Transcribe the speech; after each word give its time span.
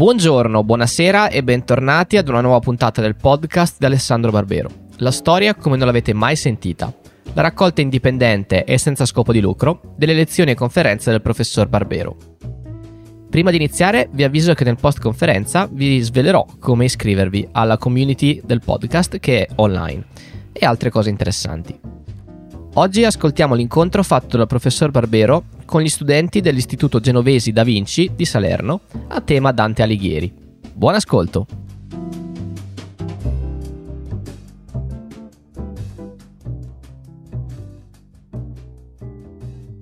Buongiorno, 0.00 0.64
buonasera 0.64 1.28
e 1.28 1.42
bentornati 1.42 2.16
ad 2.16 2.26
una 2.26 2.40
nuova 2.40 2.58
puntata 2.58 3.02
del 3.02 3.16
podcast 3.16 3.76
di 3.78 3.84
Alessandro 3.84 4.30
Barbero. 4.30 4.70
La 4.96 5.10
storia 5.10 5.54
come 5.54 5.76
non 5.76 5.84
l'avete 5.84 6.14
mai 6.14 6.36
sentita. 6.36 6.90
La 7.34 7.42
raccolta 7.42 7.82
indipendente 7.82 8.64
e 8.64 8.78
senza 8.78 9.04
scopo 9.04 9.30
di 9.30 9.42
lucro 9.42 9.92
delle 9.98 10.14
lezioni 10.14 10.52
e 10.52 10.54
conferenze 10.54 11.10
del 11.10 11.20
professor 11.20 11.68
Barbero. 11.68 12.16
Prima 13.28 13.50
di 13.50 13.56
iniziare 13.56 14.08
vi 14.10 14.24
avviso 14.24 14.54
che 14.54 14.64
nel 14.64 14.78
post 14.80 15.00
conferenza 15.00 15.68
vi 15.70 16.00
svelerò 16.00 16.46
come 16.58 16.86
iscrivervi 16.86 17.48
alla 17.52 17.76
community 17.76 18.40
del 18.42 18.62
podcast 18.64 19.18
che 19.18 19.44
è 19.44 19.52
online 19.56 20.06
e 20.50 20.64
altre 20.64 20.88
cose 20.88 21.10
interessanti. 21.10 21.78
Oggi 22.72 23.04
ascoltiamo 23.04 23.54
l'incontro 23.54 24.02
fatto 24.02 24.38
dal 24.38 24.46
professor 24.46 24.90
Barbero 24.90 25.44
con 25.70 25.82
gli 25.82 25.88
studenti 25.88 26.40
dell'Istituto 26.40 26.98
Genovesi 26.98 27.52
da 27.52 27.62
Vinci 27.62 28.10
di 28.16 28.24
Salerno 28.24 28.80
a 29.06 29.20
tema 29.20 29.52
Dante 29.52 29.84
Alighieri. 29.84 30.34
Buon 30.74 30.96
ascolto! 30.96 31.46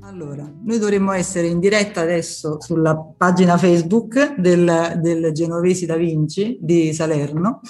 Allora, 0.01 0.47
noi 0.63 0.79
dovremmo 0.79 1.13
essere 1.13 1.47
in 1.47 1.59
diretta 1.59 2.03
adesso 2.03 2.61
sulla 2.61 2.95
pagina 3.17 3.57
Facebook 3.57 4.35
del, 4.35 5.01
del 5.01 5.33
Genovesi 5.33 5.87
da 5.87 5.97
Vinci 5.97 6.59
di 6.61 6.93
Salerno 6.93 7.63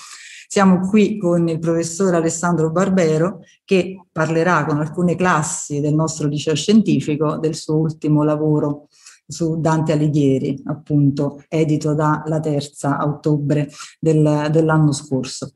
siamo 0.50 0.88
qui 0.88 1.18
con 1.18 1.46
il 1.46 1.58
professor 1.58 2.14
Alessandro 2.14 2.70
Barbero 2.70 3.40
che 3.66 4.06
parlerà 4.10 4.64
con 4.64 4.80
alcune 4.80 5.14
classi 5.14 5.80
del 5.80 5.92
nostro 5.92 6.26
liceo 6.26 6.54
scientifico 6.54 7.36
del 7.36 7.54
suo 7.54 7.76
ultimo 7.76 8.24
lavoro 8.24 8.88
su 9.26 9.60
Dante 9.60 9.92
Alighieri, 9.92 10.62
appunto 10.64 11.44
edito 11.48 11.92
dalla 11.92 12.40
terza 12.40 12.96
a 12.96 13.06
ottobre 13.06 13.68
del, 14.00 14.48
dell'anno 14.50 14.92
scorso 14.92 15.52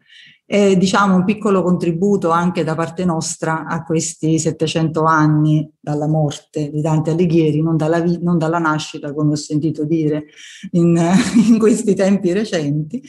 è 0.53 0.77
diciamo 0.77 1.15
un 1.15 1.25
piccolo 1.25 1.63
contributo 1.63 2.29
anche 2.29 2.63
da 2.63 2.75
parte 2.75 3.07
nostra 3.07 3.65
a 3.65 3.83
questi 3.83 4.39
700 4.39 5.03
anni 5.03 5.67
dalla 5.81 6.07
morte 6.07 6.69
di 6.69 6.83
Dante 6.83 7.13
Alighieri, 7.13 7.63
non 7.63 7.79
dalla, 7.79 8.05
non 8.21 8.37
dalla 8.37 8.59
nascita 8.59 9.15
come 9.15 9.33
ho 9.33 9.37
sentito 9.37 9.87
dire 9.87 10.27
in, 10.73 10.95
in, 11.49 11.59
questi 11.59 11.95
tempi 11.95 12.35
recenti. 12.35 13.03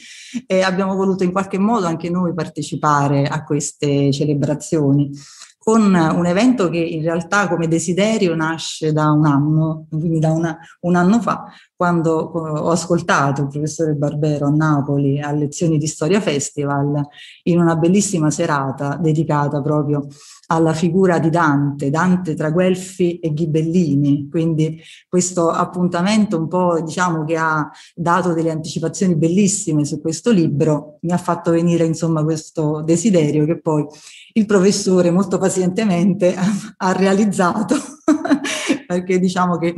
E 0.46 0.62
abbiamo 0.62 0.94
voluto 0.94 1.22
in 1.22 1.32
qualche 1.32 1.58
modo 1.58 1.84
anche 1.84 2.08
noi 2.08 2.32
partecipare 2.32 3.24
a 3.24 3.44
queste 3.44 4.10
celebrazioni 4.10 5.10
con 5.58 5.82
un 5.94 6.26
evento 6.26 6.68
che 6.70 6.78
in 6.78 7.02
realtà 7.02 7.48
come 7.48 7.68
desiderio 7.68 8.34
nasce 8.34 8.92
da 8.92 9.10
un 9.10 9.24
anno, 9.26 9.86
quindi 9.90 10.18
da 10.18 10.30
una, 10.30 10.58
un 10.80 10.94
anno 10.94 11.20
fa, 11.20 11.44
quando 11.84 12.12
ho 12.12 12.70
ascoltato 12.70 13.42
il 13.42 13.48
professore 13.48 13.92
Barbero 13.92 14.46
a 14.46 14.50
Napoli 14.50 15.20
a 15.20 15.30
lezioni 15.32 15.76
di 15.76 15.86
Storia 15.86 16.18
Festival 16.18 17.06
in 17.42 17.60
una 17.60 17.76
bellissima 17.76 18.30
serata 18.30 18.96
dedicata 18.96 19.60
proprio 19.60 20.06
alla 20.46 20.72
figura 20.72 21.18
di 21.18 21.28
Dante, 21.28 21.90
Dante 21.90 22.34
tra 22.34 22.50
Guelfi 22.50 23.18
e 23.18 23.34
Ghibellini, 23.34 24.28
quindi 24.30 24.80
questo 25.06 25.50
appuntamento 25.50 26.38
un 26.38 26.48
po' 26.48 26.80
diciamo 26.80 27.24
che 27.24 27.36
ha 27.36 27.70
dato 27.94 28.32
delle 28.32 28.50
anticipazioni 28.50 29.14
bellissime 29.14 29.84
su 29.84 30.00
questo 30.00 30.30
libro, 30.30 30.96
mi 31.02 31.12
ha 31.12 31.18
fatto 31.18 31.50
venire 31.50 31.84
insomma 31.84 32.24
questo 32.24 32.80
desiderio 32.80 33.44
che 33.44 33.60
poi 33.60 33.86
il 34.32 34.46
professore 34.46 35.10
molto 35.10 35.36
pazientemente 35.36 36.34
ha 36.78 36.92
realizzato 36.92 37.76
perché 38.86 39.18
diciamo 39.18 39.58
che 39.58 39.74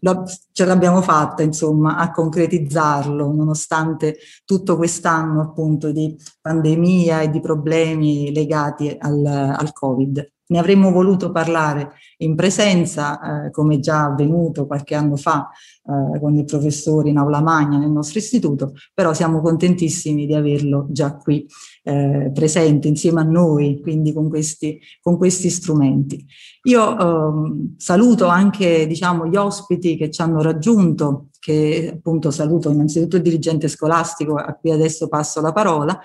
lo, 0.00 0.24
ce 0.52 0.64
l'abbiamo 0.64 1.02
fatta 1.02 1.42
insomma 1.42 1.96
a 1.96 2.10
concretizzarlo 2.10 3.32
nonostante 3.32 4.16
tutto 4.44 4.76
quest'anno 4.76 5.40
appunto 5.40 5.92
di 5.92 6.16
pandemia 6.40 7.22
e 7.22 7.30
di 7.30 7.40
problemi 7.40 8.32
legati 8.32 8.96
al, 8.98 9.24
al 9.24 9.72
Covid. 9.72 10.34
Ne 10.48 10.58
avremmo 10.60 10.92
voluto 10.92 11.32
parlare 11.32 11.94
in 12.18 12.36
presenza, 12.36 13.46
eh, 13.46 13.50
come 13.50 13.80
già 13.80 14.04
avvenuto 14.04 14.66
qualche 14.66 14.94
anno 14.94 15.16
fa 15.16 15.50
eh, 15.50 16.20
con 16.20 16.36
il 16.36 16.44
professore 16.44 17.08
in 17.08 17.16
aula 17.16 17.40
magna 17.40 17.78
nel 17.78 17.90
nostro 17.90 18.20
istituto, 18.20 18.72
però 18.94 19.12
siamo 19.12 19.40
contentissimi 19.40 20.24
di 20.24 20.34
averlo 20.34 20.86
già 20.88 21.16
qui 21.16 21.44
eh, 21.86 22.32
presente 22.34 22.88
insieme 22.88 23.20
a 23.20 23.24
noi, 23.24 23.80
quindi 23.80 24.12
con 24.12 24.28
questi, 24.28 24.80
con 25.00 25.16
questi 25.16 25.50
strumenti. 25.50 26.26
Io 26.64 26.98
ehm, 26.98 27.74
saluto 27.76 28.26
anche 28.26 28.88
diciamo, 28.88 29.28
gli 29.28 29.36
ospiti 29.36 29.96
che 29.96 30.10
ci 30.10 30.20
hanno 30.20 30.42
raggiunto, 30.42 31.28
che 31.38 31.92
appunto 31.94 32.32
saluto 32.32 32.72
innanzitutto 32.72 33.14
il 33.16 33.22
dirigente 33.22 33.68
scolastico 33.68 34.34
a 34.34 34.52
cui 34.54 34.72
adesso 34.72 35.06
passo 35.06 35.40
la 35.40 35.52
parola, 35.52 35.96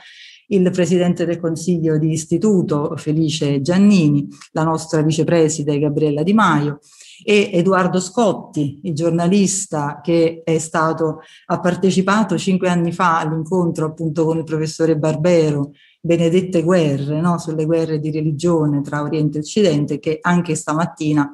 il 0.51 0.69
presidente 0.72 1.25
del 1.25 1.39
consiglio 1.39 1.97
di 1.97 2.12
istituto 2.12 2.94
Felice 2.97 3.62
Giannini, 3.62 4.28
la 4.51 4.63
nostra 4.63 5.01
vicepreside 5.01 5.79
Gabriella 5.79 6.23
Di 6.23 6.34
Maio 6.34 6.79
e 7.23 7.51
Edoardo 7.53 8.00
Scotti, 8.00 8.79
il 8.84 8.94
giornalista 8.94 10.01
che 10.03 10.41
è 10.44 10.57
stato, 10.57 11.19
ha 11.45 11.59
partecipato 11.59 12.38
cinque 12.38 12.69
anni 12.69 12.91
fa 12.91 13.19
all'incontro 13.19 13.85
appunto 13.85 14.25
con 14.25 14.38
il 14.38 14.44
professore 14.44 14.97
Barbero, 14.97 15.72
Benedette 16.01 16.63
guerre, 16.63 17.22
no? 17.22 17.38
sulle 17.38 17.66
guerre 17.66 18.00
di 18.00 18.09
religione 18.09 18.81
tra 18.81 19.03
Oriente 19.03 19.38
e 19.38 19.41
Occidente, 19.41 20.00
che 20.00 20.17
anche 20.19 20.56
stamattina 20.56 21.29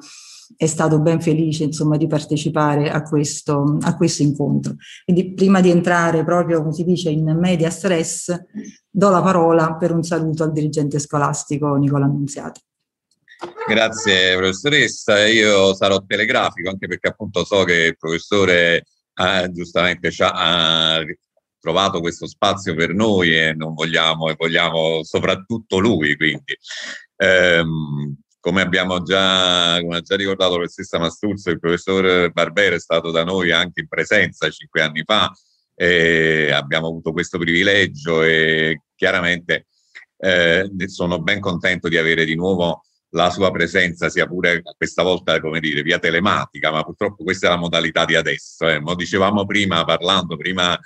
è 0.56 0.66
stato 0.66 1.00
ben 1.00 1.20
felice 1.20 1.64
insomma, 1.64 1.96
di 1.96 2.06
partecipare 2.06 2.90
a 2.90 3.02
questo, 3.02 3.78
a 3.80 3.96
questo 3.96 4.22
incontro. 4.22 4.74
Quindi 5.04 5.34
prima 5.34 5.60
di 5.60 5.70
entrare 5.70 6.24
proprio, 6.24 6.60
come 6.60 6.72
si 6.72 6.84
dice, 6.84 7.10
in 7.10 7.36
media 7.38 7.70
stress, 7.70 8.34
do 8.88 9.10
la 9.10 9.22
parola 9.22 9.76
per 9.76 9.92
un 9.92 10.02
saluto 10.02 10.42
al 10.42 10.52
dirigente 10.52 10.98
scolastico 10.98 11.74
Nicola 11.76 12.06
Annunziato. 12.06 12.60
Grazie 13.68 14.36
professoressa, 14.36 15.24
io 15.26 15.72
sarò 15.74 16.02
telegrafico 16.04 16.70
anche 16.70 16.88
perché 16.88 17.08
appunto 17.08 17.44
so 17.44 17.62
che 17.62 17.84
il 17.84 17.96
professore 17.96 18.84
eh, 19.14 19.50
giustamente 19.52 20.10
ci 20.10 20.24
ha 20.24 21.00
trovato 21.60 22.00
questo 22.00 22.26
spazio 22.26 22.74
per 22.74 22.94
noi 22.94 23.36
e 23.36 23.52
non 23.52 23.74
vogliamo 23.74 24.28
e 24.28 24.34
vogliamo 24.36 25.02
soprattutto 25.04 25.78
lui 25.78 26.16
quindi 26.16 26.56
ehm, 27.16 28.16
come 28.48 28.62
abbiamo 28.62 29.02
già, 29.02 29.78
come 29.82 30.00
già 30.00 30.16
ricordato 30.16 30.52
la 30.52 30.56
professoressa 30.56 30.98
Masturzo, 30.98 31.50
il 31.50 31.58
professor 31.60 32.32
Barbero 32.32 32.76
è 32.76 32.80
stato 32.80 33.10
da 33.10 33.22
noi 33.22 33.50
anche 33.50 33.80
in 33.80 33.88
presenza 33.88 34.48
cinque 34.48 34.80
anni 34.80 35.02
fa 35.04 35.30
e 35.74 36.50
abbiamo 36.50 36.86
avuto 36.86 37.12
questo 37.12 37.36
privilegio 37.36 38.22
e 38.22 38.84
chiaramente 38.94 39.66
eh, 40.16 40.66
sono 40.86 41.20
ben 41.20 41.40
contento 41.40 41.88
di 41.88 41.98
avere 41.98 42.24
di 42.24 42.36
nuovo 42.36 42.84
la 43.10 43.28
sua 43.28 43.50
presenza, 43.50 44.08
sia 44.08 44.26
pure 44.26 44.62
questa 44.78 45.02
volta, 45.02 45.38
come 45.40 45.60
dire, 45.60 45.82
via 45.82 45.98
telematica, 45.98 46.70
ma 46.70 46.82
purtroppo 46.82 47.24
questa 47.24 47.48
è 47.48 47.50
la 47.50 47.56
modalità 47.56 48.06
di 48.06 48.14
adesso. 48.14 48.66
Eh. 48.66 48.80
Mo 48.80 48.94
dicevamo 48.94 49.44
prima, 49.44 49.84
parlando 49.84 50.38
prima 50.38 50.78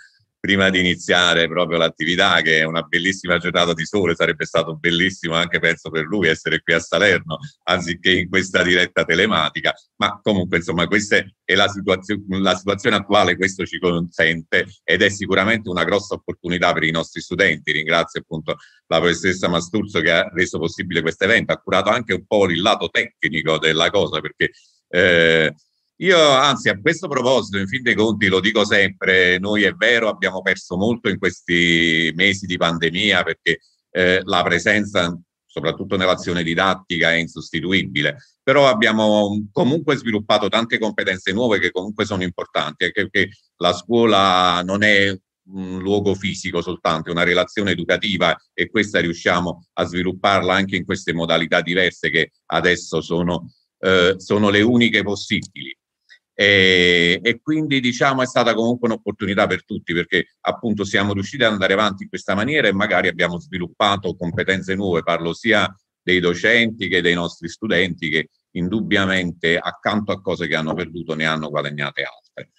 prima 0.43 0.71
di 0.71 0.81
iniziare 0.81 1.47
proprio 1.47 1.79
l'attività, 1.79 2.41
che 2.41 2.59
è 2.59 2.65
una 2.65 2.83
bellissima 2.83 3.39
giornata 3.39 3.75
di 3.75 3.87
sole, 3.87 4.17
sarebbe 4.17 4.45
stato 4.45 4.75
bellissimo 4.75 5.37
anche 5.37 5.61
penso 5.61 5.89
per 5.89 6.03
lui 6.03 6.27
essere 6.27 6.61
qui 6.63 6.75
a 6.75 6.81
Salerno, 6.81 7.39
anziché 7.63 8.11
in 8.11 8.29
questa 8.29 8.65
diretta 8.65 9.05
telematica, 9.05 9.73
ma 9.99 10.19
comunque 10.21 10.57
insomma 10.57 10.89
questa 10.89 11.25
è 11.45 11.55
la 11.55 11.69
situazione, 11.69 12.25
la 12.41 12.57
situazione 12.57 12.97
attuale, 12.97 13.37
questo 13.37 13.65
ci 13.65 13.79
consente 13.79 14.67
ed 14.83 15.03
è 15.03 15.09
sicuramente 15.11 15.69
una 15.69 15.85
grossa 15.85 16.15
opportunità 16.15 16.73
per 16.73 16.83
i 16.83 16.91
nostri 16.91 17.21
studenti. 17.21 17.71
Ringrazio 17.71 18.23
appunto 18.23 18.57
la 18.89 18.99
professoressa 18.99 19.47
Masturzo 19.47 20.01
che 20.01 20.11
ha 20.11 20.29
reso 20.35 20.59
possibile 20.59 21.03
questo 21.03 21.23
evento, 21.23 21.53
ha 21.53 21.59
curato 21.59 21.91
anche 21.91 22.15
un 22.15 22.27
po' 22.27 22.47
il 22.51 22.61
lato 22.61 22.89
tecnico 22.89 23.59
della 23.59 23.91
cosa 23.91 24.21
perché 24.21 24.51
eh, 24.89 25.55
io 25.97 26.19
anzi 26.31 26.69
a 26.69 26.81
questo 26.81 27.09
proposito, 27.09 27.59
in 27.59 27.69
fin 27.69 27.83
dei 27.83 27.95
conti, 27.95 28.27
lo 28.27 28.41
dico 28.41 28.65
sempre, 28.65 29.39
noi 29.39 29.63
è 29.63 29.73
vero 29.73 30.09
abbiamo 30.09 30.43
perso 30.43 30.77
molto 30.77 31.09
in 31.09 31.19
questi 31.19 32.11
mesi 32.15 32.47
di 32.47 32.57
pandemia 32.57 33.23
perché 33.23 33.61
eh, 33.91 34.21
la 34.25 34.43
presenza, 34.43 35.17
soprattutto 35.47 35.97
nell'azione 35.97 36.43
didattica, 36.43 37.13
è 37.13 37.17
insostituibile, 37.17 38.17
però 38.43 38.69
abbiamo 38.69 39.47
comunque 39.53 39.97
sviluppato 39.97 40.49
tante 40.49 40.79
competenze 40.79 41.33
nuove 41.33 41.59
che 41.61 41.71
comunque 41.71 42.05
sono 42.05 42.23
importanti, 42.23 42.91
perché 42.91 43.29
la 43.57 43.73
scuola 43.73 44.63
non 44.65 44.83
è 44.83 45.17
un 45.45 45.81
luogo 45.81 46.15
fisico 46.15 46.63
soltanto, 46.63 47.09
è 47.09 47.13
una 47.13 47.25
relazione 47.25 47.73
educativa 47.73 48.37
e 48.53 48.71
questa 48.71 49.01
riusciamo 49.01 49.67
a 49.75 49.85
svilupparla 49.85 50.55
anche 50.55 50.77
in 50.77 50.85
queste 50.85 51.13
modalità 51.13 51.61
diverse 51.61 52.11
che 52.11 52.33
adesso 52.47 53.01
sono, 53.01 53.53
eh, 53.79 54.15
sono 54.19 54.51
le 54.51 54.63
uniche 54.63 55.03
possibili. 55.03 55.77
E, 56.35 57.21
e, 57.23 57.41
quindi 57.43 57.79
diciamo 57.81 58.23
è 58.23 58.27
stata 58.27 58.55
comunque 58.55 58.89
un'opportunità 58.89 59.47
per 59.47 59.65
tutti 59.65 59.93
perché 59.93 60.37
appunto 60.41 60.83
siamo 60.83 61.13
riusciti 61.13 61.45
ad 61.45 61.53
andare 61.53 61.75
avanti 61.75 62.05
in 62.05 62.09
questa 62.09 62.35
maniera 62.35 62.69
e 62.69 62.73
magari 62.73 63.09
abbiamo 63.09 63.39
sviluppato 63.39 64.17
competenze 64.17 64.75
nuove, 64.75 65.03
parlo 65.03 65.35
sia 65.35 65.69
dei 66.03 66.21
docenti 66.21 66.89
che 66.89 67.03
dei 67.03 67.15
nostri 67.15 67.49
studenti 67.49 68.09
che 68.09 68.31
indubbiamente 68.53 69.59
accanto 69.59 70.11
a 70.13 70.21
cose 70.21 70.47
che 70.47 70.57
hanno 70.57 70.75
perduto 70.75 71.15
ne 71.15 71.27
hanno 71.27 71.49
guadagnate 71.49 72.03
altre. 72.03 72.51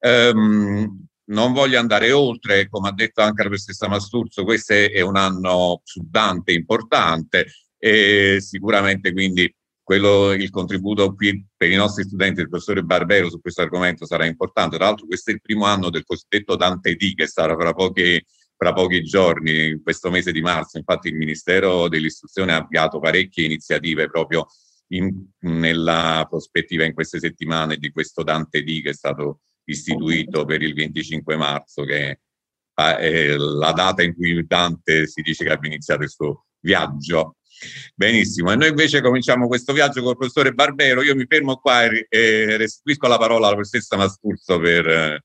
Um, 0.00 1.06
non 1.28 1.52
voglio 1.52 1.78
andare 1.78 2.10
oltre, 2.12 2.68
come 2.68 2.88
ha 2.88 2.92
detto 2.92 3.20
anche 3.20 3.42
la 3.42 3.48
professoressa 3.48 3.88
Masturzo, 3.88 4.44
questo 4.44 4.72
è 4.72 5.00
un 5.00 5.16
anno 5.16 5.80
su 5.84 6.00
Dante 6.08 6.52
importante 6.52 7.46
e 7.76 8.38
sicuramente 8.40 9.12
quindi 9.12 9.54
quello, 9.88 10.32
il 10.32 10.50
contributo 10.50 11.14
qui 11.14 11.42
per 11.56 11.70
i 11.70 11.74
nostri 11.74 12.04
studenti 12.04 12.34
del 12.34 12.50
professore 12.50 12.82
Barbero 12.82 13.30
su 13.30 13.40
questo 13.40 13.62
argomento 13.62 14.04
sarà 14.04 14.26
importante. 14.26 14.76
Tra 14.76 14.84
l'altro 14.84 15.06
questo 15.06 15.30
è 15.30 15.32
il 15.32 15.40
primo 15.40 15.64
anno 15.64 15.88
del 15.88 16.04
cosiddetto 16.04 16.56
Dante 16.56 16.94
D 16.94 17.14
che 17.14 17.26
sarà 17.26 17.56
fra 17.56 17.72
pochi, 17.72 18.22
fra 18.54 18.74
pochi 18.74 19.02
giorni, 19.02 19.80
questo 19.82 20.10
mese 20.10 20.30
di 20.30 20.42
marzo. 20.42 20.76
Infatti 20.76 21.08
il 21.08 21.14
Ministero 21.14 21.88
dell'Istruzione 21.88 22.52
ha 22.52 22.58
avviato 22.58 23.00
parecchie 23.00 23.46
iniziative 23.46 24.10
proprio 24.10 24.44
in, 24.88 25.24
nella 25.38 26.26
prospettiva 26.28 26.84
in 26.84 26.92
queste 26.92 27.18
settimane 27.18 27.78
di 27.78 27.90
questo 27.90 28.22
Dante 28.22 28.62
D 28.62 28.82
che 28.82 28.90
è 28.90 28.94
stato 28.94 29.40
istituito 29.64 30.44
per 30.44 30.60
il 30.60 30.74
25 30.74 31.34
marzo, 31.36 31.84
che 31.84 32.20
è 32.74 33.36
la 33.38 33.72
data 33.72 34.02
in 34.02 34.14
cui 34.14 34.46
Dante 34.46 35.06
si 35.06 35.22
dice 35.22 35.44
che 35.44 35.50
abbia 35.50 35.70
iniziato 35.70 36.02
il 36.02 36.10
suo 36.10 36.44
viaggio. 36.60 37.36
Benissimo, 37.94 38.52
e 38.52 38.56
noi 38.56 38.68
invece 38.68 39.00
cominciamo 39.00 39.48
questo 39.48 39.72
viaggio 39.72 40.00
con 40.00 40.10
il 40.10 40.16
professore 40.16 40.52
Barbero. 40.52 41.02
Io 41.02 41.14
mi 41.14 41.26
fermo 41.26 41.56
qua 41.56 41.84
e 41.84 42.56
restituisco 42.56 43.08
la 43.08 43.18
parola 43.18 43.46
alla 43.46 43.54
professoressa 43.54 43.96
Masturzo 43.96 44.58
per 44.58 45.22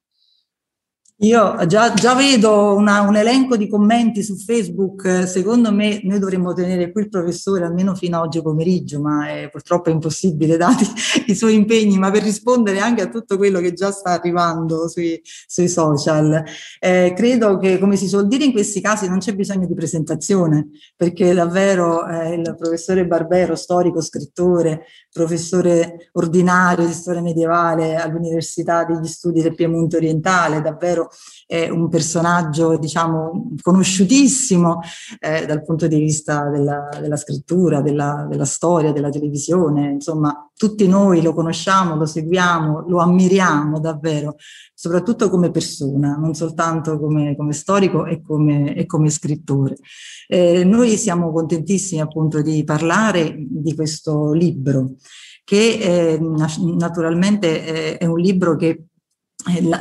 io 1.17 1.55
già, 1.67 1.93
già 1.93 2.15
vedo 2.15 2.75
una, 2.75 3.01
un 3.01 3.15
elenco 3.15 3.55
di 3.55 3.69
commenti 3.69 4.23
su 4.23 4.35
Facebook, 4.35 5.27
secondo 5.27 5.71
me 5.71 6.01
noi 6.03 6.19
dovremmo 6.19 6.53
tenere 6.53 6.91
qui 6.91 7.03
il 7.03 7.09
professore 7.09 7.63
almeno 7.63 7.93
fino 7.95 8.17
a 8.17 8.21
oggi 8.21 8.41
pomeriggio, 8.41 8.99
ma 8.99 9.29
è, 9.29 9.49
purtroppo 9.49 9.89
impossibile 9.89 10.57
dati 10.57 10.85
i 11.27 11.35
suoi 11.35 11.53
impegni, 11.53 11.97
ma 11.97 12.09
per 12.11 12.23
rispondere 12.23 12.79
anche 12.79 13.03
a 13.03 13.09
tutto 13.09 13.37
quello 13.37 13.59
che 13.59 13.73
già 13.73 13.91
sta 13.91 14.09
arrivando 14.09 14.89
sui, 14.89 15.21
sui 15.23 15.69
social. 15.69 16.43
Eh, 16.79 17.13
credo 17.15 17.57
che, 17.57 17.77
come 17.77 17.95
si 17.95 18.07
suol 18.07 18.27
dire 18.27 18.43
in 18.45 18.51
questi 18.51 18.81
casi, 18.81 19.07
non 19.07 19.19
c'è 19.19 19.35
bisogno 19.35 19.67
di 19.67 19.75
presentazione, 19.75 20.69
perché 20.95 21.33
davvero 21.33 22.05
eh, 22.07 22.33
il 22.33 22.55
professore 22.57 23.05
Barbero, 23.05 23.55
storico, 23.55 24.01
scrittore, 24.01 24.85
professore 25.13 26.09
ordinario 26.13 26.87
di 26.87 26.91
storia 26.91 27.21
medievale 27.21 27.95
all'Università 27.95 28.83
degli 28.83 29.05
Studi 29.05 29.41
del 29.41 29.53
Piemonte 29.53 29.97
Orientale, 29.97 30.59
davvero 30.59 31.09
è 31.53 31.69
un 31.69 31.87
personaggio 31.87 32.77
diciamo 32.77 33.51
conosciutissimo 33.61 34.79
eh, 35.19 35.45
dal 35.45 35.63
punto 35.63 35.85
di 35.85 35.99
vista 35.99 36.49
della, 36.49 36.89
della 36.99 37.15
scrittura, 37.15 37.81
della, 37.81 38.25
della, 38.27 38.45
storia, 38.45 38.91
della 38.91 39.11
televisione, 39.11 39.91
insomma 39.91 40.49
tutti 40.55 40.87
noi 40.87 41.21
lo 41.21 41.35
conosciamo, 41.35 41.95
lo 41.95 42.07
seguiamo, 42.07 42.85
lo 42.87 42.97
ammiriamo 42.97 43.79
davvero, 43.79 44.35
soprattutto 44.73 45.29
come 45.29 45.51
persona, 45.51 46.15
non 46.15 46.33
soltanto 46.33 46.97
come, 46.97 47.35
come 47.35 47.53
storico 47.53 48.07
e 48.07 48.23
come, 48.23 48.73
e 48.73 48.87
come 48.87 49.11
scrittore. 49.11 49.75
Eh, 50.27 50.63
noi 50.63 50.97
siamo 50.97 51.31
contentissimi 51.31 52.01
appunto 52.01 52.41
di 52.41 52.63
parlare 52.63 53.35
di 53.37 53.75
questo 53.75 54.31
libro 54.31 54.95
che 55.43 56.13
eh, 56.15 56.19
naturalmente 56.19 57.65
eh, 57.65 57.97
è 57.97 58.05
un 58.05 58.17
libro 58.17 58.55
che 58.55 58.85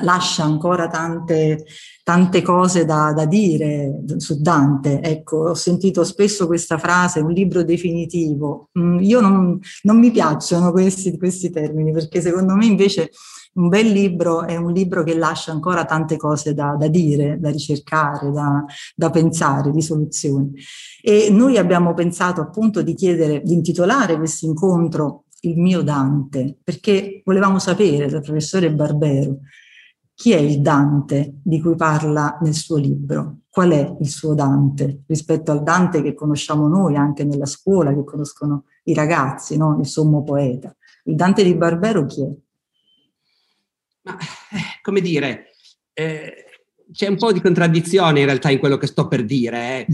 lascia 0.03 0.45
ancora 0.45 0.89
tante, 0.89 1.65
tante 2.03 2.43
cose 2.43 2.85
da, 2.85 3.13
da, 3.13 3.27
dire 3.27 4.03
su 4.17 4.41
Dante. 4.41 5.01
Ecco, 5.01 5.51
ho 5.51 5.55
sentito 5.55 6.05
spesso 6.05 6.47
questa 6.47 6.79
frase, 6.79 7.21
un 7.21 7.33
libro 7.33 7.63
definitivo. 7.63 8.71
Mm, 8.79 8.99
io 9.01 9.21
non, 9.21 9.59
non 9.83 9.99
mi 9.99 10.11
piacciono 10.11 10.73
questi, 10.73 11.17
questi, 11.17 11.51
termini 11.51 11.93
perché 11.93 12.21
secondo 12.21 12.55
me 12.55 12.67
invece 12.67 13.11
un 13.55 13.69
bel 13.69 13.87
libro 13.91 14.47
è 14.47 14.57
un 14.57 14.73
libro 14.73 15.03
che 15.03 15.15
lascia 15.15 15.53
ancora 15.53 15.85
tante 15.85 16.17
cose 16.17 16.55
da, 16.55 16.75
da 16.79 16.89
dire, 16.89 17.39
da 17.39 17.51
ricercare, 17.51 18.31
da, 18.31 18.65
da 18.95 19.11
pensare, 19.11 19.71
di 19.71 19.83
soluzioni. 19.83 20.53
E 21.03 21.29
noi 21.31 21.59
abbiamo 21.59 21.93
pensato 21.93 22.41
appunto 22.41 22.83
di 22.83 22.95
chiedere, 22.95 23.43
di 23.43 23.53
intitolare 23.53 24.17
questo 24.17 24.47
incontro 24.47 25.22
il 25.45 25.59
mio 25.59 25.83
Dante, 25.83 26.57
perché 26.63 27.23
volevamo 27.25 27.59
sapere 27.59 28.09
dal 28.09 28.23
professore 28.23 28.73
Barbero 28.73 29.39
chi 30.15 30.33
è 30.33 30.39
il 30.39 30.61
Dante 30.61 31.39
di 31.43 31.61
cui 31.61 31.75
parla 31.75 32.39
nel 32.43 32.55
suo 32.55 32.77
libro, 32.77 33.39
qual 33.49 33.71
è 33.71 33.97
il 33.99 34.09
suo 34.09 34.35
Dante 34.35 35.03
rispetto 35.07 35.51
al 35.51 35.63
Dante 35.63 36.03
che 36.03 36.15
conosciamo 36.15 36.69
noi 36.69 36.97
anche 36.97 37.25
nella 37.25 37.47
scuola, 37.47 37.93
che 37.93 38.05
conoscono 38.05 38.67
i 38.85 38.95
ragazzi, 38.95 39.57
no? 39.57 39.79
il 39.81 39.87
sommo 39.87 40.23
poeta. 40.23 40.75
Il 41.05 41.17
Dante 41.17 41.43
di 41.43 41.55
Barbero 41.55 42.07
chi 42.07 42.23
è? 42.23 42.29
Ma, 44.03 44.17
eh, 44.17 44.81
come 44.81 45.01
dire, 45.01 45.47
eh, 45.93 46.45
c'è 46.93 47.09
un 47.09 47.17
po' 47.17 47.33
di 47.33 47.41
contraddizione 47.41 48.21
in 48.21 48.27
realtà 48.27 48.51
in 48.51 48.59
quello 48.59 48.77
che 48.77 48.87
sto 48.87 49.09
per 49.09 49.25
dire, 49.25 49.81
eh, 49.81 49.87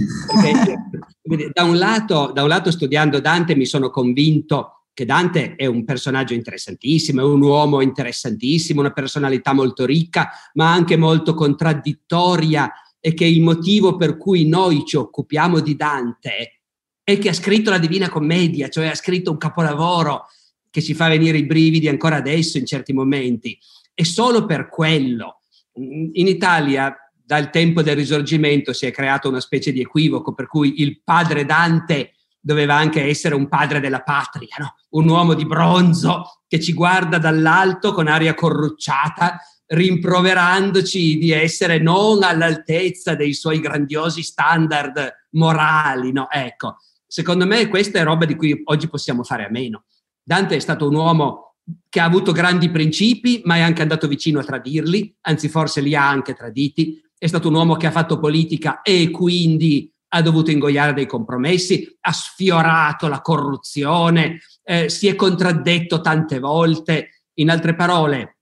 perché 0.43 0.77
da 1.55 1.63
un, 1.63 1.79
lato, 1.79 2.33
da 2.35 2.43
un 2.43 2.49
lato 2.49 2.71
studiando 2.71 3.21
Dante 3.21 3.55
mi 3.55 3.67
sono 3.67 3.89
convinto 3.89 4.78
che 4.99 5.05
Dante 5.05 5.55
è 5.55 5.65
un 5.65 5.85
personaggio 5.85 6.35
interessantissimo, 6.35 7.21
è 7.21 7.25
un 7.25 7.41
uomo 7.41 7.83
interessantissimo, 7.83 8.81
una 8.81 8.91
personalità 8.91 9.53
molto 9.53 9.87
ricca, 9.87 10.29
ma 10.55 10.73
anche 10.73 10.97
molto 10.97 11.35
contraddittoria 11.35 12.69
e 12.99 13.15
che 13.15 13.25
il 13.25 13.41
motivo 13.41 13.95
per 13.95 14.17
cui 14.17 14.49
noi 14.49 14.85
ci 14.85 14.97
occupiamo 14.97 15.61
di 15.61 15.77
Dante 15.77 16.63
è 17.05 17.17
che 17.17 17.29
ha 17.29 17.33
scritto 17.33 17.71
la 17.71 17.79
Divina 17.79 18.09
Commedia, 18.09 18.69
cioè 18.69 18.89
ha 18.89 18.95
scritto 18.97 19.31
un 19.31 19.37
capolavoro 19.37 20.25
che 20.69 20.83
ci 20.83 20.95
fa 20.95 21.07
venire 21.07 21.39
i 21.39 21.47
brividi 21.47 21.87
ancora 21.87 22.17
adesso 22.17 22.59
in 22.59 22.67
certi 22.67 22.93
momenti. 22.93 23.57
E 23.95 24.05
solo 24.05 24.47
per 24.47 24.69
quello. 24.69 25.43
In 25.75 26.27
Italia, 26.27 26.93
dal 27.25 27.51
tempo 27.51 27.83
del 27.83 27.95
Risorgimento, 27.95 28.73
si 28.73 28.87
è 28.87 28.91
creato 28.91 29.29
una 29.29 29.39
specie 29.39 29.71
di 29.71 29.81
equivoco 29.81 30.35
per 30.35 30.49
cui 30.49 30.83
il 30.83 31.03
padre 31.05 31.45
Dante 31.45 32.15
doveva 32.41 32.75
anche 32.75 33.05
essere 33.05 33.35
un 33.35 33.49
padre 33.49 33.81
della 33.81 34.03
patria, 34.03 34.57
no? 34.59 34.75
un 34.91 35.09
uomo 35.09 35.35
di 35.35 35.45
bronzo 35.45 36.43
che 36.47 36.61
ci 36.61 36.73
guarda 36.73 37.19
dall'alto 37.19 37.93
con 37.93 38.09
aria 38.09 38.35
corrucciata, 38.35 39.39
rimproverandoci 39.67 41.19
di 41.19 41.31
essere 41.31 41.79
non 41.79 42.23
all'altezza 42.23 43.15
dei 43.15 43.35
suoi 43.35 43.61
grandiosi 43.61 44.23
standard 44.23 45.27
morali. 45.33 46.13
No? 46.13 46.31
Ecco, 46.31 46.77
secondo 47.07 47.47
me 47.47 47.69
questa 47.69 47.99
è 47.99 48.05
roba 48.05 48.25
di 48.25 48.35
cui 48.35 48.61
oggi 48.65 48.89
possiamo 48.89 49.25
fare 49.25 49.45
a 49.45 49.51
meno. 49.51 49.85
Dante 50.23 50.57
è 50.57 50.61
stato 50.61 50.89
un 50.89 50.95
uomo 50.95 51.57
che 51.89 52.01
ha 52.01 52.05
avuto 52.05 52.33
grandi 52.33 52.71
principi, 52.71 53.43
ma 53.45 53.57
è 53.57 53.61
anche 53.61 53.83
andato 53.83 54.09
vicino 54.09 54.41
a 54.41 54.45
tradirli, 54.45 55.17
anzi 55.23 55.49
forse 55.49 55.81
li 55.81 55.95
ha 55.95 56.09
anche 56.09 56.35
traditi. 56.35 57.03
È 57.17 57.27
stato 57.27 57.49
un 57.49 57.55
uomo 57.55 57.77
che 57.77 57.87
ha 57.87 57.91
fatto 57.91 58.19
politica 58.19 58.81
e 58.83 59.11
quindi 59.11 59.93
ha 60.09 60.23
dovuto 60.23 60.51
ingoiare 60.51 60.95
dei 60.95 61.07
compromessi, 61.07 61.97
ha 62.01 62.13
sfiorato 62.13 63.09
la 63.09 63.21
corruzione, 63.21 64.41
eh, 64.63 64.89
si 64.89 65.07
è 65.07 65.15
contraddetto 65.15 66.01
tante 66.01 66.39
volte. 66.39 67.23
In 67.39 67.51
altre 67.51 67.75
parole, 67.75 68.39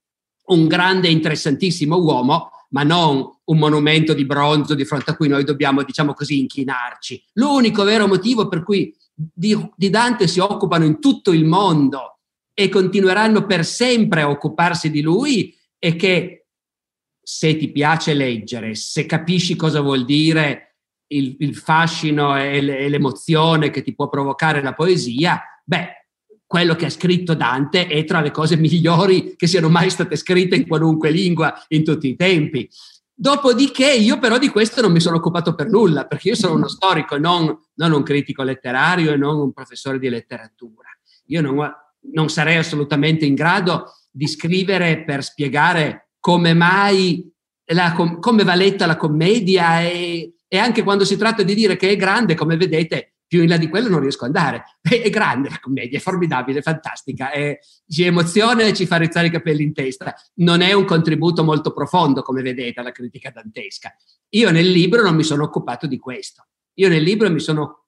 un 0.47 0.67
grande 0.67 1.07
e 1.07 1.11
interessantissimo 1.11 1.97
uomo, 1.97 2.49
ma 2.69 2.83
non 2.83 3.25
un 3.43 3.57
monumento 3.57 4.13
di 4.13 4.25
bronzo 4.25 4.75
di 4.75 4.85
fronte 4.85 5.11
a 5.11 5.15
cui 5.15 5.27
noi 5.27 5.43
dobbiamo, 5.43 5.83
diciamo 5.83 6.13
così, 6.13 6.39
inchinarci. 6.39 7.23
L'unico 7.33 7.83
vero 7.83 8.07
motivo 8.07 8.47
per 8.47 8.63
cui 8.63 8.93
di, 9.13 9.57
di 9.75 9.89
Dante 9.89 10.27
si 10.27 10.39
occupano 10.39 10.85
in 10.85 10.99
tutto 10.99 11.31
il 11.31 11.45
mondo 11.45 12.19
e 12.53 12.69
continueranno 12.69 13.45
per 13.45 13.65
sempre 13.65 14.21
a 14.21 14.29
occuparsi 14.29 14.89
di 14.89 15.01
lui 15.01 15.55
è 15.77 15.95
che 15.95 16.47
se 17.21 17.55
ti 17.57 17.71
piace 17.71 18.13
leggere, 18.13 18.73
se 18.75 19.05
capisci 19.05 19.55
cosa 19.55 19.81
vuol 19.81 20.05
dire 20.05 20.66
il, 21.07 21.35
il 21.39 21.55
fascino 21.55 22.37
e, 22.37 22.61
l'emozione 22.61 23.69
che 23.69 23.81
ti 23.81 23.93
può 23.93 24.09
provocare 24.09 24.61
la 24.61 24.73
poesia, 24.73 25.41
beh, 25.63 25.97
quello 26.45 26.75
che 26.75 26.85
ha 26.85 26.89
scritto 26.89 27.33
Dante 27.33 27.87
è 27.87 28.05
tra 28.05 28.21
le 28.21 28.31
cose 28.31 28.55
migliori 28.55 29.35
che 29.35 29.47
siano 29.47 29.69
mai 29.69 29.89
state 29.89 30.15
scritte 30.15 30.55
in 30.55 30.65
qualunque 30.65 31.11
lingua 31.11 31.53
in 31.69 31.83
tutti 31.83 32.07
i 32.07 32.15
tempi. 32.15 32.69
Dopodiché 33.13 33.91
io 33.91 34.19
però 34.19 34.37
di 34.37 34.49
questo 34.49 34.79
non 34.79 34.91
mi 34.91 34.99
sono 34.99 35.17
occupato 35.17 35.55
per 35.55 35.67
nulla, 35.67 36.05
perché 36.05 36.29
io 36.29 36.35
sono 36.35 36.53
uno 36.53 36.67
storico 36.67 37.15
e 37.15 37.19
non, 37.19 37.57
non 37.75 37.91
un 37.91 38.03
critico 38.03 38.43
letterario 38.43 39.11
e 39.11 39.17
non 39.17 39.39
un 39.39 39.51
professore 39.51 39.99
di 39.99 40.07
letteratura. 40.07 40.87
Io 41.25 41.41
non, 41.41 41.69
non 42.13 42.29
sarei 42.29 42.57
assolutamente 42.57 43.25
in 43.25 43.33
grado 43.33 43.91
di 44.09 44.27
scrivere 44.27 45.03
per 45.03 45.23
spiegare 45.23 46.11
come 46.19 46.53
mai, 46.53 47.29
la, 47.73 47.93
come 47.93 48.43
va 48.43 48.55
letta 48.55 48.85
la 48.85 48.97
commedia 48.97 49.81
e 49.81 50.36
e 50.47 50.57
anche 50.57 50.83
quando 50.83 51.05
si 51.05 51.17
tratta 51.17 51.43
di 51.43 51.53
dire 51.53 51.75
che 51.75 51.89
è 51.89 51.95
grande, 51.95 52.35
come 52.35 52.57
vedete, 52.57 53.15
più 53.27 53.41
in 53.41 53.49
là 53.49 53.57
di 53.57 53.67
quello 53.67 53.89
non 53.89 53.99
riesco 53.99 54.25
ad 54.25 54.35
andare. 54.35 54.63
È, 54.81 55.09
grande 55.09 55.49
la 55.49 55.59
commedia, 55.59 55.97
è 55.97 56.01
formidabile, 56.01 56.59
è 56.59 56.61
fantastica, 56.61 57.29
è, 57.29 57.59
ci 57.85 58.03
emoziona 58.03 58.63
e 58.63 58.73
ci 58.73 58.85
fa 58.85 58.95
rizzare 58.95 59.27
i 59.27 59.31
capelli 59.31 59.63
in 59.63 59.73
testa. 59.73 60.15
Non 60.35 60.61
è 60.61 60.71
un 60.71 60.85
contributo 60.85 61.43
molto 61.43 61.73
profondo, 61.73 62.21
come 62.21 62.41
vedete, 62.41 62.79
alla 62.79 62.93
critica 62.93 63.29
dantesca. 63.29 63.93
Io 64.29 64.49
nel 64.49 64.69
libro 64.69 65.01
non 65.01 65.15
mi 65.15 65.23
sono 65.23 65.43
occupato 65.43 65.87
di 65.87 65.97
questo. 65.97 66.47
Io 66.75 66.87
nel 66.87 67.03
libro 67.03 67.29
mi 67.29 67.41
sono, 67.41 67.87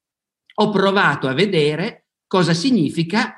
ho 0.56 0.70
provato 0.70 1.28
a 1.28 1.34
vedere 1.34 2.08
cosa 2.28 2.54
significa 2.54 3.36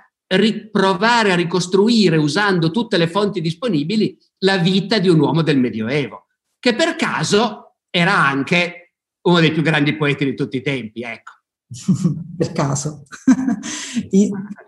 provare 0.72 1.34
a 1.34 1.36
ricostruire, 1.36 2.18
usando 2.18 2.72
tutte 2.72 2.98
le 2.98 3.08
fonti 3.08 3.42
disponibili, 3.42 4.18
la 4.40 4.58
vita 4.58 4.98
di 4.98 5.10
un 5.10 5.20
uomo 5.20 5.44
del 5.44 5.60
Medioevo 5.60 6.26
che 6.62 6.76
per 6.76 6.96
caso 6.96 7.78
era 7.90 8.16
anche 8.16 8.81
uno 9.24 9.40
dei 9.40 9.52
più 9.52 9.62
grandi 9.62 9.96
poeti 9.96 10.26
di 10.26 10.36
tutti 10.36 10.58
i 10.58 10.62
tempi, 10.62 11.02
ecco. 11.02 11.34
per 12.38 12.52
caso. 12.52 13.04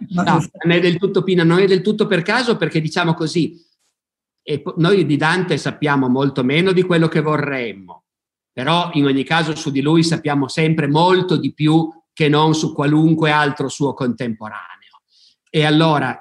no, 0.10 0.24
non 0.24 0.72
è 0.72 0.79
del 0.79 0.98
tutto 0.98 1.24
Pina, 1.24 1.43
non 1.43 1.60
è 1.60 1.65
del 1.65 1.81
tutto 1.81 2.07
per 2.07 2.22
caso 2.22 2.57
perché 2.57 2.79
diciamo 2.79 3.13
così, 3.13 3.60
noi 4.77 5.05
di 5.05 5.15
Dante 5.17 5.57
sappiamo 5.57 6.07
molto 6.07 6.43
meno 6.43 6.72
di 6.72 6.83
quello 6.83 7.07
che 7.07 7.22
vorremmo, 7.22 8.05
però 8.51 8.89
in 8.93 9.05
ogni 9.05 9.24
caso 9.24 9.55
su 9.55 9.72
di 9.72 9.81
lui 9.81 10.03
sappiamo 10.03 10.48
sempre 10.48 10.88
molto 10.88 11.38
di 11.38 11.53
più 11.53 11.89
che 12.13 12.29
non 12.29 12.53
su 12.53 12.74
qualunque 12.74 13.31
altro 13.31 13.67
suo 13.67 13.93
contemporaneo. 13.93 14.72
E 15.50 15.65
allora 15.65 16.19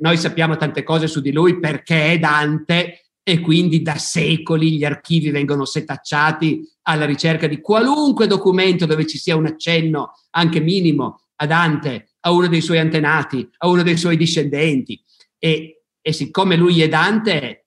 noi 0.00 0.16
sappiamo 0.16 0.56
tante 0.56 0.82
cose 0.82 1.06
su 1.06 1.20
di 1.20 1.32
lui 1.32 1.60
perché 1.60 2.12
è 2.12 2.18
Dante 2.18 3.11
e 3.24 3.40
quindi 3.40 3.82
da 3.82 3.96
secoli 3.96 4.76
gli 4.76 4.84
archivi 4.84 5.30
vengono 5.30 5.64
setacciati 5.64 6.68
alla 6.82 7.04
ricerca 7.04 7.46
di 7.46 7.60
qualunque 7.60 8.26
documento 8.26 8.84
dove 8.84 9.06
ci 9.06 9.18
sia 9.18 9.36
un 9.36 9.46
accenno, 9.46 10.12
anche 10.30 10.60
minimo, 10.60 11.20
a 11.36 11.46
Dante, 11.46 12.10
a 12.20 12.32
uno 12.32 12.48
dei 12.48 12.60
suoi 12.60 12.78
antenati, 12.78 13.48
a 13.58 13.68
uno 13.68 13.82
dei 13.82 13.96
suoi 13.96 14.16
discendenti. 14.16 15.00
E, 15.38 15.82
e 16.00 16.12
siccome 16.12 16.56
lui 16.56 16.82
è 16.82 16.88
Dante, 16.88 17.61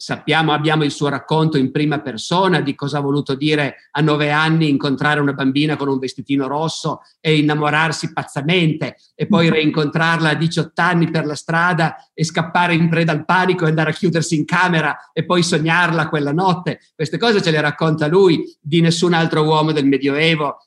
sappiamo, 0.00 0.52
abbiamo 0.52 0.84
il 0.84 0.92
suo 0.92 1.08
racconto 1.08 1.58
in 1.58 1.72
prima 1.72 2.00
persona 2.00 2.60
di 2.60 2.76
cosa 2.76 2.98
ha 2.98 3.00
voluto 3.00 3.34
dire 3.34 3.88
a 3.90 4.00
nove 4.00 4.30
anni 4.30 4.68
incontrare 4.68 5.18
una 5.18 5.32
bambina 5.32 5.74
con 5.74 5.88
un 5.88 5.98
vestitino 5.98 6.46
rosso 6.46 7.00
e 7.18 7.36
innamorarsi 7.36 8.12
pazzamente 8.12 8.96
e 9.16 9.26
poi 9.26 9.50
reincontrarla 9.50 10.30
a 10.30 10.34
18 10.34 10.80
anni 10.80 11.10
per 11.10 11.26
la 11.26 11.34
strada 11.34 11.96
e 12.14 12.22
scappare 12.22 12.76
in 12.76 12.88
preda 12.88 13.10
al 13.10 13.24
panico 13.24 13.64
e 13.64 13.70
andare 13.70 13.90
a 13.90 13.94
chiudersi 13.94 14.36
in 14.36 14.44
camera 14.44 15.10
e 15.12 15.24
poi 15.24 15.42
sognarla 15.42 16.08
quella 16.08 16.32
notte. 16.32 16.78
Queste 16.94 17.18
cose 17.18 17.42
ce 17.42 17.50
le 17.50 17.60
racconta 17.60 18.06
lui, 18.06 18.56
di 18.60 18.80
nessun 18.80 19.14
altro 19.14 19.42
uomo 19.42 19.72
del 19.72 19.86
Medioevo 19.86 20.58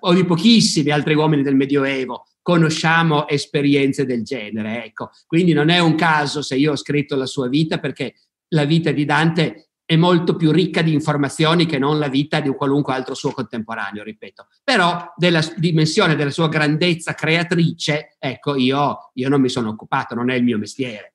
o 0.00 0.14
di 0.14 0.24
pochissimi 0.24 0.90
altri 0.90 1.14
uomini 1.14 1.42
del 1.42 1.54
Medioevo 1.54 2.24
conosciamo 2.42 3.28
esperienze 3.28 4.06
del 4.06 4.24
genere. 4.24 4.84
Ecco. 4.84 5.10
Quindi 5.26 5.52
non 5.52 5.68
è 5.68 5.78
un 5.78 5.94
caso 5.94 6.42
se 6.42 6.56
io 6.56 6.72
ho 6.72 6.76
scritto 6.76 7.14
la 7.14 7.26
sua 7.26 7.48
vita 7.48 7.78
perché 7.78 8.14
la 8.50 8.64
vita 8.64 8.90
di 8.92 9.04
Dante 9.04 9.70
è 9.90 9.96
molto 9.96 10.36
più 10.36 10.52
ricca 10.52 10.82
di 10.82 10.92
informazioni 10.92 11.66
che 11.66 11.76
non 11.76 11.98
la 11.98 12.06
vita 12.06 12.38
di 12.38 12.48
qualunque 12.50 12.94
altro 12.94 13.14
suo 13.14 13.32
contemporaneo, 13.32 14.04
ripeto. 14.04 14.46
Però 14.62 15.12
della 15.16 15.42
dimensione 15.56 16.14
della 16.14 16.30
sua 16.30 16.48
grandezza 16.48 17.14
creatrice, 17.14 18.14
ecco, 18.20 18.54
io, 18.54 19.10
io 19.14 19.28
non 19.28 19.40
mi 19.40 19.48
sono 19.48 19.70
occupato, 19.70 20.14
non 20.14 20.30
è 20.30 20.36
il 20.36 20.44
mio 20.44 20.58
mestiere. 20.58 21.14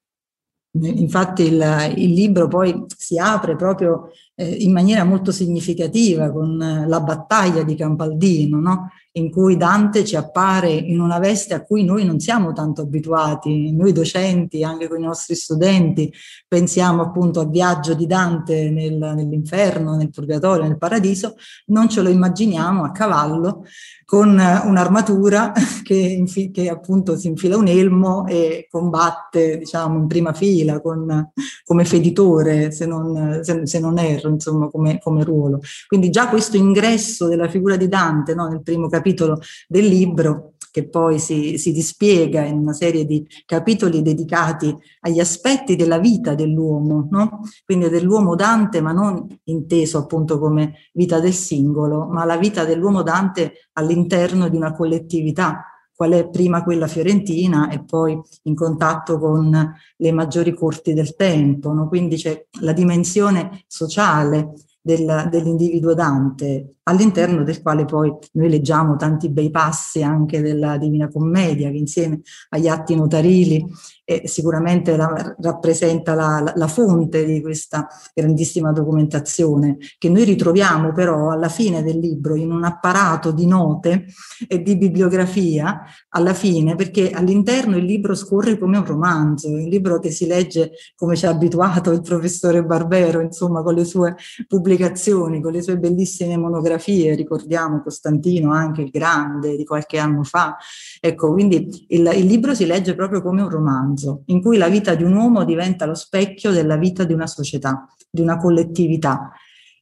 Infatti 0.78 1.44
il, 1.44 1.94
il 1.96 2.12
libro 2.12 2.50
poi 2.50 2.84
si 2.98 3.18
apre 3.18 3.56
proprio 3.56 4.12
eh, 4.36 4.46
in 4.46 4.74
maniera 4.74 5.06
molto 5.06 5.32
significativa 5.32 6.30
con 6.30 6.62
eh, 6.62 6.86
la 6.86 7.00
battaglia 7.00 7.64
di 7.64 7.76
Campaldino, 7.76 8.60
no? 8.60 8.90
In 9.18 9.32
cui 9.32 9.56
Dante 9.56 10.04
ci 10.04 10.16
appare 10.16 10.70
in 10.72 11.00
una 11.00 11.20
veste 11.20 11.54
a 11.54 11.64
cui 11.64 11.86
noi 11.86 12.04
non 12.04 12.20
siamo 12.20 12.52
tanto 12.52 12.82
abituati, 12.82 13.72
noi 13.72 13.94
docenti, 13.94 14.64
anche 14.64 14.90
con 14.90 15.00
i 15.00 15.06
nostri 15.06 15.36
studenti, 15.36 16.12
pensiamo 16.48 17.02
appunto 17.02 17.40
al 17.40 17.50
viaggio 17.50 17.94
di 17.94 18.08
Dante 18.08 18.70
nel, 18.70 18.98
nell'inferno, 18.98 19.96
nel 19.96 20.10
purgatorio, 20.10 20.64
nel 20.64 20.78
paradiso, 20.78 21.36
non 21.68 21.88
ce 21.88 22.02
lo 22.02 22.10
immaginiamo 22.10 22.84
a 22.84 22.92
cavallo 22.92 23.64
con 24.06 24.30
un'armatura 24.30 25.52
che, 25.84 26.24
che 26.54 26.70
appunto 26.70 27.18
si 27.18 27.28
infila 27.28 27.58
un 27.58 27.68
elmo 27.68 28.26
e 28.28 28.68
combatte 28.70 29.58
diciamo 29.58 29.98
in 29.98 30.08
prima 30.08 30.32
fila 30.32 30.80
con, 30.80 31.32
come 31.64 31.86
feditore 31.86 32.72
se 32.72 32.86
non, 32.86 33.40
se, 33.42 33.66
se 33.66 33.80
non 33.80 33.98
erro 33.98 34.30
insomma 34.30 34.70
come, 34.70 35.00
come, 35.00 35.24
ruolo. 35.24 35.60
Quindi 35.88 36.12
già 36.12 36.30
questo 36.30 36.56
ingresso 36.56 37.28
della 37.28 37.50
figura 37.50 37.76
di 37.76 37.88
Dante 37.88 38.36
no, 38.36 38.48
nel 38.48 38.62
primo 38.62 38.88
capitolo 38.88 39.40
del 39.68 39.86
libro 39.86 40.52
che 40.76 40.90
poi 40.90 41.20
si, 41.20 41.58
si, 41.58 41.72
dispiega 41.72 42.44
in 42.44 42.58
una 42.58 42.74
serie 42.74 43.06
di 43.06 43.26
capitoli 43.46 44.02
dedicati 44.02 44.76
agli 45.06 45.20
aspetti 45.20 45.76
della 45.76 46.00
vita 46.00 46.34
dell'uomo, 46.34 47.08
no? 47.12 47.42
quindi 47.64 47.90
dell'uomo 47.90 48.36
Dante, 48.36 48.82
ma 48.82 48.92
non 48.92 49.26
inteso 49.44 50.00
appunto 50.00 50.40
come 50.40 50.74
vita 50.94 51.20
del 51.20 51.34
singolo, 51.34 52.08
ma 52.08 52.26
la 52.26 52.38
vita 52.38 52.66
dell'uomo 52.66 53.04
Dante 53.04 53.70
all'interno 53.74 54.50
di 54.50 54.58
una 54.58 54.74
collettività, 54.74 55.64
qual 55.96 56.14
è 56.14 56.28
prima 56.28 56.64
quella 56.64 56.88
fiorentina 56.88 57.70
e 57.70 57.84
poi 57.84 58.20
in 58.44 58.56
contatto 58.56 59.20
con 59.20 59.76
le 59.96 60.12
maggiori 60.12 60.54
corti 60.56 60.94
del 60.94 61.16
tempo. 61.16 61.72
No? 61.72 61.88
Quindi 61.88 62.16
c'è 62.16 62.48
la 62.62 62.74
dimensione 62.74 63.64
sociale 63.68 64.54
del, 64.82 65.28
dell'individuo 65.30 65.94
Dante, 65.94 66.75
all'interno 66.88 67.44
del 67.44 67.62
quale 67.62 67.86
poi 67.86 68.14
noi 68.34 68.50
leggiamo 68.50 68.96
tanti 68.96 69.30
bei 69.30 69.50
passi 69.50 70.04
anche 70.04 70.42
della 70.42 70.78
Divina 70.78 71.10
Commedia, 71.10 71.70
che 71.70 71.78
insieme 71.78 72.22
agli 72.50 72.68
atti 72.68 72.96
notarili 72.96 73.66
eh, 74.06 74.22
sicuramente 74.26 74.96
la, 74.96 75.36
rappresenta 75.40 76.14
la, 76.14 76.54
la, 76.56 76.68
fonte 76.68 77.26
di 77.26 77.42
questa 77.42 77.88
grandissima 78.14 78.72
documentazione, 78.72 79.78
che 79.98 80.10
noi 80.10 80.24
ritroviamo 80.24 80.94
però 80.94 81.32
alla 81.32 81.50
fine 81.50 81.82
del 81.82 81.98
libro 81.98 82.36
in 82.36 82.52
un 82.52 82.64
apparato 82.64 83.32
di 83.32 83.48
note 83.48 84.06
e 84.48 84.62
di 84.62 84.78
bibliografia, 84.78 85.82
alla 86.10 86.36
fine, 86.36 86.76
perché 86.76 87.10
all'interno 87.10 87.78
il 87.78 87.86
libro 87.86 88.14
scorre 88.14 88.60
come 88.60 88.78
un 88.78 88.86
romanzo, 88.86 89.50
un 89.50 89.64
libro 89.64 90.00
che 90.00 90.12
si 90.12 90.28
legge 90.28 90.74
come 90.96 91.16
ci 91.16 91.26
ha 91.26 91.30
abituato 91.30 91.92
il 91.92 92.02
professore 92.02 92.64
Barbero, 92.64 93.22
insomma, 93.22 93.64
con 93.64 93.74
le 93.74 93.86
sue 93.86 94.16
pubblicazioni, 94.48 95.42
con 95.42 95.52
le 95.52 95.64
sue 95.64 95.80
bellissime 95.80 96.38
monografie, 96.38 96.75
ricordiamo 97.16 97.82
Costantino 97.82 98.52
anche 98.52 98.82
il 98.82 98.90
Grande 98.90 99.56
di 99.56 99.66
qualche 99.66 99.98
anno 99.98 100.24
fa. 100.24 100.58
Ecco, 101.00 101.34
quindi 101.34 101.86
il, 101.90 102.10
il 102.16 102.26
libro 102.26 102.54
si 102.54 102.66
legge 102.66 102.96
proprio 102.96 103.22
come 103.22 103.42
un 103.42 103.50
romanzo 103.50 104.24
in 104.28 104.42
cui 104.42 104.58
la 104.58 104.70
vita 104.70 104.96
di 104.96 105.04
un 105.04 105.14
uomo 105.14 105.44
diventa 105.44 105.86
lo 105.86 105.96
specchio 105.96 106.52
della 106.52 106.78
vita 106.78 107.04
di 107.04 107.14
una 107.14 107.28
società, 107.28 107.88
di 108.10 108.22
una 108.22 108.38
collettività. 108.38 109.32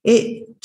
E 0.01 0.55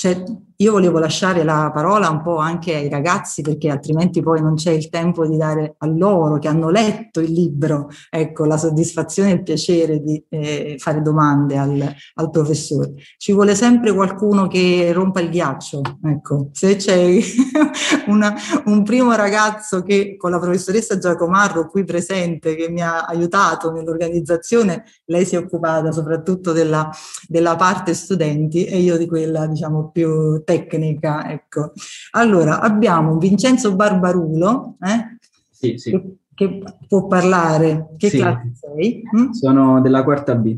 io 0.60 0.72
volevo 0.72 0.98
lasciare 0.98 1.44
la 1.44 1.70
parola 1.72 2.08
un 2.08 2.20
po' 2.20 2.38
anche 2.38 2.74
ai 2.74 2.88
ragazzi 2.88 3.42
perché 3.42 3.70
altrimenti 3.70 4.20
poi 4.20 4.40
non 4.40 4.54
c'è 4.54 4.72
il 4.72 4.88
tempo 4.88 5.24
di 5.24 5.36
dare 5.36 5.76
a 5.78 5.86
loro 5.86 6.38
che 6.38 6.48
hanno 6.48 6.68
letto 6.68 7.20
il 7.20 7.30
libro, 7.30 7.88
ecco, 8.10 8.44
la 8.44 8.56
soddisfazione 8.56 9.30
e 9.30 9.34
il 9.34 9.42
piacere 9.44 10.00
di 10.00 10.20
eh, 10.28 10.74
fare 10.78 11.00
domande 11.00 11.56
al, 11.56 11.94
al, 12.14 12.30
professore. 12.30 12.94
Ci 13.16 13.32
vuole 13.32 13.54
sempre 13.54 13.92
qualcuno 13.92 14.48
che 14.48 14.90
rompa 14.92 15.20
il 15.20 15.30
ghiaccio, 15.30 15.80
ecco, 16.02 16.48
se 16.50 16.74
c'è 16.74 17.16
una, 18.08 18.34
un 18.64 18.82
primo 18.82 19.12
ragazzo 19.14 19.82
che 19.82 20.16
con 20.16 20.32
la 20.32 20.40
professoressa 20.40 20.98
Giacomarro 20.98 21.68
qui 21.68 21.84
presente 21.84 22.56
che 22.56 22.68
mi 22.68 22.82
ha 22.82 23.04
aiutato 23.04 23.70
nell'organizzazione, 23.70 24.82
lei 25.04 25.24
si 25.24 25.36
è 25.36 25.38
occupata 25.38 25.92
soprattutto 25.92 26.50
della, 26.50 26.90
della 27.28 27.54
parte 27.54 27.94
studenti 27.94 28.64
e 28.64 28.78
io 28.78 28.96
di 28.96 29.06
quella 29.06 29.46
diciamo 29.46 29.90
più 29.92 30.42
tecnica. 30.48 31.30
Ecco. 31.30 31.72
Allora, 32.12 32.60
abbiamo 32.60 33.18
Vincenzo 33.18 33.74
Barbarulo, 33.74 34.76
eh? 34.80 35.18
sì, 35.50 35.76
sì. 35.76 35.90
Che, 35.90 36.16
che, 36.34 36.62
può 36.88 37.06
parlare. 37.06 37.90
Che 37.98 38.08
sì. 38.08 38.16
classe 38.16 38.52
sei? 38.54 39.02
Mm? 39.14 39.30
Sono 39.32 39.82
della 39.82 40.02
quarta 40.02 40.34
B. 40.34 40.56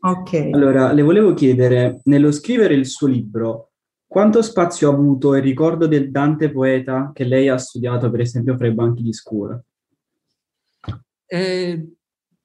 Ok. 0.00 0.50
Allora, 0.52 0.92
le 0.92 1.02
volevo 1.02 1.34
chiedere, 1.34 2.00
nello 2.04 2.30
scrivere 2.30 2.74
il 2.74 2.86
suo 2.86 3.08
libro, 3.08 3.70
quanto 4.06 4.42
spazio 4.42 4.88
ha 4.88 4.92
avuto 4.92 5.34
il 5.34 5.42
ricordo 5.42 5.88
del 5.88 6.12
Dante 6.12 6.50
poeta 6.52 7.10
che 7.12 7.24
lei 7.24 7.48
ha 7.48 7.56
studiato, 7.56 8.10
per 8.10 8.20
esempio, 8.20 8.56
fra 8.56 8.68
i 8.68 8.74
banchi 8.74 9.02
di 9.02 9.12
scuola? 9.12 9.60
Eh, 11.26 11.93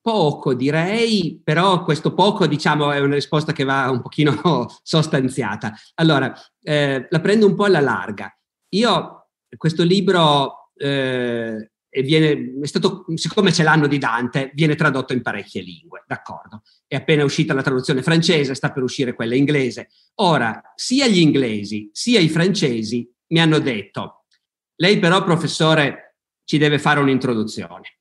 Poco 0.10 0.56
direi, 0.56 1.40
però 1.44 1.84
questo 1.84 2.16
poco 2.16 2.48
diciamo 2.48 2.92
è 2.92 3.00
una 3.00 3.14
risposta 3.14 3.54
che 3.54 3.64
va 3.64 3.92
un 3.92 4.02
pochino 4.02 4.66
sostanziata. 4.82 5.72
Allora, 5.94 6.34
eh, 6.64 7.06
la 7.08 7.20
prendo 7.20 7.46
un 7.46 7.54
po' 7.54 7.66
alla 7.66 7.80
larga. 7.80 8.36
Io 8.70 9.28
questo 9.56 9.84
libro 9.84 10.72
eh, 10.74 11.70
viene, 12.04 12.56
è 12.60 12.66
stato, 12.66 13.06
siccome 13.14 13.52
c'è 13.52 13.62
l'anno 13.62 13.86
di 13.86 14.00
Dante, 14.00 14.50
viene 14.56 14.74
tradotto 14.74 15.14
in 15.14 15.22
parecchie 15.22 15.62
lingue, 15.62 16.04
d'accordo? 16.08 16.64
È 16.88 16.96
appena 16.96 17.24
uscita 17.24 17.54
la 17.54 17.62
traduzione 17.62 18.02
francese, 18.02 18.56
sta 18.56 18.72
per 18.72 18.82
uscire 18.82 19.14
quella 19.14 19.36
inglese. 19.36 19.90
Ora, 20.22 20.60
sia 20.74 21.06
gli 21.06 21.20
inglesi 21.20 21.88
sia 21.94 22.20
i 22.20 22.30
francesi 22.30 23.08
mi 23.28 23.40
hanno 23.40 23.60
detto, 23.60 24.26
lei 24.78 24.98
però 24.98 25.24
professore 25.24 26.16
ci 26.46 26.58
deve 26.58 26.80
fare 26.80 27.00
un'introduzione 27.00 27.99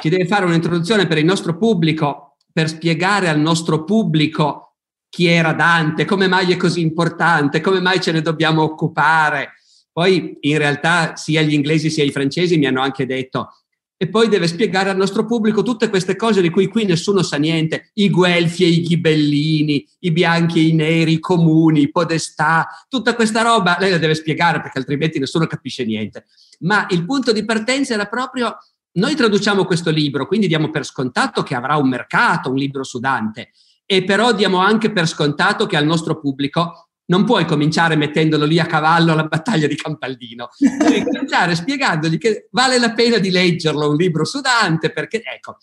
ci 0.00 0.08
deve 0.08 0.26
fare 0.26 0.44
un'introduzione 0.44 1.06
per 1.06 1.18
il 1.18 1.24
nostro 1.24 1.56
pubblico, 1.56 2.36
per 2.52 2.68
spiegare 2.68 3.28
al 3.28 3.38
nostro 3.38 3.84
pubblico 3.84 4.76
chi 5.08 5.26
era 5.26 5.52
Dante, 5.52 6.04
come 6.04 6.28
mai 6.28 6.52
è 6.52 6.56
così 6.56 6.80
importante, 6.80 7.60
come 7.60 7.80
mai 7.80 8.00
ce 8.00 8.12
ne 8.12 8.22
dobbiamo 8.22 8.62
occupare. 8.62 9.54
Poi 9.92 10.36
in 10.40 10.58
realtà 10.58 11.16
sia 11.16 11.42
gli 11.42 11.54
inglesi 11.54 11.88
sia 11.88 12.04
i 12.04 12.10
francesi 12.10 12.58
mi 12.58 12.66
hanno 12.66 12.82
anche 12.82 13.06
detto 13.06 13.50
e 13.98 14.08
poi 14.08 14.28
deve 14.28 14.46
spiegare 14.46 14.90
al 14.90 14.96
nostro 14.96 15.24
pubblico 15.24 15.62
tutte 15.62 15.88
queste 15.88 16.16
cose 16.16 16.42
di 16.42 16.50
cui 16.50 16.66
qui 16.66 16.84
nessuno 16.84 17.22
sa 17.22 17.38
niente, 17.38 17.92
i 17.94 18.10
guelfi 18.10 18.64
e 18.64 18.68
i 18.68 18.82
ghibellini, 18.82 19.86
i 20.00 20.12
bianchi 20.12 20.58
e 20.58 20.68
i 20.68 20.72
neri, 20.72 21.12
i 21.12 21.18
comuni, 21.18 21.80
i 21.80 21.90
podestà, 21.90 22.68
tutta 22.88 23.14
questa 23.14 23.40
roba, 23.40 23.78
lei 23.80 23.90
la 23.90 23.98
deve 23.98 24.14
spiegare 24.14 24.60
perché 24.60 24.78
altrimenti 24.78 25.18
nessuno 25.18 25.46
capisce 25.46 25.84
niente. 25.86 26.26
Ma 26.60 26.86
il 26.90 27.06
punto 27.06 27.32
di 27.32 27.44
partenza 27.46 27.94
era 27.94 28.04
proprio, 28.04 28.54
noi 28.96 29.14
traduciamo 29.14 29.64
questo 29.64 29.90
libro, 29.90 30.26
quindi 30.26 30.46
diamo 30.46 30.70
per 30.70 30.84
scontato 30.84 31.42
che 31.42 31.54
avrà 31.54 31.76
un 31.76 31.88
mercato, 31.88 32.50
un 32.50 32.56
libro 32.56 32.82
su 32.82 32.98
Dante, 32.98 33.50
e 33.84 34.04
però 34.04 34.32
diamo 34.32 34.58
anche 34.58 34.90
per 34.90 35.06
scontato 35.06 35.66
che 35.66 35.76
al 35.76 35.84
nostro 35.84 36.18
pubblico 36.18 36.88
non 37.06 37.24
puoi 37.24 37.44
cominciare 37.44 37.94
mettendolo 37.94 38.44
lì 38.44 38.58
a 38.58 38.66
cavallo 38.66 39.12
alla 39.12 39.24
battaglia 39.24 39.66
di 39.66 39.76
Campaldino, 39.76 40.48
devi 40.58 41.04
cominciare 41.04 41.54
spiegandogli 41.54 42.18
che 42.18 42.48
vale 42.50 42.78
la 42.78 42.92
pena 42.94 43.18
di 43.18 43.30
leggerlo 43.30 43.90
un 43.90 43.96
libro 43.96 44.24
su 44.24 44.40
Dante, 44.40 44.90
perché 44.90 45.22
ecco, 45.22 45.58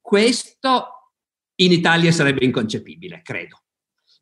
questo 0.00 1.12
in 1.56 1.72
Italia 1.72 2.12
sarebbe 2.12 2.44
inconcepibile, 2.44 3.22
credo. 3.22 3.62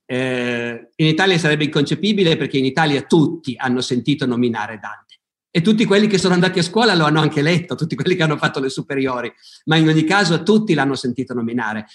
Eh, 0.06 0.90
in 0.96 1.06
Italia 1.06 1.38
sarebbe 1.38 1.64
inconcepibile 1.64 2.36
perché 2.36 2.58
in 2.58 2.66
Italia 2.66 3.02
tutti 3.02 3.54
hanno 3.56 3.80
sentito 3.80 4.26
nominare 4.26 4.78
Dante 4.78 5.13
e 5.56 5.60
tutti 5.60 5.84
quelli 5.84 6.08
che 6.08 6.18
sono 6.18 6.34
andati 6.34 6.58
a 6.58 6.64
scuola 6.64 6.96
lo 6.96 7.04
hanno 7.04 7.20
anche 7.20 7.40
letto, 7.40 7.76
tutti 7.76 7.94
quelli 7.94 8.16
che 8.16 8.24
hanno 8.24 8.36
fatto 8.36 8.58
le 8.58 8.68
superiori, 8.68 9.32
ma 9.66 9.76
in 9.76 9.86
ogni 9.86 10.02
caso 10.02 10.42
tutti 10.42 10.74
l'hanno 10.74 10.96
sentito 10.96 11.32
nominare. 11.32 11.86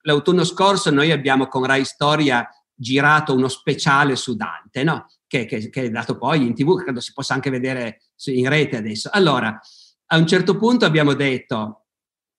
L'autunno 0.00 0.44
scorso 0.44 0.90
noi 0.90 1.10
abbiamo 1.10 1.46
con 1.46 1.66
Rai 1.66 1.84
Storia 1.84 2.48
girato 2.74 3.34
uno 3.34 3.48
speciale 3.48 4.16
su 4.16 4.34
Dante, 4.34 4.82
no? 4.82 5.08
che, 5.26 5.44
che, 5.44 5.68
che, 5.68 5.82
è 5.82 5.90
dato 5.90 6.16
poi 6.16 6.46
in 6.46 6.54
tv, 6.54 6.82
credo 6.82 7.00
si 7.00 7.12
possa 7.12 7.34
anche 7.34 7.50
vedere 7.50 8.00
in 8.24 8.48
rete 8.48 8.78
adesso. 8.78 9.10
Allora, 9.12 9.60
a 10.06 10.16
un 10.16 10.26
certo 10.26 10.56
punto 10.56 10.86
abbiamo 10.86 11.12
detto, 11.12 11.88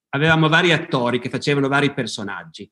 avevamo 0.10 0.50
vari 0.50 0.72
attori 0.72 1.20
che 1.20 1.30
facevano 1.30 1.68
vari 1.68 1.94
personaggi, 1.94 2.68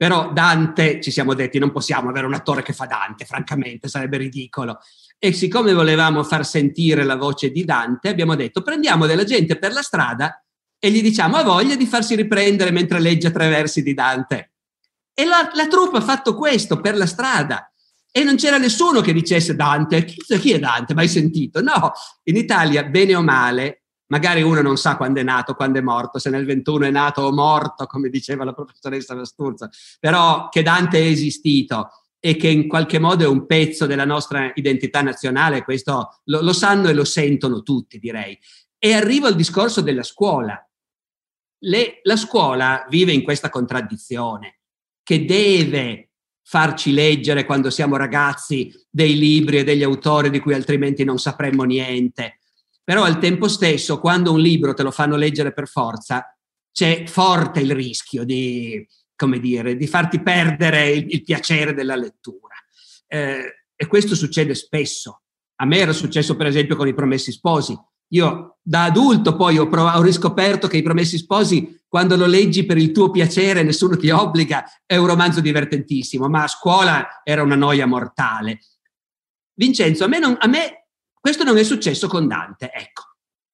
però 0.00 0.32
Dante, 0.32 0.98
ci 0.98 1.10
siamo 1.10 1.34
detti, 1.34 1.58
non 1.58 1.72
possiamo 1.72 2.08
avere 2.08 2.24
un 2.24 2.32
attore 2.32 2.62
che 2.62 2.72
fa 2.72 2.86
Dante, 2.86 3.26
francamente, 3.26 3.86
sarebbe 3.86 4.16
ridicolo. 4.16 4.78
E 5.18 5.34
siccome 5.34 5.74
volevamo 5.74 6.22
far 6.24 6.46
sentire 6.46 7.04
la 7.04 7.16
voce 7.16 7.50
di 7.50 7.66
Dante, 7.66 8.08
abbiamo 8.08 8.34
detto, 8.34 8.62
prendiamo 8.62 9.04
della 9.04 9.24
gente 9.24 9.58
per 9.58 9.74
la 9.74 9.82
strada 9.82 10.42
e 10.78 10.90
gli 10.90 11.02
diciamo, 11.02 11.36
ha 11.36 11.42
voglia 11.42 11.76
di 11.76 11.84
farsi 11.84 12.14
riprendere 12.14 12.70
mentre 12.70 12.98
legge 12.98 13.30
tre 13.30 13.50
versi 13.50 13.82
di 13.82 13.92
Dante 13.92 14.52
e 15.12 15.26
la, 15.26 15.50
la 15.52 15.66
truppa 15.66 15.98
ha 15.98 16.00
fatto 16.00 16.34
questo 16.34 16.80
per 16.80 16.96
la 16.96 17.04
strada. 17.04 17.70
E 18.10 18.24
non 18.24 18.36
c'era 18.36 18.56
nessuno 18.56 19.02
che 19.02 19.12
dicesse 19.12 19.54
Dante, 19.54 20.06
chi, 20.06 20.16
chi 20.38 20.52
è 20.52 20.58
Dante? 20.58 20.94
Mai 20.94 21.08
sentito? 21.08 21.60
No, 21.60 21.92
in 22.22 22.36
Italia, 22.36 22.84
bene 22.84 23.14
o 23.16 23.22
male, 23.22 23.79
magari 24.10 24.42
uno 24.42 24.60
non 24.60 24.76
sa 24.76 24.96
quando 24.96 25.20
è 25.20 25.22
nato, 25.22 25.54
quando 25.54 25.78
è 25.78 25.82
morto, 25.82 26.18
se 26.18 26.30
nel 26.30 26.44
21 26.44 26.86
è 26.86 26.90
nato 26.90 27.22
o 27.22 27.32
morto, 27.32 27.86
come 27.86 28.08
diceva 28.08 28.44
la 28.44 28.52
professoressa 28.52 29.14
Vasturza, 29.14 29.68
però 29.98 30.48
che 30.48 30.62
Dante 30.62 30.98
è 30.98 31.06
esistito 31.06 31.90
e 32.20 32.36
che 32.36 32.48
in 32.48 32.68
qualche 32.68 32.98
modo 32.98 33.24
è 33.24 33.28
un 33.28 33.46
pezzo 33.46 33.86
della 33.86 34.04
nostra 34.04 34.52
identità 34.54 35.00
nazionale, 35.00 35.64
questo 35.64 36.20
lo, 36.24 36.42
lo 36.42 36.52
sanno 36.52 36.88
e 36.88 36.92
lo 36.92 37.04
sentono 37.04 37.62
tutti, 37.62 37.98
direi. 37.98 38.38
E 38.78 38.92
arrivo 38.92 39.26
al 39.26 39.36
discorso 39.36 39.80
della 39.80 40.02
scuola. 40.02 40.62
Le, 41.62 42.00
la 42.02 42.16
scuola 42.16 42.86
vive 42.88 43.12
in 43.12 43.22
questa 43.22 43.48
contraddizione 43.48 44.60
che 45.02 45.24
deve 45.24 46.10
farci 46.42 46.92
leggere 46.92 47.44
quando 47.44 47.70
siamo 47.70 47.96
ragazzi 47.96 48.72
dei 48.90 49.16
libri 49.16 49.58
e 49.58 49.64
degli 49.64 49.82
autori 49.82 50.30
di 50.30 50.40
cui 50.40 50.52
altrimenti 50.52 51.04
non 51.04 51.18
sapremmo 51.18 51.62
niente. 51.62 52.39
Però 52.90 53.04
al 53.04 53.20
tempo 53.20 53.46
stesso, 53.46 54.00
quando 54.00 54.32
un 54.32 54.40
libro 54.40 54.74
te 54.74 54.82
lo 54.82 54.90
fanno 54.90 55.14
leggere 55.14 55.52
per 55.52 55.68
forza, 55.68 56.36
c'è 56.72 57.04
forte 57.06 57.60
il 57.60 57.70
rischio 57.70 58.24
di, 58.24 58.84
come 59.14 59.38
dire, 59.38 59.76
di 59.76 59.86
farti 59.86 60.20
perdere 60.20 60.90
il, 60.90 61.06
il 61.08 61.22
piacere 61.22 61.72
della 61.72 61.94
lettura. 61.94 62.56
Eh, 63.06 63.44
e 63.76 63.86
questo 63.86 64.16
succede 64.16 64.56
spesso. 64.56 65.22
A 65.60 65.66
me 65.66 65.78
era 65.78 65.92
successo 65.92 66.34
per 66.34 66.46
esempio 66.46 66.74
con 66.74 66.88
i 66.88 66.92
Promessi 66.92 67.30
Sposi. 67.30 67.78
Io 68.08 68.58
da 68.60 68.86
adulto 68.86 69.36
poi 69.36 69.56
ho, 69.56 69.68
prov- 69.68 69.94
ho, 69.94 70.02
riscoperto 70.02 70.66
che 70.66 70.78
i 70.78 70.82
Promessi 70.82 71.16
Sposi, 71.16 71.82
quando 71.86 72.16
lo 72.16 72.26
leggi 72.26 72.66
per 72.66 72.76
il 72.76 72.90
tuo 72.90 73.12
piacere, 73.12 73.62
nessuno 73.62 73.96
ti 73.96 74.10
obbliga, 74.10 74.64
è 74.84 74.96
un 74.96 75.06
romanzo 75.06 75.40
divertentissimo, 75.40 76.28
ma 76.28 76.42
a 76.42 76.48
scuola 76.48 77.20
era 77.22 77.44
una 77.44 77.54
noia 77.54 77.86
mortale. 77.86 78.58
Vincenzo, 79.54 80.02
a 80.02 80.08
me, 80.08 80.18
non, 80.18 80.36
a 80.40 80.48
me 80.48 80.79
questo 81.20 81.44
non 81.44 81.58
è 81.58 81.62
successo 81.62 82.08
con 82.08 82.26
Dante, 82.26 82.70
ecco. 82.72 83.02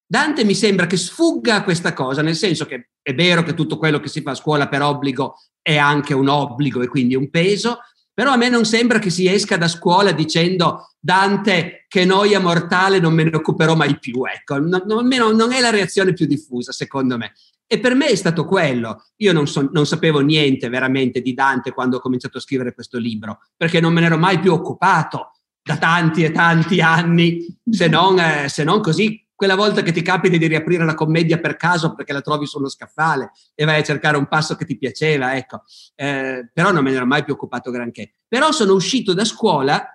Dante 0.09 0.45
mi 0.45 0.55
sembra 0.55 0.87
che 0.87 0.95
sfugga 0.95 1.55
a 1.55 1.63
questa 1.63 1.91
cosa, 1.91 2.21
nel 2.21 2.35
senso 2.35 2.65
che 2.65 2.91
è 3.01 3.13
vero 3.13 3.43
che 3.43 3.53
tutto 3.53 3.77
quello 3.77 3.99
che 3.99 4.07
si 4.07 4.21
fa 4.21 4.31
a 4.31 4.35
scuola 4.35 4.69
per 4.69 4.81
obbligo 4.81 5.35
è 5.61 5.75
anche 5.75 6.13
un 6.13 6.29
obbligo 6.29 6.81
e 6.81 6.87
quindi 6.87 7.15
un 7.15 7.29
peso, 7.29 7.79
però 8.13 8.31
a 8.31 8.37
me 8.37 8.47
non 8.47 8.63
sembra 8.63 8.99
che 8.99 9.09
si 9.09 9.27
esca 9.27 9.57
da 9.57 9.67
scuola 9.67 10.13
dicendo 10.13 10.93
Dante 10.97 11.85
che 11.89 12.05
noia 12.05 12.39
mortale 12.39 12.99
non 12.99 13.13
me 13.13 13.25
ne 13.25 13.35
occuperò 13.35 13.75
mai 13.75 13.99
più, 13.99 14.23
ecco, 14.23 14.57
non, 14.59 14.83
non, 14.85 15.07
non 15.07 15.51
è 15.51 15.59
la 15.59 15.69
reazione 15.69 16.13
più 16.13 16.25
diffusa 16.25 16.71
secondo 16.71 17.17
me. 17.17 17.33
E 17.69 17.79
per 17.79 17.95
me 17.95 18.07
è 18.07 18.15
stato 18.15 18.45
quello. 18.45 19.03
Io 19.17 19.33
non, 19.33 19.45
so, 19.45 19.69
non, 19.73 19.85
sapevo 19.85 20.21
niente 20.21 20.69
veramente 20.69 21.21
di 21.21 21.33
Dante 21.33 21.73
quando 21.73 21.97
ho 21.97 21.99
cominciato 21.99 22.37
a 22.37 22.41
scrivere 22.41 22.73
questo 22.73 22.97
libro, 22.97 23.41
perché 23.57 23.81
non 23.81 23.91
me 23.91 23.99
ne 23.99 24.05
ero 24.05 24.17
mai 24.17 24.39
più 24.39 24.53
occupato 24.53 25.33
da 25.67 25.77
tanti 25.77 26.23
e 26.23 26.31
tanti 26.31 26.79
anni, 26.79 27.45
se 27.69 27.89
non, 27.89 28.17
eh, 28.17 28.47
se 28.47 28.63
non 28.63 28.79
così 28.79 29.27
quella 29.35 29.55
volta 29.55 29.83
che 29.83 29.91
ti 29.91 30.01
capita 30.01 30.37
di 30.37 30.47
riaprire 30.47 30.85
la 30.85 30.95
commedia 30.95 31.37
per 31.37 31.57
caso 31.57 31.93
perché 31.93 32.13
la 32.13 32.21
trovi 32.21 32.47
sullo 32.47 32.69
scaffale 32.69 33.31
e 33.53 33.65
vai 33.65 33.81
a 33.81 33.83
cercare 33.83 34.17
un 34.17 34.27
passo 34.27 34.55
che 34.55 34.65
ti 34.65 34.77
piaceva, 34.77 35.35
ecco. 35.35 35.63
Eh, 35.93 36.49
però 36.51 36.71
non 36.71 36.83
me 36.83 36.89
ne 36.89 36.95
ero 36.95 37.05
mai 37.05 37.23
più 37.23 37.33
occupato 37.33 37.69
granché. 37.69 38.13
Però 38.27 38.51
sono 38.51 38.73
uscito 38.73 39.13
da 39.13 39.25
scuola 39.25 39.85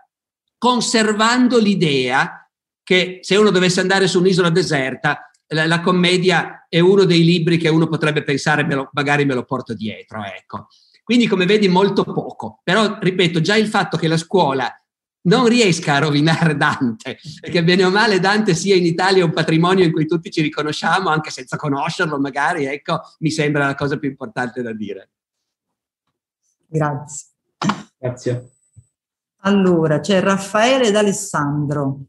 conservando 0.59 1.59
l'idea 1.59 2.49
che 2.85 3.19
se 3.23 3.37
uno 3.37 3.51
dovesse 3.51 3.81
andare 3.81 4.07
su 4.07 4.21
un'isola 4.21 4.51
deserta, 4.51 5.31
la, 5.49 5.67
la 5.67 5.81
commedia 5.81 6.67
è 6.69 6.79
uno 6.79 7.05
dei 7.05 7.25
libri 7.25 7.57
che 7.57 7.69
uno 7.69 7.89
potrebbe 7.89 8.23
pensare, 8.23 8.65
me 8.65 8.75
lo, 8.75 8.91
magari 8.93 9.25
me 9.25 9.35
lo 9.35 9.45
porto 9.45 9.75
dietro, 9.75 10.23
ecco. 10.23 10.69
Quindi, 11.03 11.27
come 11.27 11.47
vedi, 11.47 11.67
molto 11.67 12.05
poco. 12.05 12.61
Però, 12.63 12.99
ripeto, 13.01 13.41
già 13.41 13.57
il 13.57 13.67
fatto 13.67 13.97
che 13.97 14.07
la 14.07 14.17
scuola 14.17 14.73
non 15.23 15.47
riesca 15.47 15.95
a 15.95 15.99
rovinare 15.99 16.57
Dante, 16.57 17.19
perché 17.41 17.63
bene 17.63 17.85
o 17.85 17.91
male 17.91 18.21
Dante 18.21 18.55
sia 18.55 18.75
in 18.75 18.87
Italia 18.87 19.25
un 19.25 19.33
patrimonio 19.33 19.85
in 19.85 19.93
cui 19.93 20.07
tutti 20.07 20.31
ci 20.31 20.43
riconosciamo, 20.43 21.09
anche 21.09 21.31
senza 21.31 21.57
conoscerlo 21.57 22.19
magari, 22.19 22.65
ecco, 22.65 23.01
mi 23.19 23.31
sembra 23.31 23.67
la 23.67 23.75
cosa 23.75 23.99
più 23.99 24.09
importante 24.09 24.63
da 24.63 24.73
dire. 24.73 25.11
Grazie. 26.67 27.27
Grazie. 27.99 28.51
Allora, 29.45 30.01
c'è 30.01 30.21
Raffaele 30.21 30.89
ed 30.89 30.97
Alessandro. 30.97 32.01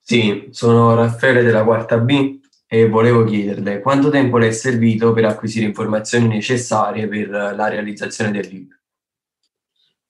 Sì, 0.00 0.48
sono 0.50 0.94
Raffaele 0.94 1.42
della 1.42 1.64
quarta 1.64 1.98
B 1.98 2.40
e 2.66 2.88
volevo 2.88 3.24
chiederle 3.24 3.80
quanto 3.80 4.08
tempo 4.08 4.38
le 4.38 4.48
è 4.48 4.52
servito 4.52 5.12
per 5.12 5.26
acquisire 5.26 5.66
informazioni 5.66 6.26
necessarie 6.26 7.06
per 7.06 7.28
la 7.28 7.68
realizzazione 7.68 8.30
del 8.30 8.48
libro. 8.48 8.78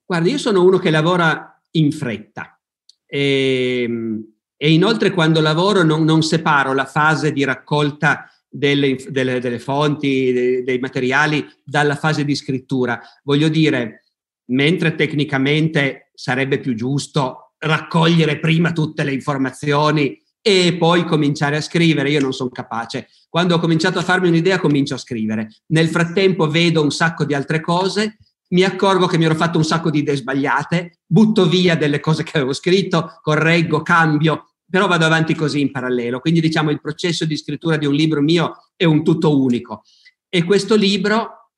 Guarda, 0.04 0.28
io 0.28 0.38
sono 0.38 0.62
uno 0.62 0.78
che 0.78 0.90
lavora 0.90 1.51
in 1.72 1.92
fretta. 1.92 2.58
E, 3.06 3.82
ehm, 3.82 4.26
e 4.56 4.72
inoltre 4.72 5.10
quando 5.10 5.40
lavoro 5.40 5.82
non, 5.82 6.04
non, 6.04 6.22
separo 6.22 6.72
la 6.72 6.84
fase 6.84 7.32
di 7.32 7.42
raccolta 7.42 8.30
delle, 8.48 8.96
delle, 9.08 9.40
delle 9.40 9.58
fonti, 9.58 10.32
dei, 10.32 10.62
dei 10.62 10.78
materiali 10.78 11.44
dalla 11.64 11.96
fase 11.96 12.24
di 12.24 12.36
scrittura. 12.36 13.00
Voglio 13.24 13.48
dire, 13.48 14.04
mentre 14.50 14.94
tecnicamente 14.94 16.12
sarebbe 16.14 16.60
più 16.60 16.74
giusto 16.74 17.54
raccogliere 17.58 18.38
prima 18.38 18.72
tutte 18.72 19.02
le 19.02 19.12
informazioni 19.12 20.20
e 20.40 20.76
poi 20.78 21.04
cominciare 21.04 21.56
a 21.56 21.60
scrivere. 21.60 22.10
Io 22.10 22.20
non 22.20 22.32
sono 22.32 22.50
capace. 22.50 23.08
Quando 23.28 23.54
ho 23.54 23.58
cominciato 23.58 23.98
a 23.98 24.02
farmi 24.02 24.28
un'idea, 24.28 24.60
comincio 24.60 24.94
a 24.94 24.98
scrivere. 24.98 25.48
Nel 25.66 25.88
frattempo 25.88 26.48
vedo 26.48 26.82
un 26.82 26.90
sacco 26.90 27.24
di 27.24 27.34
altre 27.34 27.60
cose 27.60 28.18
mi 28.52 28.64
accorgo 28.64 29.06
che 29.06 29.18
mi 29.18 29.24
ero 29.24 29.34
fatto 29.34 29.58
un 29.58 29.64
sacco 29.64 29.90
di 29.90 30.00
idee 30.00 30.16
sbagliate, 30.16 31.00
butto 31.06 31.48
via 31.48 31.74
delle 31.76 32.00
cose 32.00 32.22
che 32.22 32.36
avevo 32.36 32.52
scritto, 32.52 33.18
correggo, 33.22 33.82
cambio, 33.82 34.54
però 34.68 34.86
vado 34.86 35.04
avanti 35.04 35.34
così 35.34 35.60
in 35.60 35.70
parallelo. 35.70 36.20
Quindi 36.20 36.40
diciamo 36.40 36.70
il 36.70 36.80
processo 36.80 37.24
di 37.24 37.36
scrittura 37.36 37.76
di 37.76 37.86
un 37.86 37.94
libro 37.94 38.20
mio 38.20 38.70
è 38.76 38.84
un 38.84 39.02
tutto 39.02 39.38
unico. 39.38 39.84
E 40.28 40.44
questo 40.44 40.76
libro 40.76 41.50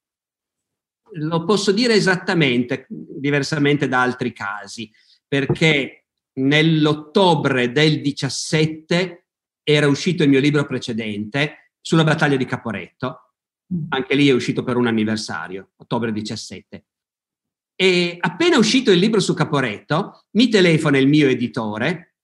lo 1.16 1.44
posso 1.44 1.72
dire 1.72 1.94
esattamente, 1.94 2.86
diversamente 2.88 3.86
da 3.86 4.00
altri 4.02 4.32
casi, 4.32 4.90
perché 5.26 6.06
nell'ottobre 6.34 7.70
del 7.70 8.00
17 8.00 9.26
era 9.62 9.86
uscito 9.88 10.22
il 10.22 10.28
mio 10.28 10.40
libro 10.40 10.66
precedente 10.66 11.72
sulla 11.80 12.04
battaglia 12.04 12.36
di 12.36 12.44
Caporetto 12.44 13.23
anche 13.88 14.14
lì 14.14 14.28
è 14.28 14.32
uscito 14.32 14.62
per 14.62 14.76
un 14.76 14.86
anniversario, 14.86 15.70
ottobre 15.76 16.12
17. 16.12 16.84
E 17.76 18.16
appena 18.20 18.58
uscito 18.58 18.90
il 18.90 18.98
libro 18.98 19.20
su 19.20 19.34
Caporetto, 19.34 20.26
mi 20.32 20.48
telefona 20.48 20.98
il 20.98 21.08
mio 21.08 21.28
editore 21.28 22.14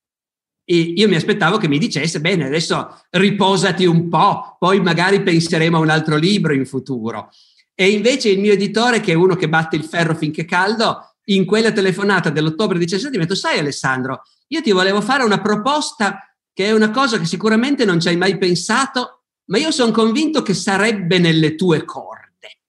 io 0.73 1.09
mi 1.09 1.17
aspettavo 1.17 1.57
che 1.57 1.67
mi 1.67 1.79
dicesse, 1.79 2.21
bene, 2.21 2.47
adesso 2.47 3.03
riposati 3.11 3.87
un 3.87 4.09
po', 4.09 4.57
poi 4.59 4.81
magari 4.81 5.23
penseremo 5.23 5.77
a 5.77 5.81
un 5.81 5.89
altro 5.89 6.17
libro 6.17 6.53
in 6.53 6.65
futuro. 6.65 7.31
E 7.75 7.91
invece 7.91 8.29
il 8.29 8.39
mio 8.39 8.53
editore, 8.53 9.01
che 9.01 9.13
è 9.13 9.17
uno 9.17 9.35
che 9.35 9.49
batte 9.49 9.75
il 9.75 9.85
ferro 9.85 10.15
finché 10.15 10.45
caldo, 10.45 11.17
in 11.25 11.45
quella 11.45 11.73
telefonata 11.73 12.31
dell'ottobre 12.31 12.79
17 12.79 13.17
mi 13.17 13.25
ha 13.25 13.27
detto, 13.27 13.39
sai 13.39 13.59
Alessandro, 13.59 14.23
io 14.49 14.63
ti 14.63 14.71
volevo 14.71 15.01
fare 15.01 15.25
una 15.25 15.41
proposta 15.41 16.21
che 16.53 16.67
è 16.67 16.73
una 16.73 16.91
cosa 16.91 17.19
che 17.19 17.25
sicuramente 17.25 17.85
non 17.85 18.01
ci 18.01 18.09
hai 18.09 18.17
mai 18.17 18.39
pensato, 18.39 19.20
ma 19.51 19.59
io 19.59 19.71
sono 19.71 19.93
convinto 19.93 20.43
che 20.43 20.55
sarebbe 20.55 21.19
nelle 21.19 21.55
tue 21.57 21.85
corde. 21.85 22.61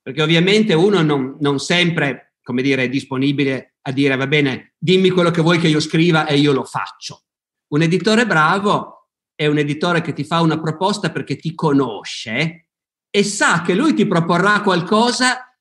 Perché 0.00 0.22
ovviamente 0.22 0.74
uno 0.74 1.02
non, 1.02 1.36
non 1.40 1.58
sempre, 1.58 2.34
come 2.42 2.62
dire, 2.62 2.84
è 2.84 2.88
disponibile 2.88 3.74
a 3.82 3.92
dire, 3.92 4.16
va 4.16 4.26
bene, 4.26 4.74
dimmi 4.78 5.10
quello 5.10 5.30
che 5.30 5.42
vuoi 5.42 5.58
che 5.58 5.68
io 5.68 5.80
scriva 5.80 6.26
e 6.26 6.38
io 6.38 6.52
lo 6.52 6.64
faccio. 6.64 7.24
Un 7.68 7.82
editore 7.82 8.26
bravo 8.26 9.08
è 9.34 9.46
un 9.46 9.58
editore 9.58 10.00
che 10.02 10.12
ti 10.12 10.24
fa 10.24 10.40
una 10.40 10.60
proposta 10.60 11.10
perché 11.10 11.36
ti 11.36 11.54
conosce 11.54 12.68
e 13.10 13.24
sa 13.24 13.62
che 13.62 13.74
lui 13.74 13.94
ti 13.94 14.06
proporrà 14.06 14.60
qualcosa 14.60 15.56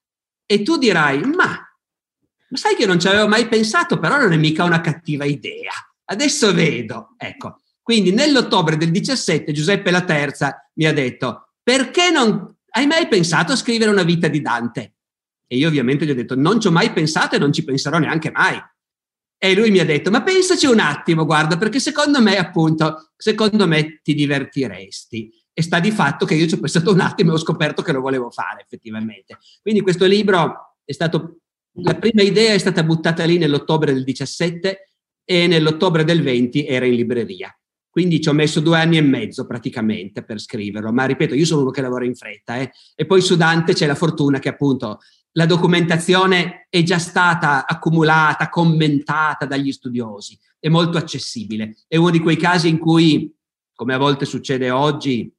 e 0.46 0.62
tu 0.62 0.78
dirai, 0.78 1.22
ma, 1.22 1.48
ma 2.50 2.58
sai 2.58 2.76
che 2.76 2.86
non 2.86 3.00
ci 3.00 3.08
avevo 3.08 3.28
mai 3.28 3.48
pensato, 3.48 3.98
però 3.98 4.18
non 4.20 4.34
è 4.34 4.38
mica 4.38 4.64
una 4.64 4.82
cattiva 4.82 5.26
idea. 5.26 5.72
Adesso 6.06 6.54
vedo. 6.54 7.16
Ecco, 7.18 7.62
quindi 7.90 8.12
nell'ottobre 8.12 8.78
del 8.78 8.92
17 8.92 9.52
Giuseppe 9.52 9.90
La 9.90 10.04
Terza 10.04 10.70
mi 10.76 10.86
ha 10.86 10.94
detto, 10.94 11.54
perché 11.64 12.12
non 12.12 12.56
hai 12.74 12.86
mai 12.86 13.08
pensato 13.08 13.52
a 13.52 13.56
scrivere 13.56 13.90
una 13.90 14.04
vita 14.04 14.28
di 14.28 14.42
Dante? 14.42 14.94
E 15.48 15.58
io 15.58 15.68
ovviamente 15.68 16.06
gli 16.06 16.12
ho 16.12 16.14
detto, 16.14 16.36
non 16.36 16.62
ci 16.62 16.68
ho 16.68 16.72
mai 16.72 16.94
pensato 16.94 17.36
e 17.36 17.40
non 17.40 17.52
ci 17.52 17.64
penserò 17.64 17.98
neanche 17.98 18.30
mai. 18.30 18.62
E 19.40 19.56
lui 19.56 19.72
mi 19.72 19.80
ha 19.80 19.86
detto, 19.86 20.12
ma 20.12 20.22
pensaci 20.22 20.68
un 20.68 20.78
attimo, 20.78 21.26
guarda, 21.26 21.58
perché 21.58 21.80
secondo 21.80 22.22
me, 22.22 22.38
appunto, 22.38 23.10
secondo 23.18 23.66
me 23.66 24.02
ti 24.04 24.14
divertiresti. 24.14 25.34
E 25.52 25.64
sta 25.64 25.80
di 25.80 25.90
fatto 25.90 26.28
che 26.28 26.36
io 26.36 26.46
ci 26.46 26.54
ho 26.54 26.60
pensato 26.60 26.94
un 26.94 27.00
attimo 27.00 27.32
e 27.32 27.34
ho 27.34 27.40
scoperto 27.40 27.82
che 27.82 27.92
lo 27.92 28.02
volevo 28.02 28.30
fare, 28.30 28.62
effettivamente. 28.62 29.40
Quindi 29.64 29.82
questo 29.82 30.06
libro 30.06 30.76
è 30.86 30.92
stato, 30.92 31.40
la 31.82 31.96
prima 31.96 32.22
idea 32.22 32.54
è 32.54 32.60
stata 32.60 32.84
buttata 32.84 33.24
lì 33.24 33.40
nell'ottobre 33.40 33.94
del 33.94 34.04
17 34.04 34.92
e 35.26 35.48
nell'ottobre 35.48 36.04
del 36.04 36.22
20 36.22 36.68
era 36.68 36.86
in 36.86 36.94
libreria. 36.94 37.52
Quindi 37.90 38.22
ci 38.22 38.30
ho 38.30 38.34
messo 38.34 38.60
due 38.60 38.78
anni 38.78 38.98
e 38.98 39.02
mezzo 39.02 39.48
praticamente 39.48 40.24
per 40.24 40.40
scriverlo, 40.40 40.92
ma 40.92 41.06
ripeto, 41.06 41.34
io 41.34 41.46
sono 41.46 41.62
uno 41.62 41.72
che 41.72 41.82
lavora 41.82 42.06
in 42.06 42.16
fretta. 42.16 42.58
Eh? 42.58 42.72
E 42.96 43.06
poi 43.06 43.22
su 43.22 43.36
Dante 43.36 43.74
c'è 43.74 43.88
la 43.88 43.96
fortuna 43.96 44.40
che 44.40 44.50
appunto 44.50 45.00
la 45.34 45.46
documentazione 45.46 46.68
è 46.70 46.84
già 46.84 47.00
stata 47.00 47.66
accumulata, 47.68 48.50
commentata 48.50 49.46
dagli 49.46 49.72
studiosi, 49.72 50.38
è 50.60 50.70
molto 50.70 50.98
accessibile. 50.98 51.78
È 51.88 51.98
uno 51.98 52.10
di 52.10 52.20
quei 52.20 52.38
casi 52.38 52.68
in 52.68 52.78
cui, 52.78 53.34
come 53.74 53.94
a 53.94 53.98
volte 53.98 54.26
succede 54.26 54.70
oggi, 54.70 55.32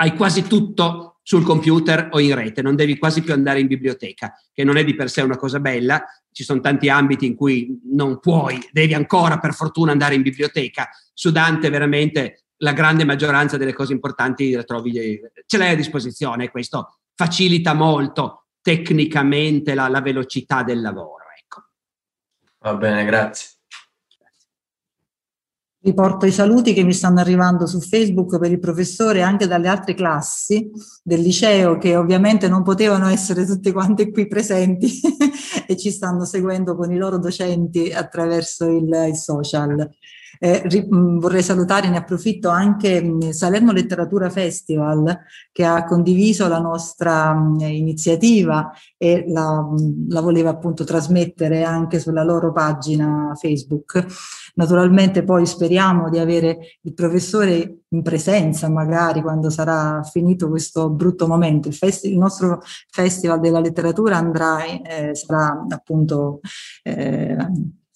hai 0.00 0.14
quasi 0.14 0.42
tutto 0.42 1.18
sul 1.22 1.44
computer 1.44 2.08
o 2.12 2.20
in 2.20 2.34
rete, 2.34 2.62
non 2.62 2.74
devi 2.74 2.96
quasi 2.96 3.22
più 3.22 3.34
andare 3.34 3.60
in 3.60 3.66
biblioteca, 3.66 4.32
che 4.52 4.64
non 4.64 4.78
è 4.78 4.84
di 4.84 4.94
per 4.94 5.10
sé 5.10 5.20
una 5.20 5.36
cosa 5.36 5.60
bella, 5.60 6.02
ci 6.38 6.44
sono 6.44 6.60
tanti 6.60 6.88
ambiti 6.88 7.26
in 7.26 7.34
cui 7.34 7.80
non 7.86 8.20
puoi, 8.20 8.64
devi 8.70 8.94
ancora 8.94 9.40
per 9.40 9.52
fortuna 9.54 9.90
andare 9.90 10.14
in 10.14 10.22
biblioteca. 10.22 10.88
Su 11.12 11.32
Dante 11.32 11.68
veramente 11.68 12.44
la 12.58 12.72
grande 12.72 13.04
maggioranza 13.04 13.56
delle 13.56 13.72
cose 13.72 13.92
importanti 13.92 14.52
la 14.52 14.62
trovi, 14.62 15.20
ce 15.46 15.58
l'hai 15.58 15.72
a 15.72 15.74
disposizione 15.74 16.48
questo 16.48 17.00
facilita 17.12 17.74
molto 17.74 18.50
tecnicamente 18.62 19.74
la, 19.74 19.88
la 19.88 20.00
velocità 20.00 20.62
del 20.62 20.80
lavoro. 20.80 21.24
Ecco. 21.42 21.64
Va 22.60 22.74
bene, 22.76 23.04
grazie. 23.04 23.57
Riporto 25.80 26.26
i 26.26 26.32
saluti 26.32 26.72
che 26.72 26.82
mi 26.82 26.92
stanno 26.92 27.20
arrivando 27.20 27.64
su 27.64 27.78
Facebook 27.78 28.38
per 28.40 28.50
il 28.50 28.58
professore 28.58 29.22
anche 29.22 29.46
dalle 29.46 29.68
altre 29.68 29.94
classi 29.94 30.68
del 31.04 31.20
liceo 31.20 31.78
che 31.78 31.94
ovviamente 31.94 32.48
non 32.48 32.64
potevano 32.64 33.06
essere 33.06 33.46
tutte 33.46 33.70
quante 33.70 34.10
qui 34.10 34.26
presenti 34.26 34.90
e 35.68 35.76
ci 35.76 35.92
stanno 35.92 36.24
seguendo 36.24 36.74
con 36.74 36.90
i 36.90 36.96
loro 36.96 37.18
docenti 37.18 37.92
attraverso 37.92 38.66
il, 38.66 38.88
il 39.08 39.14
social. 39.14 39.88
Eh, 40.38 40.62
ri, 40.66 40.86
mh, 40.88 41.18
vorrei 41.18 41.42
salutare, 41.42 41.88
ne 41.88 41.96
approfitto 41.96 42.48
anche 42.48 43.02
mh, 43.02 43.30
Salerno 43.30 43.72
Letteratura 43.72 44.30
Festival 44.30 45.18
che 45.52 45.64
ha 45.64 45.84
condiviso 45.84 46.46
la 46.48 46.60
nostra 46.60 47.34
mh, 47.34 47.60
iniziativa 47.60 48.70
e 48.96 49.24
la, 49.28 49.66
la, 50.08 50.20
voleva 50.20 50.50
appunto 50.50 50.84
trasmettere 50.84 51.64
anche 51.64 51.98
sulla 51.98 52.22
loro 52.22 52.52
pagina 52.52 53.32
Facebook. 53.34 54.04
Naturalmente 54.54 55.24
poi 55.24 55.46
speriamo 55.46 56.08
di 56.10 56.18
avere 56.18 56.78
il 56.82 56.94
professore 56.94 57.78
in 57.90 58.02
presenza 58.02 58.68
magari 58.68 59.22
quando 59.22 59.50
sarà 59.50 60.02
finito 60.02 60.48
questo 60.48 60.90
brutto 60.90 61.26
momento. 61.26 61.68
Il, 61.68 61.74
festi- 61.74 62.10
il 62.10 62.18
nostro 62.18 62.60
Festival 62.90 63.40
della 63.40 63.60
Letteratura 63.60 64.16
andrà, 64.16 64.64
eh, 64.64 65.14
sarà 65.14 65.64
appunto 65.68 66.40
eh, 66.82 67.36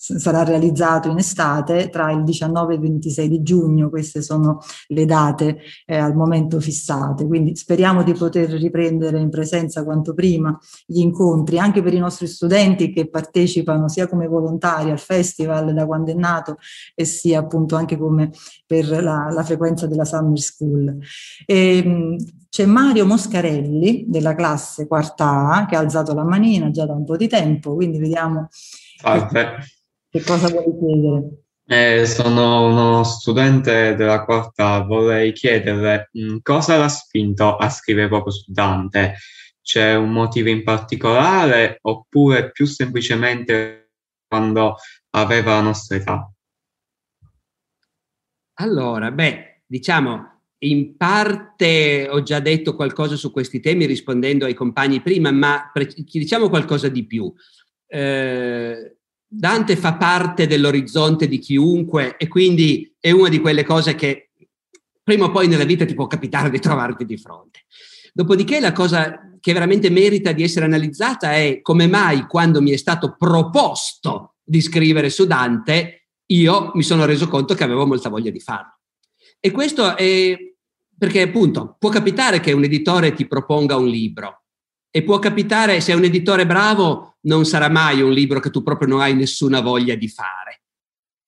sarà 0.02 0.42
realizzato 0.42 1.08
in 1.08 1.18
estate 1.18 1.88
tra 1.88 2.10
il 2.10 2.24
19 2.24 2.72
e 2.72 2.74
il 2.74 2.82
26 2.82 3.28
di 3.28 3.42
giugno, 3.42 3.88
queste 3.88 4.20
sono 4.20 4.58
le 4.88 5.04
date 5.04 5.58
eh, 5.86 5.96
al 5.96 6.16
momento 6.16 6.58
fissate, 6.58 7.24
quindi 7.24 7.54
speriamo 7.54 8.02
di 8.02 8.12
poter 8.12 8.50
riprendere 8.50 9.20
in 9.20 9.30
presenza 9.30 9.84
quanto 9.84 10.12
prima 10.12 10.58
gli 10.84 10.98
incontri 10.98 11.60
anche 11.60 11.82
per 11.82 11.94
i 11.94 11.98
nostri 11.98 12.26
studenti 12.26 12.92
che 12.92 13.08
partecipano 13.08 13.88
sia 13.88 14.08
come 14.08 14.26
volontari 14.26 14.90
al 14.90 14.98
festival 14.98 15.72
da 15.72 15.86
quando 15.86 16.10
è 16.10 16.14
nato 16.14 16.56
e 16.96 17.04
sia 17.04 17.38
appunto 17.38 17.76
anche 17.76 17.96
come 17.96 18.30
per 18.66 18.88
la, 18.88 19.28
la 19.30 19.44
frequenza 19.44 19.86
della 19.86 20.04
Summer 20.04 20.38
School. 20.38 20.98
E, 21.46 21.78
ehm, 21.78 22.16
c'è 22.48 22.66
Mario 22.66 23.06
Moscarelli 23.06 24.04
della 24.08 24.34
classe 24.34 24.86
quarta 24.88 25.52
A 25.52 25.66
che 25.66 25.76
ha 25.76 25.78
alzato 25.78 26.12
la 26.12 26.24
manina 26.24 26.70
già 26.70 26.86
da 26.86 26.92
un 26.92 27.04
po' 27.04 27.16
di 27.16 27.28
tempo, 27.28 27.74
quindi 27.74 27.98
vediamo. 27.98 28.48
Salve. 28.98 29.80
Che 30.12 30.22
cosa 30.24 30.48
vuoi 30.48 30.76
chiedere? 30.78 31.44
Eh, 31.64 32.04
sono 32.04 32.66
uno 32.66 33.02
studente 33.02 33.94
della 33.94 34.26
quarta, 34.26 34.82
vorrei 34.82 35.32
chiederle 35.32 36.10
mh, 36.12 36.32
mm, 36.32 36.36
cosa 36.42 36.76
l'ha 36.76 36.88
spinto 36.88 37.56
a 37.56 37.70
scrivere 37.70 38.08
proprio 38.08 38.30
su 38.30 38.52
Dante? 38.52 39.14
C'è 39.62 39.94
un 39.94 40.12
motivo 40.12 40.50
in 40.50 40.64
particolare 40.64 41.78
oppure 41.80 42.50
più 42.50 42.66
semplicemente 42.66 43.92
quando 44.28 44.76
aveva 45.12 45.54
la 45.54 45.60
nostra 45.62 45.96
età? 45.96 46.30
Allora, 48.56 49.10
beh, 49.10 49.62
diciamo, 49.64 50.42
in 50.58 50.94
parte 50.98 52.06
ho 52.10 52.22
già 52.22 52.38
detto 52.40 52.76
qualcosa 52.76 53.16
su 53.16 53.32
questi 53.32 53.60
temi 53.60 53.86
rispondendo 53.86 54.44
ai 54.44 54.52
compagni 54.52 55.00
prima, 55.00 55.30
ma 55.30 55.70
pre- 55.72 55.88
diciamo 55.96 56.50
qualcosa 56.50 56.88
di 56.90 57.06
più. 57.06 57.32
Eh, 57.86 58.96
Dante 59.34 59.76
fa 59.76 59.94
parte 59.94 60.46
dell'orizzonte 60.46 61.26
di 61.26 61.38
chiunque 61.38 62.18
e 62.18 62.28
quindi 62.28 62.94
è 63.00 63.10
una 63.12 63.30
di 63.30 63.40
quelle 63.40 63.64
cose 63.64 63.94
che 63.94 64.32
prima 65.02 65.24
o 65.24 65.30
poi 65.30 65.48
nella 65.48 65.64
vita 65.64 65.86
ti 65.86 65.94
può 65.94 66.06
capitare 66.06 66.50
di 66.50 66.58
trovarti 66.58 67.06
di 67.06 67.16
fronte. 67.16 67.64
Dopodiché 68.12 68.60
la 68.60 68.72
cosa 68.72 69.32
che 69.40 69.54
veramente 69.54 69.88
merita 69.88 70.32
di 70.32 70.42
essere 70.42 70.66
analizzata 70.66 71.32
è 71.32 71.62
come 71.62 71.86
mai 71.86 72.26
quando 72.26 72.60
mi 72.60 72.72
è 72.72 72.76
stato 72.76 73.16
proposto 73.18 74.34
di 74.44 74.60
scrivere 74.60 75.08
su 75.08 75.24
Dante, 75.24 76.08
io 76.26 76.70
mi 76.74 76.82
sono 76.82 77.06
reso 77.06 77.26
conto 77.26 77.54
che 77.54 77.64
avevo 77.64 77.86
molta 77.86 78.10
voglia 78.10 78.30
di 78.30 78.38
farlo. 78.38 78.80
E 79.40 79.50
questo 79.50 79.96
è 79.96 80.36
perché 80.98 81.22
appunto 81.22 81.76
può 81.78 81.88
capitare 81.88 82.40
che 82.40 82.52
un 82.52 82.64
editore 82.64 83.14
ti 83.14 83.26
proponga 83.26 83.76
un 83.76 83.88
libro 83.88 84.41
e 84.94 85.02
può 85.02 85.18
capitare, 85.18 85.80
se 85.80 85.92
è 85.92 85.94
un 85.94 86.04
editore 86.04 86.44
bravo, 86.44 87.16
non 87.22 87.46
sarà 87.46 87.70
mai 87.70 88.02
un 88.02 88.12
libro 88.12 88.40
che 88.40 88.50
tu 88.50 88.62
proprio 88.62 88.88
non 88.88 89.00
hai 89.00 89.14
nessuna 89.14 89.62
voglia 89.62 89.94
di 89.94 90.06
fare. 90.06 90.64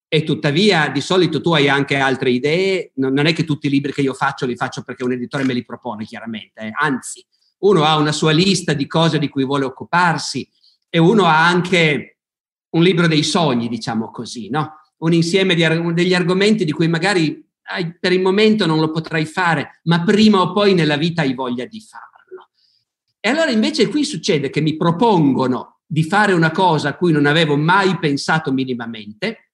E 0.06 0.22
tuttavia, 0.22 0.90
di 0.90 1.00
solito 1.00 1.40
tu 1.40 1.54
hai 1.54 1.66
anche 1.66 1.96
altre 1.96 2.30
idee, 2.30 2.92
non 2.96 3.24
è 3.24 3.32
che 3.32 3.44
tutti 3.44 3.68
i 3.68 3.70
libri 3.70 3.94
che 3.94 4.02
io 4.02 4.12
faccio 4.12 4.44
li 4.44 4.54
faccio 4.54 4.82
perché 4.82 5.02
un 5.02 5.12
editore 5.12 5.44
me 5.44 5.54
li 5.54 5.64
propone, 5.64 6.04
chiaramente, 6.04 6.60
eh. 6.60 6.72
anzi, 6.78 7.24
uno 7.60 7.84
ha 7.84 7.96
una 7.96 8.12
sua 8.12 8.32
lista 8.32 8.74
di 8.74 8.86
cose 8.86 9.18
di 9.18 9.30
cui 9.30 9.46
vuole 9.46 9.64
occuparsi 9.64 10.46
e 10.90 10.98
uno 10.98 11.24
ha 11.24 11.46
anche 11.46 12.18
un 12.74 12.82
libro 12.82 13.06
dei 13.06 13.22
sogni, 13.22 13.68
diciamo 13.68 14.10
così, 14.10 14.50
no? 14.50 14.74
Un 14.98 15.14
insieme 15.14 15.54
di, 15.54 15.64
degli 15.94 16.14
argomenti 16.14 16.66
di 16.66 16.72
cui 16.72 16.86
magari 16.86 17.42
per 17.98 18.12
il 18.12 18.20
momento 18.20 18.66
non 18.66 18.78
lo 18.78 18.90
potrai 18.90 19.24
fare, 19.24 19.80
ma 19.84 20.04
prima 20.04 20.42
o 20.42 20.52
poi 20.52 20.74
nella 20.74 20.98
vita 20.98 21.22
hai 21.22 21.32
voglia 21.32 21.64
di 21.64 21.80
farlo. 21.80 22.13
E 23.24 23.30
allora 23.30 23.50
invece 23.50 23.88
qui 23.88 24.04
succede 24.04 24.50
che 24.50 24.60
mi 24.60 24.76
propongono 24.76 25.80
di 25.86 26.02
fare 26.02 26.34
una 26.34 26.50
cosa 26.50 26.90
a 26.90 26.94
cui 26.94 27.10
non 27.10 27.24
avevo 27.24 27.56
mai 27.56 27.98
pensato 27.98 28.52
minimamente 28.52 29.52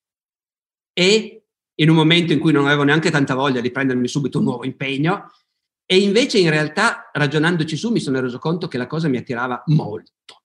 e 0.93 1.45
in 1.77 1.89
un 1.89 1.95
momento 1.95 2.33
in 2.33 2.41
cui 2.41 2.51
non 2.51 2.67
avevo 2.67 2.83
neanche 2.83 3.13
tanta 3.13 3.37
voglia 3.37 3.61
di 3.61 3.71
prendermi 3.71 4.09
subito 4.09 4.39
un 4.39 4.45
nuovo 4.45 4.65
impegno 4.65 5.31
e 5.87 5.99
invece 5.99 6.41
in 6.41 6.51
realtà 6.51 7.11
ragionandoci 7.13 7.77
su 7.77 7.93
mi 7.93 8.01
sono 8.01 8.19
reso 8.19 8.41
conto 8.41 8.67
che 8.67 8.77
la 8.77 8.89
cosa 8.89 9.07
mi 9.07 9.19
attirava 9.19 9.63
molto. 9.67 10.43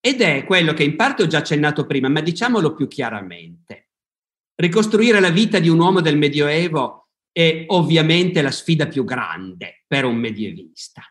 Ed 0.00 0.22
è 0.22 0.46
quello 0.46 0.72
che 0.72 0.84
in 0.84 0.96
parte 0.96 1.24
ho 1.24 1.26
già 1.26 1.38
accennato 1.38 1.84
prima, 1.84 2.08
ma 2.08 2.22
diciamolo 2.22 2.72
più 2.72 2.88
chiaramente. 2.88 3.90
Ricostruire 4.54 5.20
la 5.20 5.28
vita 5.28 5.58
di 5.58 5.68
un 5.68 5.78
uomo 5.78 6.00
del 6.00 6.16
Medioevo 6.16 7.10
è 7.30 7.66
ovviamente 7.66 8.40
la 8.40 8.50
sfida 8.50 8.86
più 8.86 9.04
grande 9.04 9.84
per 9.86 10.06
un 10.06 10.16
medievista. 10.16 11.02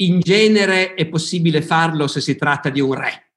In 0.00 0.20
genere 0.20 0.94
è 0.94 1.08
possibile 1.08 1.60
farlo 1.60 2.06
se 2.06 2.20
si 2.20 2.36
tratta 2.36 2.68
di 2.68 2.80
un 2.80 2.94
re 2.94 3.32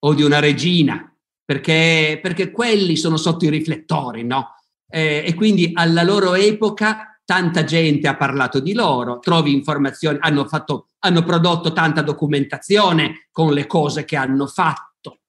o 0.00 0.14
di 0.14 0.22
una 0.22 0.40
regina, 0.40 1.16
perché, 1.44 2.18
perché 2.20 2.50
quelli 2.50 2.96
sono 2.96 3.16
sotto 3.16 3.44
i 3.44 3.50
riflettori, 3.50 4.24
no? 4.24 4.54
Eh, 4.88 5.24
e 5.26 5.34
quindi 5.34 5.70
alla 5.74 6.02
loro 6.02 6.34
epoca 6.34 7.20
tanta 7.24 7.64
gente 7.64 8.08
ha 8.08 8.16
parlato 8.16 8.60
di 8.60 8.72
loro, 8.72 9.18
trovi 9.20 9.52
informazioni, 9.52 10.18
hanno, 10.20 10.46
fatto, 10.46 10.90
hanno 11.00 11.22
prodotto 11.22 11.72
tanta 11.72 12.02
documentazione 12.02 13.28
con 13.30 13.52
le 13.52 13.66
cose 13.66 14.04
che 14.04 14.16
hanno 14.16 14.46
fatto. 14.46 15.20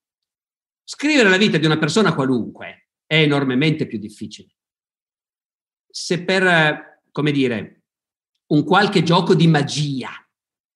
Scrivere 0.83 1.29
la 1.29 1.37
vita 1.37 1.57
di 1.57 1.65
una 1.65 1.77
persona 1.77 2.13
qualunque 2.15 2.89
è 3.05 3.17
enormemente 3.21 3.85
più 3.85 3.99
difficile. 3.99 4.55
Se 5.87 6.23
per, 6.23 7.01
come 7.11 7.31
dire, 7.31 7.83
un 8.47 8.63
qualche 8.63 9.03
gioco 9.03 9.35
di 9.35 9.47
magia 9.47 10.09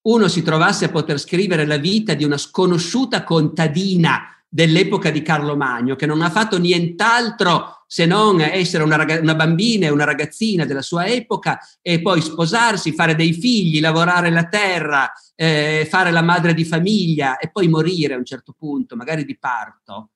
uno 0.04 0.28
si 0.28 0.42
trovasse 0.42 0.86
a 0.86 0.90
poter 0.90 1.20
scrivere 1.20 1.66
la 1.66 1.78
vita 1.78 2.14
di 2.14 2.24
una 2.24 2.38
sconosciuta 2.38 3.24
contadina 3.24 4.36
dell'epoca 4.54 5.12
di 5.12 5.22
Carlo 5.22 5.56
Magno, 5.56 5.96
che 5.96 6.06
non 6.06 6.22
ha 6.22 6.30
fatto 6.30 6.60
nient'altro 6.60 7.84
se 7.88 8.06
non 8.06 8.42
essere 8.42 8.84
una, 8.84 8.98
rag- 8.98 9.22
una 9.22 9.36
bambina 9.36 9.86
e 9.86 9.90
una 9.92 10.04
ragazzina 10.04 10.66
della 10.66 10.82
sua 10.82 11.06
epoca 11.06 11.60
e 11.82 12.02
poi 12.02 12.22
sposarsi, 12.22 12.94
fare 12.94 13.16
dei 13.16 13.34
figli, 13.34 13.80
lavorare 13.80 14.30
la 14.30 14.46
terra, 14.46 15.12
eh, 15.36 15.88
fare 15.90 16.12
la 16.12 16.22
madre 16.22 16.54
di 16.54 16.66
famiglia 16.66 17.38
e 17.38 17.50
poi 17.50 17.70
morire 17.70 18.16
a 18.16 18.18
un 18.18 18.26
certo 18.26 18.54
punto, 18.58 18.96
magari 18.96 19.24
di 19.24 19.38
parto. 19.38 20.12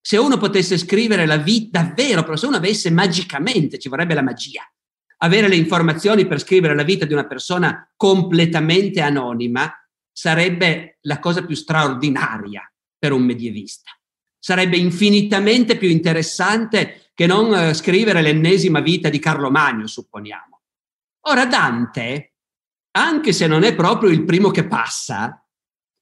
Se 0.00 0.16
uno 0.16 0.38
potesse 0.38 0.78
scrivere 0.78 1.26
la 1.26 1.36
vita 1.36 1.82
davvero, 1.82 2.22
però 2.22 2.36
se 2.36 2.46
uno 2.46 2.56
avesse 2.56 2.90
magicamente, 2.90 3.78
ci 3.78 3.88
vorrebbe 3.88 4.14
la 4.14 4.22
magia, 4.22 4.62
avere 5.18 5.48
le 5.48 5.56
informazioni 5.56 6.26
per 6.26 6.40
scrivere 6.40 6.74
la 6.74 6.82
vita 6.82 7.04
di 7.04 7.12
una 7.12 7.26
persona 7.26 7.90
completamente 7.96 9.00
anonima, 9.00 9.72
sarebbe 10.12 10.98
la 11.02 11.18
cosa 11.18 11.44
più 11.44 11.54
straordinaria 11.54 12.70
per 12.98 13.12
un 13.12 13.22
medievista. 13.22 13.90
Sarebbe 14.38 14.76
infinitamente 14.76 15.76
più 15.76 15.88
interessante 15.88 17.10
che 17.14 17.26
non 17.26 17.52
eh, 17.54 17.74
scrivere 17.74 18.22
l'ennesima 18.22 18.80
vita 18.80 19.08
di 19.08 19.18
Carlo 19.18 19.50
Magno, 19.50 19.86
supponiamo. 19.86 20.60
Ora 21.28 21.46
Dante, 21.46 22.34
anche 22.92 23.32
se 23.32 23.46
non 23.46 23.64
è 23.64 23.74
proprio 23.74 24.10
il 24.10 24.24
primo 24.24 24.50
che 24.50 24.66
passa, 24.66 25.44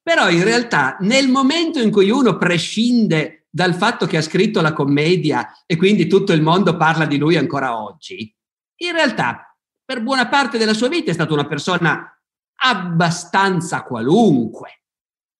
però 0.01 0.29
in 0.29 0.43
realtà 0.43 0.97
nel 1.01 1.27
momento 1.27 1.79
in 1.79 1.91
cui 1.91 2.09
uno 2.09 2.37
prescinde 2.37 3.47
dal 3.49 3.73
fatto 3.75 4.05
che 4.05 4.17
ha 4.17 4.21
scritto 4.21 4.61
la 4.61 4.73
commedia 4.73 5.63
e 5.65 5.75
quindi 5.75 6.07
tutto 6.07 6.33
il 6.33 6.41
mondo 6.41 6.77
parla 6.77 7.05
di 7.05 7.17
lui 7.17 7.35
ancora 7.35 7.81
oggi, 7.81 8.33
in 8.77 8.91
realtà 8.91 9.55
per 9.83 10.01
buona 10.01 10.27
parte 10.27 10.57
della 10.57 10.73
sua 10.73 10.89
vita 10.89 11.11
è 11.11 11.13
stata 11.13 11.33
una 11.33 11.47
persona 11.47 12.11
abbastanza 12.59 13.83
qualunque. 13.83 14.83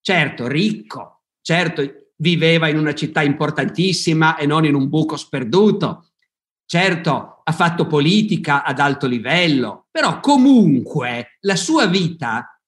Certo, 0.02 0.48
ricco, 0.48 1.18
Certo, 1.48 2.10
viveva 2.18 2.68
in 2.68 2.78
una 2.78 2.94
città 2.94 3.22
importantissima 3.22 4.36
e 4.36 4.46
non 4.46 4.66
in 4.66 4.76
un 4.76 4.90
buco 4.90 5.16
sperduto. 5.16 6.10
Certo, 6.66 7.42
ha 7.42 7.52
fatto 7.54 7.88
politica 7.88 8.66
ad 8.66 8.80
alto 8.80 9.08
livello, 9.08 9.88
però 9.90 10.20
comunque 10.20 11.38
la 11.40 11.56
sua 11.56 11.86
vita, 11.86 12.62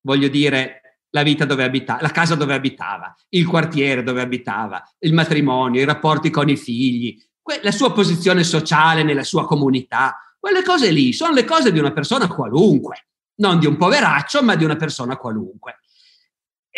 voglio 0.00 0.28
dire, 0.28 1.00
la 1.10 1.22
vita 1.22 1.44
dove 1.44 1.62
abitava, 1.62 2.00
la 2.00 2.08
casa 2.08 2.36
dove 2.36 2.54
abitava, 2.54 3.14
il 3.34 3.46
quartiere 3.46 4.02
dove 4.02 4.22
abitava, 4.22 4.82
il 5.00 5.12
matrimonio, 5.12 5.82
i 5.82 5.84
rapporti 5.84 6.30
con 6.30 6.48
i 6.48 6.56
figli, 6.56 7.22
la 7.62 7.72
sua 7.72 7.92
posizione 7.92 8.44
sociale 8.44 9.02
nella 9.02 9.24
sua 9.24 9.46
comunità, 9.46 10.16
quelle 10.38 10.62
cose 10.62 10.90
lì 10.90 11.12
sono 11.12 11.32
le 11.32 11.44
cose 11.44 11.72
di 11.72 11.78
una 11.78 11.92
persona 11.92 12.28
qualunque, 12.28 13.06
non 13.36 13.58
di 13.58 13.66
un 13.66 13.76
poveraccio, 13.76 14.42
ma 14.42 14.54
di 14.56 14.64
una 14.64 14.76
persona 14.76 15.16
qualunque 15.16 15.80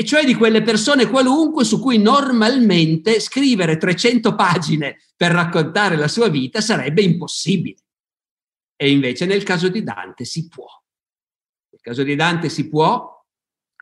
e 0.01 0.05
cioè 0.05 0.25
di 0.25 0.35
quelle 0.35 0.63
persone 0.63 1.09
qualunque 1.09 1.65
su 1.65 1.81
cui 1.81 1.99
normalmente 1.99 3.19
scrivere 3.19 3.79
300 3.79 4.37
pagine 4.37 4.99
per 5.17 5.33
raccontare 5.33 5.97
la 5.97 6.07
sua 6.07 6.29
vita 6.29 6.61
sarebbe 6.61 7.03
impossibile. 7.03 7.79
E 8.77 8.93
invece 8.93 9.27
nel 9.27 9.43
caso 9.43 9.67
di 9.67 9.83
Dante 9.83 10.25
si 10.25 10.47
può. 10.47 10.69
Nel 11.71 11.81
caso 11.81 12.05
di 12.05 12.15
Dante 12.15 12.49
si 12.49 12.69
può 12.69 13.13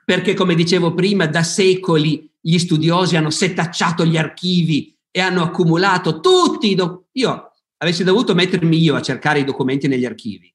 perché, 0.06 0.32
come 0.32 0.54
dicevo 0.54 0.94
prima, 0.94 1.26
da 1.26 1.42
secoli 1.42 2.34
gli 2.40 2.56
studiosi 2.56 3.16
hanno 3.16 3.28
setacciato 3.28 4.06
gli 4.06 4.16
archivi 4.16 4.95
e 5.16 5.20
hanno 5.22 5.42
accumulato 5.42 6.20
tutti 6.20 6.70
i 6.70 6.74
documenti. 6.74 7.08
Io 7.20 7.52
avessi 7.78 8.04
dovuto 8.04 8.34
mettermi 8.34 8.76
io 8.76 8.94
a 8.94 9.00
cercare 9.00 9.38
i 9.38 9.44
documenti 9.44 9.88
negli 9.88 10.04
archivi. 10.04 10.54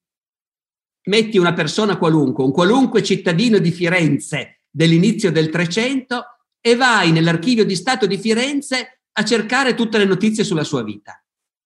Metti 1.06 1.40
una 1.40 1.54
persona 1.54 1.98
qualunque, 1.98 2.44
un 2.44 2.52
qualunque 2.52 3.02
cittadino 3.02 3.58
di 3.58 3.72
Firenze 3.72 4.62
dell'inizio 4.70 5.32
del 5.32 5.50
300 5.50 6.24
e 6.62 6.76
vai 6.76 7.12
nell'archivio 7.12 7.66
di 7.66 7.76
Stato 7.76 8.06
di 8.06 8.20
Firenze 8.20 9.02
a 9.14 9.24
cercare 9.26 9.74
tutte 9.74 9.98
le 9.98 10.06
notizie 10.06 10.44
sulla 10.44 10.64
sua 10.64 10.84
vita. 10.84 11.20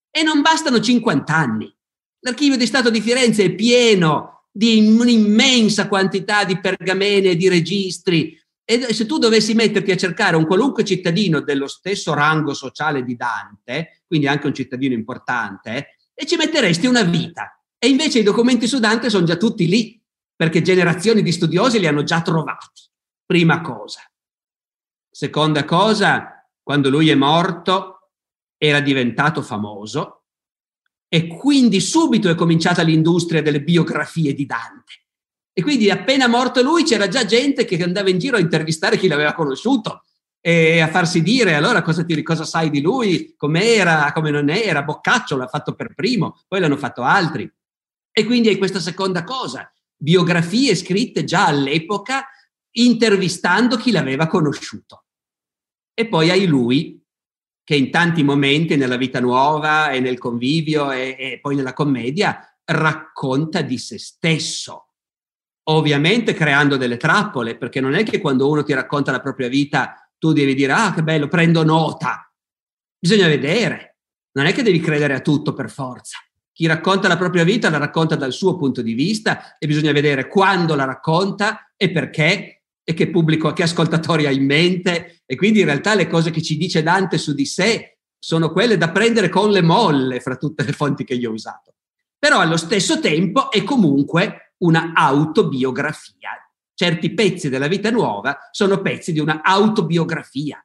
E 0.09 0.23
non 0.23 0.39
bastano 0.39 0.79
50 0.79 1.35
anni. 1.35 1.77
L'archivio 2.21 2.55
di 2.55 2.65
Stato 2.65 2.89
di 2.89 3.01
Firenze 3.01 3.43
è 3.43 3.53
pieno 3.53 4.45
di 4.49 4.87
un'immensa 4.87 5.89
quantità 5.89 6.45
di 6.45 6.61
pergamene 6.61 7.35
di 7.35 7.49
registri. 7.49 8.41
E 8.67 8.93
se 8.93 9.05
tu 9.05 9.19
dovessi 9.19 9.53
metterti 9.53 9.91
a 9.91 9.97
cercare 9.97 10.35
un 10.35 10.47
qualunque 10.47 10.83
cittadino 10.83 11.39
dello 11.39 11.67
stesso 11.67 12.15
rango 12.15 12.55
sociale 12.55 13.03
di 13.03 13.15
Dante, 13.15 14.01
quindi 14.07 14.27
anche 14.27 14.47
un 14.47 14.55
cittadino 14.55 14.95
importante, 14.95 15.99
e 16.15 16.25
ci 16.25 16.35
metteresti 16.35 16.87
una 16.87 17.03
vita. 17.03 17.63
E 17.77 17.87
invece 17.87 18.19
i 18.19 18.23
documenti 18.23 18.67
su 18.67 18.79
Dante 18.79 19.11
sono 19.11 19.25
già 19.25 19.35
tutti 19.35 19.67
lì, 19.67 20.01
perché 20.35 20.63
generazioni 20.63 21.21
di 21.21 21.31
studiosi 21.31 21.79
li 21.79 21.87
hanno 21.87 22.03
già 22.03 22.21
trovati. 22.21 22.81
Prima 23.23 23.61
cosa. 23.61 24.01
Seconda 25.09 25.63
cosa, 25.63 26.49
quando 26.61 26.89
lui 26.89 27.09
è 27.09 27.15
morto 27.15 28.09
era 28.57 28.79
diventato 28.79 29.41
famoso 29.43 30.23
e 31.07 31.27
quindi 31.27 31.79
subito 31.79 32.29
è 32.29 32.35
cominciata 32.35 32.81
l'industria 32.81 33.41
delle 33.41 33.61
biografie 33.61 34.33
di 34.33 34.45
Dante. 34.45 35.04
E 35.57 35.61
quindi 35.61 35.89
appena 35.89 36.27
morto 36.27 36.61
lui 36.61 36.83
c'era 36.83 37.07
già 37.07 37.23
gente 37.23 37.63
che 37.63 37.81
andava 37.81 38.09
in 38.09 38.19
giro 38.19 38.35
a 38.35 38.41
intervistare 38.41 38.97
chi 38.97 39.07
l'aveva 39.07 39.33
conosciuto 39.33 40.03
e 40.41 40.81
a 40.81 40.89
farsi 40.89 41.21
dire 41.21 41.55
allora 41.55 41.81
cosa, 41.81 42.03
ti, 42.03 42.21
cosa 42.21 42.43
sai 42.43 42.69
di 42.69 42.81
lui, 42.81 43.33
com'era, 43.37 44.11
come 44.13 44.31
non 44.31 44.49
era, 44.49 44.83
Boccaccio 44.83 45.37
l'ha 45.37 45.47
fatto 45.47 45.73
per 45.73 45.95
primo, 45.95 46.41
poi 46.49 46.59
l'hanno 46.59 46.75
fatto 46.75 47.03
altri. 47.03 47.49
E 48.11 48.25
quindi 48.25 48.49
hai 48.49 48.57
questa 48.57 48.81
seconda 48.81 49.23
cosa, 49.23 49.71
biografie 49.95 50.75
scritte 50.75 51.23
già 51.23 51.47
all'epoca 51.47 52.27
intervistando 52.71 53.77
chi 53.77 53.91
l'aveva 53.91 54.27
conosciuto. 54.27 55.05
E 55.93 56.05
poi 56.05 56.31
hai 56.31 56.45
lui, 56.45 57.01
che 57.63 57.75
in 57.75 57.91
tanti 57.91 58.23
momenti 58.23 58.75
nella 58.75 58.97
vita 58.97 59.21
nuova 59.21 59.89
e 59.91 60.01
nel 60.01 60.17
convivio 60.17 60.91
e, 60.91 61.15
e 61.17 61.39
poi 61.39 61.55
nella 61.55 61.71
commedia 61.71 62.55
racconta 62.65 63.61
di 63.61 63.77
se 63.77 63.97
stesso, 63.97 64.84
ovviamente 65.67 66.33
creando 66.33 66.77
delle 66.77 66.97
trappole, 66.97 67.57
perché 67.57 67.79
non 67.79 67.93
è 67.93 68.03
che 68.03 68.19
quando 68.19 68.49
uno 68.49 68.63
ti 68.63 68.73
racconta 68.73 69.11
la 69.11 69.21
propria 69.21 69.47
vita 69.47 70.09
tu 70.17 70.33
devi 70.33 70.55
dire 70.55 70.73
ah 70.73 70.93
che 70.93 71.03
bello, 71.03 71.27
prendo 71.27 71.63
nota. 71.63 72.31
Bisogna 72.97 73.27
vedere, 73.27 73.97
non 74.33 74.45
è 74.45 74.53
che 74.53 74.63
devi 74.63 74.79
credere 74.79 75.13
a 75.13 75.19
tutto 75.19 75.53
per 75.53 75.69
forza. 75.69 76.17
Chi 76.51 76.67
racconta 76.67 77.07
la 77.07 77.17
propria 77.17 77.43
vita 77.43 77.69
la 77.69 77.77
racconta 77.77 78.15
dal 78.15 78.31
suo 78.31 78.55
punto 78.55 78.81
di 78.81 78.93
vista 78.93 79.57
e 79.57 79.67
bisogna 79.67 79.91
vedere 79.91 80.27
quando 80.27 80.73
la 80.73 80.85
racconta 80.85 81.71
e 81.75 81.91
perché 81.91 82.61
e 82.87 82.93
che 82.93 83.09
pubblico, 83.09 83.51
che 83.51 83.63
ascoltatori 83.63 84.25
ha 84.27 84.31
in 84.31 84.45
mente 84.45 85.23
e 85.25 85.35
quindi 85.35 85.59
in 85.59 85.65
realtà 85.65 85.95
le 85.95 86.07
cose 86.07 86.29
che 86.29 86.41
ci 86.41 86.55
dice 86.55 86.83
Dante 86.83 87.17
su 87.17 87.33
di 87.33 87.45
sé 87.45 87.97
sono 88.17 88.51
quelle 88.51 88.77
da 88.77 88.91
prendere 88.91 89.27
con 89.27 89.49
le 89.49 89.61
molle 89.61 90.19
fra 90.19 90.35
tutte 90.35 90.63
le 90.63 90.71
fonti 90.71 91.03
che 91.03 91.15
io 91.15 91.31
ho 91.31 91.33
usato. 91.33 91.73
Però 92.17 92.39
allo 92.39 92.57
stesso 92.57 92.99
tempo 92.99 93.51
è 93.51 93.63
comunque 93.63 94.44
una 94.65 94.93
autobiografia. 94.93 96.31
Certi 96.73 97.13
pezzi 97.13 97.49
della 97.49 97.67
vita 97.67 97.89
nuova 97.89 98.37
sono 98.51 98.81
pezzi 98.81 99.13
di 99.13 99.19
una 99.19 99.41
autobiografia. 99.43 100.59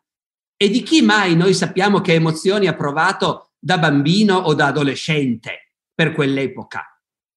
E 0.56 0.68
di 0.68 0.82
chi 0.82 1.02
mai 1.02 1.36
noi 1.36 1.54
sappiamo 1.54 2.00
che 2.00 2.14
emozioni 2.14 2.66
ha 2.66 2.74
provato 2.74 3.52
da 3.58 3.78
bambino 3.78 4.36
o 4.36 4.54
da 4.54 4.66
adolescente 4.66 5.74
per 5.94 6.12
quell'epoca? 6.12 6.84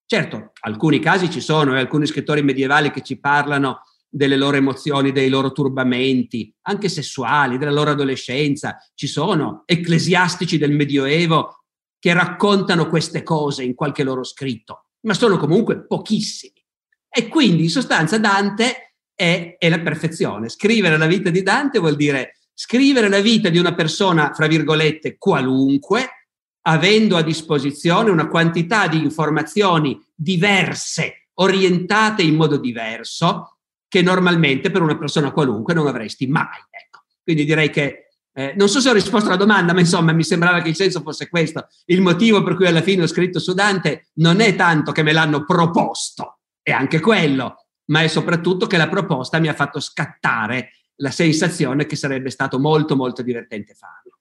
Certo, 0.06 0.52
alcuni 0.62 1.00
casi 1.00 1.30
ci 1.30 1.40
sono, 1.40 1.76
e 1.76 1.80
alcuni 1.80 2.06
scrittori 2.06 2.42
medievali 2.42 2.92
che 2.92 3.02
ci 3.02 3.20
parlano 3.20 3.82
delle 4.10 4.38
loro 4.38 4.58
emozioni, 4.58 5.12
dei 5.12 5.30
loro 5.30 5.52
turbamenti, 5.52 6.54
anche 6.64 6.88
sessuali, 6.88 7.58
della 7.58 7.72
loro 7.72 7.92
adolescenza. 7.92 8.78
Ci 8.94 9.08
sono 9.08 9.64
ecclesiastici 9.66 10.58
del 10.58 10.72
Medioevo 10.72 11.64
che 11.98 12.14
raccontano 12.14 12.90
queste 12.90 13.24
cose 13.24 13.64
in 13.64 13.74
qualche 13.74 14.04
loro 14.04 14.24
scritto, 14.24 14.83
ma 15.06 15.14
sono 15.14 15.38
comunque 15.38 15.86
pochissimi. 15.86 16.64
E 17.10 17.28
quindi 17.28 17.64
in 17.64 17.70
sostanza 17.70 18.18
Dante 18.18 18.96
è, 19.14 19.56
è 19.58 19.70
la 19.70 19.80
perfezione. 19.80 20.50
Scrivere 20.50 20.98
la 20.98 21.06
vita 21.06 21.30
di 21.30 21.44
Dante 21.44 21.80
vuol 21.80 21.96
dire 21.96 22.38
scrivere 22.54 23.10
la 23.10 23.20
vita 23.20 23.50
di 23.50 23.58
una 23.58 23.74
persona, 23.74 24.34
fra 24.34 24.48
virgolette, 24.48 25.18
qualunque, 25.18 26.28
avendo 26.62 27.18
a 27.18 27.24
disposizione 27.24 28.10
una 28.10 28.28
quantità 28.28 28.88
di 28.88 29.02
informazioni 29.02 30.00
diverse, 30.14 31.30
orientate 31.36 32.22
in 32.22 32.36
modo 32.36 32.58
diverso, 32.58 33.58
che 33.88 34.02
normalmente 34.02 34.72
per 34.72 34.82
una 34.82 34.98
persona 34.98 35.32
qualunque 35.32 35.74
non 35.74 35.88
avresti 35.88 36.28
mai. 36.28 36.60
Ecco. 36.70 37.04
Quindi 37.22 37.46
direi 37.46 37.70
che 37.70 38.03
eh, 38.36 38.54
non 38.58 38.68
so 38.68 38.80
se 38.80 38.90
ho 38.90 38.94
risposto 38.94 39.28
alla 39.28 39.38
domanda, 39.38 39.74
ma 39.74 39.80
insomma 39.80 40.12
mi 40.12 40.24
sembrava 40.24 40.62
che 40.62 40.70
il 40.70 40.76
senso 40.76 41.02
fosse 41.02 41.30
questo. 41.30 41.68
Il 41.86 42.02
motivo 42.02 42.42
per 42.42 42.56
cui 42.56 42.66
alla 42.66 42.82
fine 42.82 43.04
ho 43.04 43.08
scritto 43.08 43.40
su 43.40 43.54
Dante 43.54 44.08
non 44.16 44.40
è 44.40 44.56
tanto 44.56 44.92
che 44.92 45.04
me 45.04 45.14
l'hanno 45.14 45.46
proposto, 45.46 46.40
è 46.62 46.72
anche 46.72 47.00
quello, 47.00 47.68
ma 47.86 48.02
è 48.02 48.08
soprattutto 48.08 48.66
che 48.66 48.78
la 48.78 48.90
proposta 48.90 49.40
mi 49.40 49.50
ha 49.50 49.54
fatto 49.54 49.80
scattare 49.80 50.72
la 50.98 51.12
sensazione 51.12 51.86
che 51.86 51.96
sarebbe 51.96 52.32
stato 52.32 52.60
molto 52.60 52.96
molto 52.96 53.22
divertente 53.22 53.76
farlo. 53.76 54.18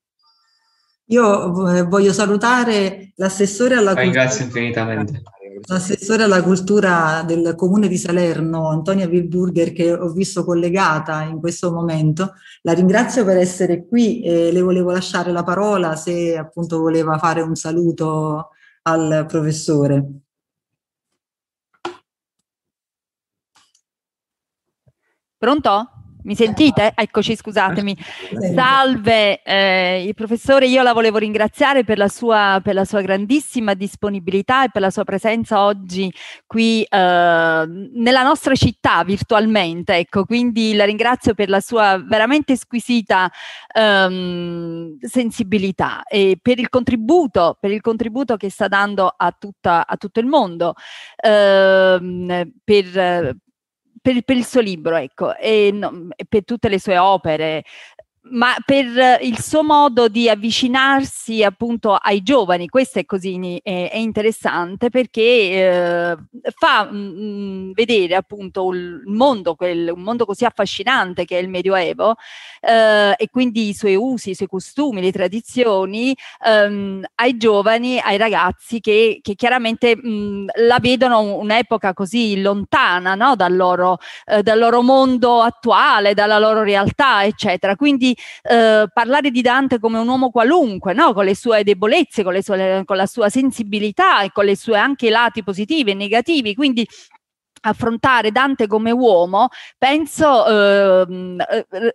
Io 1.07 1.69
eh, 1.69 1.83
voglio 1.83 2.13
salutare 2.13 3.13
l'assessore 3.17 3.75
alla 3.75 3.95
cultura. 3.95 4.03
Ringrazio 4.03 4.45
infinitamente. 4.45 5.23
L'assessore 5.67 6.25
alla 6.25 6.43
cultura 6.43 7.23
del 7.25 7.55
comune 7.55 7.87
di 7.87 7.97
Salerno, 7.97 8.69
Antonia 8.69 9.07
Wilburger, 9.07 9.73
che 9.73 9.93
ho 9.93 10.09
visto 10.11 10.45
collegata 10.45 11.23
in 11.23 11.39
questo 11.39 11.73
momento. 11.73 12.35
La 12.63 12.73
ringrazio 12.73 13.25
per 13.25 13.37
essere 13.37 13.87
qui 13.87 14.23
e 14.23 14.51
le 14.51 14.61
volevo 14.61 14.91
lasciare 14.91 15.31
la 15.31 15.45
parola 15.45 15.95
se 15.95 16.37
appunto 16.37 16.81
voleva 16.81 17.17
fare 17.19 17.43
un 17.43 17.55
saluto 17.55 18.51
al 18.83 19.25
professore. 19.29 20.23
Pronto? 25.39 25.92
Mi 26.25 26.37
sentite? 26.37 26.93
Eccoci, 26.95 27.35
scusatemi. 27.35 27.97
Salve, 28.55 29.43
eh, 29.43 30.05
il 30.07 30.15
professore, 30.15 30.67
io 30.67 30.83
la 30.83 30.93
volevo 30.93 31.19
ringraziare 31.19 31.83
per 31.83 31.99
la, 31.99 32.07
sua, 32.07 32.61
per 32.63 32.75
la, 32.75 32.85
sua, 32.85 33.01
grandissima 33.01 33.75
disponibilità 33.75 34.65
e 34.65 34.71
per 34.71 34.83
la 34.83 34.91
sua 34.91 35.03
presenza 35.03 35.65
oggi 35.65 36.13
qui 36.47 36.83
eh, 36.85 36.97
nella 36.97 38.23
nostra 38.23 38.55
città 38.55 39.03
virtualmente. 39.03 39.97
Ecco, 39.97 40.25
quindi 40.25 40.75
la 40.75 40.85
ringrazio 40.85 41.35
per 41.35 41.49
la 41.49 41.61
sua 41.61 42.01
veramente 42.07 42.57
squisita 42.57 43.29
ehm, 43.75 44.99
sensibilità 45.01 46.05
e 46.05 46.39
per 46.41 46.61
il 46.61 46.69
contributo, 46.69 47.57
per 47.59 47.73
il 47.73 47.81
contributo 47.81 48.37
che 48.37 48.49
sta 48.49 48.69
dando 48.69 49.13
a, 49.17 49.35
tutta, 49.37 49.87
a 49.87 49.97
tutto 49.97 50.21
il 50.21 50.27
mondo. 50.27 50.75
Ehm, 51.17 52.53
per, 52.63 53.37
per, 54.03 54.23
per, 54.23 54.37
il 54.37 54.45
suo 54.45 54.61
libro, 54.61 54.97
ecco, 54.97 55.37
e, 55.37 55.71
no, 55.73 56.09
e 56.17 56.25
per 56.29 56.45
tutte 56.45 56.69
le 56.69 56.81
sue 56.81 56.99
opere 56.99 57.65
ma 58.25 58.55
per 58.65 59.19
il 59.23 59.41
suo 59.41 59.65
modo 59.65 60.07
di 60.09 60.29
avvicinarsi 60.29 61.43
appunto 61.43 61.95
ai 61.95 62.23
giovani, 62.23 62.69
questo 62.69 63.01
è 63.01 63.05
così 63.05 63.61
è, 63.63 63.91
è 63.91 63.97
interessante 63.97 64.91
perché 64.91 65.21
eh, 65.23 66.17
fa 66.57 66.85
mh, 66.85 66.97
mm, 66.97 67.73
vedere 67.73 68.15
appunto 68.15 68.71
il 68.73 69.03
mondo, 69.07 69.55
quel, 69.57 69.91
un 69.91 70.03
mondo 70.03 70.25
così 70.25 70.45
affascinante 70.45 71.25
che 71.25 71.39
è 71.39 71.43
il 71.43 71.49
Medioevo 71.49 72.15
eh, 72.61 73.15
e 73.17 73.29
quindi 73.29 73.69
i 73.69 73.75
suoi 73.75 73.97
usi, 73.97 74.31
i 74.31 74.35
suoi 74.35 74.49
costumi, 74.49 75.01
le 75.01 75.11
tradizioni 75.11 76.15
ehm, 76.45 77.05
ai 77.17 77.37
giovani, 77.37 77.99
ai 77.99 78.19
ragazzi 78.19 78.81
che, 78.81 79.19
che 79.21 79.35
chiaramente 79.35 79.97
mh, 79.97 80.47
la 80.67 80.79
vedono 80.79 81.39
un'epoca 81.39 81.93
così 81.93 82.41
lontana 82.41 83.15
no? 83.17 83.35
dal, 83.35 83.57
loro, 83.57 83.99
eh, 84.27 84.43
dal 84.43 84.59
loro 84.59 84.83
mondo 84.83 85.43
attuale, 85.43 86.15
dalla 86.15 86.39
loro 86.39 86.63
realtà, 86.63 87.25
eccetera. 87.25 87.75
Quindi 87.75 88.12
eh, 88.43 88.87
parlare 88.93 89.31
di 89.31 89.41
Dante 89.41 89.79
come 89.79 89.99
un 89.99 90.09
uomo 90.09 90.31
qualunque, 90.31 90.93
no? 90.93 91.13
con 91.13 91.25
le 91.25 91.35
sue 91.35 91.65
debolezze, 91.65 92.23
con, 92.23 92.33
le 92.33 92.43
sue, 92.43 92.83
con 92.85 92.97
la 92.97 93.07
sua 93.07 93.29
sensibilità 93.29 94.23
e 94.23 94.31
con 94.33 94.45
le 94.45 94.57
sue 94.57 94.77
anche 94.79 95.11
lati 95.11 95.43
positivi 95.43 95.91
e 95.91 95.95
negativi. 95.95 96.55
Quindi 96.55 96.87
affrontare 97.63 98.33
Dante 98.33 98.67
come 98.67 98.91
uomo, 98.91 99.49
penso 99.79 100.47
eh, 100.47 101.37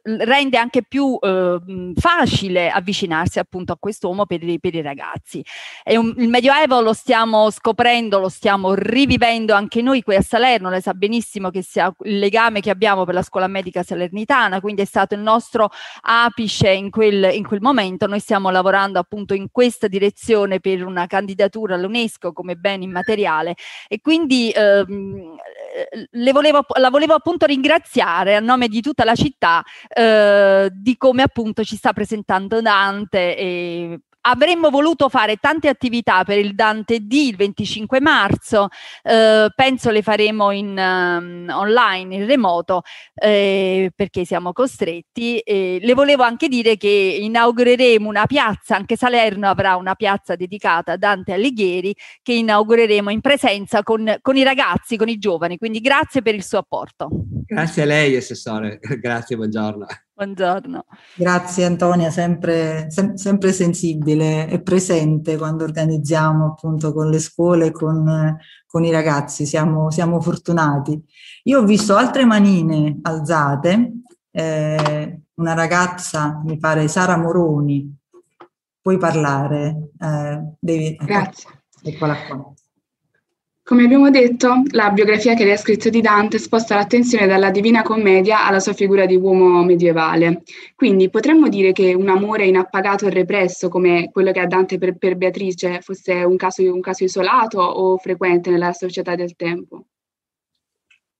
rende 0.03 0.58
anche 0.58 0.84
più 0.84 1.17
eh, 1.21 1.60
facile 1.95 2.69
avvicinarsi 2.69 3.39
appunto 3.39 3.73
a 3.73 3.77
quest'uomo 3.80 4.25
per, 4.25 4.39
per 4.60 4.75
i 4.75 4.82
ragazzi. 4.82 5.43
Un, 5.86 6.13
il 6.17 6.30
Medioevo 6.30 6.82
lo 6.82 6.93
stiamo 6.93 7.49
scoprendo, 7.49 8.19
lo 8.19 8.30
stiamo 8.30 8.73
rivivendo 8.73 9.53
anche 9.53 9.82
noi 9.82 10.01
qui 10.01 10.15
a 10.15 10.21
Salerno, 10.21 10.69
lei 10.69 10.82
sa 10.82 10.93
benissimo 10.93 11.49
che 11.49 11.62
sia 11.62 11.93
il 12.03 12.19
legame 12.19 12.62
che 12.62 12.69
abbiamo 12.69 13.06
per 13.06 13.13
la 13.13 13.21
scuola 13.21 13.47
medica 13.47 13.84
salernitana, 13.84 14.62
quindi 14.62 14.82
è 14.82 14.86
stato 14.86 15.15
il 15.15 15.21
nostro 15.21 15.69
apice 16.01 16.71
in 16.71 16.89
quel, 16.89 17.34
in 17.34 17.45
quel 17.45 17.62
momento. 17.62 18.08
Noi 18.08 18.19
stiamo 18.19 18.49
lavorando 18.49 18.99
appunto 18.99 19.34
in 19.34 19.47
questa 19.51 19.88
direzione 19.88 20.60
per 20.60 20.86
una 20.86 21.08
candidatura 21.08 21.75
all'UNESCO 21.75 22.32
come 22.34 22.56
bene 22.56 22.84
immateriale 22.84 23.56
e 23.88 23.99
quindi 24.01 24.51
le 24.53 24.86
volevo, 26.32 26.65
la 26.80 26.89
volevo 26.89 27.13
appunto 27.13 27.45
ringraziare 27.45 28.36
a 28.36 28.39
nome 28.39 28.67
di 28.67 28.82
tutta 28.82 29.03
la 29.03 29.15
città 29.15 29.63
eh, 29.88 30.69
di 30.71 30.97
come 30.97 31.23
appunto 31.23 31.63
ci 31.63 31.75
sta 31.75 31.93
presentando 31.93 32.62
Dante 32.62 33.38
e 33.38 33.99
avremmo 34.27 34.69
voluto 34.69 35.09
fare 35.09 35.37
tante 35.37 35.69
attività 35.69 36.23
per 36.23 36.37
il 36.37 36.53
Dante 36.53 36.99
D 36.99 37.13
il 37.13 37.35
25 37.35 38.01
marzo, 38.01 38.67
eh, 39.03 39.49
penso 39.55 39.89
le 39.89 40.01
faremo 40.01 40.51
in, 40.51 40.77
um, 40.77 41.47
online, 41.49 42.15
in 42.15 42.25
remoto, 42.25 42.81
eh, 43.15 43.91
perché 43.95 44.25
siamo 44.25 44.51
costretti. 44.51 45.39
E 45.39 45.79
le 45.81 45.93
volevo 45.93 46.23
anche 46.23 46.47
dire 46.47 46.77
che 46.77 47.17
inaugureremo 47.21 48.07
una 48.07 48.25
piazza, 48.25 48.75
anche 48.75 48.97
Salerno 48.97 49.47
avrà 49.47 49.75
una 49.75 49.95
piazza 49.95 50.35
dedicata 50.35 50.93
a 50.93 50.97
Dante 50.97 51.33
Alighieri, 51.33 51.95
che 52.21 52.33
inaugureremo 52.33 53.09
in 53.09 53.21
presenza 53.21 53.83
con, 53.83 54.17
con 54.21 54.35
i 54.35 54.43
ragazzi, 54.43 54.97
con 54.97 55.07
i 55.07 55.17
giovani. 55.17 55.57
Quindi 55.57 55.79
grazie 55.79 56.21
per 56.21 56.35
il 56.35 56.43
suo 56.43 56.59
apporto. 56.59 57.07
Grazie 57.45 57.83
a 57.83 57.85
lei, 57.85 58.15
Assessore. 58.15 58.79
grazie, 58.99 59.35
buongiorno. 59.37 59.85
Buongiorno. 60.17 60.86
Grazie 61.13 61.65
Antonia, 61.65 62.10
sempre, 62.10 62.89
sem- 62.89 63.13
sempre, 63.13 63.51
sensibile 63.51 64.49
e 64.49 64.63
presente 64.63 65.38
quando 65.38 65.63
organizziamo 65.63 66.47
appunto 66.47 66.91
con 66.91 67.12
le 67.12 67.19
scuole 67.19 67.67
e 67.67 67.71
con, 67.71 68.36
con, 68.65 68.84
i 68.84 68.89
ragazzi, 68.89 69.45
siamo, 69.45 69.91
siamo, 69.91 70.19
fortunati. 70.19 70.99
Io 71.43 71.60
ho 71.60 71.63
visto 71.63 71.95
altre 71.95 72.25
manine 72.25 72.97
alzate, 73.03 73.91
eh, 74.32 75.21
una 75.36 75.53
ragazza, 75.53 76.41
mi 76.43 76.58
pare 76.58 76.88
Sara 76.88 77.15
Moroni, 77.15 77.95
puoi 78.82 78.97
parlare? 78.97 79.91
Eh, 79.99 80.41
devi, 80.60 80.95
Grazie. 80.95 81.62
Eccola 81.84 82.15
qua. 82.25 82.53
Come 83.67 83.84
abbiamo 83.84 84.10
detto, 84.10 84.63
la 84.71 84.91
biografia 84.91 85.34
che 85.34 85.43
lei 85.43 85.51
ha 85.51 85.58
scritto 85.58 85.89
di 85.89 85.99
Dante 85.99 86.39
sposta 86.39 86.75
l'attenzione 86.75 87.27
dalla 87.27 87.51
Divina 87.51 87.82
Commedia 87.82 88.45
alla 88.45 88.62
sua 88.62 88.71
figura 88.71 89.06
di 89.06 89.17
uomo 89.17 89.62
medievale. 89.62 90.43
Quindi 90.73 91.10
potremmo 91.10 91.49
dire 91.49 91.73
che 91.73 91.93
un 91.93 92.08
amore 92.08 92.45
inappagato 92.45 93.08
e 93.08 93.10
represso, 93.10 93.67
come 93.67 94.10
quello 94.10 94.32
che 94.32 94.39
ha 94.39 94.47
Dante 94.47 94.77
per, 94.77 94.97
per 94.97 95.17
Beatrice, 95.17 95.82
fosse 95.82 96.13
un 96.23 96.38
caso, 96.38 96.63
un 96.63 96.80
caso 96.80 97.03
isolato 97.03 97.60
o 97.60 97.97
frequente 97.97 98.49
nella 98.51 98.71
società 98.71 99.15
del 99.15 99.36
tempo? 99.36 99.88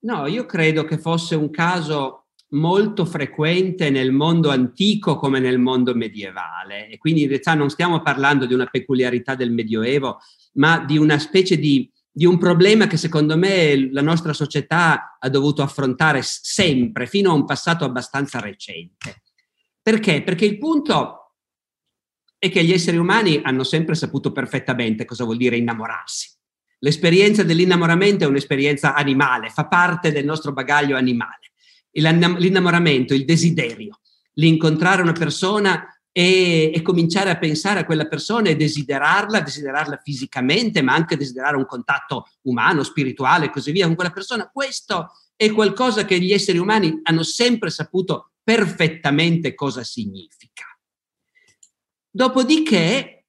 No, 0.04 0.26
io 0.26 0.46
credo 0.46 0.86
che 0.86 0.98
fosse 0.98 1.36
un 1.36 1.50
caso 1.50 2.28
molto 2.52 3.04
frequente 3.04 3.90
nel 3.90 4.14
mondo 4.14 4.52
antico 4.52 5.18
come 5.18 5.42
nel 5.42 5.60
mondo 5.60 5.94
medievale 5.94 6.88
e 6.88 6.98
quindi 6.98 7.24
in 7.24 7.28
realtà 7.28 7.56
non 7.56 7.70
stiamo 7.70 8.02
parlando 8.02 8.46
di 8.46 8.54
una 8.54 8.68
peculiarità 8.68 9.36
del 9.36 9.52
Medioevo, 9.52 10.20
ma 10.54 10.80
di 10.86 10.98
una 10.98 11.20
specie 11.20 11.58
di 11.58 11.92
di 12.18 12.26
un 12.26 12.40
problema 12.40 12.88
che 12.88 12.98
secondo 12.98 13.38
me 13.38 13.92
la 13.92 14.02
nostra 14.02 14.34
società 14.34 15.18
ha 15.20 15.30
dovuto 15.30 15.62
affrontare 15.62 16.22
sempre, 16.24 17.06
fino 17.06 17.30
a 17.30 17.36
un 17.36 17.46
passato 17.46 17.86
abbastanza 17.86 18.40
recente. 18.40 19.22
Perché? 19.80 20.24
Perché 20.24 20.46
il 20.46 20.58
punto 20.58 21.36
è 22.40 22.50
che 22.50 22.64
gli 22.64 22.72
esseri 22.72 22.98
umani 22.98 23.40
hanno 23.44 23.64
sempre 23.64 23.94
saputo 23.94 24.32
perfettamente 24.32 25.06
cosa 25.06 25.26
vuol 25.26 25.38
dire 25.38 25.58
innamorarsi. 25.58 26.32
L'esperienza 26.80 27.44
dell'innamoramento 27.44 28.24
è 28.24 28.28
un'esperienza 28.28 28.96
animale, 28.96 29.50
fa 29.50 29.68
parte 29.68 30.12
del 30.12 30.26
nostro 30.26 30.54
bagaglio 30.54 30.98
animale. 30.98 31.52
L'innamoramento, 31.92 33.14
il 33.14 33.26
desiderio, 33.26 34.00
l'incontrare 34.34 35.04
una 35.04 35.14
persona 35.14 35.88
e, 36.18 36.72
e, 36.74 36.82
cominciare 36.82 37.30
a 37.30 37.38
pensare 37.38 37.82
a 37.82 37.86
quella 37.86 38.08
persona 38.08 38.50
e 38.50 38.56
desiderarla, 38.56 39.40
desiderarla 39.40 40.02
fisicamente, 40.04 40.82
ma 40.82 40.96
anche 40.96 41.16
desiderare 41.16 41.58
un 41.58 41.68
contatto 41.68 42.26
umano, 42.46 42.82
spirituale 42.82 43.46
e 43.46 43.50
così 43.52 43.72
via 43.72 43.86
con 43.86 43.94
quella 43.94 44.10
persona. 44.10 44.50
Questo 44.52 45.12
è 45.36 45.52
qualcosa 45.52 46.06
che 46.06 46.20
gli 46.20 46.34
esseri 46.34 46.58
umani 46.58 47.02
hanno 47.04 47.22
sempre 47.22 47.70
saputo 47.70 48.32
perfettamente 48.44 49.54
cosa 49.54 49.84
significa. 49.84 50.66
Dopodiché, 52.10 53.26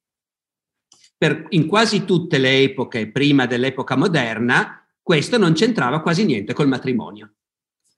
per, 1.18 1.44
in 1.50 1.66
quasi 1.66 2.06
tutte 2.06 2.38
le 2.38 2.62
epoche 2.62 3.10
prima 3.10 3.44
dell'epoca 3.44 3.96
moderna, 3.96 4.82
questo 5.02 5.36
non 5.36 5.52
c'entrava 5.52 6.00
quasi 6.00 6.24
niente 6.24 6.54
col 6.54 6.68
matrimonio, 6.68 7.34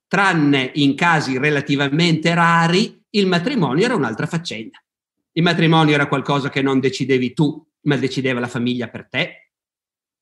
tranne 0.09 0.73
in 0.75 0.97
casi 0.97 1.39
relativamente 1.39 2.35
rari 2.35 3.00
il 3.11 3.27
matrimonio 3.27 3.85
era 3.85 3.95
un'altra 3.95 4.27
faccenda. 4.27 4.83
Il 5.33 5.43
matrimonio 5.43 5.95
era 5.95 6.09
qualcosa 6.09 6.49
che 6.49 6.63
non 6.63 6.81
decidevi 6.81 7.33
tu, 7.33 7.65
ma 7.83 7.97
decideva 7.97 8.41
la 8.41 8.49
famiglia 8.49 8.89
per 8.89 9.09
te. 9.09 9.53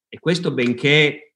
E 0.08 0.18
questo 0.18 0.52
benché, 0.52 1.34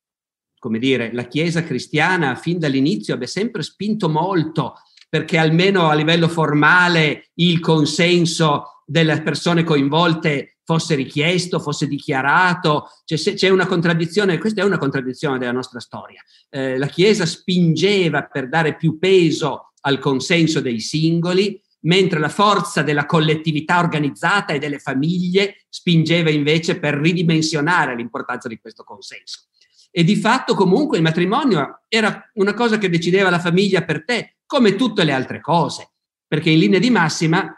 come 0.59 0.79
dire, 0.79 1.13
la 1.13 1.25
Chiesa 1.25 1.63
cristiana 1.63 2.35
fin 2.35 2.59
dall'inizio 2.59 3.15
abbia 3.15 3.27
sempre 3.27 3.63
spinto 3.63 4.09
molto 4.09 4.75
perché 5.09 5.37
almeno 5.37 5.91
a 5.91 5.95
livello 5.95 6.27
formale 6.27 7.31
il 7.35 7.61
consenso 7.61 8.83
delle 8.87 9.21
persone 9.21 9.63
coinvolte 9.63 10.53
fosse 10.65 10.95
richiesto, 10.95 11.59
fosse 11.59 11.87
dichiarato. 11.87 12.89
C'è, 13.05 13.35
c'è, 13.35 13.49
una 13.51 13.67
contraddizione, 13.67 14.39
questa 14.39 14.63
è 14.63 14.65
una 14.65 14.79
contraddizione 14.79 15.37
della 15.37 15.53
nostra 15.53 15.81
storia. 15.81 16.23
Eh, 16.49 16.79
la 16.79 16.87
Chiesa 16.87 17.27
spingeva 17.27 18.23
per 18.25 18.49
dare 18.49 18.77
più 18.77 18.99
peso 18.99 19.72
al 19.83 19.99
consenso 19.99 20.61
dei 20.61 20.81
singoli, 20.81 21.61
mentre 21.83 22.19
la 22.19 22.29
forza 22.29 22.83
della 22.83 23.07
collettività 23.07 23.79
organizzata 23.79 24.53
e 24.53 24.59
delle 24.59 24.79
famiglie 24.79 25.65
spingeva 25.69 26.31
invece 26.31 26.79
per 26.79 26.95
ridimensionare 26.95 27.97
l'importanza 27.97 28.49
di 28.49 28.59
questo 28.59 28.85
consenso. 28.85 29.47
E 29.91 30.05
di 30.05 30.17
fatto 30.17 30.55
comunque 30.55 30.97
il 30.97 31.03
matrimonio 31.03 31.83
era 31.89 32.31
una 32.35 32.55
cosa 32.55 32.79
che 32.79 32.89
decideva 32.89 33.31
la 33.31 33.41
famiglia 33.41 33.83
per 33.83 34.05
te, 34.05 34.37
come 34.47 34.75
tutte 34.75 35.05
le 35.05 35.13
altre 35.13 35.41
cose, 35.41 35.93
perché 36.27 36.51
in 36.51 36.59
linea 36.59 36.79
di 36.79 36.91
massima 36.91 37.53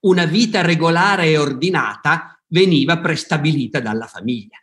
una 0.00 0.24
vita 0.24 0.62
regolare 0.62 1.26
e 1.26 1.38
ordinata 1.38 2.40
veniva 2.48 2.98
prestabilita 2.98 3.80
dalla 3.80 4.06
famiglia. 4.06 4.58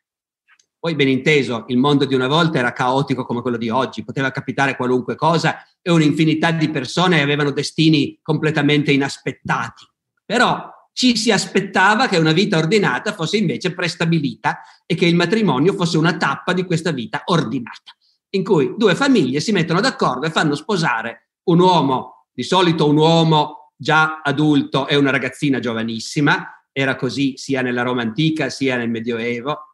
Poi 0.84 0.95
ben 0.95 1.07
inteso, 1.07 1.63
il 1.69 1.77
mondo 1.77 2.03
di 2.03 2.13
una 2.13 2.27
volta 2.27 2.59
era 2.59 2.73
caotico 2.73 3.23
come 3.23 3.41
quello 3.41 3.55
di 3.55 3.69
oggi, 3.69 4.03
poteva 4.03 4.31
capitare 4.31 4.75
qualunque 4.75 5.15
cosa 5.15 5.65
e 5.81 5.89
un'infinità 5.89 6.51
di 6.51 6.69
persone 6.69 7.21
avevano 7.21 7.51
destini 7.51 8.19
completamente 8.21 8.91
inaspettati. 8.91 9.86
Però 10.25 10.69
ci 10.91 11.15
si 11.15 11.31
aspettava 11.31 12.09
che 12.09 12.17
una 12.17 12.34
vita 12.34 12.57
ordinata 12.57 13.13
fosse 13.13 13.38
invece 13.38 13.73
prestabilita 13.73 14.59
e 14.86 14.95
che 14.95 15.05
il 15.05 15.15
matrimonio 15.15 15.71
fosse 15.71 15.97
una 15.97 16.17
tappa 16.17 16.51
di 16.51 16.65
questa 16.65 16.91
vita 16.91 17.21
ordinata, 17.27 17.95
in 18.31 18.43
cui 18.43 18.73
due 18.75 18.93
famiglie 18.93 19.39
si 19.39 19.53
mettono 19.53 19.79
d'accordo 19.79 20.25
e 20.25 20.31
fanno 20.31 20.53
sposare 20.53 21.29
un 21.43 21.61
uomo, 21.61 22.27
di 22.34 22.43
solito 22.43 22.89
un 22.89 22.97
uomo 22.97 23.71
già 23.77 24.19
adulto 24.21 24.89
e 24.89 24.97
una 24.97 25.11
ragazzina 25.11 25.59
giovanissima, 25.59 26.45
era 26.73 26.97
così 26.97 27.38
sia 27.38 27.61
nella 27.61 27.84
Roma 27.84 28.01
antica 28.01 28.49
sia 28.49 28.75
nel 28.75 28.89
Medioevo, 28.89 29.73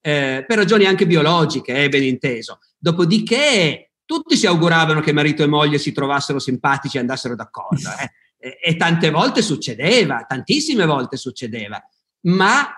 eh, 0.00 0.44
per 0.46 0.58
ragioni 0.58 0.84
anche 0.86 1.06
biologiche, 1.06 1.84
eh, 1.84 1.88
ben 1.88 2.02
inteso. 2.02 2.60
Dopodiché 2.78 3.92
tutti 4.04 4.36
si 4.36 4.46
auguravano 4.46 5.00
che 5.00 5.12
marito 5.12 5.42
e 5.42 5.46
moglie 5.46 5.78
si 5.78 5.92
trovassero 5.92 6.38
simpatici 6.38 6.96
e 6.96 7.00
andassero 7.00 7.36
d'accordo. 7.36 7.88
Eh. 7.90 8.10
E, 8.38 8.58
e 8.62 8.76
tante 8.76 9.10
volte 9.10 9.42
succedeva, 9.42 10.24
tantissime 10.26 10.86
volte 10.86 11.16
succedeva, 11.16 11.80
ma 12.22 12.68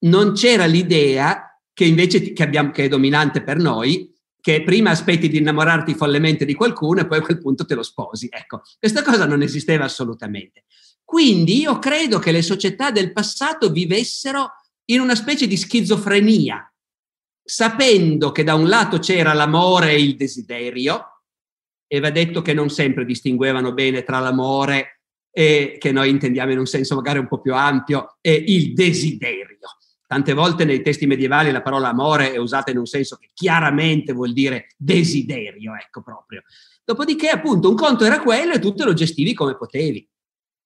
non 0.00 0.32
c'era 0.32 0.64
l'idea 0.64 1.60
che 1.72 1.84
invece 1.84 2.32
che, 2.32 2.42
abbiamo, 2.42 2.70
che 2.70 2.84
è 2.84 2.88
dominante 2.88 3.42
per 3.42 3.58
noi, 3.58 4.12
che 4.40 4.62
prima 4.62 4.90
aspetti 4.90 5.28
di 5.28 5.38
innamorarti 5.38 5.94
follemente 5.94 6.44
di 6.44 6.54
qualcuno 6.54 7.00
e 7.00 7.06
poi 7.06 7.18
a 7.18 7.22
quel 7.22 7.38
punto 7.38 7.64
te 7.64 7.74
lo 7.74 7.82
sposi. 7.82 8.28
Ecco, 8.30 8.62
questa 8.78 9.02
cosa 9.02 9.26
non 9.26 9.42
esisteva 9.42 9.84
assolutamente. 9.84 10.64
Quindi 11.04 11.60
io 11.60 11.78
credo 11.78 12.18
che 12.18 12.32
le 12.32 12.42
società 12.42 12.90
del 12.90 13.12
passato 13.12 13.70
vivessero 13.70 14.52
in 14.90 15.00
una 15.00 15.14
specie 15.14 15.46
di 15.46 15.56
schizofrenia, 15.56 16.72
sapendo 17.42 18.32
che 18.32 18.44
da 18.44 18.54
un 18.54 18.68
lato 18.68 18.98
c'era 18.98 19.32
l'amore 19.32 19.92
e 19.92 20.02
il 20.02 20.16
desiderio, 20.16 21.22
e 21.86 22.00
va 22.00 22.10
detto 22.10 22.42
che 22.42 22.52
non 22.52 22.68
sempre 22.68 23.04
distinguevano 23.04 23.72
bene 23.72 24.02
tra 24.02 24.18
l'amore 24.18 25.00
e 25.30 25.76
che 25.78 25.92
noi 25.92 26.10
intendiamo 26.10 26.52
in 26.52 26.58
un 26.58 26.66
senso 26.66 26.94
magari 26.94 27.18
un 27.18 27.28
po' 27.28 27.40
più 27.40 27.54
ampio, 27.54 28.18
e 28.20 28.32
il 28.32 28.74
desiderio. 28.74 29.56
Tante 30.06 30.32
volte 30.32 30.64
nei 30.64 30.82
testi 30.82 31.06
medievali 31.06 31.50
la 31.50 31.60
parola 31.60 31.90
amore 31.90 32.32
è 32.32 32.38
usata 32.38 32.70
in 32.70 32.78
un 32.78 32.86
senso 32.86 33.16
che 33.16 33.28
chiaramente 33.34 34.14
vuol 34.14 34.32
dire 34.32 34.68
desiderio, 34.76 35.74
ecco 35.74 36.02
proprio. 36.02 36.42
Dopodiché, 36.82 37.28
appunto, 37.28 37.68
un 37.68 37.76
conto 37.76 38.04
era 38.04 38.20
quello 38.20 38.54
e 38.54 38.58
tu 38.58 38.72
te 38.72 38.84
lo 38.84 38.94
gestivi 38.94 39.34
come 39.34 39.54
potevi. 39.54 40.08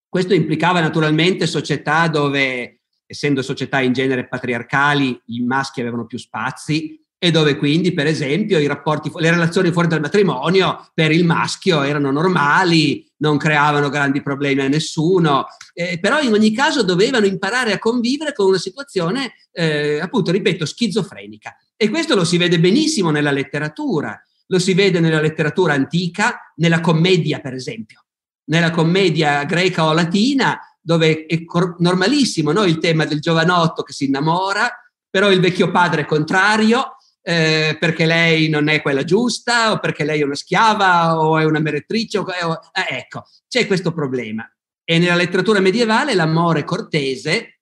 Questo 0.08 0.32
implicava 0.32 0.80
naturalmente 0.80 1.48
società 1.48 2.06
dove, 2.06 2.81
essendo 3.06 3.42
società 3.42 3.80
in 3.80 3.92
genere 3.92 4.26
patriarcali, 4.26 5.20
i 5.26 5.40
maschi 5.40 5.80
avevano 5.80 6.06
più 6.06 6.18
spazi 6.18 6.98
e 7.24 7.30
dove 7.30 7.56
quindi, 7.56 7.92
per 7.92 8.08
esempio, 8.08 8.58
i 8.58 8.66
rapporti, 8.66 9.08
le 9.14 9.30
relazioni 9.30 9.70
fuori 9.70 9.86
dal 9.86 10.00
matrimonio 10.00 10.90
per 10.92 11.12
il 11.12 11.24
maschio 11.24 11.82
erano 11.82 12.10
normali, 12.10 13.08
non 13.18 13.36
creavano 13.36 13.90
grandi 13.90 14.20
problemi 14.22 14.62
a 14.62 14.68
nessuno, 14.68 15.46
eh, 15.72 16.00
però 16.00 16.20
in 16.20 16.32
ogni 16.32 16.52
caso 16.52 16.82
dovevano 16.82 17.26
imparare 17.26 17.72
a 17.72 17.78
convivere 17.78 18.32
con 18.32 18.46
una 18.46 18.58
situazione, 18.58 19.34
eh, 19.52 20.00
appunto, 20.00 20.32
ripeto, 20.32 20.66
schizofrenica. 20.66 21.54
E 21.76 21.90
questo 21.90 22.16
lo 22.16 22.24
si 22.24 22.38
vede 22.38 22.58
benissimo 22.58 23.10
nella 23.10 23.30
letteratura, 23.30 24.20
lo 24.46 24.58
si 24.58 24.74
vede 24.74 24.98
nella 24.98 25.20
letteratura 25.20 25.74
antica, 25.74 26.52
nella 26.56 26.80
commedia, 26.80 27.38
per 27.38 27.54
esempio 27.54 28.02
nella 28.44 28.70
commedia 28.70 29.44
greca 29.44 29.84
o 29.84 29.92
latina, 29.92 30.58
dove 30.82 31.26
è 31.26 31.38
normalissimo 31.78 32.50
no? 32.50 32.64
il 32.64 32.78
tema 32.78 33.04
del 33.04 33.20
giovanotto 33.20 33.82
che 33.82 33.92
si 33.92 34.06
innamora, 34.06 34.68
però 35.08 35.30
il 35.30 35.40
vecchio 35.40 35.70
padre 35.70 36.02
è 36.02 36.06
contrario, 36.06 36.96
eh, 37.22 37.76
perché 37.78 38.04
lei 38.04 38.48
non 38.48 38.68
è 38.68 38.82
quella 38.82 39.04
giusta, 39.04 39.72
o 39.72 39.78
perché 39.78 40.04
lei 40.04 40.20
è 40.20 40.24
una 40.24 40.34
schiava, 40.34 41.20
o 41.20 41.38
è 41.38 41.44
una 41.44 41.60
merettrice, 41.60 42.18
o, 42.18 42.22
o, 42.22 42.60
eh, 42.72 42.96
ecco, 42.96 43.24
c'è 43.48 43.66
questo 43.66 43.92
problema. 43.92 44.50
E 44.84 44.98
nella 44.98 45.14
letteratura 45.14 45.60
medievale 45.60 46.14
l'amore 46.14 46.64
cortese, 46.64 47.60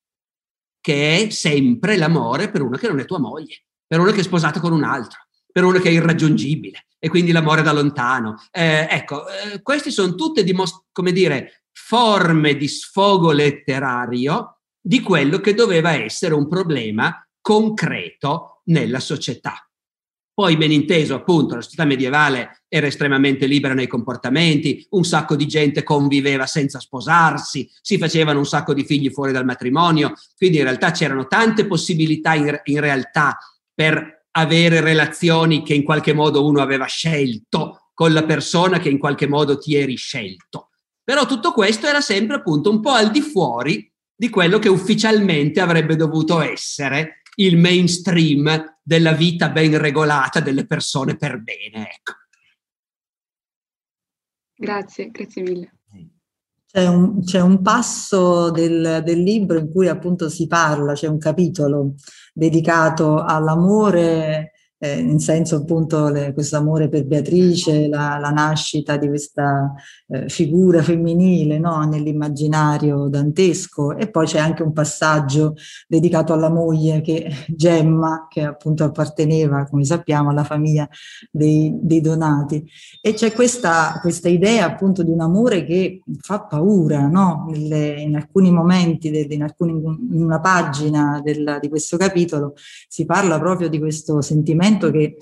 che 0.81 1.19
è 1.19 1.31
sempre 1.31 1.99
l'amore 1.99 2.51
per 2.51 2.63
uno 2.63 2.79
che 2.79 2.89
non 2.89 3.01
è 3.01 3.05
tua 3.05 3.19
moglie, 3.19 3.65
per 3.87 4.01
uno 4.01 4.13
che 4.13 4.21
è 4.21 4.25
sposato 4.25 4.61
con 4.61 4.73
un 4.73 4.85
altro, 4.85 5.19
per 5.53 5.65
uno 5.65 5.79
che 5.79 5.91
è 5.91 5.93
irraggiungibile 5.93 6.87
e 6.99 7.09
quindi 7.09 7.33
l'amore 7.33 7.63
da 7.63 7.73
lontano. 7.73 8.37
Eh, 8.51 8.87
ecco, 8.89 9.27
eh, 9.29 9.63
queste 9.63 9.91
sono 9.91 10.15
tutte, 10.15 10.45
dimos- 10.45 10.85
come 10.93 11.13
dire, 11.13 11.60
forme 11.73 12.57
di 12.57 12.69
sfogo 12.69 13.33
letterario 13.33 14.61
di 14.81 15.01
quello 15.01 15.39
che 15.41 15.55
doveva 15.55 15.93
essere 15.93 16.35
un 16.35 16.49
problema 16.49 17.27
concreto 17.41 18.63
nella 18.65 19.01
società. 19.01 19.65
Poi, 20.33 20.57
ben 20.57 20.73
inteso, 20.73 21.15
appunto, 21.15 21.55
la 21.55 21.61
società 21.61 21.85
medievale 21.85 22.63
era 22.67 22.87
estremamente 22.87 23.47
libera 23.47 23.75
nei 23.75 23.87
comportamenti, 23.87 24.87
un 24.91 25.05
sacco 25.05 25.37
di 25.37 25.47
gente 25.47 25.83
conviveva 25.83 26.47
senza 26.47 26.81
sposarsi, 26.81 27.71
si 27.83 27.99
facevano 27.99 28.39
un 28.39 28.47
sacco 28.47 28.73
di 28.73 28.85
figli 28.85 29.11
fuori 29.11 29.33
dal 29.33 29.45
matrimonio, 29.45 30.15
quindi 30.37 30.57
in 30.57 30.63
realtà 30.63 30.93
c'erano 30.93 31.27
tante 31.27 31.67
possibilità 31.67 32.33
in, 32.33 32.59
in 32.65 32.81
realtà 32.81 33.37
per 33.75 34.29
avere 34.31 34.81
relazioni 34.81 35.63
che 35.63 35.75
in 35.75 35.83
qualche 35.83 36.15
modo 36.15 36.47
uno 36.47 36.63
aveva 36.63 36.87
scelto 36.87 37.91
con 37.93 38.15
la 38.15 38.25
persona 38.25 38.79
che 38.79 38.89
in 38.89 38.99
qualche 38.99 39.29
modo 39.29 39.59
ti 39.59 39.75
eri 39.75 39.97
scelto. 39.97 40.70
Però 41.11 41.27
tutto 41.27 41.51
questo 41.51 41.89
era 41.89 42.01
sempre 42.01 42.37
appunto 42.37 42.71
un 42.71 42.81
po' 42.81 42.93
al 42.93 43.11
di 43.11 43.21
fuori 43.21 43.93
di 44.15 44.29
quello 44.29 44.61
che 44.61 44.69
ufficialmente 44.69 45.61
avrebbe 45.61 45.97
dovuto 45.97 46.41
essere 46.41 47.23
il 47.39 47.57
mainstream 47.57 48.79
della 48.81 49.11
vita 49.11 49.49
ben 49.49 49.77
regolata 49.77 50.39
delle 50.39 50.69
persone 50.69 51.17
per 51.17 51.43
bene. 51.43 51.91
Ecco. 51.91 52.13
Grazie, 54.55 55.11
grazie 55.11 55.43
mille. 55.43 55.79
C'è 56.71 56.87
un, 56.87 57.25
c'è 57.25 57.41
un 57.41 57.61
passo 57.61 58.53
del, 58.53 59.03
del, 59.05 59.21
libro 59.21 59.59
in 59.59 59.69
cui 59.69 59.89
appunto 59.89 60.29
si 60.29 60.47
parla, 60.47 60.93
c'è 60.93 61.09
un 61.09 61.19
capitolo 61.19 61.95
dedicato 62.33 63.25
all'amore 63.25 64.53
eh, 64.83 64.99
in 64.99 65.19
senso 65.19 65.57
appunto 65.57 66.11
questo 66.33 66.57
amore 66.57 66.89
per 66.89 67.05
Beatrice, 67.05 67.87
la, 67.87 68.17
la 68.19 68.31
nascita 68.31 68.97
di 68.97 69.09
questa 69.09 69.75
eh, 70.09 70.29
figura 70.31 70.83
femminile 70.83 71.59
no? 71.59 71.83
nell'immaginario 71.83 73.09
dantesco 73.09 73.95
e 73.95 74.09
poi 74.09 74.25
c'è 74.25 74.39
anche 74.39 74.63
un 74.63 74.73
passaggio 74.73 75.55
dedicato 75.87 76.33
alla 76.33 76.49
moglie 76.49 77.03
che 77.03 77.31
Gemma, 77.49 78.27
che 78.31 78.43
appunto 78.43 78.85
apparteneva, 78.85 79.65
come 79.65 79.85
sappiamo, 79.85 80.31
alla 80.31 80.45
famiglia 80.45 80.89
dei, 81.31 81.79
dei 81.79 82.01
Donati. 82.01 82.67
E 83.03 83.13
c'è 83.13 83.33
questa, 83.33 83.99
questa, 84.01 84.29
idea 84.31 84.65
appunto 84.65 85.03
di 85.03 85.11
un 85.11 85.21
amore 85.21 85.65
che 85.65 86.03
fa 86.21 86.41
paura, 86.41 87.07
no? 87.07 87.47
Nelle, 87.51 88.01
in 88.01 88.17
alcuni 88.17 88.51
momenti, 88.51 89.11
del, 89.11 89.31
in, 89.31 89.43
alcuni, 89.43 89.73
in 89.73 90.23
una 90.23 90.41
pagina 90.41 91.21
del, 91.23 91.59
di 91.61 91.69
questo 91.69 91.97
capitolo 91.97 92.55
si 92.89 93.05
parla 93.05 93.39
proprio 93.39 93.69
di 93.69 93.79
questo 93.79 94.23
sentimento 94.23 94.70
sentimento 94.71 94.91
che 94.91 95.17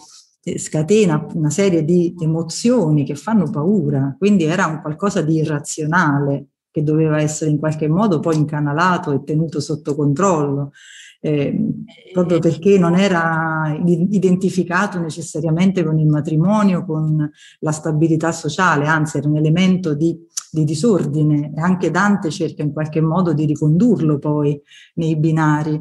scatena 0.59 1.27
una 1.35 1.51
serie 1.51 1.85
di 1.85 2.15
emozioni 2.19 3.05
che 3.05 3.15
fanno 3.15 3.51
paura, 3.51 4.15
quindi 4.19 4.45
era 4.45 4.67
un 4.67 4.81
qualcosa 4.81 5.21
di 5.23 5.37
irrazionale 5.37 6.47
che 6.71 6.83
doveva 6.83 7.21
essere 7.21 7.51
in 7.51 7.59
qualche 7.59 7.89
modo 7.89 8.21
poi 8.21 8.37
incanalato 8.37 9.13
e 9.13 9.23
tenuto 9.25 9.61
sotto 9.61 9.95
controllo, 9.95 10.73
eh, 11.21 11.59
proprio 12.13 12.39
perché 12.39 12.79
non 12.79 12.95
era 12.95 13.77
identificato 13.85 14.99
necessariamente 15.01 15.83
con 15.83 15.99
il 15.99 16.07
matrimonio, 16.07 16.85
con 16.85 17.29
la 17.61 17.73
stabilità 17.73 18.33
sociale, 18.33 18.87
anzi 18.87 19.19
era 19.19 19.29
un 19.29 19.37
elemento 19.37 19.95
di 19.95 20.17
di 20.51 20.65
disordine 20.65 21.53
e 21.55 21.61
anche 21.61 21.91
Dante 21.91 22.31
cerca 22.31 22.63
in 22.63 22.73
qualche 22.73 23.01
modo 23.01 23.33
di 23.33 23.45
ricondurlo 23.45 24.19
poi 24.19 24.61
nei 24.95 25.17
binari 25.17 25.79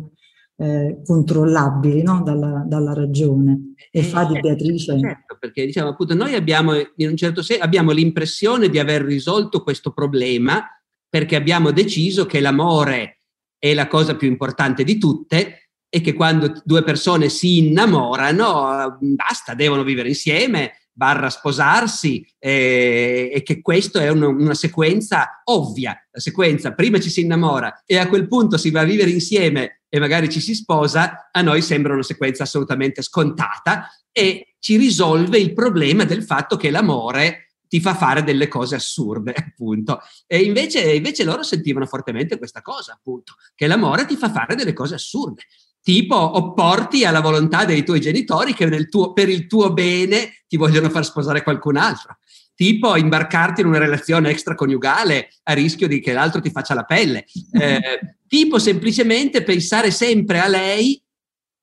eh, 0.59 1.01
controllabili 1.05 2.01
no? 2.01 2.21
dalla, 2.23 2.63
dalla, 2.65 2.93
ragione 2.93 3.73
e, 3.91 3.99
e 3.99 4.03
fa 4.03 4.23
di 4.23 4.33
certo, 4.33 4.47
Beatrice. 4.47 4.99
Certo, 4.99 5.37
perché 5.39 5.65
diciamo 5.65 5.89
appunto 5.89 6.15
noi 6.15 6.33
abbiamo 6.33 6.73
in 6.75 7.09
un 7.09 7.15
certo 7.15 7.41
senso 7.43 7.63
abbiamo 7.63 7.91
l'impressione 7.91 8.69
di 8.69 8.79
aver 8.79 9.03
risolto 9.03 9.61
questo 9.61 9.91
problema 9.91 10.65
perché 11.07 11.35
abbiamo 11.35 11.71
deciso 11.71 12.25
che 12.25 12.39
l'amore 12.39 13.21
è 13.59 13.73
la 13.73 13.87
cosa 13.87 14.15
più 14.15 14.27
importante 14.27 14.83
di 14.83 14.97
tutte 14.97 15.69
e 15.89 16.01
che 16.01 16.13
quando 16.13 16.61
due 16.65 16.83
persone 16.83 17.29
si 17.29 17.59
innamorano 17.59 18.97
basta, 18.99 19.53
devono 19.53 19.83
vivere 19.83 20.09
insieme, 20.09 20.73
barra 20.91 21.29
sposarsi 21.29 22.27
eh, 22.39 23.31
e 23.33 23.43
che 23.43 23.61
questa 23.61 24.01
è 24.01 24.09
una, 24.09 24.27
una, 24.27 24.53
sequenza 24.53 25.41
ovvia, 25.45 25.95
la 26.11 26.19
sequenza 26.19 26.73
prima 26.73 26.99
ci 26.99 27.09
si 27.09 27.21
innamora 27.21 27.83
e 27.85 27.97
a 27.97 28.07
quel 28.07 28.27
punto 28.27 28.57
si 28.57 28.71
va 28.71 28.81
a 28.81 28.85
vivere 28.85 29.11
insieme 29.11 29.76
e 29.89 29.99
magari 29.99 30.29
ci 30.29 30.39
si 30.39 30.53
sposa, 30.53 31.29
a 31.31 31.41
noi 31.41 31.61
sembra 31.61 31.93
una 31.93 32.03
sequenza 32.03 32.43
assolutamente 32.43 33.01
scontata 33.01 33.89
e 34.11 34.55
ci 34.59 34.77
risolve 34.77 35.37
il 35.37 35.53
problema 35.53 36.03
del 36.03 36.23
fatto 36.23 36.57
che 36.57 36.71
l'amore 36.71 37.53
ti 37.67 37.79
fa 37.81 37.93
fare 37.95 38.23
delle 38.23 38.47
cose 38.47 38.75
assurde, 38.75 39.33
appunto. 39.37 39.99
E 40.25 40.39
invece, 40.39 40.93
invece 40.93 41.23
loro 41.23 41.43
sentivano 41.43 41.85
fortemente 41.85 42.37
questa 42.37 42.61
cosa, 42.61 42.93
appunto, 42.93 43.35
che 43.55 43.67
l'amore 43.67 44.05
ti 44.05 44.15
fa 44.15 44.31
fare 44.31 44.55
delle 44.55 44.73
cose 44.73 44.95
assurde 44.95 45.43
tipo 45.87 46.17
opporti 46.17 47.05
alla 47.05 47.21
volontà 47.21 47.63
dei 47.63 47.85
tuoi 47.85 48.01
genitori 48.01 48.53
che 48.53 48.87
tuo, 48.89 49.13
per 49.13 49.29
il 49.29 49.47
tuo 49.47 49.71
bene 49.71 50.43
ti 50.45 50.57
vogliono 50.57 50.89
far 50.89 51.05
sposare 51.05 51.43
qualcun 51.43 51.77
altro, 51.77 52.17
tipo 52.57 52.97
imbarcarti 52.97 53.61
in 53.61 53.67
una 53.67 53.77
relazione 53.77 54.31
extraconiugale 54.31 55.29
a 55.43 55.53
rischio 55.53 55.87
di 55.87 55.99
che 55.99 56.11
l'altro 56.11 56.41
ti 56.41 56.49
faccia 56.49 56.73
la 56.73 56.85
pelle, 56.85 57.25
eh, 57.53 58.15
tipo 58.27 58.57
semplicemente 58.57 59.43
pensare 59.43 59.91
sempre 59.91 60.39
a 60.39 60.47
lei, 60.47 60.99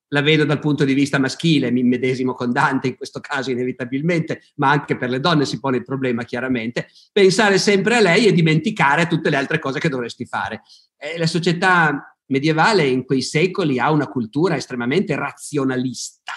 la 0.09 0.21
vedo 0.21 0.45
dal 0.45 0.59
punto 0.59 0.85
di 0.85 0.93
vista 0.93 1.19
maschile, 1.19 1.69
mi 1.69 1.83
medesimo 1.83 2.33
con 2.33 2.53
Dante 2.53 2.87
in 2.87 2.95
questo 2.95 3.19
caso 3.19 3.51
inevitabilmente, 3.51 4.41
ma 4.55 4.69
anche 4.69 4.95
per 4.95 5.09
le 5.09 5.19
donne 5.19 5.45
si 5.45 5.59
pone 5.59 5.77
il 5.77 5.83
problema 5.83 6.23
chiaramente, 6.23 6.87
pensare 7.11 7.57
sempre 7.57 7.97
a 7.97 7.99
lei 7.99 8.25
e 8.25 8.31
dimenticare 8.31 9.07
tutte 9.07 9.29
le 9.29 9.35
altre 9.35 9.59
cose 9.59 9.79
che 9.79 9.89
dovresti 9.89 10.25
fare. 10.25 10.61
Eh, 10.97 11.17
la 11.17 11.27
società 11.27 12.17
medievale 12.27 12.87
in 12.87 13.03
quei 13.03 13.21
secoli 13.21 13.79
ha 13.79 13.91
una 13.91 14.07
cultura 14.07 14.55
estremamente 14.55 15.13
razionalista. 15.13 16.33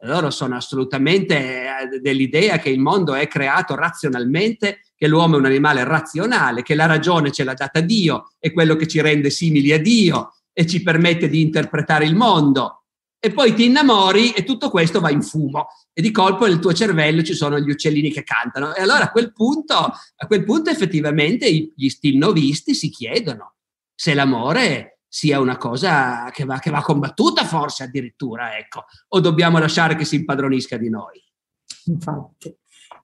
Loro 0.00 0.30
sono 0.30 0.56
assolutamente 0.56 1.36
eh, 1.36 2.00
dell'idea 2.00 2.58
che 2.58 2.68
il 2.68 2.78
mondo 2.78 3.14
è 3.14 3.26
creato 3.28 3.74
razionalmente, 3.74 4.80
che 4.94 5.08
l'uomo 5.08 5.36
è 5.36 5.38
un 5.38 5.46
animale 5.46 5.84
razionale, 5.84 6.62
che 6.62 6.74
la 6.74 6.86
ragione 6.86 7.32
ce 7.32 7.44
l'ha 7.44 7.54
data 7.54 7.80
Dio, 7.80 8.32
è 8.38 8.52
quello 8.52 8.76
che 8.76 8.86
ci 8.86 9.00
rende 9.00 9.30
simili 9.30 9.72
a 9.72 9.80
Dio 9.80 10.34
e 10.52 10.66
ci 10.66 10.82
permette 10.82 11.28
di 11.28 11.40
interpretare 11.40 12.04
il 12.04 12.14
mondo. 12.14 12.82
E 13.18 13.32
poi 13.32 13.54
ti 13.54 13.64
innamori 13.64 14.32
e 14.32 14.44
tutto 14.44 14.70
questo 14.70 15.00
va 15.00 15.10
in 15.10 15.22
fumo 15.22 15.68
e 15.92 16.02
di 16.02 16.10
colpo 16.10 16.46
nel 16.46 16.58
tuo 16.58 16.74
cervello 16.74 17.22
ci 17.22 17.34
sono 17.34 17.58
gli 17.58 17.70
uccellini 17.70 18.12
che 18.12 18.22
cantano. 18.22 18.74
E 18.74 18.82
allora 18.82 19.04
a 19.04 19.10
quel 19.10 19.32
punto, 19.32 19.74
a 19.74 20.26
quel 20.26 20.44
punto 20.44 20.70
effettivamente 20.70 21.50
gli 21.50 21.88
stilnovisti 21.88 22.74
si 22.74 22.90
chiedono 22.90 23.54
se 23.94 24.12
l'amore 24.12 24.95
sia 25.16 25.40
una 25.40 25.56
cosa 25.56 26.28
che 26.30 26.44
va, 26.44 26.58
che 26.58 26.70
va 26.70 26.82
combattuta 26.82 27.42
forse 27.44 27.84
addirittura, 27.84 28.58
ecco, 28.58 28.84
o 29.08 29.20
dobbiamo 29.20 29.58
lasciare 29.58 29.96
che 29.96 30.04
si 30.04 30.16
impadronisca 30.16 30.76
di 30.76 30.90
noi? 30.90 31.18
Infatti. 31.86 32.54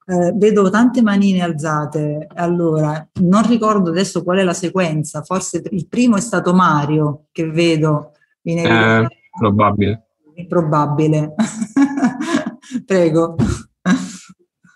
Eh, 0.05 0.33
vedo 0.35 0.69
tante 0.69 1.01
manine 1.01 1.41
alzate, 1.41 2.27
allora 2.35 3.09
non 3.23 3.49
ricordo 3.49 3.89
adesso 3.89 4.23
qual 4.23 4.37
è 4.39 4.43
la 4.43 4.53
sequenza, 4.53 5.23
forse 5.23 5.63
il 5.71 5.89
primo 5.89 6.17
è 6.17 6.21
stato 6.21 6.53
Mario 6.53 7.29
che 7.33 7.49
vedo 7.49 8.13
in 8.43 8.59
eh, 8.59 9.09
probabile. 9.39 10.09
Probabile. 10.47 11.35
Prego. 12.85 13.37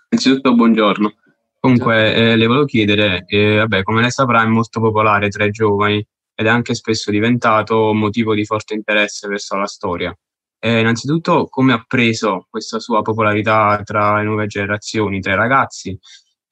Innanzitutto 0.09 0.55
buongiorno. 0.55 1.13
Comunque 1.59 2.15
eh, 2.15 2.35
le 2.35 2.47
volevo 2.47 2.65
chiedere, 2.65 3.25
eh, 3.27 3.57
vabbè, 3.57 3.83
come 3.83 4.01
lei 4.01 4.09
saprà 4.09 4.41
è 4.41 4.47
molto 4.47 4.79
popolare 4.79 5.29
tra 5.29 5.45
i 5.45 5.51
giovani 5.51 6.03
ed 6.39 6.45
è 6.45 6.49
anche 6.49 6.75
spesso 6.75 7.09
diventato 7.09 7.95
motivo 7.95 8.35
di 8.35 8.45
forte 8.45 8.75
interesse 8.75 9.27
verso 9.27 9.55
la 9.57 9.65
storia. 9.65 10.15
Eh, 10.59 10.81
innanzitutto, 10.81 11.47
come 11.47 11.73
ha 11.73 11.83
preso 11.87 12.45
questa 12.47 12.77
sua 12.79 13.01
popolarità 13.01 13.81
tra 13.83 14.17
le 14.17 14.23
nuove 14.23 14.45
generazioni, 14.45 15.19
tra 15.19 15.33
i 15.33 15.35
ragazzi? 15.35 15.97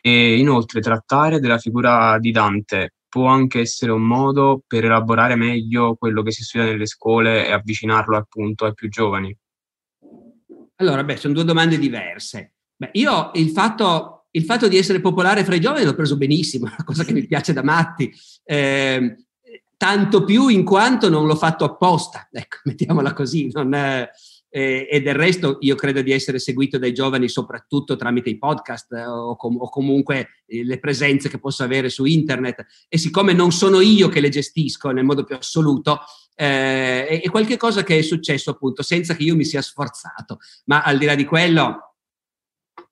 E 0.02 0.40
inoltre, 0.40 0.82
trattare 0.82 1.40
della 1.40 1.60
figura 1.60 2.18
di 2.18 2.32
Dante 2.32 2.96
può 3.08 3.28
anche 3.28 3.60
essere 3.60 3.92
un 3.92 4.02
modo 4.02 4.64
per 4.66 4.86
elaborare 4.86 5.36
meglio 5.36 5.96
quello 5.96 6.24
che 6.24 6.32
si 6.32 6.44
studia 6.44 6.68
nelle 6.68 6.88
scuole 6.88 7.46
e 7.46 7.52
avvicinarlo 7.52 8.18
appunto 8.18 8.66
ai 8.66 8.74
più 8.74 8.90
giovani? 8.90 9.38
Allora, 10.78 11.04
beh, 11.04 11.18
sono 11.18 11.34
due 11.34 11.44
domande 11.44 11.78
diverse. 11.78 12.54
Beh, 12.76 12.90
io 12.94 13.30
il 13.36 13.52
fatto, 13.52 14.30
il 14.32 14.46
fatto, 14.46 14.68
di 14.68 14.78
essere 14.78 15.00
popolare 15.00 15.44
fra 15.44 15.54
i 15.54 15.62
giovani 15.62 15.86
l'ho 15.86 15.94
preso 15.94 16.18
benissimo, 16.18 16.66
una 16.74 16.84
cosa 16.84 17.04
che 17.04 17.14
mi 17.14 17.28
piace 17.28 17.54
da 17.54 17.64
matti. 17.64 18.12
Eh, 18.44 19.25
tanto 19.78 20.24
più 20.24 20.48
in 20.48 20.64
quanto 20.64 21.10
non 21.10 21.26
l'ho 21.26 21.36
fatto 21.36 21.66
apposta, 21.66 22.28
ecco, 22.32 22.58
mettiamola 22.66 23.14
così, 23.14 23.48
è, 23.48 24.10
eh, 24.56 24.88
e 24.90 25.02
del 25.02 25.16
resto 25.16 25.58
io 25.60 25.76
credo 25.76 26.02
di 26.02 26.14
essere 26.14 26.40
seguito 26.40 26.78
dai 26.78 26.94
giovani 26.94 27.28
soprattutto 27.28 27.98
tramite 27.98 28.30
i 28.30 28.38
podcast 28.38 28.94
eh, 28.94 29.06
o, 29.06 29.36
com- 29.36 29.60
o, 29.60 29.68
comunque 29.68 30.44
eh, 30.46 30.64
le 30.64 30.80
presenze 30.80 31.28
che 31.28 31.40
posso 31.40 31.64
avere 31.64 31.90
su 31.90 32.06
internet. 32.06 32.66
E 32.88 32.98
siccome 32.98 33.34
non 33.34 33.52
sono 33.52 33.82
io 33.82 34.08
che 34.08 34.22
le 34.22 34.30
gestisco 34.30 34.92
nel 34.92 35.04
modo 35.04 35.26
più 35.26 35.36
assoluto, 35.36 36.00
eh, 36.36 37.06
è, 37.06 37.22
è 37.22 37.30
qualche 37.30 37.58
cosa 37.58 37.84
che 37.84 37.98
è 37.98 38.02
successo 38.02 38.52
appunto 38.52 38.82
senza 38.82 39.14
che 39.14 39.24
io 39.24 39.36
mi 39.36 39.44
sia 39.44 39.62
sforzato, 39.62 40.40
ma 40.66 40.84
al 40.84 40.98
di 40.98 41.06
là 41.06 41.16
di 41.16 41.26
quello 41.26 41.96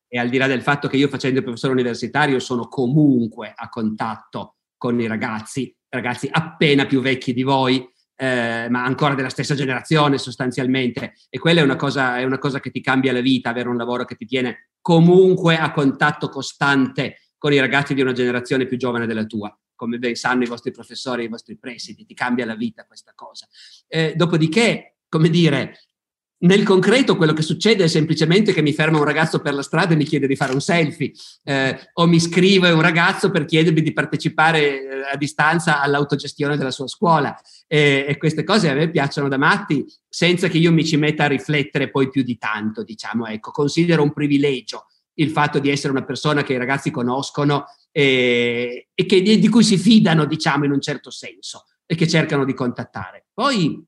e 0.10 0.20
al 0.20 0.30
di 0.30 0.38
là 0.38 0.48
del 0.48 0.62
fatto 0.62 0.90
che 0.90 0.98
io 0.98 1.08
facendo 1.08 1.38
il 1.38 1.44
professore 1.44 1.74
universitario 1.74 2.40
sono 2.40 2.68
comunque 2.68 3.54
a 3.56 3.70
contatto 3.70 4.58
con 4.84 5.00
i 5.00 5.08
ragazzi 5.08 5.74
ragazzi 5.88 6.28
appena 6.30 6.86
più 6.86 7.00
vecchi 7.00 7.32
di 7.32 7.44
voi, 7.44 7.88
eh, 8.18 8.68
ma 8.70 8.84
ancora 8.84 9.14
della 9.14 9.30
stessa 9.30 9.56
generazione 9.56 10.18
sostanzialmente. 10.18 11.14
E 11.30 11.40
quella 11.40 11.62
è 11.62 11.64
una, 11.64 11.78
cosa, 11.78 12.18
è 12.18 12.26
una 12.26 12.38
cosa 12.38 12.60
che 12.60 12.70
ti 12.70 12.82
cambia 12.82 13.14
la 13.14 13.22
vita, 13.22 13.50
avere 13.50 13.70
un 13.70 13.78
lavoro 13.78 14.04
che 14.04 14.16
ti 14.16 14.26
tiene 14.26 14.72
comunque 14.82 15.56
a 15.56 15.72
contatto 15.72 16.28
costante 16.28 17.20
con 17.38 17.54
i 17.54 17.60
ragazzi 17.60 17.94
di 17.94 18.02
una 18.02 18.12
generazione 18.12 18.66
più 18.66 18.76
giovane 18.76 19.06
della 19.06 19.26
tua. 19.26 19.58
Come 19.74 20.00
ben 20.00 20.16
sanno 20.16 20.44
i 20.44 20.48
vostri 20.48 20.72
professori 20.72 21.24
i 21.24 21.30
vostri 21.30 21.58
presidi, 21.58 22.06
ti 22.06 22.14
cambia 22.14 22.46
la 22.46 22.56
vita 22.56 22.86
questa 22.86 23.14
cosa. 23.16 23.48
Eh, 23.88 24.14
dopodiché, 24.18 24.98
come 25.08 25.30
dire, 25.30 25.80
nel 26.44 26.64
concreto 26.64 27.16
quello 27.16 27.34
che 27.34 27.42
succede 27.42 27.86
è 27.86 27.88
semplicemente 27.88 28.54
che 28.54 28.62
mi 28.62 28.74
ferma 28.74 28.98
un 28.98 29.04
ragazzo 29.04 29.40
per 29.40 29.54
la 29.54 29.62
strada 29.62 29.94
e 29.94 29.96
mi 29.96 30.04
chiede 30.04 30.28
di 30.28 30.36
fare 30.36 30.54
un 30.54 30.62
selfie 30.62 31.12
eh, 31.44 31.90
o 31.94 32.06
mi 32.06 32.20
scrive 32.20 32.72
un 32.72 32.82
ragazzo 32.82 33.32
per 33.32 33.46
chiedermi 33.46 33.82
di 33.82 33.94
partecipare 33.94 34.62
eh, 34.62 34.88
a 35.12 35.18
distanza 35.18 35.82
all'autogestione 35.82 36.58
della 36.58 36.72
sua 36.72 36.88
scuola 36.88 37.36
e, 37.68 38.06
e, 38.08 38.18
queste 38.18 38.44
cose 38.44 38.70
a 38.70 38.74
me 38.74 38.90
piacciono 38.90 39.28
da 39.28 39.38
matti 39.38 39.86
senza 40.08 40.48
che 40.48 40.58
io 40.58 40.72
mi 40.72 40.86
ci 40.86 40.98
metta 40.98 41.26
a 41.26 41.28
riflettere 41.28 41.90
poi 41.90 42.10
più 42.10 42.24
di 42.24 42.38
tanto, 42.38 42.84
diciamo, 42.84 43.26
ecco, 43.28 43.52
considero 43.52 44.04
un 44.04 44.14
privilegio 44.14 44.88
il 45.16 45.30
fatto 45.30 45.60
di 45.60 45.70
essere 45.70 45.92
una 45.92 46.04
persona 46.04 46.44
che 46.44 46.54
i 46.54 46.58
ragazzi 46.58 46.90
conoscono 46.90 47.66
e, 47.92 48.90
e 48.94 49.06
che, 49.06 49.22
di 49.22 49.48
cui 49.50 49.64
si 49.64 49.78
fidano, 49.78 50.26
diciamo, 50.26 50.66
in 50.66 50.72
un 50.72 50.82
certo 50.82 51.12
senso 51.12 51.66
e 51.86 51.96
che 51.96 52.08
cercano 52.08 52.46
di 52.46 52.54
contattare. 52.54 53.28
Poi 53.34 53.86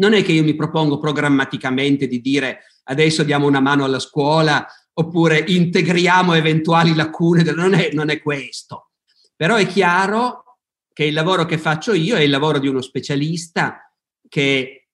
non 0.00 0.14
è 0.14 0.22
che 0.24 0.32
io 0.32 0.42
mi 0.42 0.54
propongo 0.54 0.98
programmaticamente 0.98 2.08
di 2.08 2.20
dire 2.20 2.64
adesso 2.84 3.22
diamo 3.22 3.46
una 3.46 3.60
mano 3.60 3.84
alla 3.84 3.98
scuola 3.98 4.66
oppure 4.94 5.44
integriamo 5.46 6.34
eventuali 6.34 6.94
lacune, 6.94 7.42
non 7.52 7.74
è, 7.74 7.90
non 7.92 8.10
è 8.10 8.20
questo. 8.20 8.90
Però 9.36 9.56
è 9.56 9.66
chiaro 9.66 10.58
che 10.92 11.04
il 11.04 11.14
lavoro 11.14 11.44
che 11.44 11.58
faccio 11.58 11.92
io 11.92 12.16
è 12.16 12.20
il 12.20 12.30
lavoro 12.30 12.58
di 12.58 12.66
uno 12.66 12.80
specialista 12.80 13.92
che 14.28 14.88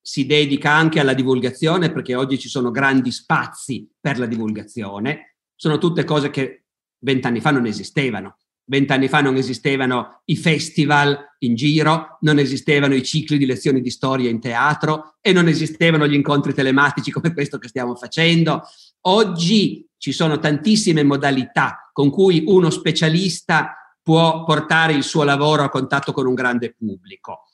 si 0.00 0.26
dedica 0.26 0.70
anche 0.70 1.00
alla 1.00 1.14
divulgazione, 1.14 1.90
perché 1.90 2.14
oggi 2.14 2.38
ci 2.38 2.48
sono 2.48 2.70
grandi 2.70 3.10
spazi 3.10 3.90
per 3.98 4.18
la 4.18 4.26
divulgazione, 4.26 5.36
sono 5.54 5.78
tutte 5.78 6.04
cose 6.04 6.28
che 6.28 6.64
vent'anni 6.98 7.40
fa 7.40 7.50
non 7.50 7.66
esistevano. 7.66 8.36
Vent'anni 8.66 9.08
fa 9.08 9.20
non 9.20 9.36
esistevano 9.36 10.22
i 10.24 10.36
festival 10.36 11.18
in 11.40 11.54
giro, 11.54 12.18
non 12.20 12.38
esistevano 12.38 12.94
i 12.94 13.02
cicli 13.02 13.36
di 13.36 13.44
lezioni 13.44 13.82
di 13.82 13.90
storia 13.90 14.30
in 14.30 14.40
teatro 14.40 15.16
e 15.20 15.32
non 15.32 15.48
esistevano 15.48 16.06
gli 16.06 16.14
incontri 16.14 16.54
telematici 16.54 17.10
come 17.10 17.34
questo 17.34 17.58
che 17.58 17.68
stiamo 17.68 17.94
facendo. 17.94 18.62
Oggi 19.02 19.86
ci 19.98 20.12
sono 20.12 20.38
tantissime 20.38 21.02
modalità 21.02 21.90
con 21.92 22.10
cui 22.10 22.44
uno 22.46 22.70
specialista 22.70 23.76
può 24.02 24.44
portare 24.44 24.94
il 24.94 25.02
suo 25.02 25.24
lavoro 25.24 25.62
a 25.62 25.68
contatto 25.68 26.12
con 26.12 26.26
un 26.26 26.34
grande 26.34 26.74
pubblico. 26.74 27.44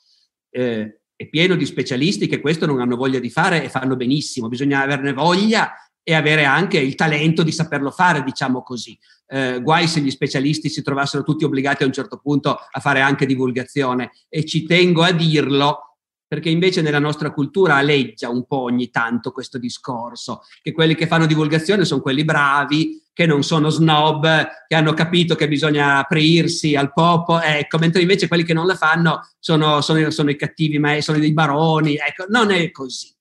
Eh, 0.49 1.01
è 1.15 1.27
pieno 1.27 1.55
di 1.55 1.65
specialisti 1.65 2.27
che 2.27 2.39
questo 2.41 2.65
non 2.65 2.81
hanno 2.81 2.95
voglia 2.95 3.19
di 3.19 3.29
fare 3.29 3.63
e 3.63 3.69
fanno 3.69 3.95
benissimo, 3.95 4.47
bisogna 4.47 4.81
averne 4.81 5.13
voglia 5.13 5.71
e 6.03 6.13
avere 6.13 6.45
anche 6.45 6.77
il 6.77 6.95
talento 6.95 7.43
di 7.43 7.51
saperlo 7.51 7.91
fare, 7.91 8.23
diciamo 8.23 8.63
così. 8.63 8.97
Eh, 9.27 9.61
guai 9.61 9.87
se 9.87 10.01
gli 10.01 10.11
specialisti 10.11 10.69
si 10.69 10.81
trovassero 10.81 11.23
tutti 11.23 11.43
obbligati 11.43 11.83
a 11.83 11.85
un 11.85 11.93
certo 11.93 12.17
punto 12.17 12.57
a 12.69 12.79
fare 12.79 13.01
anche 13.01 13.25
divulgazione 13.25 14.11
e 14.27 14.45
ci 14.45 14.65
tengo 14.65 15.03
a 15.03 15.11
dirlo 15.11 15.91
perché 16.31 16.49
invece 16.49 16.81
nella 16.81 16.99
nostra 16.99 17.31
cultura 17.33 17.75
aleggia 17.75 18.29
un 18.29 18.45
po' 18.45 18.61
ogni 18.61 18.89
tanto 18.89 19.31
questo 19.31 19.57
discorso, 19.57 20.43
che 20.61 20.71
quelli 20.71 20.95
che 20.95 21.05
fanno 21.05 21.25
divulgazione 21.25 21.83
sono 21.83 21.99
quelli 21.99 22.23
bravi, 22.23 23.03
che 23.11 23.25
non 23.25 23.43
sono 23.43 23.67
snob, 23.67 24.47
che 24.65 24.75
hanno 24.75 24.93
capito 24.93 25.35
che 25.35 25.49
bisogna 25.49 25.97
aprirsi 25.97 26.73
al 26.77 26.93
popolo, 26.93 27.41
ecco, 27.41 27.77
mentre 27.79 27.99
invece 27.99 28.29
quelli 28.29 28.45
che 28.45 28.53
non 28.53 28.65
la 28.65 28.75
fanno 28.75 29.27
sono, 29.39 29.81
sono, 29.81 30.09
sono 30.09 30.29
i 30.29 30.37
cattivi, 30.37 30.79
ma 30.79 31.01
sono 31.01 31.19
dei 31.19 31.33
baroni, 31.33 31.95
ecco, 31.95 32.23
non 32.29 32.49
è 32.51 32.71
così. 32.71 33.13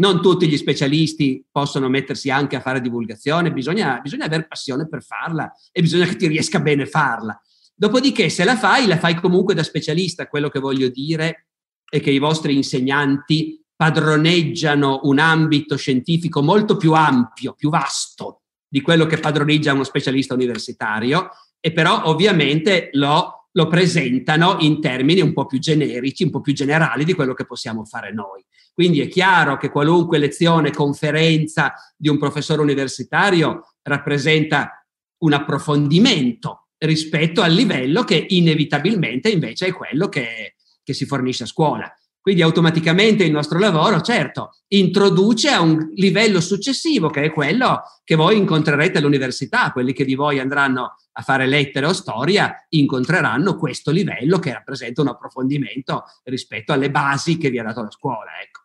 Non 0.00 0.22
tutti 0.22 0.48
gli 0.48 0.56
specialisti 0.56 1.44
possono 1.50 1.90
mettersi 1.90 2.30
anche 2.30 2.56
a 2.56 2.60
fare 2.60 2.80
divulgazione, 2.80 3.52
bisogna, 3.52 4.00
bisogna 4.00 4.24
avere 4.24 4.46
passione 4.46 4.88
per 4.88 5.02
farla 5.02 5.52
e 5.70 5.82
bisogna 5.82 6.06
che 6.06 6.16
ti 6.16 6.26
riesca 6.26 6.58
bene 6.58 6.86
farla. 6.86 7.38
Dopodiché, 7.74 8.30
se 8.30 8.44
la 8.44 8.56
fai, 8.56 8.86
la 8.86 8.98
fai 8.98 9.14
comunque 9.16 9.54
da 9.54 9.62
specialista, 9.62 10.26
quello 10.26 10.48
che 10.48 10.58
voglio 10.58 10.88
dire 10.88 11.48
e 11.90 12.00
che 12.00 12.10
i 12.10 12.18
vostri 12.18 12.56
insegnanti 12.56 13.62
padroneggiano 13.76 15.00
un 15.02 15.18
ambito 15.18 15.76
scientifico 15.76 16.42
molto 16.42 16.78
più 16.78 16.92
ampio, 16.92 17.52
più 17.52 17.68
vasto 17.68 18.42
di 18.66 18.80
quello 18.80 19.04
che 19.04 19.18
padroneggia 19.18 19.74
uno 19.74 19.84
specialista 19.84 20.32
universitario, 20.32 21.28
e 21.60 21.72
però 21.72 22.04
ovviamente 22.04 22.88
lo, 22.92 23.39
lo 23.52 23.66
presentano 23.66 24.56
in 24.60 24.80
termini 24.80 25.20
un 25.20 25.32
po' 25.32 25.46
più 25.46 25.58
generici, 25.58 26.24
un 26.24 26.30
po' 26.30 26.40
più 26.40 26.52
generali 26.52 27.04
di 27.04 27.14
quello 27.14 27.34
che 27.34 27.46
possiamo 27.46 27.84
fare 27.84 28.12
noi. 28.12 28.44
Quindi 28.72 29.00
è 29.00 29.08
chiaro 29.08 29.56
che 29.56 29.70
qualunque 29.70 30.18
lezione, 30.18 30.70
conferenza 30.70 31.74
di 31.96 32.08
un 32.08 32.18
professore 32.18 32.62
universitario 32.62 33.74
rappresenta 33.82 34.86
un 35.18 35.32
approfondimento 35.32 36.68
rispetto 36.78 37.42
al 37.42 37.52
livello 37.52 38.04
che 38.04 38.24
inevitabilmente 38.28 39.28
invece 39.28 39.66
è 39.66 39.72
quello 39.72 40.08
che, 40.08 40.54
che 40.82 40.94
si 40.94 41.04
fornisce 41.04 41.42
a 41.42 41.46
scuola. 41.46 41.92
Quindi 42.20 42.42
automaticamente 42.42 43.24
il 43.24 43.32
nostro 43.32 43.58
lavoro, 43.58 44.00
certo, 44.02 44.56
introduce 44.68 45.48
a 45.48 45.62
un 45.62 45.90
livello 45.94 46.40
successivo 46.40 47.08
che 47.08 47.24
è 47.24 47.32
quello 47.32 47.82
che 48.04 48.14
voi 48.14 48.36
incontrerete 48.36 48.98
all'università, 48.98 49.72
quelli 49.72 49.94
che 49.94 50.04
di 50.04 50.14
voi 50.14 50.38
andranno 50.38 50.96
a 51.12 51.22
fare 51.22 51.46
lettere 51.46 51.86
o 51.86 51.92
storia 51.94 52.66
incontreranno 52.68 53.56
questo 53.56 53.90
livello 53.90 54.38
che 54.38 54.52
rappresenta 54.52 55.00
un 55.00 55.08
approfondimento 55.08 56.04
rispetto 56.24 56.72
alle 56.72 56.90
basi 56.90 57.38
che 57.38 57.48
vi 57.48 57.58
ha 57.58 57.64
dato 57.64 57.82
la 57.82 57.90
scuola. 57.90 58.30
Ecco. 58.42 58.60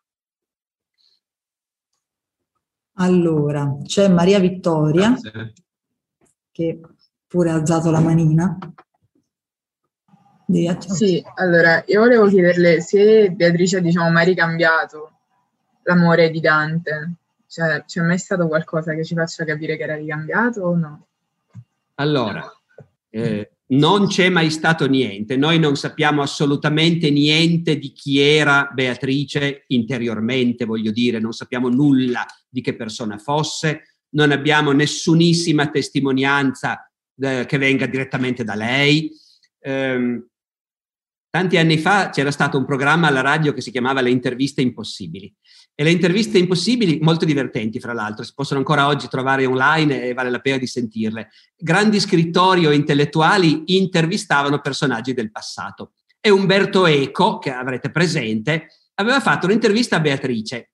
Allora, 2.98 3.78
c'è 3.84 4.10
Maria 4.10 4.40
Vittoria 4.40 5.10
Grazie. 5.12 5.54
che 6.52 6.80
pure 7.26 7.50
ha 7.50 7.56
alzato 7.56 7.90
la 7.90 8.00
manina. 8.00 8.58
Sì, 10.48 11.24
allora 11.36 11.84
io 11.88 12.02
volevo 12.02 12.28
chiederle 12.28 12.80
se 12.80 13.32
Beatrice 13.32 13.78
ha 13.78 13.82
diciamo, 13.82 14.12
mai 14.12 14.26
ricambiato 14.26 15.12
l'amore 15.84 16.30
di 16.30 16.40
Dante, 16.40 17.14
cioè 17.48 17.84
c'è 17.86 18.02
mai 18.02 18.18
stato 18.18 18.48
qualcosa 18.48 18.94
che 18.94 19.04
ci 19.04 19.16
faccia 19.16 19.44
capire 19.44 19.76
che 19.76 19.84
era 19.84 19.96
ricambiato 19.96 20.62
o 20.62 20.76
no? 20.76 21.08
Allora, 21.96 22.52
eh, 23.10 23.52
non 23.68 24.08
c'è 24.08 24.30
mai 24.30 24.52
stato 24.52 24.88
niente, 24.88 25.36
noi 25.36 25.58
non 25.58 25.76
sappiamo 25.76 26.22
assolutamente 26.22 27.10
niente 27.10 27.78
di 27.78 27.92
chi 27.92 28.20
era 28.20 28.70
Beatrice 28.72 29.64
interiormente, 29.68 30.66
voglio 30.66 30.92
dire, 30.92 31.20
non 31.20 31.32
sappiamo 31.32 31.70
nulla 31.70 32.26
di 32.48 32.62
che 32.62 32.76
persona 32.76 33.18
fosse, 33.18 33.98
non 34.10 34.32
abbiamo 34.32 34.72
nessunissima 34.72 35.70
testimonianza 35.70 36.88
eh, 37.20 37.46
che 37.48 37.58
venga 37.58 37.86
direttamente 37.88 38.44
da 38.44 38.56
lei. 38.56 39.12
Eh, 39.60 40.24
Tanti 41.36 41.58
anni 41.58 41.78
fa 41.78 42.12
c'era 42.12 42.32
stato 42.32 42.58
un 42.58 42.64
programma 42.64 43.08
alla 43.08 43.20
radio 43.20 43.52
che 43.52 43.60
si 43.60 43.70
chiamava 43.70 44.00
Le 44.00 44.10
interviste 44.10 44.62
impossibili 44.62 45.36
e 45.76 45.84
le 45.84 45.92
interviste 45.92 46.38
impossibili, 46.38 47.00
molto 47.02 47.26
divertenti 47.26 47.78
fra 47.82 47.92
l'altro, 47.92 48.24
si 48.24 48.32
possono 48.34 48.60
ancora 48.60 48.88
oggi 48.88 49.10
trovare 49.10 49.46
online 49.46 50.04
e 50.04 50.14
vale 50.14 50.30
la 50.30 50.40
pena 50.40 50.56
di 50.56 50.66
sentirle. 50.66 51.32
Grandi 51.58 52.00
scrittori 52.00 52.66
o 52.66 52.72
intellettuali 52.72 53.64
intervistavano 53.66 54.62
personaggi 54.62 55.14
del 55.14 55.30
passato. 55.30 55.92
E 56.22 56.30
Umberto 56.30 56.86
Eco, 56.86 57.38
che 57.40 57.52
avrete 57.52 57.92
presente, 57.92 58.68
aveva 58.94 59.20
fatto 59.20 59.46
un'intervista 59.46 59.98
a 59.98 60.00
Beatrice, 60.00 60.72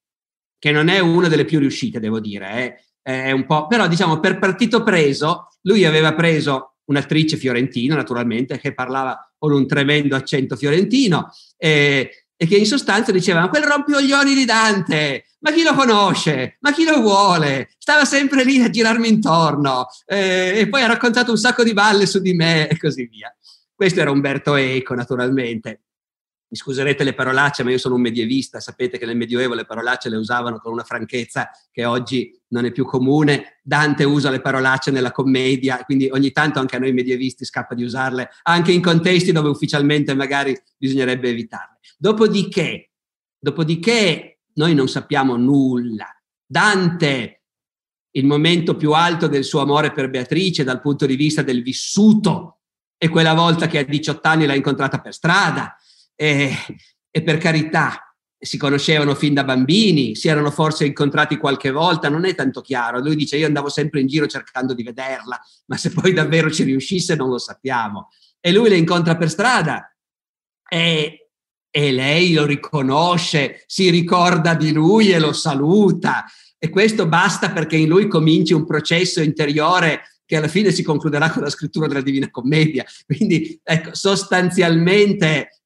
che 0.59 0.71
non 0.71 0.89
è 0.89 0.99
una 0.99 1.27
delle 1.27 1.45
più 1.45 1.57
riuscite, 1.57 1.99
devo 1.99 2.19
dire, 2.19 2.85
eh. 3.01 3.21
è 3.25 3.31
un 3.31 3.47
po', 3.47 3.65
però 3.65 3.87
diciamo 3.87 4.19
per 4.19 4.37
partito 4.37 4.83
preso, 4.83 5.47
lui 5.61 5.85
aveva 5.85 6.13
preso 6.13 6.75
un'attrice 6.85 7.35
fiorentina, 7.35 7.95
naturalmente, 7.95 8.59
che 8.59 8.75
parlava 8.75 9.25
con 9.41 9.53
un 9.53 9.65
tremendo 9.65 10.15
accento 10.15 10.55
fiorentino 10.55 11.33
e, 11.57 12.27
e 12.37 12.45
che 12.45 12.57
in 12.57 12.67
sostanza 12.67 13.11
diceva: 13.11 13.39
Ma 13.39 13.49
quel 13.49 13.63
rompioglioni 13.63 14.35
di 14.35 14.45
Dante, 14.45 15.25
ma 15.39 15.51
chi 15.51 15.63
lo 15.63 15.73
conosce? 15.73 16.57
Ma 16.59 16.71
chi 16.71 16.83
lo 16.83 17.01
vuole? 17.01 17.71
Stava 17.79 18.05
sempre 18.05 18.43
lì 18.43 18.61
a 18.61 18.69
girarmi 18.69 19.07
intorno 19.07 19.87
eh, 20.05 20.59
e 20.59 20.69
poi 20.69 20.83
ha 20.83 20.87
raccontato 20.87 21.31
un 21.31 21.37
sacco 21.37 21.63
di 21.63 21.73
balle 21.73 22.05
su 22.05 22.19
di 22.19 22.33
me 22.33 22.67
e 22.67 22.77
così 22.77 23.07
via. 23.07 23.35
Questo 23.73 23.99
era 23.99 24.11
Umberto 24.11 24.53
Eco, 24.53 24.93
naturalmente 24.93 25.81
mi 26.51 26.57
scuserete 26.57 27.05
le 27.05 27.13
parolacce, 27.13 27.63
ma 27.63 27.71
io 27.71 27.77
sono 27.77 27.95
un 27.95 28.01
medievista, 28.01 28.59
sapete 28.59 28.97
che 28.97 29.05
nel 29.05 29.15
Medioevo 29.15 29.53
le 29.53 29.63
parolacce 29.63 30.09
le 30.09 30.17
usavano 30.17 30.59
con 30.59 30.73
una 30.73 30.83
franchezza 30.83 31.49
che 31.71 31.85
oggi 31.85 32.37
non 32.49 32.65
è 32.65 32.73
più 32.73 32.83
comune. 32.83 33.61
Dante 33.63 34.03
usa 34.03 34.29
le 34.29 34.41
parolacce 34.41 34.91
nella 34.91 35.13
commedia, 35.13 35.81
quindi 35.85 36.09
ogni 36.11 36.31
tanto 36.31 36.59
anche 36.59 36.75
a 36.75 36.79
noi 36.79 36.91
medievisti 36.91 37.45
scappa 37.45 37.73
di 37.73 37.83
usarle, 37.83 38.29
anche 38.43 38.73
in 38.73 38.81
contesti 38.81 39.31
dove 39.31 39.47
ufficialmente 39.47 40.13
magari 40.13 40.53
bisognerebbe 40.77 41.29
evitarle. 41.29 41.79
Dopodiché, 41.97 42.91
dopodiché 43.39 44.39
noi 44.55 44.73
non 44.73 44.89
sappiamo 44.89 45.37
nulla. 45.37 46.07
Dante, 46.45 47.43
il 48.11 48.25
momento 48.25 48.75
più 48.75 48.91
alto 48.91 49.27
del 49.27 49.45
suo 49.45 49.61
amore 49.61 49.93
per 49.93 50.09
Beatrice 50.09 50.65
dal 50.65 50.81
punto 50.81 51.05
di 51.05 51.15
vista 51.15 51.43
del 51.43 51.63
vissuto, 51.63 52.57
è 52.97 53.07
quella 53.07 53.33
volta 53.33 53.67
che 53.67 53.79
a 53.79 53.83
18 53.83 54.27
anni 54.27 54.45
l'ha 54.45 54.53
incontrata 54.53 54.99
per 54.99 55.13
strada 55.13 55.75
e, 56.21 56.55
e 57.09 57.23
per 57.23 57.39
carità, 57.39 58.15
si 58.37 58.57
conoscevano 58.57 59.15
fin 59.15 59.33
da 59.33 59.43
bambini, 59.43 60.15
si 60.15 60.27
erano 60.27 60.51
forse 60.51 60.85
incontrati 60.85 61.37
qualche 61.37 61.71
volta, 61.71 62.09
non 62.09 62.25
è 62.25 62.35
tanto 62.35 62.61
chiaro. 62.61 62.99
Lui 62.99 63.15
dice 63.15 63.37
io 63.37 63.47
andavo 63.47 63.69
sempre 63.69 64.01
in 64.01 64.07
giro 64.07 64.27
cercando 64.27 64.75
di 64.75 64.83
vederla, 64.83 65.39
ma 65.65 65.77
se 65.77 65.89
poi 65.89 66.13
davvero 66.13 66.51
ci 66.51 66.61
riuscisse 66.61 67.15
non 67.15 67.29
lo 67.29 67.39
sappiamo. 67.39 68.09
E 68.39 68.51
lui 68.51 68.69
le 68.69 68.77
incontra 68.77 69.17
per 69.17 69.31
strada 69.31 69.95
e, 70.67 71.29
e 71.71 71.91
lei 71.91 72.33
lo 72.33 72.45
riconosce, 72.45 73.63
si 73.65 73.89
ricorda 73.89 74.53
di 74.53 74.71
lui 74.71 75.11
e 75.11 75.17
lo 75.17 75.33
saluta. 75.33 76.25
E 76.59 76.69
questo 76.69 77.07
basta 77.07 77.49
perché 77.49 77.77
in 77.77 77.87
lui 77.87 78.07
cominci 78.07 78.53
un 78.53 78.65
processo 78.67 79.21
interiore 79.21 80.03
che 80.23 80.37
alla 80.37 80.47
fine 80.47 80.71
si 80.71 80.83
concluderà 80.83 81.31
con 81.31 81.41
la 81.41 81.49
scrittura 81.49 81.87
della 81.87 82.01
Divina 82.01 82.29
Commedia. 82.29 82.85
Quindi, 83.07 83.59
ecco, 83.63 83.95
sostanzialmente 83.95 85.61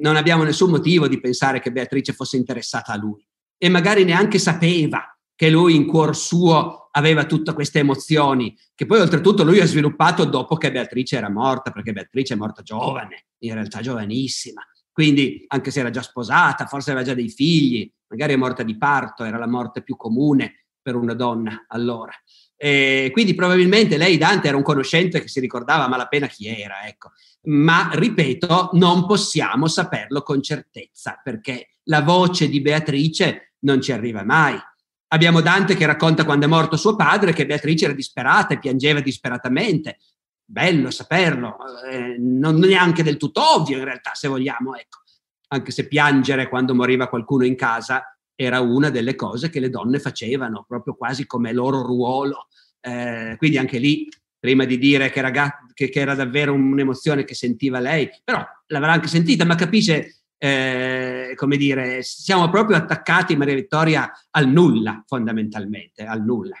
non 0.00 0.16
abbiamo 0.16 0.42
nessun 0.42 0.70
motivo 0.70 1.08
di 1.08 1.20
pensare 1.20 1.60
che 1.60 1.72
Beatrice 1.72 2.12
fosse 2.12 2.36
interessata 2.36 2.92
a 2.92 2.96
lui. 2.96 3.24
E 3.56 3.68
magari 3.68 4.04
neanche 4.04 4.38
sapeva 4.38 5.04
che 5.34 5.50
lui 5.50 5.74
in 5.74 5.86
cuor 5.86 6.16
suo 6.16 6.88
aveva 6.90 7.24
tutte 7.24 7.52
queste 7.52 7.78
emozioni, 7.78 8.56
che 8.74 8.84
poi 8.84 9.00
oltretutto 9.00 9.44
lui 9.44 9.60
ha 9.60 9.66
sviluppato 9.66 10.24
dopo 10.24 10.56
che 10.56 10.70
Beatrice 10.70 11.16
era 11.16 11.30
morta, 11.30 11.70
perché 11.70 11.92
Beatrice 11.92 12.34
è 12.34 12.36
morta 12.36 12.62
giovane, 12.62 13.26
in 13.38 13.54
realtà 13.54 13.80
giovanissima, 13.80 14.62
quindi 14.92 15.44
anche 15.48 15.70
se 15.70 15.80
era 15.80 15.90
già 15.90 16.02
sposata, 16.02 16.66
forse 16.66 16.90
aveva 16.90 17.06
già 17.06 17.14
dei 17.14 17.30
figli, 17.30 17.90
magari 18.08 18.34
è 18.34 18.36
morta 18.36 18.62
di 18.62 18.76
parto, 18.76 19.24
era 19.24 19.38
la 19.38 19.46
morte 19.46 19.82
più 19.82 19.96
comune 19.96 20.66
per 20.82 20.94
una 20.94 21.14
donna 21.14 21.64
allora. 21.68 22.12
E 22.56 23.08
quindi 23.12 23.34
probabilmente 23.34 23.96
lei, 23.96 24.18
Dante, 24.18 24.48
era 24.48 24.56
un 24.58 24.62
conoscente 24.62 25.22
che 25.22 25.28
si 25.28 25.40
ricordava 25.40 25.88
malapena 25.88 26.26
chi 26.26 26.48
era, 26.48 26.86
ecco 26.86 27.12
ma 27.42 27.90
ripeto, 27.92 28.70
non 28.74 29.06
possiamo 29.06 29.66
saperlo 29.66 30.22
con 30.22 30.42
certezza 30.42 31.20
perché 31.22 31.78
la 31.84 32.02
voce 32.02 32.48
di 32.48 32.60
Beatrice 32.60 33.54
non 33.60 33.80
ci 33.80 33.92
arriva 33.92 34.24
mai. 34.24 34.58
Abbiamo 35.12 35.40
Dante 35.40 35.74
che 35.74 35.86
racconta 35.86 36.24
quando 36.24 36.46
è 36.46 36.48
morto 36.48 36.76
suo 36.76 36.94
padre 36.94 37.32
che 37.32 37.46
Beatrice 37.46 37.86
era 37.86 37.94
disperata 37.94 38.54
e 38.54 38.58
piangeva 38.58 39.00
disperatamente. 39.00 39.98
Bello 40.44 40.90
saperlo, 40.90 41.56
eh, 41.90 42.16
non 42.18 42.56
neanche 42.58 43.02
del 43.02 43.16
tutto 43.16 43.40
ovvio 43.56 43.78
in 43.78 43.84
realtà, 43.84 44.14
se 44.14 44.28
vogliamo, 44.28 44.76
ecco. 44.76 44.98
Anche 45.48 45.72
se 45.72 45.88
piangere 45.88 46.48
quando 46.48 46.74
moriva 46.74 47.08
qualcuno 47.08 47.44
in 47.44 47.56
casa 47.56 48.16
era 48.34 48.60
una 48.60 48.90
delle 48.90 49.16
cose 49.16 49.50
che 49.50 49.60
le 49.60 49.68
donne 49.68 49.98
facevano, 49.98 50.64
proprio 50.66 50.94
quasi 50.94 51.26
come 51.26 51.52
loro 51.52 51.82
ruolo. 51.82 52.48
Eh, 52.80 53.34
quindi 53.36 53.58
anche 53.58 53.78
lì 53.78 54.08
prima 54.40 54.64
di 54.64 54.78
dire 54.78 55.10
che, 55.10 55.20
ragazzi, 55.20 55.66
che, 55.74 55.90
che, 55.90 56.00
era 56.00 56.14
davvero 56.14 56.54
un'emozione 56.54 57.24
che 57.24 57.34
sentiva 57.34 57.78
lei, 57.78 58.08
però 58.24 58.44
l'avrà 58.68 58.92
anche 58.92 59.06
sentita, 59.06 59.44
ma 59.44 59.54
capisce, 59.54 60.22
eh, 60.38 61.34
come 61.36 61.56
dire, 61.58 62.02
siamo 62.02 62.48
proprio 62.48 62.78
attaccati, 62.78 63.36
Maria 63.36 63.54
Vittoria, 63.54 64.10
al 64.30 64.48
nulla, 64.48 65.04
fondamentalmente, 65.06 66.04
al 66.04 66.24
nulla. 66.24 66.56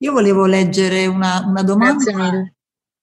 Io 0.00 0.12
volevo 0.12 0.46
leggere 0.46 1.06
una, 1.06 1.42
una 1.44 1.62
domanda. 1.62 2.52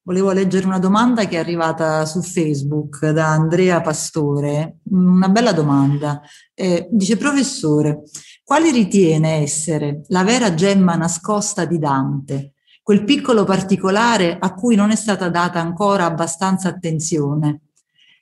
Volevo 0.07 0.31
leggere 0.33 0.67
una 0.67 0.77
domanda 0.77 1.25
che 1.25 1.35
è 1.35 1.39
arrivata 1.39 2.05
su 2.05 2.21
Facebook 2.21 3.09
da 3.09 3.29
Andrea 3.29 3.81
Pastore, 3.81 4.77
una 4.91 5.29
bella 5.29 5.51
domanda. 5.51 6.21
Eh, 6.53 6.87
dice, 6.91 7.17
professore, 7.17 8.03
quali 8.43 8.69
ritiene 8.69 9.37
essere 9.37 10.03
la 10.09 10.23
vera 10.23 10.53
gemma 10.53 10.93
nascosta 10.95 11.65
di 11.65 11.79
Dante, 11.79 12.53
quel 12.85 13.03
piccolo 13.03 13.45
particolare 13.45 14.37
a 14.39 14.53
cui 14.53 14.75
non 14.75 14.91
è 14.91 14.95
stata 14.95 15.27
data 15.29 15.59
ancora 15.59 16.05
abbastanza 16.05 16.69
attenzione? 16.69 17.61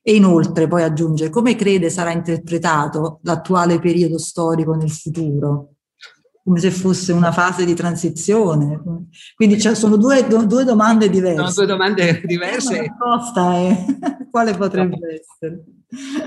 E 0.01 0.15
inoltre 0.15 0.69
poi 0.69 0.83
aggiunge, 0.83 1.29
come 1.29 1.55
crede 1.55 1.89
sarà 1.89 2.13
interpretato 2.13 3.19
l'attuale 3.23 3.79
periodo 3.79 4.17
storico 4.17 4.73
nel 4.73 4.89
futuro? 4.89 5.71
come 6.45 6.59
se 6.59 6.71
fosse 6.71 7.13
una 7.13 7.31
fase 7.31 7.63
di 7.63 7.73
transizione. 7.73 8.81
Quindi 9.33 9.61
cioè, 9.61 9.75
sono 9.75 9.95
due, 9.95 10.27
due, 10.27 10.65
domande 10.65 11.09
diverse. 11.09 11.37
Sono 11.37 11.53
due 11.53 11.65
domande 11.65 12.21
diverse. 12.25 12.75
La 12.75 12.81
risposta 12.81 13.53
è 13.55 13.85
quale 14.29 14.53
potrebbe 14.53 14.97
no. 14.97 15.07
essere? 15.07 15.63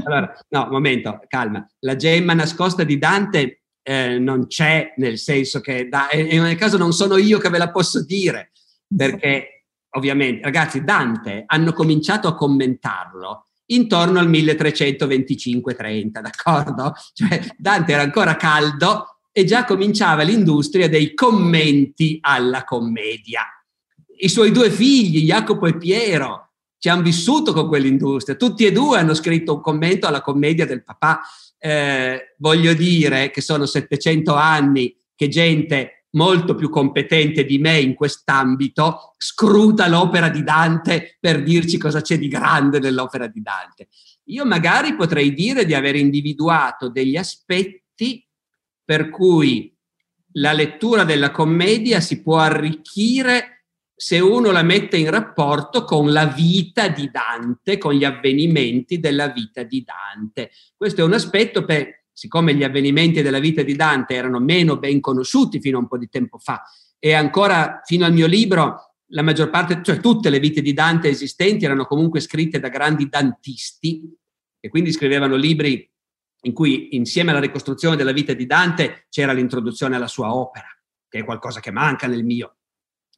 Allora, 0.04 0.34
no, 0.48 0.68
momento, 0.70 1.20
calma. 1.28 1.66
La 1.80 1.96
gemma 1.96 2.32
nascosta 2.32 2.82
di 2.82 2.96
Dante 2.96 3.64
eh, 3.88 4.18
non 4.18 4.48
c'è, 4.48 4.94
nel 4.96 5.16
senso 5.16 5.60
che, 5.60 5.88
da, 5.88 6.08
e 6.08 6.40
nel 6.40 6.56
caso 6.56 6.76
non 6.76 6.92
sono 6.92 7.16
io 7.18 7.38
che 7.38 7.48
ve 7.50 7.58
la 7.58 7.70
posso 7.70 8.04
dire, 8.04 8.50
perché 8.94 9.66
ovviamente, 9.90 10.42
ragazzi, 10.42 10.82
Dante 10.82 11.44
hanno 11.46 11.72
cominciato 11.72 12.26
a 12.26 12.34
commentarlo 12.34 13.46
intorno 13.66 14.18
al 14.18 14.28
1325-30, 14.28 16.20
d'accordo? 16.20 16.94
Cioè 17.12 17.54
Dante 17.56 17.92
era 17.92 18.02
ancora 18.02 18.34
caldo 18.34 19.18
e 19.30 19.44
già 19.44 19.64
cominciava 19.64 20.22
l'industria 20.22 20.88
dei 20.88 21.14
commenti 21.14 22.18
alla 22.20 22.64
commedia. 22.64 23.42
I 24.18 24.28
suoi 24.28 24.50
due 24.50 24.68
figli, 24.68 25.26
Jacopo 25.26 25.66
e 25.66 25.76
Piero, 25.76 26.54
ci 26.78 26.88
hanno 26.88 27.02
vissuto 27.02 27.52
con 27.52 27.68
quell'industria. 27.68 28.34
Tutti 28.34 28.64
e 28.66 28.72
due 28.72 28.98
hanno 28.98 29.14
scritto 29.14 29.54
un 29.54 29.60
commento 29.60 30.08
alla 30.08 30.22
commedia 30.22 30.66
del 30.66 30.82
papà. 30.82 31.20
Eh, 31.66 32.34
voglio 32.38 32.74
dire 32.74 33.32
che 33.32 33.40
sono 33.40 33.66
700 33.66 34.32
anni 34.32 34.96
che 35.16 35.26
gente 35.26 36.04
molto 36.10 36.54
più 36.54 36.70
competente 36.70 37.44
di 37.44 37.58
me 37.58 37.80
in 37.80 37.94
quest'ambito 37.94 39.14
scruta 39.18 39.88
l'opera 39.88 40.28
di 40.28 40.44
Dante 40.44 41.16
per 41.18 41.42
dirci 41.42 41.76
cosa 41.76 42.00
c'è 42.00 42.18
di 42.18 42.28
grande 42.28 42.78
nell'opera 42.78 43.26
di 43.26 43.42
Dante. 43.42 43.88
Io 44.26 44.44
magari 44.44 44.94
potrei 44.94 45.34
dire 45.34 45.64
di 45.64 45.74
aver 45.74 45.96
individuato 45.96 46.88
degli 46.88 47.16
aspetti 47.16 48.24
per 48.84 49.10
cui 49.10 49.76
la 50.34 50.52
lettura 50.52 51.02
della 51.02 51.32
commedia 51.32 51.98
si 51.98 52.22
può 52.22 52.38
arricchire 52.38 53.55
se 53.98 54.18
uno 54.20 54.50
la 54.50 54.62
mette 54.62 54.98
in 54.98 55.10
rapporto 55.10 55.84
con 55.84 56.12
la 56.12 56.26
vita 56.26 56.88
di 56.88 57.10
Dante, 57.10 57.78
con 57.78 57.94
gli 57.94 58.04
avvenimenti 58.04 59.00
della 59.00 59.28
vita 59.28 59.62
di 59.62 59.82
Dante. 59.82 60.50
Questo 60.76 61.00
è 61.00 61.04
un 61.04 61.14
aspetto 61.14 61.64
per, 61.64 62.04
siccome 62.12 62.54
gli 62.54 62.62
avvenimenti 62.62 63.22
della 63.22 63.38
vita 63.38 63.62
di 63.62 63.74
Dante 63.74 64.14
erano 64.14 64.38
meno 64.38 64.78
ben 64.78 65.00
conosciuti 65.00 65.60
fino 65.60 65.78
a 65.78 65.80
un 65.80 65.88
po' 65.88 65.96
di 65.96 66.08
tempo 66.08 66.36
fa 66.38 66.62
e 66.98 67.14
ancora 67.14 67.80
fino 67.84 68.04
al 68.04 68.12
mio 68.12 68.26
libro 68.26 68.96
la 69.10 69.22
maggior 69.22 69.48
parte, 69.50 69.80
cioè 69.82 70.00
tutte 70.00 70.28
le 70.30 70.40
vite 70.40 70.60
di 70.60 70.72
Dante 70.74 71.08
esistenti 71.08 71.64
erano 71.64 71.86
comunque 71.86 72.20
scritte 72.20 72.58
da 72.58 72.68
grandi 72.68 73.08
dantisti 73.08 74.02
e 74.60 74.68
quindi 74.68 74.92
scrivevano 74.92 75.36
libri 75.36 75.88
in 76.42 76.52
cui 76.52 76.96
insieme 76.96 77.30
alla 77.30 77.40
ricostruzione 77.40 77.96
della 77.96 78.12
vita 78.12 78.32
di 78.34 78.46
Dante 78.46 79.06
c'era 79.08 79.32
l'introduzione 79.32 79.96
alla 79.96 80.08
sua 80.08 80.34
opera, 80.34 80.66
che 81.08 81.20
è 81.20 81.24
qualcosa 81.24 81.60
che 81.60 81.70
manca 81.70 82.06
nel 82.06 82.24
mio. 82.24 82.55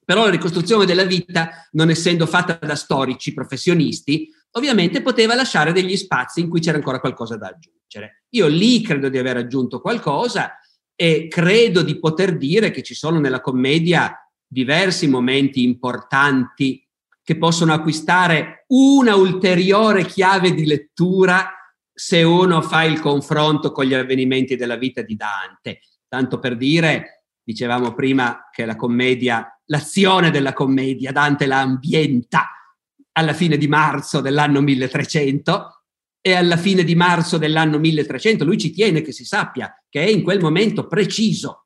Però 0.08 0.24
la 0.24 0.30
ricostruzione 0.30 0.86
della 0.86 1.04
vita, 1.04 1.68
non 1.72 1.90
essendo 1.90 2.24
fatta 2.24 2.54
da 2.54 2.76
storici 2.76 3.34
professionisti, 3.34 4.30
ovviamente 4.52 5.02
poteva 5.02 5.34
lasciare 5.34 5.70
degli 5.70 5.98
spazi 5.98 6.40
in 6.40 6.48
cui 6.48 6.60
c'era 6.60 6.78
ancora 6.78 6.98
qualcosa 6.98 7.36
da 7.36 7.48
aggiungere. 7.48 8.22
Io 8.30 8.46
lì 8.46 8.80
credo 8.80 9.10
di 9.10 9.18
aver 9.18 9.36
aggiunto 9.36 9.82
qualcosa 9.82 10.58
e 10.94 11.28
credo 11.28 11.82
di 11.82 11.98
poter 11.98 12.38
dire 12.38 12.70
che 12.70 12.82
ci 12.82 12.94
sono 12.94 13.20
nella 13.20 13.42
commedia 13.42 14.16
diversi 14.46 15.08
momenti 15.08 15.62
importanti 15.62 16.82
che 17.22 17.36
possono 17.36 17.74
acquistare 17.74 18.64
una 18.68 19.14
ulteriore 19.14 20.06
chiave 20.06 20.54
di 20.54 20.64
lettura 20.64 21.52
se 21.92 22.22
uno 22.22 22.62
fa 22.62 22.82
il 22.84 22.98
confronto 22.98 23.72
con 23.72 23.84
gli 23.84 23.92
avvenimenti 23.92 24.56
della 24.56 24.76
vita 24.76 25.02
di 25.02 25.16
Dante. 25.16 25.80
Tanto 26.08 26.38
per 26.38 26.56
dire, 26.56 27.24
dicevamo 27.42 27.92
prima 27.92 28.48
che 28.50 28.64
la 28.64 28.74
commedia, 28.74 29.52
l'azione 29.68 30.30
della 30.30 30.52
commedia, 30.52 31.12
Dante 31.12 31.46
la 31.46 31.60
ambienta 31.60 32.50
alla 33.12 33.32
fine 33.32 33.56
di 33.56 33.68
marzo 33.68 34.20
dell'anno 34.20 34.60
1300 34.60 35.82
e 36.20 36.34
alla 36.34 36.56
fine 36.56 36.84
di 36.84 36.94
marzo 36.94 37.38
dell'anno 37.38 37.78
1300 37.78 38.44
lui 38.44 38.58
ci 38.58 38.70
tiene 38.70 39.02
che 39.02 39.12
si 39.12 39.24
sappia 39.24 39.72
che 39.88 40.04
è 40.04 40.08
in 40.08 40.22
quel 40.22 40.40
momento 40.40 40.86
preciso 40.86 41.64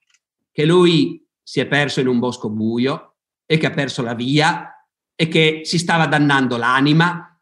che 0.50 0.64
lui 0.64 1.26
si 1.42 1.60
è 1.60 1.66
perso 1.66 2.00
in 2.00 2.06
un 2.06 2.18
bosco 2.18 2.50
buio 2.50 3.16
e 3.46 3.56
che 3.56 3.66
ha 3.66 3.70
perso 3.70 4.02
la 4.02 4.14
via 4.14 4.72
e 5.14 5.28
che 5.28 5.60
si 5.64 5.78
stava 5.78 6.06
dannando 6.06 6.56
l'anima 6.56 7.38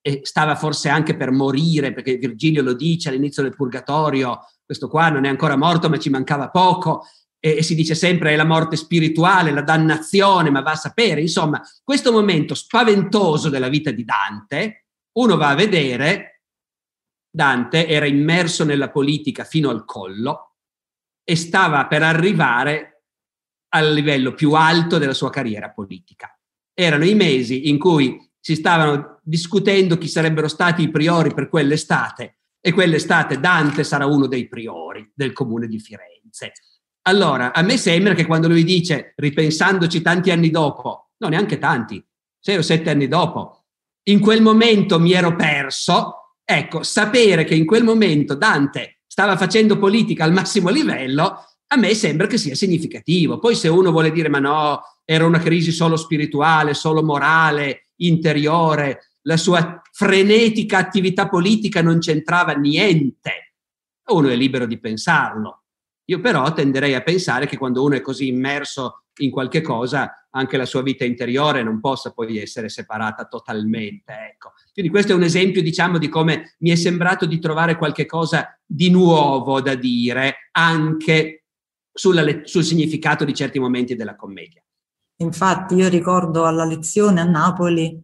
e 0.00 0.20
stava 0.22 0.54
forse 0.54 0.88
anche 0.88 1.16
per 1.16 1.32
morire, 1.32 1.92
perché 1.92 2.16
Virgilio 2.16 2.62
lo 2.62 2.74
dice 2.74 3.08
all'inizio 3.08 3.42
del 3.42 3.56
Purgatorio, 3.56 4.40
questo 4.64 4.88
qua 4.88 5.08
non 5.08 5.24
è 5.24 5.28
ancora 5.28 5.56
morto 5.56 5.88
ma 5.88 5.98
ci 5.98 6.10
mancava 6.10 6.48
poco, 6.50 7.06
e, 7.46 7.58
e 7.58 7.62
si 7.62 7.76
dice 7.76 7.94
sempre 7.94 8.32
è 8.32 8.36
la 8.36 8.44
morte 8.44 8.74
spirituale, 8.74 9.52
la 9.52 9.62
dannazione, 9.62 10.50
ma 10.50 10.62
va 10.62 10.72
a 10.72 10.76
sapere, 10.76 11.20
insomma, 11.20 11.62
questo 11.84 12.10
momento 12.10 12.54
spaventoso 12.54 13.48
della 13.48 13.68
vita 13.68 13.92
di 13.92 14.04
Dante, 14.04 14.86
uno 15.12 15.36
va 15.36 15.50
a 15.50 15.54
vedere, 15.54 16.42
Dante 17.30 17.86
era 17.86 18.06
immerso 18.06 18.64
nella 18.64 18.90
politica 18.90 19.44
fino 19.44 19.70
al 19.70 19.84
collo 19.84 20.56
e 21.22 21.36
stava 21.36 21.86
per 21.86 22.02
arrivare 22.02 23.04
al 23.74 23.92
livello 23.92 24.34
più 24.34 24.52
alto 24.54 24.98
della 24.98 25.14
sua 25.14 25.30
carriera 25.30 25.70
politica. 25.70 26.36
Erano 26.74 27.04
i 27.04 27.14
mesi 27.14 27.68
in 27.68 27.78
cui 27.78 28.18
si 28.40 28.56
stavano 28.56 29.20
discutendo 29.22 29.98
chi 29.98 30.08
sarebbero 30.08 30.48
stati 30.48 30.82
i 30.82 30.90
priori 30.90 31.32
per 31.32 31.48
quell'estate 31.48 32.38
e 32.60 32.72
quell'estate 32.72 33.38
Dante 33.38 33.84
sarà 33.84 34.06
uno 34.06 34.26
dei 34.26 34.48
priori 34.48 35.12
del 35.14 35.32
comune 35.32 35.68
di 35.68 35.78
Firenze. 35.78 36.52
Allora, 37.08 37.52
a 37.52 37.62
me 37.62 37.76
sembra 37.76 38.14
che 38.14 38.26
quando 38.26 38.48
lui 38.48 38.64
dice, 38.64 39.12
ripensandoci 39.16 40.02
tanti 40.02 40.30
anni 40.30 40.50
dopo, 40.50 41.10
no, 41.18 41.28
neanche 41.28 41.58
tanti, 41.58 42.04
sei 42.38 42.56
o 42.56 42.62
sette 42.62 42.90
anni 42.90 43.06
dopo, 43.06 43.66
in 44.08 44.18
quel 44.20 44.42
momento 44.42 44.98
mi 44.98 45.12
ero 45.12 45.36
perso, 45.36 46.34
ecco, 46.44 46.82
sapere 46.82 47.44
che 47.44 47.54
in 47.54 47.64
quel 47.64 47.84
momento 47.84 48.34
Dante 48.34 49.00
stava 49.06 49.36
facendo 49.36 49.78
politica 49.78 50.24
al 50.24 50.32
massimo 50.32 50.68
livello, 50.68 51.44
a 51.68 51.76
me 51.76 51.94
sembra 51.94 52.26
che 52.26 52.38
sia 52.38 52.54
significativo. 52.54 53.38
Poi 53.38 53.54
se 53.54 53.68
uno 53.68 53.90
vuole 53.90 54.10
dire, 54.10 54.28
ma 54.28 54.38
no, 54.40 54.80
era 55.04 55.24
una 55.24 55.38
crisi 55.38 55.70
solo 55.72 55.96
spirituale, 55.96 56.74
solo 56.74 57.04
morale, 57.04 57.90
interiore, 57.96 59.12
la 59.22 59.36
sua 59.36 59.80
frenetica 59.92 60.78
attività 60.78 61.28
politica 61.28 61.82
non 61.82 61.98
c'entrava 61.98 62.52
niente. 62.52 63.54
Uno 64.08 64.28
è 64.28 64.36
libero 64.36 64.66
di 64.66 64.78
pensarlo. 64.78 65.65
Io 66.08 66.20
però 66.20 66.52
tenderei 66.52 66.94
a 66.94 67.02
pensare 67.02 67.46
che 67.46 67.56
quando 67.56 67.82
uno 67.82 67.96
è 67.96 68.00
così 68.00 68.28
immerso 68.28 69.04
in 69.18 69.30
qualche 69.30 69.60
cosa, 69.60 70.26
anche 70.30 70.56
la 70.56 70.66
sua 70.66 70.82
vita 70.82 71.04
interiore 71.04 71.62
non 71.62 71.80
possa 71.80 72.12
poi 72.12 72.38
essere 72.38 72.68
separata 72.68 73.26
totalmente. 73.26 74.12
Ecco. 74.32 74.52
Quindi 74.72 74.90
questo 74.90 75.12
è 75.12 75.14
un 75.14 75.22
esempio, 75.22 75.62
diciamo, 75.62 75.98
di 75.98 76.08
come 76.08 76.56
mi 76.58 76.70
è 76.70 76.74
sembrato 76.74 77.26
di 77.26 77.38
trovare 77.38 77.76
qualche 77.76 78.06
cosa 78.06 78.58
di 78.64 78.90
nuovo 78.90 79.60
da 79.60 79.74
dire 79.74 80.50
anche 80.52 81.44
sulla, 81.92 82.24
sul 82.44 82.62
significato 82.62 83.24
di 83.24 83.34
certi 83.34 83.58
momenti 83.58 83.96
della 83.96 84.16
commedia. 84.16 84.62
Infatti 85.18 85.74
io 85.74 85.88
ricordo 85.88 86.44
alla 86.44 86.64
lezione 86.64 87.20
a 87.20 87.24
Napoli, 87.24 88.02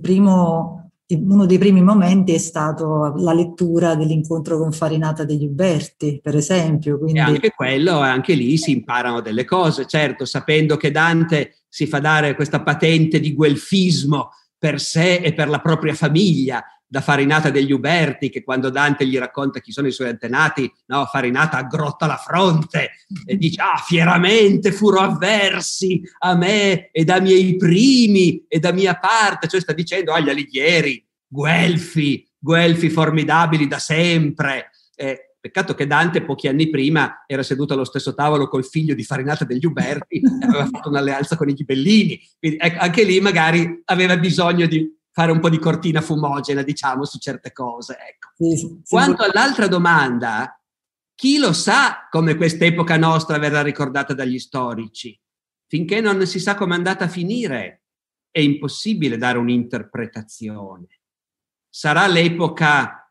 primo, 0.00 0.83
uno 1.08 1.44
dei 1.44 1.58
primi 1.58 1.82
momenti 1.82 2.32
è 2.32 2.38
stato 2.38 3.14
la 3.16 3.34
lettura 3.34 3.94
dell'incontro 3.94 4.58
con 4.58 4.72
Farinata 4.72 5.24
degli 5.24 5.44
Uberti, 5.44 6.20
per 6.22 6.34
esempio. 6.34 6.98
Quindi... 6.98 7.18
E 7.18 7.22
anche 7.22 7.50
quello, 7.50 7.98
anche 7.98 8.34
lì 8.34 8.56
si 8.56 8.70
imparano 8.70 9.20
delle 9.20 9.44
cose, 9.44 9.86
certo, 9.86 10.24
sapendo 10.24 10.76
che 10.76 10.90
Dante 10.90 11.58
si 11.68 11.86
fa 11.86 11.98
dare 11.98 12.34
questa 12.34 12.62
patente 12.62 13.20
di 13.20 13.34
guelfismo 13.34 14.30
per 14.56 14.80
sé 14.80 15.16
e 15.16 15.34
per 15.34 15.48
la 15.48 15.60
propria 15.60 15.92
famiglia, 15.92 16.64
da 16.94 17.00
Farinata 17.00 17.50
degli 17.50 17.72
Uberti, 17.72 18.30
che 18.30 18.44
quando 18.44 18.70
Dante 18.70 19.04
gli 19.04 19.18
racconta 19.18 19.58
chi 19.58 19.72
sono 19.72 19.88
i 19.88 19.90
suoi 19.90 20.10
antenati, 20.10 20.72
no, 20.86 21.04
Farinata 21.06 21.56
aggrotta 21.56 22.06
la 22.06 22.16
fronte 22.16 22.92
e 23.26 23.36
dice, 23.36 23.60
ah, 23.60 23.82
fieramente 23.84 24.70
furo 24.70 25.00
avversi 25.00 26.00
a 26.20 26.36
me 26.36 26.92
e 26.92 27.02
da 27.02 27.20
miei 27.20 27.56
primi 27.56 28.44
e 28.46 28.60
da 28.60 28.70
mia 28.70 28.96
parte, 28.96 29.48
cioè 29.48 29.60
sta 29.60 29.72
dicendo 29.72 30.12
agli 30.12 30.28
Alighieri, 30.28 31.04
Guelfi, 31.26 32.24
guelfi 32.38 32.88
formidabili 32.90 33.66
da 33.66 33.80
sempre. 33.80 34.70
Eh, 34.94 35.30
Peccato 35.40 35.74
che 35.74 35.88
Dante 35.88 36.22
pochi 36.22 36.46
anni 36.46 36.70
prima 36.70 37.24
era 37.26 37.42
seduto 37.42 37.74
allo 37.74 37.84
stesso 37.84 38.14
tavolo 38.14 38.48
col 38.48 38.64
figlio 38.64 38.94
di 38.94 39.02
Farinata 39.02 39.44
degli 39.44 39.66
Uberti 39.66 40.20
e 40.20 40.46
aveva 40.46 40.66
fatto 40.66 40.88
un'alleanza 40.88 41.36
con 41.36 41.48
i 41.48 41.54
ghibellini. 41.54 42.18
Quindi 42.38 42.58
ecco, 42.58 42.78
anche 42.78 43.02
lì 43.02 43.20
magari 43.20 43.82
aveva 43.84 44.16
bisogno 44.16 44.66
di 44.66 44.88
fare 45.14 45.30
un 45.30 45.38
po' 45.38 45.48
di 45.48 45.60
cortina 45.60 46.00
fumogena, 46.00 46.62
diciamo, 46.62 47.04
su 47.04 47.18
certe 47.18 47.52
cose. 47.52 47.96
Ecco. 47.96 48.56
Sì, 48.56 48.82
Quanto 48.88 49.22
sì. 49.22 49.30
all'altra 49.30 49.68
domanda, 49.68 50.60
chi 51.14 51.38
lo 51.38 51.52
sa 51.52 52.08
come 52.10 52.34
quest'epoca 52.34 52.96
nostra 52.96 53.38
verrà 53.38 53.62
ricordata 53.62 54.12
dagli 54.12 54.40
storici? 54.40 55.16
Finché 55.68 56.00
non 56.00 56.26
si 56.26 56.40
sa 56.40 56.56
come 56.56 56.74
è 56.74 56.76
andata 56.76 57.04
a 57.04 57.08
finire, 57.08 57.84
è 58.28 58.40
impossibile 58.40 59.16
dare 59.16 59.38
un'interpretazione. 59.38 60.88
Sarà 61.68 62.08
l'epoca 62.08 63.04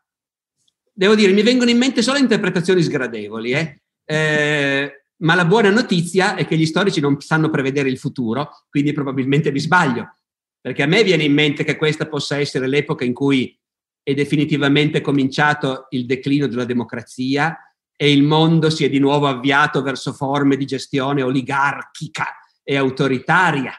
devo 0.94 1.14
dire, 1.14 1.32
mi 1.32 1.42
vengono 1.42 1.70
in 1.70 1.78
mente 1.78 2.02
solo 2.02 2.18
interpretazioni 2.18 2.82
sgradevoli, 2.82 3.52
eh? 3.52 3.82
Eh, 4.04 5.04
ma 5.22 5.34
la 5.34 5.46
buona 5.46 5.70
notizia 5.70 6.36
è 6.36 6.46
che 6.46 6.56
gli 6.56 6.66
storici 6.66 7.00
non 7.00 7.18
sanno 7.20 7.48
prevedere 7.48 7.88
il 7.88 7.98
futuro, 7.98 8.66
quindi 8.68 8.92
probabilmente 8.92 9.50
vi 9.50 9.60
sbaglio, 9.60 10.18
perché 10.64 10.82
a 10.82 10.86
me 10.86 11.04
viene 11.04 11.24
in 11.24 11.34
mente 11.34 11.62
che 11.62 11.76
questa 11.76 12.08
possa 12.08 12.38
essere 12.38 12.66
l'epoca 12.66 13.04
in 13.04 13.12
cui 13.12 13.54
è 14.02 14.14
definitivamente 14.14 15.02
cominciato 15.02 15.88
il 15.90 16.06
declino 16.06 16.46
della 16.46 16.64
democrazia 16.64 17.54
e 17.94 18.10
il 18.10 18.22
mondo 18.22 18.70
si 18.70 18.82
è 18.82 18.88
di 18.88 18.98
nuovo 18.98 19.26
avviato 19.26 19.82
verso 19.82 20.14
forme 20.14 20.56
di 20.56 20.64
gestione 20.64 21.20
oligarchica 21.20 22.28
e 22.62 22.76
autoritaria. 22.76 23.78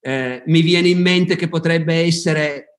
Eh, 0.00 0.42
mi 0.46 0.62
viene 0.62 0.88
in 0.88 1.02
mente 1.02 1.36
che 1.36 1.48
potrebbe 1.48 1.92
essere 1.96 2.78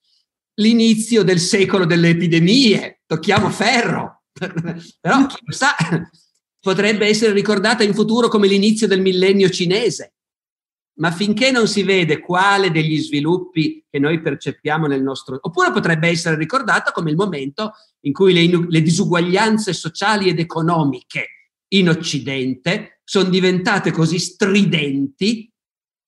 l'inizio 0.56 1.22
del 1.22 1.38
secolo 1.38 1.86
delle 1.86 2.10
epidemie, 2.10 3.02
tocchiamo 3.06 3.52
ferro, 3.52 4.24
però 4.34 5.28
chi 5.28 5.38
lo 5.44 5.54
sa, 5.54 5.76
potrebbe 6.60 7.06
essere 7.06 7.34
ricordata 7.34 7.84
in 7.84 7.94
futuro 7.94 8.30
come 8.30 8.48
l'inizio 8.48 8.88
del 8.88 9.02
millennio 9.02 9.52
cinese. 9.52 10.14
Ma 11.00 11.12
finché 11.12 11.52
non 11.52 11.68
si 11.68 11.84
vede 11.84 12.20
quale 12.20 12.72
degli 12.72 12.98
sviluppi 13.00 13.86
che 13.90 14.00
noi 14.00 14.20
percepiamo 14.20 14.88
nel 14.88 15.04
nostro... 15.04 15.38
oppure 15.40 15.72
potrebbe 15.72 16.08
essere 16.08 16.36
ricordata 16.36 16.92
come 16.92 17.12
il 17.12 17.16
momento 17.16 17.74
in 18.02 18.14
cui 18.14 18.34
le, 18.34 18.66
le 18.68 18.82
disuguaglianze 18.82 19.74
sociali 19.74 20.30
ed 20.30 20.40
economiche 20.40 21.28
in 21.70 21.90
Occidente 21.90 23.02
sono 23.04 23.30
diventate 23.30 23.92
così 23.92 24.20
stridenti 24.20 25.52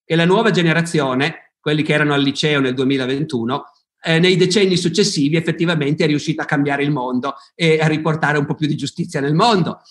che 0.03 0.15
la 0.15 0.25
nuova 0.25 0.51
generazione, 0.51 1.53
quelli 1.59 1.83
che 1.83 1.93
erano 1.93 2.13
al 2.13 2.21
liceo 2.21 2.59
nel 2.59 2.73
2021, 2.73 3.63
eh, 4.01 4.19
nei 4.19 4.37
decenni 4.37 4.77
successivi 4.77 5.35
effettivamente 5.35 6.03
è 6.03 6.07
riuscita 6.07 6.43
a 6.43 6.45
cambiare 6.45 6.83
il 6.83 6.91
mondo 6.91 7.35
e 7.53 7.79
a 7.79 7.87
riportare 7.87 8.37
un 8.37 8.45
po' 8.45 8.55
più 8.55 8.67
di 8.67 8.75
giustizia 8.75 9.19
nel 9.19 9.35
mondo. 9.35 9.81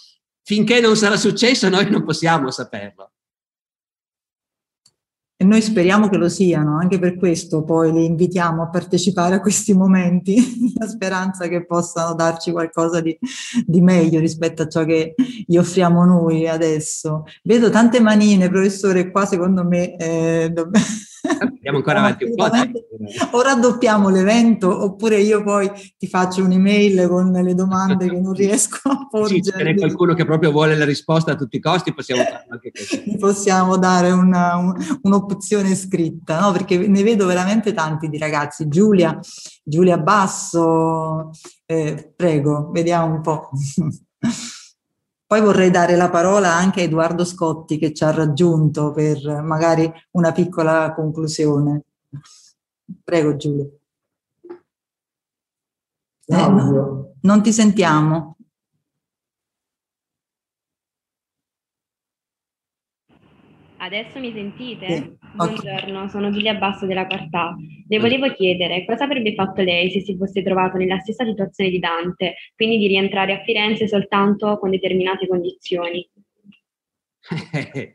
Finché 0.43 0.81
non 0.81 0.97
sarà 0.97 1.17
successo 1.17 1.69
noi 1.69 1.89
non 1.91 2.05
possiamo 2.05 2.51
saperlo. 2.51 3.13
E 5.41 5.45
noi 5.45 5.63
speriamo 5.63 6.09
che 6.09 6.17
lo 6.17 6.29
siano, 6.29 6.79
anche 6.79 6.99
per 6.99 7.17
questo 7.17 7.63
poi 7.63 7.93
li 7.93 8.05
invitiamo 8.07 8.61
a 8.61 8.69
partecipare 8.71 9.37
a 9.37 9.41
questi 9.41 9.73
momenti, 9.73 10.35
la 10.77 10.89
speranza 10.89 11.47
che 11.47 11.65
possano 11.65 12.17
darci 12.17 12.51
qualcosa 12.51 13.01
di, 13.01 13.17
di, 13.65 13.81
meglio 13.81 14.19
rispetto 14.19 14.63
a 14.63 14.69
ciò 14.69 14.85
che 14.85 15.15
gli 15.47 15.57
offriamo 15.57 16.05
noi 16.05 16.49
adesso. 16.49 17.23
Vedo 17.45 17.71
tante 17.71 18.01
manine, 18.01 18.49
professore, 18.49 19.13
qua 19.13 19.27
secondo 19.27 19.63
me 19.63 19.95
eh, 19.95 20.51
dobbiamo 20.53 20.87
Andiamo 21.39 21.79
ancora 21.79 21.99
avanti 21.99 22.25
un 22.25 22.35
po'. 22.35 22.47
O 23.33 23.43
raddoppiamo 23.43 24.09
l'evento 24.09 24.85
oppure 24.85 25.21
io 25.21 25.43
poi 25.43 25.71
ti 25.97 26.07
faccio 26.07 26.45
un'email 26.45 27.09
con 27.09 27.31
le 27.31 27.55
domande 27.55 28.09
che 28.09 28.21
non 28.21 28.33
riesco 28.35 28.89
a 28.89 29.07
porgere. 29.09 29.43
Sì, 29.43 29.51
se 29.51 29.65
c'è 29.65 29.75
qualcuno 29.75 30.15
che 30.15 30.25
proprio 30.25 30.51
vuole 30.51 30.77
la 30.77 30.85
risposta 30.85 31.33
a 31.33 31.35
tutti 31.37 31.57
i 31.57 31.61
costi 31.61 31.95
possiamo 31.95 32.23
fare 32.23 32.47
anche 32.49 32.71
questo. 32.71 32.99
Possiamo 33.19 33.77
dare 33.77 34.11
una, 34.11 34.57
un, 34.57 35.11
un'opzione 35.29 35.75
scritta, 35.75 36.41
no? 36.41 36.53
perché 36.53 36.89
ne 36.89 37.03
vedo 37.03 37.27
veramente 37.27 37.73
tanti 37.73 38.09
di 38.09 38.17
ragazzi. 38.19 38.69
Giulia, 38.69 39.19
Giulia 39.63 39.99
Basso, 39.99 41.31
eh, 41.67 42.13
prego, 42.17 42.71
vediamo 42.73 43.15
un 43.15 43.21
po'. 43.21 43.51
Poi 45.29 45.41
vorrei 45.43 45.71
dare 45.71 45.95
la 45.95 46.09
parola 46.09 46.55
anche 46.55 46.81
a 46.81 46.85
Edoardo 46.85 47.25
Scotti 47.25 47.77
che 47.77 47.93
ci 47.93 48.03
ha 48.03 48.11
raggiunto 48.11 48.93
per 48.93 49.43
magari 49.43 49.91
una 50.13 50.33
piccola 50.33 50.95
conclusione. 50.95 51.83
Prego 53.05 53.37
Giulio. 53.37 53.79
Eh, 56.25 56.51
non 57.21 57.43
ti 57.43 57.53
sentiamo. 57.53 58.39
Adesso 63.79 64.19
mi 64.19 64.33
sentite? 64.33 64.87
Sì. 64.87 65.18
Buongiorno, 65.35 66.09
sono 66.09 66.31
Giulia 66.31 66.55
Basso 66.55 66.87
della 66.87 67.07
Quartà. 67.07 67.55
Le 67.87 67.99
volevo 67.99 68.33
chiedere 68.33 68.85
cosa 68.85 69.05
avrebbe 69.05 69.35
fatto 69.35 69.63
lei 69.63 69.91
se 69.91 70.01
si 70.01 70.17
fosse 70.17 70.43
trovato 70.43 70.77
nella 70.77 70.99
stessa 70.99 71.25
situazione 71.25 71.71
di 71.71 71.79
Dante, 71.79 72.35
quindi 72.57 72.79
di 72.79 72.87
rientrare 72.87 73.35
a 73.35 73.43
Firenze 73.45 73.87
soltanto 73.87 74.59
con 74.59 74.71
determinate 74.71 75.27
condizioni. 75.27 76.09
eh, 77.53 77.93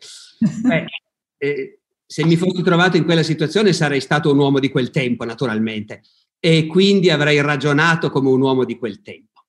eh, 1.38 1.80
se 2.06 2.26
mi 2.26 2.36
fossi 2.36 2.62
trovato 2.62 2.98
in 2.98 3.06
quella 3.06 3.24
situazione 3.24 3.74
sarei 3.74 4.00
stato 4.00 4.32
un 4.32 4.38
uomo 4.38 4.60
di 4.60 4.70
quel 4.70 4.92
tempo, 4.92 5.26
naturalmente, 5.26 6.02
e 6.40 6.68
quindi 6.68 7.10
avrei 7.10 7.42
ragionato 7.42 8.10
come 8.10 8.30
un 8.30 8.42
uomo 8.42 8.66
di 8.66 8.78
quel 8.78 9.02
tempo. 9.02 9.46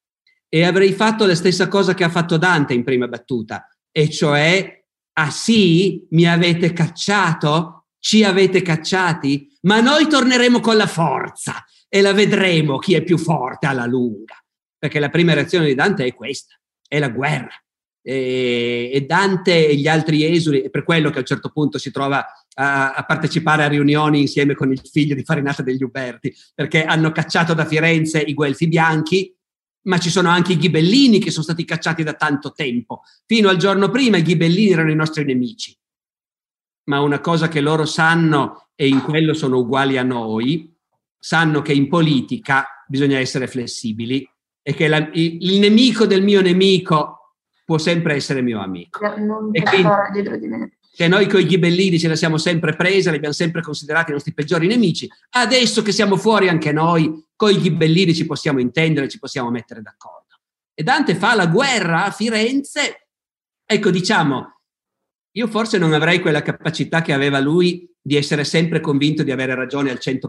E 0.48 0.64
avrei 0.64 0.92
fatto 0.92 1.26
la 1.26 1.34
stessa 1.34 1.68
cosa 1.68 1.94
che 1.94 2.04
ha 2.04 2.08
fatto 2.08 2.38
Dante 2.38 2.72
in 2.74 2.84
prima 2.84 3.08
battuta, 3.08 3.68
e 3.90 4.08
cioè 4.08 4.83
Ah 5.14 5.30
sì? 5.30 6.06
Mi 6.10 6.26
avete 6.26 6.72
cacciato? 6.72 7.86
Ci 7.98 8.24
avete 8.24 8.62
cacciati? 8.62 9.56
Ma 9.62 9.80
noi 9.80 10.08
torneremo 10.08 10.60
con 10.60 10.76
la 10.76 10.86
forza 10.86 11.64
e 11.88 12.00
la 12.00 12.12
vedremo 12.12 12.78
chi 12.78 12.94
è 12.94 13.02
più 13.02 13.16
forte 13.16 13.66
alla 13.66 13.86
lunga. 13.86 14.34
Perché 14.78 14.98
la 14.98 15.10
prima 15.10 15.32
reazione 15.32 15.66
di 15.66 15.74
Dante 15.74 16.04
è 16.04 16.14
questa, 16.14 16.54
è 16.86 16.98
la 16.98 17.08
guerra. 17.08 17.54
E, 18.02 19.04
Dante 19.08 19.68
e 19.68 19.76
gli 19.76 19.88
altri 19.88 20.24
esuli, 20.24 20.60
è 20.60 20.70
per 20.70 20.84
quello 20.84 21.08
che 21.08 21.16
a 21.16 21.20
un 21.20 21.26
certo 21.26 21.50
punto 21.50 21.78
si 21.78 21.90
trova 21.90 22.26
a, 22.54 22.92
a, 22.92 23.04
partecipare 23.04 23.64
a 23.64 23.68
riunioni 23.68 24.20
insieme 24.20 24.54
con 24.54 24.70
il 24.70 24.80
figlio 24.84 25.14
di 25.14 25.24
Farinata 25.24 25.62
degli 25.62 25.82
Uberti, 25.82 26.34
perché 26.54 26.84
hanno 26.84 27.12
cacciato 27.12 27.54
da 27.54 27.64
Firenze 27.64 28.20
i 28.20 28.34
guelfi 28.34 28.68
bianchi 28.68 29.34
ma 29.84 29.98
ci 29.98 30.10
sono 30.10 30.28
anche 30.28 30.52
i 30.52 30.56
ghibellini 30.56 31.18
che 31.18 31.30
sono 31.30 31.44
stati 31.44 31.64
cacciati 31.64 32.02
da 32.02 32.14
tanto 32.14 32.52
tempo. 32.52 33.02
Fino 33.26 33.48
al 33.48 33.56
giorno 33.56 33.90
prima 33.90 34.16
i 34.16 34.22
ghibellini 34.22 34.72
erano 34.72 34.90
i 34.90 34.96
nostri 34.96 35.24
nemici. 35.24 35.76
Ma 36.84 37.00
una 37.00 37.20
cosa 37.20 37.48
che 37.48 37.60
loro 37.60 37.84
sanno, 37.86 38.68
e 38.74 38.88
in 38.88 39.02
quello 39.02 39.34
sono 39.34 39.58
uguali 39.58 39.96
a 39.96 40.02
noi, 40.02 40.74
sanno 41.18 41.62
che 41.62 41.72
in 41.72 41.88
politica 41.88 42.84
bisogna 42.86 43.18
essere 43.18 43.46
flessibili 43.46 44.28
e 44.62 44.74
che 44.74 44.88
la, 44.88 45.08
il, 45.12 45.58
nemico 45.58 46.06
del 46.06 46.22
mio 46.22 46.42
nemico 46.42 47.36
può 47.64 47.78
sempre 47.78 48.14
essere 48.14 48.42
mio 48.42 48.60
amico. 48.60 49.00
Non 49.18 49.50
e 49.52 49.62
quindi, 49.62 49.88
dietro 50.12 50.36
di 50.36 50.46
me 50.46 50.76
che 50.94 51.08
noi 51.08 51.28
con 51.28 51.40
i 51.40 51.46
ghibellini 51.46 51.98
ce 51.98 52.06
la 52.06 52.14
siamo 52.14 52.38
sempre 52.38 52.76
presa, 52.76 53.10
li 53.10 53.16
abbiamo 53.16 53.34
sempre 53.34 53.62
considerati 53.62 54.10
i 54.10 54.14
nostri 54.14 54.32
peggiori 54.32 54.68
nemici, 54.68 55.10
adesso 55.30 55.82
che 55.82 55.90
siamo 55.90 56.16
fuori 56.16 56.48
anche 56.48 56.70
noi, 56.70 57.24
con 57.34 57.50
i 57.50 57.58
ghibellini 57.58 58.14
ci 58.14 58.26
possiamo 58.26 58.60
intendere, 58.60 59.08
ci 59.08 59.18
possiamo 59.18 59.50
mettere 59.50 59.82
d'accordo. 59.82 60.38
E 60.72 60.82
Dante 60.84 61.16
fa 61.16 61.34
la 61.34 61.46
guerra 61.46 62.04
a 62.04 62.10
Firenze, 62.12 63.08
ecco 63.64 63.90
diciamo, 63.90 64.60
io 65.32 65.48
forse 65.48 65.78
non 65.78 65.92
avrei 65.92 66.20
quella 66.20 66.42
capacità 66.42 67.02
che 67.02 67.12
aveva 67.12 67.40
lui 67.40 67.92
di 68.00 68.16
essere 68.16 68.44
sempre 68.44 68.80
convinto 68.80 69.24
di 69.24 69.32
avere 69.32 69.54
ragione 69.54 69.90
al 69.90 69.98
100%. 70.00 70.20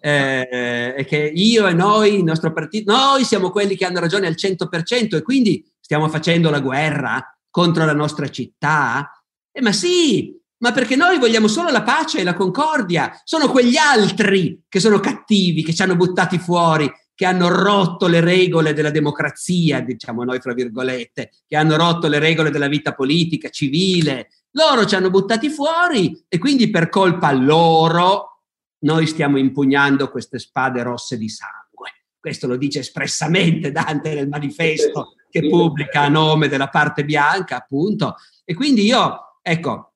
Eh, 0.00 0.94
e 0.98 1.04
che 1.04 1.32
io 1.34 1.66
e 1.66 1.72
noi, 1.72 2.16
il 2.18 2.24
nostro 2.24 2.52
partito, 2.52 2.92
noi 2.92 3.24
siamo 3.24 3.50
quelli 3.50 3.74
che 3.74 3.86
hanno 3.86 4.00
ragione 4.00 4.26
al 4.26 4.36
100% 4.38 5.16
e 5.16 5.22
quindi 5.22 5.66
stiamo 5.80 6.08
facendo 6.08 6.50
la 6.50 6.60
guerra 6.60 7.36
contro 7.50 7.84
la 7.84 7.94
nostra 7.94 8.28
città, 8.28 9.10
eh, 9.56 9.62
ma 9.62 9.70
sì, 9.70 10.36
ma 10.58 10.72
perché 10.72 10.96
noi 10.96 11.18
vogliamo 11.18 11.46
solo 11.46 11.70
la 11.70 11.82
pace 11.84 12.18
e 12.18 12.24
la 12.24 12.34
concordia. 12.34 13.20
Sono 13.22 13.48
quegli 13.48 13.76
altri 13.76 14.62
che 14.68 14.80
sono 14.80 14.98
cattivi, 14.98 15.62
che 15.62 15.72
ci 15.72 15.82
hanno 15.82 15.94
buttati 15.94 16.38
fuori, 16.38 16.90
che 17.14 17.24
hanno 17.24 17.48
rotto 17.48 18.08
le 18.08 18.18
regole 18.18 18.72
della 18.72 18.90
democrazia, 18.90 19.80
diciamo 19.80 20.24
noi 20.24 20.40
fra 20.40 20.54
virgolette, 20.54 21.30
che 21.46 21.56
hanno 21.56 21.76
rotto 21.76 22.08
le 22.08 22.18
regole 22.18 22.50
della 22.50 22.66
vita 22.66 22.94
politica, 22.94 23.48
civile. 23.48 24.30
Loro 24.52 24.86
ci 24.86 24.96
hanno 24.96 25.10
buttati 25.10 25.48
fuori 25.50 26.24
e 26.28 26.38
quindi 26.38 26.68
per 26.70 26.88
colpa 26.88 27.30
loro 27.30 28.42
noi 28.80 29.06
stiamo 29.06 29.38
impugnando 29.38 30.10
queste 30.10 30.40
spade 30.40 30.82
rosse 30.82 31.16
di 31.16 31.28
sangue. 31.28 32.06
Questo 32.18 32.48
lo 32.48 32.56
dice 32.56 32.80
espressamente 32.80 33.70
Dante 33.70 34.14
nel 34.14 34.28
manifesto 34.28 35.14
che 35.30 35.48
pubblica 35.48 36.02
a 36.02 36.08
nome 36.08 36.48
della 36.48 36.68
parte 36.68 37.04
bianca, 37.04 37.56
appunto. 37.56 38.16
E 38.44 38.54
quindi 38.54 38.84
io 38.84 39.23
Ecco, 39.46 39.92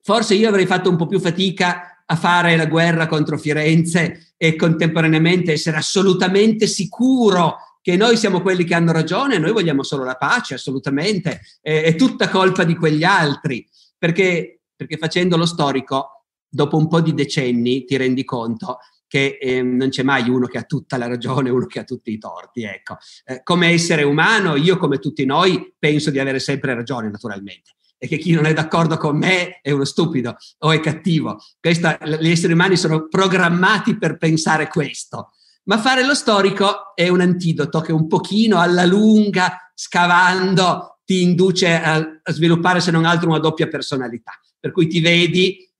forse 0.00 0.34
io 0.34 0.48
avrei 0.48 0.64
fatto 0.64 0.88
un 0.88 0.96
po' 0.96 1.06
più 1.06 1.20
fatica 1.20 2.04
a 2.06 2.16
fare 2.16 2.56
la 2.56 2.64
guerra 2.64 3.06
contro 3.06 3.36
Firenze 3.36 4.32
e 4.38 4.56
contemporaneamente 4.56 5.52
essere 5.52 5.76
assolutamente 5.76 6.66
sicuro 6.66 7.56
che 7.82 7.96
noi 7.96 8.16
siamo 8.16 8.40
quelli 8.40 8.64
che 8.64 8.74
hanno 8.74 8.92
ragione, 8.92 9.36
noi 9.36 9.52
vogliamo 9.52 9.82
solo 9.82 10.04
la 10.04 10.16
pace, 10.16 10.54
assolutamente, 10.54 11.42
è, 11.60 11.82
è 11.82 11.94
tutta 11.96 12.30
colpa 12.30 12.64
di 12.64 12.74
quegli 12.74 13.04
altri, 13.04 13.68
perché, 13.98 14.62
perché 14.74 14.96
facendo 14.96 15.36
lo 15.36 15.44
storico, 15.44 16.24
dopo 16.48 16.78
un 16.78 16.88
po' 16.88 17.02
di 17.02 17.12
decenni 17.12 17.84
ti 17.84 17.98
rendi 17.98 18.24
conto 18.24 18.78
che 19.06 19.36
eh, 19.38 19.60
non 19.60 19.90
c'è 19.90 20.02
mai 20.02 20.30
uno 20.30 20.46
che 20.46 20.56
ha 20.56 20.62
tutta 20.62 20.96
la 20.96 21.08
ragione, 21.08 21.50
uno 21.50 21.66
che 21.66 21.80
ha 21.80 21.84
tutti 21.84 22.10
i 22.10 22.18
torti. 22.18 22.62
Ecco. 22.62 22.96
Eh, 23.26 23.42
come 23.42 23.68
essere 23.68 24.02
umano, 24.04 24.56
io 24.56 24.78
come 24.78 24.98
tutti 24.98 25.26
noi 25.26 25.74
penso 25.78 26.10
di 26.10 26.18
avere 26.18 26.38
sempre 26.38 26.72
ragione, 26.72 27.10
naturalmente 27.10 27.72
e 28.02 28.08
che 28.08 28.18
chi 28.18 28.32
non 28.32 28.46
è 28.46 28.52
d'accordo 28.52 28.96
con 28.96 29.16
me 29.16 29.60
è 29.60 29.70
uno 29.70 29.84
stupido 29.84 30.34
o 30.58 30.72
è 30.72 30.80
cattivo. 30.80 31.38
Questa, 31.60 32.00
gli 32.18 32.30
esseri 32.30 32.52
umani 32.52 32.76
sono 32.76 33.06
programmati 33.06 33.96
per 33.96 34.16
pensare 34.16 34.66
questo. 34.66 35.30
Ma 35.66 35.78
fare 35.78 36.04
lo 36.04 36.12
storico 36.12 36.96
è 36.96 37.06
un 37.06 37.20
antidoto 37.20 37.80
che 37.80 37.92
un 37.92 38.08
pochino 38.08 38.58
alla 38.58 38.84
lunga, 38.84 39.70
scavando, 39.72 40.98
ti 41.04 41.22
induce 41.22 41.80
a, 41.80 41.94
a 41.94 42.32
sviluppare 42.32 42.80
se 42.80 42.90
non 42.90 43.04
altro 43.04 43.28
una 43.28 43.38
doppia 43.38 43.68
personalità. 43.68 44.32
Per 44.58 44.72
cui 44.72 44.88
ti 44.88 44.98
vedi, 44.98 45.72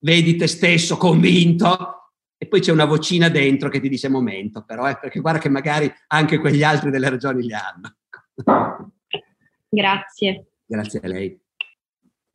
vedi 0.00 0.34
te 0.34 0.48
stesso 0.48 0.96
convinto 0.96 2.10
e 2.36 2.48
poi 2.48 2.58
c'è 2.58 2.72
una 2.72 2.84
vocina 2.84 3.28
dentro 3.28 3.68
che 3.68 3.78
ti 3.78 3.88
dice 3.88 4.08
momento, 4.08 4.64
però, 4.64 4.90
eh, 4.90 4.98
perché 4.98 5.20
guarda 5.20 5.38
che 5.38 5.48
magari 5.48 5.88
anche 6.08 6.38
quegli 6.38 6.64
altri 6.64 6.90
delle 6.90 7.08
ragioni 7.08 7.44
le 7.44 7.54
hanno. 7.54 7.96
Grazie. 9.68 10.48
Grazie 10.66 11.00
a 11.00 11.06
lei. 11.06 11.42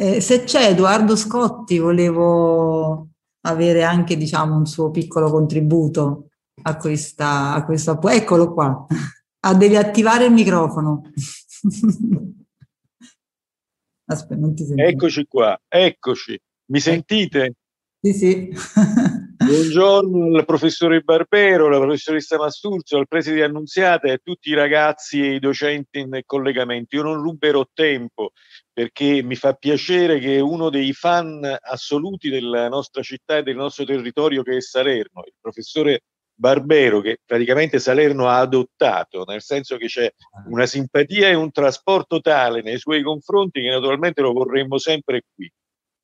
Eh, 0.01 0.21
se 0.21 0.45
c'è 0.45 0.69
Edoardo 0.69 1.17
Scotti, 1.17 1.77
volevo 1.77 3.09
avere 3.41 3.83
anche 3.83 4.15
diciamo, 4.15 4.55
un 4.55 4.65
suo 4.65 4.91
piccolo 4.91 5.29
contributo 5.29 6.29
a 6.61 6.77
questa, 6.77 7.53
a 7.53 7.65
questa... 7.65 7.99
Eccolo 8.03 8.53
qua. 8.53 8.85
Ah, 9.41 9.53
devi 9.55 9.75
attivare 9.75 10.27
il 10.27 10.31
microfono. 10.31 11.01
Aspetta, 14.07 14.39
non 14.39 14.55
ti 14.55 14.63
sento. 14.63 14.81
Eccoci 14.81 15.25
qua, 15.27 15.59
eccoci. 15.67 16.39
Mi 16.67 16.79
sentite? 16.79 17.55
Sì, 17.99 18.13
sì. 18.13 18.49
Buongiorno 19.35 20.37
al 20.37 20.45
professore 20.45 21.01
Barbero, 21.01 21.67
alla 21.67 21.79
professoressa 21.79 22.37
Masturzio, 22.37 22.97
al 22.97 23.07
preside 23.09 23.43
Annunziata 23.43 24.07
e 24.07 24.11
a 24.11 24.19
tutti 24.23 24.47
i 24.49 24.53
ragazzi 24.53 25.21
e 25.21 25.35
i 25.35 25.39
docenti 25.39 25.99
in 25.99 26.21
collegamento. 26.25 26.95
Io 26.95 27.03
non 27.03 27.21
ruberò 27.21 27.67
tempo 27.73 28.31
perché 28.79 29.21
mi 29.23 29.35
fa 29.35 29.55
piacere 29.55 30.19
che 30.19 30.39
uno 30.39 30.69
dei 30.69 30.93
fan 30.93 31.43
assoluti 31.59 32.29
della 32.29 32.69
nostra 32.69 33.01
città 33.01 33.35
e 33.35 33.43
del 33.43 33.57
nostro 33.57 33.83
territorio 33.83 34.41
che 34.41 34.55
è 34.55 34.61
Salerno, 34.61 35.23
il 35.25 35.33
professore 35.37 36.03
Barbero, 36.33 37.01
che 37.01 37.17
praticamente 37.25 37.77
Salerno 37.77 38.29
ha 38.29 38.39
adottato, 38.39 39.25
nel 39.25 39.41
senso 39.41 39.75
che 39.75 39.87
c'è 39.87 40.09
una 40.47 40.65
simpatia 40.65 41.27
e 41.27 41.33
un 41.33 41.51
trasporto 41.51 42.21
tale 42.21 42.61
nei 42.61 42.77
suoi 42.77 43.03
confronti 43.03 43.59
che 43.59 43.67
naturalmente 43.67 44.21
lo 44.21 44.31
vorremmo 44.31 44.77
sempre 44.77 45.23
qui. 45.35 45.51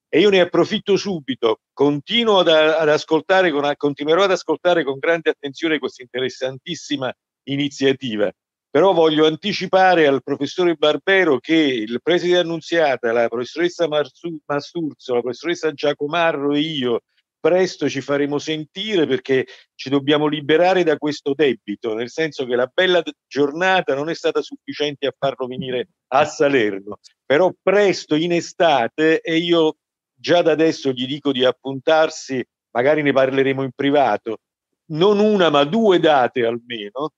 E 0.10 0.20
io 0.20 0.30
ne 0.30 0.42
approfitto 0.42 0.98
subito, 0.98 1.62
continuo 1.72 2.40
ad, 2.40 2.50
ad 2.50 2.90
ascoltare 2.90 3.52
con, 3.52 3.72
continuerò 3.78 4.24
ad 4.24 4.32
ascoltare 4.32 4.84
con 4.84 5.00
grande 5.00 5.30
attenzione 5.30 5.80
questa 5.80 6.02
interessantissima 6.02 7.10
iniziativa 7.44 8.30
però 8.76 8.92
voglio 8.92 9.26
anticipare 9.26 10.06
al 10.06 10.22
professore 10.22 10.76
Barbero 10.76 11.40
che 11.40 11.56
il 11.56 12.02
preside 12.04 12.40
Annunziata, 12.40 13.14
la 13.14 13.30
professoressa 13.30 13.88
Masturzo, 13.88 15.14
la 15.14 15.22
professoressa 15.22 15.72
Giacomarro 15.72 16.54
e 16.54 16.60
io 16.60 17.00
presto 17.40 17.88
ci 17.88 18.02
faremo 18.02 18.38
sentire 18.38 19.08
perché 19.08 19.46
ci 19.76 19.90
dobbiamo 19.90 20.28
liberare 20.28 20.84
da 20.84 20.98
questo 20.98 21.34
debito, 21.34 21.94
nel 21.94 22.10
senso 22.10 22.46
che 22.46 22.58
la 22.58 22.70
bella 22.70 23.02
giornata 23.26 23.96
non 23.96 24.10
è 24.10 24.14
stata 24.14 24.42
sufficiente 24.42 25.08
a 25.08 25.16
farlo 25.18 25.48
venire 25.48 25.88
a 26.08 26.26
Salerno, 26.26 27.00
però 27.26 27.54
presto 27.64 28.16
in 28.16 28.34
estate 28.34 29.22
e 29.22 29.38
io 29.38 29.78
già 30.14 30.42
da 30.42 30.52
adesso 30.52 30.92
gli 30.92 31.08
dico 31.08 31.32
di 31.32 31.46
appuntarsi, 31.46 32.46
magari 32.72 33.04
ne 33.04 33.14
parleremo 33.14 33.64
in 33.64 33.72
privato, 33.74 34.40
non 34.88 35.20
una 35.20 35.50
ma 35.50 35.64
due 35.64 36.02
date 36.02 36.46
almeno, 36.46 37.14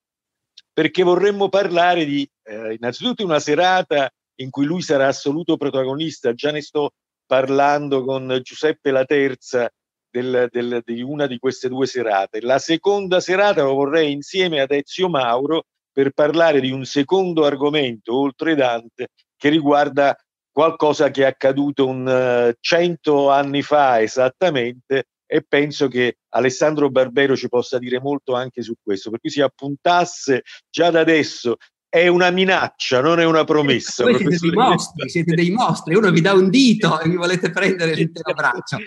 perché 0.77 1.01
vorremmo 1.01 1.49
parlare 1.49 2.05
di 2.05 2.29
eh, 2.43 2.75
innanzitutto 2.75 3.25
una 3.25 3.39
serata 3.39 4.11
in 4.41 4.51
cui 4.51 4.67
lui 4.67 4.83
sarà 4.83 5.07
assoluto 5.07 5.57
protagonista, 5.57 6.35
già 6.35 6.51
ne 6.51 6.61
sto 6.61 6.91
parlando 7.25 8.03
con 8.03 8.39
Giuseppe 8.43 8.91
La 8.91 9.03
Terza 9.03 9.67
del, 10.07 10.47
del, 10.51 10.83
di 10.85 11.01
una 11.01 11.25
di 11.25 11.39
queste 11.39 11.67
due 11.67 11.87
serate. 11.87 12.41
La 12.41 12.59
seconda 12.59 13.19
serata 13.19 13.63
lo 13.63 13.73
vorrei 13.73 14.11
insieme 14.11 14.61
ad 14.61 14.69
Ezio 14.69 15.09
Mauro 15.09 15.63
per 15.91 16.11
parlare 16.11 16.59
di 16.59 16.69
un 16.69 16.85
secondo 16.85 17.43
argomento, 17.43 18.15
oltre 18.15 18.53
Dante, 18.53 19.07
che 19.35 19.49
riguarda 19.49 20.15
qualcosa 20.51 21.09
che 21.09 21.23
è 21.23 21.25
accaduto 21.25 21.87
un 21.87 22.05
uh, 22.05 22.55
cento 22.59 23.31
anni 23.31 23.63
fa 23.63 23.99
esattamente 23.99 25.05
e 25.27 25.45
penso 25.47 25.87
che 25.87 26.17
Alessandro 26.29 26.89
Barbero 26.89 27.35
ci 27.35 27.49
possa 27.49 27.77
dire 27.77 27.99
molto 27.99 28.33
anche 28.33 28.61
su 28.63 28.73
questo, 28.81 29.11
per 29.11 29.19
cui 29.19 29.29
si 29.29 29.41
appuntasse 29.41 30.43
già 30.69 30.89
da 30.89 31.01
adesso 31.01 31.57
è 31.89 32.07
una 32.07 32.31
minaccia, 32.31 33.01
non 33.01 33.19
è 33.19 33.25
una 33.25 33.43
promessa. 33.43 34.03
Voi 34.03 34.17
siete 34.17 34.37
dei 34.39 34.51
mostri, 34.51 35.09
siete 35.09 35.35
dei 35.35 35.49
mostri, 35.51 35.95
uno 35.95 36.11
vi 36.11 36.21
dà 36.21 36.33
un 36.33 36.49
dito 36.49 36.99
e 36.99 37.09
vi 37.09 37.15
volete 37.15 37.49
prendere 37.51 37.93
l'intero 37.93 38.33
braccio. 38.33 38.77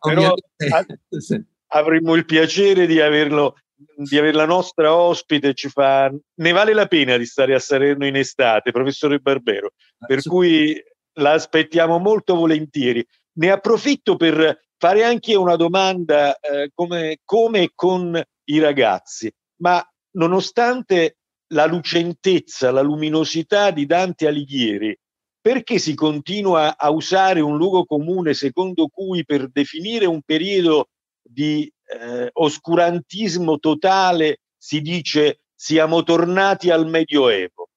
Però 0.00 0.34
avremmo 1.68 2.14
il 2.14 2.24
piacere 2.24 2.86
di 2.86 3.00
averlo 3.00 3.54
di 3.94 4.18
avere 4.18 4.36
la 4.36 4.46
nostra 4.46 4.92
ospite 4.92 5.54
ci 5.54 5.68
fa 5.68 6.12
ne 6.34 6.52
vale 6.52 6.72
la 6.72 6.86
pena 6.86 7.16
di 7.16 7.24
stare 7.24 7.54
a 7.54 7.60
Salerno 7.60 8.06
in 8.06 8.16
estate, 8.16 8.72
professore 8.72 9.20
Barbero, 9.20 9.72
per 10.04 10.22
cui 10.22 10.76
la 11.14 11.32
aspettiamo 11.32 11.98
molto 11.98 12.34
volentieri. 12.34 13.06
Ne 13.34 13.50
approfitto 13.50 14.16
per 14.16 14.67
fare 14.78 15.04
anche 15.04 15.34
una 15.34 15.56
domanda 15.56 16.38
eh, 16.38 16.70
come, 16.72 17.18
come 17.24 17.72
con 17.74 18.20
i 18.44 18.58
ragazzi, 18.58 19.30
ma 19.56 19.84
nonostante 20.12 21.18
la 21.48 21.66
lucentezza, 21.66 22.70
la 22.70 22.80
luminosità 22.80 23.70
di 23.70 23.86
Dante 23.86 24.26
Alighieri, 24.26 24.96
perché 25.40 25.78
si 25.78 25.94
continua 25.94 26.76
a 26.76 26.90
usare 26.90 27.40
un 27.40 27.56
luogo 27.56 27.84
comune 27.84 28.34
secondo 28.34 28.86
cui 28.88 29.24
per 29.24 29.50
definire 29.50 30.06
un 30.06 30.22
periodo 30.22 30.88
di 31.22 31.70
eh, 31.84 32.28
oscurantismo 32.32 33.58
totale 33.58 34.40
si 34.56 34.80
dice 34.80 35.40
siamo 35.54 36.02
tornati 36.02 36.70
al 36.70 36.86
Medioevo? 36.86 37.70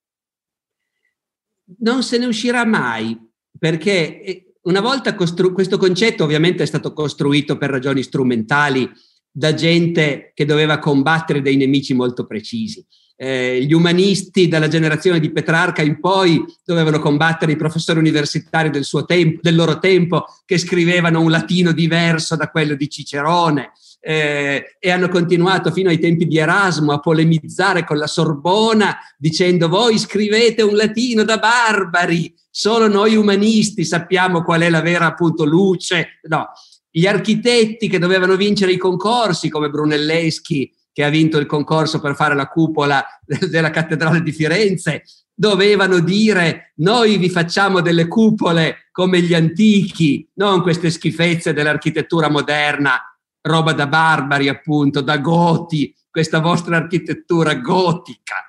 Non 1.79 2.03
se 2.03 2.17
ne 2.17 2.25
uscirà 2.25 2.65
mai, 2.65 3.17
perché 3.57 4.21
eh, 4.21 4.50
una 4.63 4.81
volta 4.81 5.15
costru- 5.15 5.53
questo 5.53 5.77
concetto 5.77 6.23
ovviamente 6.23 6.63
è 6.63 6.67
stato 6.67 6.93
costruito 6.93 7.57
per 7.57 7.69
ragioni 7.69 8.03
strumentali 8.03 8.89
da 9.31 9.53
gente 9.53 10.31
che 10.35 10.45
doveva 10.45 10.79
combattere 10.79 11.41
dei 11.41 11.55
nemici 11.55 11.93
molto 11.93 12.25
precisi. 12.25 12.85
Eh, 13.15 13.63
gli 13.63 13.73
umanisti 13.73 14.47
dalla 14.47 14.67
generazione 14.67 15.19
di 15.19 15.31
Petrarca 15.31 15.83
in 15.83 15.99
poi 15.99 16.43
dovevano 16.65 16.99
combattere 16.99 17.51
i 17.51 17.55
professori 17.55 17.99
universitari 17.99 18.71
del, 18.71 18.87
tempo, 19.05 19.39
del 19.41 19.55
loro 19.55 19.77
tempo 19.77 20.25
che 20.43 20.57
scrivevano 20.57 21.21
un 21.21 21.29
latino 21.29 21.71
diverso 21.71 22.35
da 22.35 22.49
quello 22.49 22.75
di 22.75 22.89
Cicerone 22.89 23.71
eh, 24.03 24.75
e 24.79 24.89
hanno 24.89 25.07
continuato 25.07 25.71
fino 25.71 25.89
ai 25.89 25.99
tempi 25.99 26.25
di 26.25 26.39
Erasmo 26.39 26.91
a 26.91 26.99
polemizzare 26.99 27.85
con 27.85 27.97
la 27.97 28.07
Sorbona 28.07 28.97
dicendo 29.15 29.69
voi 29.69 29.99
scrivete 29.99 30.63
un 30.63 30.75
latino 30.75 31.23
da 31.23 31.37
barbari, 31.37 32.33
solo 32.49 32.87
noi 32.87 33.15
umanisti 33.15 33.85
sappiamo 33.85 34.43
qual 34.43 34.61
è 34.61 34.69
la 34.69 34.81
vera 34.81 35.05
appunto 35.05 35.45
luce. 35.45 36.19
No, 36.23 36.47
gli 36.89 37.05
architetti 37.05 37.87
che 37.87 37.99
dovevano 37.99 38.35
vincere 38.35 38.71
i 38.71 38.77
concorsi 38.77 39.49
come 39.49 39.69
Brunelleschi 39.69 40.73
che 40.93 41.03
ha 41.03 41.09
vinto 41.09 41.37
il 41.37 41.45
concorso 41.45 42.01
per 42.01 42.15
fare 42.15 42.35
la 42.35 42.47
cupola 42.47 43.05
della 43.49 43.69
cattedrale 43.69 44.21
di 44.21 44.33
Firenze, 44.33 45.03
dovevano 45.33 45.99
dire 45.99 46.73
noi 46.77 47.17
vi 47.17 47.29
facciamo 47.29 47.79
delle 47.81 48.07
cupole 48.07 48.89
come 48.91 49.21
gli 49.21 49.33
antichi, 49.33 50.27
non 50.33 50.61
queste 50.61 50.89
schifezze 50.89 51.53
dell'architettura 51.53 52.29
moderna 52.29 52.99
roba 53.41 53.73
da 53.73 53.87
barbari 53.87 54.47
appunto, 54.47 55.01
da 55.01 55.17
goti, 55.17 55.93
questa 56.09 56.39
vostra 56.39 56.77
architettura 56.77 57.55
gotica. 57.55 58.47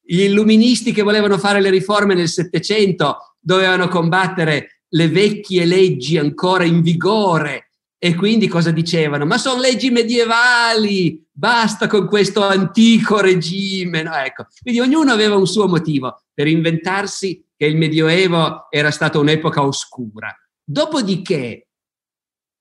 Gli 0.00 0.20
illuministi 0.20 0.92
che 0.92 1.02
volevano 1.02 1.38
fare 1.38 1.60
le 1.60 1.70
riforme 1.70 2.14
nel 2.14 2.28
Settecento 2.28 3.36
dovevano 3.40 3.88
combattere 3.88 4.82
le 4.88 5.08
vecchie 5.08 5.64
leggi 5.64 6.18
ancora 6.18 6.64
in 6.64 6.82
vigore 6.82 7.70
e 7.98 8.14
quindi 8.14 8.48
cosa 8.48 8.70
dicevano? 8.70 9.24
Ma 9.24 9.38
sono 9.38 9.60
leggi 9.60 9.90
medievali, 9.90 11.26
basta 11.32 11.86
con 11.86 12.06
questo 12.06 12.44
antico 12.44 13.20
regime. 13.20 14.02
No, 14.02 14.14
ecco. 14.14 14.46
Quindi 14.60 14.80
ognuno 14.80 15.10
aveva 15.10 15.36
un 15.36 15.46
suo 15.46 15.66
motivo 15.66 16.24
per 16.34 16.46
inventarsi 16.46 17.42
che 17.56 17.64
il 17.64 17.76
Medioevo 17.76 18.66
era 18.70 18.90
stata 18.90 19.18
un'epoca 19.18 19.64
oscura. 19.64 20.36
Dopodiché 20.62 21.68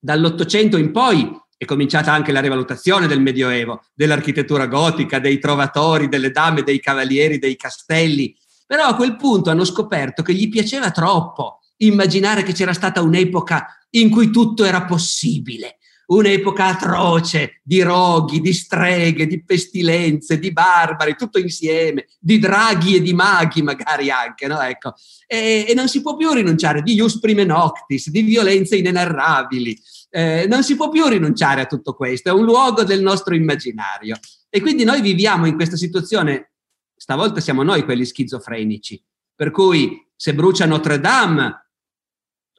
Dall'Ottocento 0.03 0.75
in 0.75 0.91
poi 0.91 1.31
è 1.58 1.66
cominciata 1.66 2.12
anche 2.12 2.32
la 2.32 2.41
rivalutazione 2.41 3.08
del 3.08 3.22
Medioevo, 3.22 3.84
dell'architettura 3.93 4.68
gotica, 4.68 5.20
dei 5.20 5.39
trovatori, 5.39 6.10
delle 6.10 6.32
dame, 6.32 6.64
dei 6.64 6.80
cavalieri, 6.80 7.39
dei 7.39 7.56
castelli. 7.56 8.36
Però 8.66 8.86
a 8.86 8.95
quel 8.95 9.16
punto 9.16 9.49
hanno 9.49 9.66
scoperto 9.66 10.24
che 10.24 10.34
gli 10.34 10.49
piaceva 10.49 10.91
troppo 10.91 11.60
immaginare 11.78 12.43
che 12.43 12.54
c'era 12.54 12.74
stata 12.74 13.01
un'epoca 13.01 13.68
in 13.91 14.10
cui 14.10 14.30
tutto 14.30 14.64
era 14.64 14.86
possibile, 14.86 15.78
un'epoca 16.08 16.66
atroce 16.66 17.62
di 17.64 17.82
roghi, 17.82 18.41
di 18.41 18.54
streghe, 18.54 19.28
di 19.28 19.43
pestilenze, 19.43 20.39
di 20.39 20.51
barbari, 20.51 21.16
tutto 21.16 21.39
insieme, 21.39 22.08
di 22.20 22.39
draghi 22.39 22.95
e 22.95 23.01
di 23.01 23.14
maghi 23.14 23.62
magari 23.62 24.10
anche, 24.10 24.47
no? 24.47 24.62
Ecco. 24.62 24.93
E, 25.28 25.66
e 25.68 25.74
non 25.74 25.88
si 25.88 26.01
può 26.01 26.16
più 26.16 26.32
rinunciare 26.34 26.82
di 26.82 26.93
ius 26.93 27.20
prime 27.20 27.43
noctis, 27.43 28.10
di 28.10 28.22
violenze 28.22 28.76
inenarrabili, 28.76 29.78
eh, 30.10 30.45
non 30.47 30.64
si 30.64 30.76
può 30.76 30.89
più 30.89 31.08
rinunciare 31.08 31.62
a 31.62 31.66
tutto 31.66 31.95
questo, 31.95 32.30
è 32.30 32.32
un 32.34 32.45
luogo 32.45 32.84
del 32.84 33.01
nostro 33.01 33.34
immaginario. 33.34 34.20
E 34.49 34.62
quindi 34.62 34.84
noi 34.84 35.01
viviamo 35.01 35.47
in 35.47 35.56
questa 35.56 35.76
situazione, 35.76 36.51
stavolta 36.95 37.39
siamo 37.39 37.64
noi 37.64 37.84
quelli 37.84 38.06
schizofrenici, 38.06 39.04
per 39.36 39.49
cui 39.49 40.08
se 40.16 40.36
brucia 40.36 40.66
Notre 40.66 40.99
Dame 40.99 41.70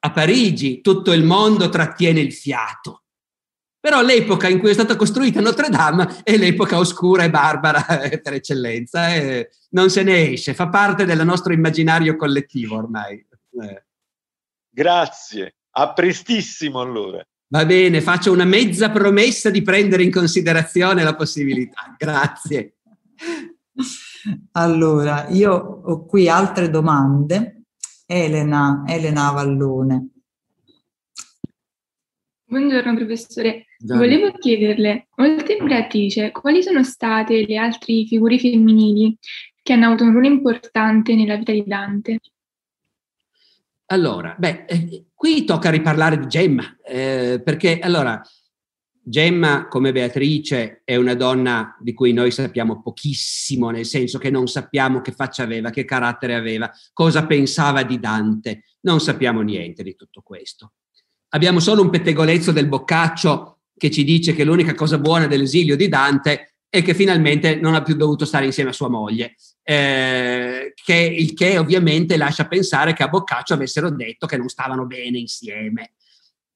a 0.01 0.11
Parigi 0.11 0.81
tutto 0.81 1.13
il 1.13 1.23
mondo 1.23 1.69
trattiene 1.69 2.21
il 2.21 2.33
fiato. 2.33 3.04
Però 3.85 4.01
l'epoca 4.01 4.49
in 4.49 4.61
cui 4.61 4.71
è 4.71 4.73
stata 4.73 4.97
costruita 4.97 5.43
Notre 5.43 5.69
Dame 5.69 6.23
è 6.23 6.39
l'epoca 6.39 6.79
oscura 6.79 7.25
e 7.25 7.29
barbara 7.29 7.85
per 8.23 8.33
eccellenza, 8.33 9.15
e 9.15 9.51
non 9.73 9.91
se 9.91 10.03
ne 10.03 10.31
esce, 10.31 10.55
fa 10.55 10.71
parte 10.71 11.05
del 11.05 11.23
nostro 11.23 11.53
immaginario 11.53 12.17
collettivo 12.17 12.79
ormai. 12.79 13.23
Eh. 13.61 13.85
Grazie, 14.71 15.57
a 15.73 15.93
prestissimo 15.93 16.81
allora. 16.81 17.23
Va 17.49 17.67
bene, 17.67 18.01
faccio 18.01 18.33
una 18.33 18.47
mezza 18.47 18.89
promessa 18.89 19.51
di 19.51 19.61
prendere 19.61 20.03
in 20.03 20.11
considerazione 20.11 21.03
la 21.03 21.15
possibilità. 21.15 21.95
Grazie. 22.01 22.77
Allora, 24.53 25.29
io 25.29 25.53
ho 25.53 26.07
qui 26.07 26.27
altre 26.27 26.71
domande. 26.71 27.65
Elena, 28.07 28.83
Elena 28.87 29.31
Vallone. 29.31 30.09
Buongiorno 32.55 32.95
professore, 32.95 33.65
volevo 33.87 34.33
chiederle, 34.33 35.09
oltre 35.17 35.59
a 35.59 35.65
Beatrice, 35.65 36.31
quali 36.31 36.63
sono 36.63 36.83
state 36.83 37.45
le 37.47 37.57
altre 37.57 38.05
figure 38.07 38.39
femminili 38.39 39.17
che 39.63 39.73
hanno 39.73 39.87
avuto 39.87 40.05
un 40.05 40.13
ruolo 40.13 40.27
importante 40.27 41.15
nella 41.15 41.37
vita 41.37 41.53
di 41.53 41.65
Dante? 41.67 42.19
Allora, 43.87 44.35
beh, 44.39 44.65
eh, 44.67 45.05
qui 45.15 45.45
tocca 45.45 45.71
riparlare 45.71 46.19
di 46.19 46.27
Gemma, 46.27 46.77
eh, 46.83 47.41
perché 47.45 47.79
allora 47.79 48.23
Gemma, 49.07 49.69
come 49.69 49.93
Beatrice, 49.93 50.81
è 50.83 50.97
una 50.97 51.15
donna 51.15 51.77
di 51.79 51.93
cui 51.93 52.15
noi 52.15 52.31
sappiamo 52.31 52.81
pochissimo, 52.81 53.69
nel 53.69 53.85
senso 53.85 54.19
che 54.19 54.31
non 54.31 54.47
sappiamo 54.47 55.03
che 55.03 55.13
faccia 55.13 55.43
aveva, 55.43 55.69
che 55.69 55.85
carattere 55.85 56.35
aveva, 56.35 56.71
cosa 56.95 57.27
pensava 57.27 57.83
di 57.83 58.01
Dante, 58.01 58.65
non 58.81 59.01
sappiamo 59.01 59.43
niente 59.43 59.83
di 59.83 59.95
tutto 59.95 60.23
questo. 60.23 60.73
Abbiamo 61.29 61.61
solo 61.61 61.83
un 61.83 61.91
pettegolezzo 61.91 62.51
del 62.51 62.69
Boccaccio 62.69 63.54
che 63.77 63.91
ci 63.91 64.05
dice 64.05 64.35
che 64.35 64.45
l'unica 64.45 64.75
cosa 64.75 64.99
buona 64.99 65.27
dell'esilio 65.27 65.77
di 65.77 65.89
Dante 65.89 66.55
è 66.69 66.83
che 66.83 66.95
finalmente 66.95 67.55
non 67.55 67.75
ha 67.75 67.83
più 67.83 67.95
dovuto 67.95 68.25
stare 68.25 68.47
insieme 68.47 68.71
a 68.71 68.73
sua 68.73 68.89
moglie, 68.89 69.37
eh, 69.63 70.73
che, 70.75 70.95
il 70.95 71.33
che 71.33 71.57
ovviamente 71.57 72.17
lascia 72.17 72.49
pensare 72.49 72.95
che 72.95 73.05
a 73.05 73.09
Boccaccio 73.09 73.55
avessero 73.55 73.91
detto 73.91 74.27
che 74.27 74.37
non 74.37 74.49
stavano 74.49 74.85
bene 74.85 75.19
insieme. 75.19 75.93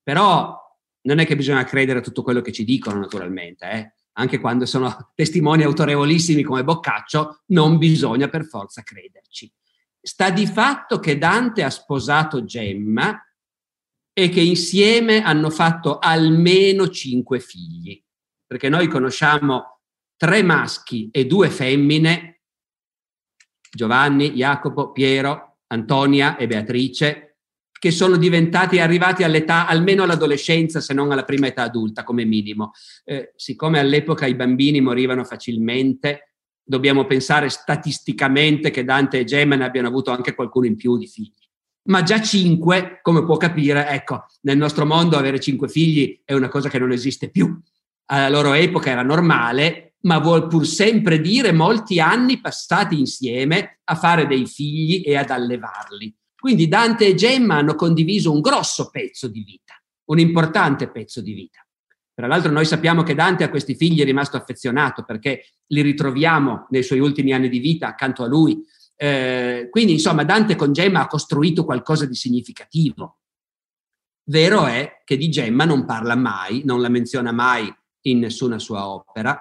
Però 0.02 0.56
non 1.02 1.18
è 1.20 1.26
che 1.26 1.36
bisogna 1.36 1.62
credere 1.62 2.00
a 2.00 2.02
tutto 2.02 2.22
quello 2.22 2.40
che 2.40 2.50
ci 2.50 2.64
dicono, 2.64 2.98
naturalmente, 2.98 3.70
eh? 3.70 3.92
anche 4.14 4.40
quando 4.40 4.66
sono 4.66 5.10
testimoni 5.14 5.62
autorevolissimi 5.62 6.42
come 6.42 6.64
Boccaccio, 6.64 7.42
non 7.46 7.78
bisogna 7.78 8.28
per 8.28 8.44
forza 8.44 8.82
crederci. 8.82 9.50
Sta 10.00 10.30
di 10.30 10.46
fatto 10.46 10.98
che 10.98 11.18
Dante 11.18 11.62
ha 11.62 11.70
sposato 11.70 12.44
Gemma 12.44 13.22
e 14.18 14.30
che 14.30 14.40
insieme 14.40 15.22
hanno 15.22 15.48
fatto 15.48 16.00
almeno 16.00 16.88
cinque 16.88 17.38
figli, 17.38 18.02
perché 18.44 18.68
noi 18.68 18.88
conosciamo 18.88 19.78
tre 20.16 20.42
maschi 20.42 21.08
e 21.12 21.24
due 21.24 21.48
femmine, 21.50 22.40
Giovanni, 23.70 24.32
Jacopo, 24.32 24.90
Piero, 24.90 25.58
Antonia 25.68 26.36
e 26.36 26.48
Beatrice, 26.48 27.36
che 27.70 27.92
sono 27.92 28.16
diventati 28.16 28.80
arrivati 28.80 29.22
all'età, 29.22 29.68
almeno 29.68 30.02
all'adolescenza, 30.02 30.80
se 30.80 30.94
non 30.94 31.12
alla 31.12 31.24
prima 31.24 31.46
età 31.46 31.62
adulta 31.62 32.02
come 32.02 32.24
minimo. 32.24 32.72
Eh, 33.04 33.34
siccome 33.36 33.78
all'epoca 33.78 34.26
i 34.26 34.34
bambini 34.34 34.80
morivano 34.80 35.22
facilmente, 35.22 36.32
dobbiamo 36.60 37.06
pensare 37.06 37.48
statisticamente 37.50 38.72
che 38.72 38.82
Dante 38.82 39.20
e 39.20 39.24
Gemma 39.24 39.54
ne 39.54 39.64
abbiano 39.64 39.86
avuto 39.86 40.10
anche 40.10 40.34
qualcuno 40.34 40.66
in 40.66 40.74
più 40.74 40.98
di 40.98 41.06
figli 41.06 41.47
ma 41.88 42.02
già 42.02 42.20
cinque, 42.20 43.00
come 43.02 43.24
può 43.24 43.36
capire, 43.36 43.88
ecco, 43.88 44.26
nel 44.42 44.56
nostro 44.56 44.86
mondo 44.86 45.16
avere 45.16 45.40
cinque 45.40 45.68
figli 45.68 46.20
è 46.24 46.34
una 46.34 46.48
cosa 46.48 46.68
che 46.68 46.78
non 46.78 46.92
esiste 46.92 47.30
più. 47.30 47.58
Alla 48.06 48.28
loro 48.28 48.52
epoca 48.54 48.90
era 48.90 49.02
normale, 49.02 49.94
ma 50.02 50.18
vuol 50.18 50.46
pur 50.46 50.66
sempre 50.66 51.20
dire 51.20 51.52
molti 51.52 51.98
anni 52.00 52.40
passati 52.40 52.98
insieme 52.98 53.80
a 53.84 53.94
fare 53.94 54.26
dei 54.26 54.46
figli 54.46 55.02
e 55.04 55.16
ad 55.16 55.30
allevarli. 55.30 56.14
Quindi 56.38 56.68
Dante 56.68 57.06
e 57.06 57.14
Gemma 57.14 57.56
hanno 57.56 57.74
condiviso 57.74 58.32
un 58.32 58.40
grosso 58.40 58.90
pezzo 58.90 59.26
di 59.26 59.42
vita, 59.42 59.74
un 60.06 60.18
importante 60.18 60.88
pezzo 60.88 61.20
di 61.20 61.32
vita. 61.32 61.66
Tra 62.14 62.26
l'altro 62.26 62.50
noi 62.50 62.64
sappiamo 62.64 63.02
che 63.02 63.14
Dante 63.14 63.44
a 63.44 63.48
questi 63.48 63.74
figli 63.74 64.00
è 64.00 64.04
rimasto 64.04 64.36
affezionato 64.36 65.04
perché 65.04 65.44
li 65.68 65.82
ritroviamo 65.82 66.66
nei 66.70 66.82
suoi 66.82 66.98
ultimi 66.98 67.32
anni 67.32 67.48
di 67.48 67.60
vita 67.60 67.88
accanto 67.88 68.24
a 68.24 68.26
lui 68.26 68.60
eh, 69.00 69.68
quindi, 69.70 69.92
insomma, 69.92 70.24
Dante 70.24 70.56
con 70.56 70.72
Gemma 70.72 71.02
ha 71.02 71.06
costruito 71.06 71.64
qualcosa 71.64 72.04
di 72.04 72.16
significativo. 72.16 73.20
Vero 74.24 74.66
è 74.66 75.02
che 75.04 75.16
di 75.16 75.30
Gemma 75.30 75.64
non 75.64 75.86
parla 75.86 76.16
mai, 76.16 76.62
non 76.64 76.80
la 76.80 76.88
menziona 76.88 77.30
mai 77.30 77.72
in 78.02 78.18
nessuna 78.18 78.58
sua 78.58 78.88
opera, 78.88 79.40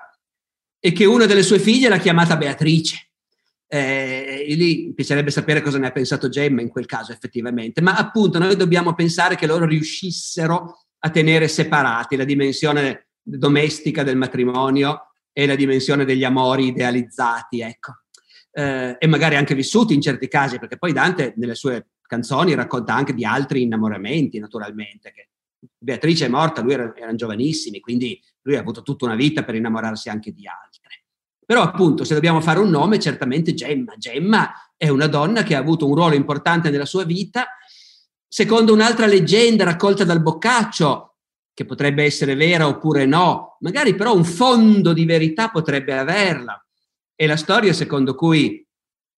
e 0.79 0.91
che 0.91 1.05
una 1.05 1.25
delle 1.25 1.41
sue 1.41 1.57
figlie 1.57 1.89
l'ha 1.89 1.97
chiamata 1.97 2.37
Beatrice. 2.37 3.09
Eh, 3.69 4.45
lì 4.49 4.85
mi 4.85 4.93
piacerebbe 4.93 5.31
sapere 5.31 5.61
cosa 5.61 5.79
ne 5.79 5.87
ha 5.87 5.91
pensato 5.91 6.29
Gemma 6.29 6.61
in 6.61 6.69
quel 6.69 6.85
caso, 6.85 7.11
effettivamente. 7.11 7.81
Ma 7.81 7.95
appunto, 7.95 8.37
noi 8.37 8.55
dobbiamo 8.55 8.93
pensare 8.93 9.35
che 9.35 9.47
loro 9.47 9.65
riuscissero 9.65 10.85
a 10.99 11.09
tenere 11.09 11.47
separati 11.47 12.15
la 12.15 12.23
dimensione 12.23 13.07
domestica 13.23 14.03
del 14.03 14.17
matrimonio 14.17 15.13
e 15.33 15.47
la 15.47 15.55
dimensione 15.55 16.05
degli 16.05 16.23
amori 16.23 16.67
idealizzati, 16.67 17.61
ecco 17.61 18.03
eh, 18.57 18.95
e 18.97 19.05
magari 19.05 19.35
anche 19.35 19.53
vissuti 19.53 19.93
in 19.93 20.01
certi 20.01 20.27
casi, 20.27 20.57
perché 20.57 20.77
poi 20.77 20.91
Dante 20.91 21.35
nelle 21.37 21.53
sue 21.53 21.89
canzoni 22.01 22.55
racconta 22.55 22.95
anche 22.95 23.13
di 23.13 23.23
altri 23.23 23.61
innamoramenti, 23.61 24.39
naturalmente. 24.39 25.11
Che 25.11 25.29
Beatrice 25.77 26.25
è 26.25 26.29
morta, 26.29 26.63
lui 26.63 26.73
era, 26.73 26.91
erano 26.95 27.15
giovanissimi, 27.15 27.79
quindi 27.79 28.19
lui 28.41 28.55
ha 28.55 28.59
avuto 28.59 28.81
tutta 28.81 29.05
una 29.05 29.13
vita 29.13 29.43
per 29.43 29.53
innamorarsi 29.53 30.09
anche 30.09 30.31
di 30.33 30.47
altre. 30.47 31.03
Però 31.45 31.61
appunto, 31.61 32.03
se 32.03 32.15
dobbiamo 32.15 32.41
fare 32.41 32.57
un 32.57 32.69
nome, 32.69 32.99
certamente 32.99 33.53
Gemma. 33.53 33.93
Gemma 33.95 34.51
è 34.75 34.89
una 34.89 35.07
donna 35.07 35.43
che 35.43 35.53
ha 35.53 35.59
avuto 35.59 35.87
un 35.87 35.93
ruolo 35.93 36.15
importante 36.15 36.71
nella 36.71 36.85
sua 36.85 37.03
vita. 37.03 37.45
Secondo 38.27 38.73
un'altra 38.73 39.05
leggenda 39.05 39.65
raccolta 39.65 40.03
dal 40.03 40.21
Boccaccio, 40.23 41.17
che 41.53 41.65
potrebbe 41.65 42.03
essere 42.03 42.33
vera 42.33 42.67
oppure 42.67 43.05
no, 43.05 43.57
magari 43.59 43.95
però 43.95 44.15
un 44.15 44.25
fondo 44.25 44.93
di 44.93 45.05
verità 45.05 45.49
potrebbe 45.49 45.95
averla. 45.95 46.59
È 47.19 47.25
la 47.25 47.35
storia 47.35 47.73
secondo 47.73 48.13
cui 48.13 48.63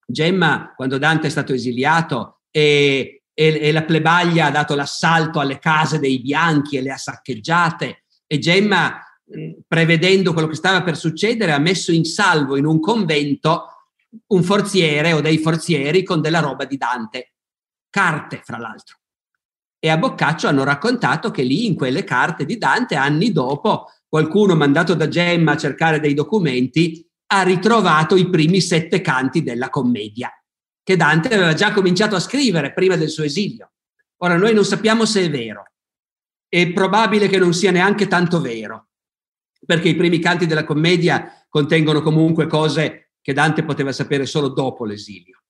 Gemma, 0.08 0.72
quando 0.74 0.98
Dante 0.98 1.28
è 1.28 1.30
stato 1.30 1.52
esiliato 1.52 2.44
e, 2.50 3.24
e, 3.34 3.60
e 3.60 3.72
la 3.74 3.84
plebaglia 3.84 4.46
ha 4.46 4.52
dato 4.52 4.74
l'assalto 4.74 5.42
alle 5.42 5.60
case 5.60 6.00
dei 6.00 6.22
bianchi 6.22 6.78
e 6.78 6.82
le 6.82 6.92
ha 6.92 6.98
saccheggiate, 6.98 8.06
e 8.26 8.40
Gemma, 8.40 9.04
prevedendo 9.68 10.32
quello 10.32 10.48
che 10.48 10.56
stava 10.56 10.82
per 10.82 10.96
succedere, 10.96 11.52
ha 11.52 11.60
messo 11.60 11.92
in 11.92 12.06
salvo 12.06 12.56
in 12.56 12.66
un 12.66 12.80
convento 12.80 13.66
un 14.28 14.44
forziere 14.44 15.12
o 15.12 15.20
dei 15.20 15.38
forzieri 15.38 16.02
con 16.02 16.22
della 16.22 16.40
roba 16.40 16.64
di 16.64 16.78
Dante, 16.78 17.34
carte 17.90 18.40
fra 18.46 18.58
l'altro. 18.58 19.00
E 19.78 19.90
a 19.90 19.98
Boccaccio 19.98 20.48
hanno 20.48 20.64
raccontato 20.64 21.32
che 21.32 21.44
lì 21.44 21.66
in 21.66 21.76
quelle 21.76 22.06
carte 22.06 22.46
di 22.46 22.58
Dante, 22.58 22.96
anni 22.96 23.34
dopo, 23.34 23.88
qualcuno 24.08 24.56
mandato 24.56 24.94
da 24.94 25.10
Gemma 25.10 25.52
a 25.52 25.58
cercare 25.58 26.00
dei 26.00 26.14
documenti 26.14 27.06
ha 27.32 27.44
ritrovato 27.44 28.16
i 28.16 28.30
primi 28.30 28.60
sette 28.60 29.02
canti 29.02 29.44
della 29.44 29.70
commedia, 29.70 30.32
che 30.82 30.96
Dante 30.96 31.34
aveva 31.34 31.54
già 31.54 31.72
cominciato 31.72 32.16
a 32.16 32.20
scrivere 32.20 32.74
prima 32.74 32.96
del 32.96 33.10
suo 33.10 33.24
esilio. 33.24 33.72
Ora 34.18 34.36
noi 34.36 34.54
non 34.54 34.66
sappiamo 34.66 35.06
se 35.06 35.26
è 35.26 35.30
vero, 35.30 35.72
è 36.48 36.72
probabile 36.72 37.28
che 37.28 37.38
non 37.38 37.54
sia 37.54 37.72
neanche 37.72 38.08
tanto 38.08 38.42
vero, 38.42 38.88
perché 39.66 39.90
i 39.90 39.96
primi 39.96 40.20
canti 40.20 40.48
della 40.48 40.64
commedia 40.64 41.46
contengono 41.48 42.02
comunque 42.02 42.48
cose 42.48 43.12
che 43.22 43.34
Dante 43.34 43.64
poteva 43.64 43.92
sapere 43.92 44.26
solo 44.26 44.50
dopo 44.50 44.86
l'esilio. 44.86 45.44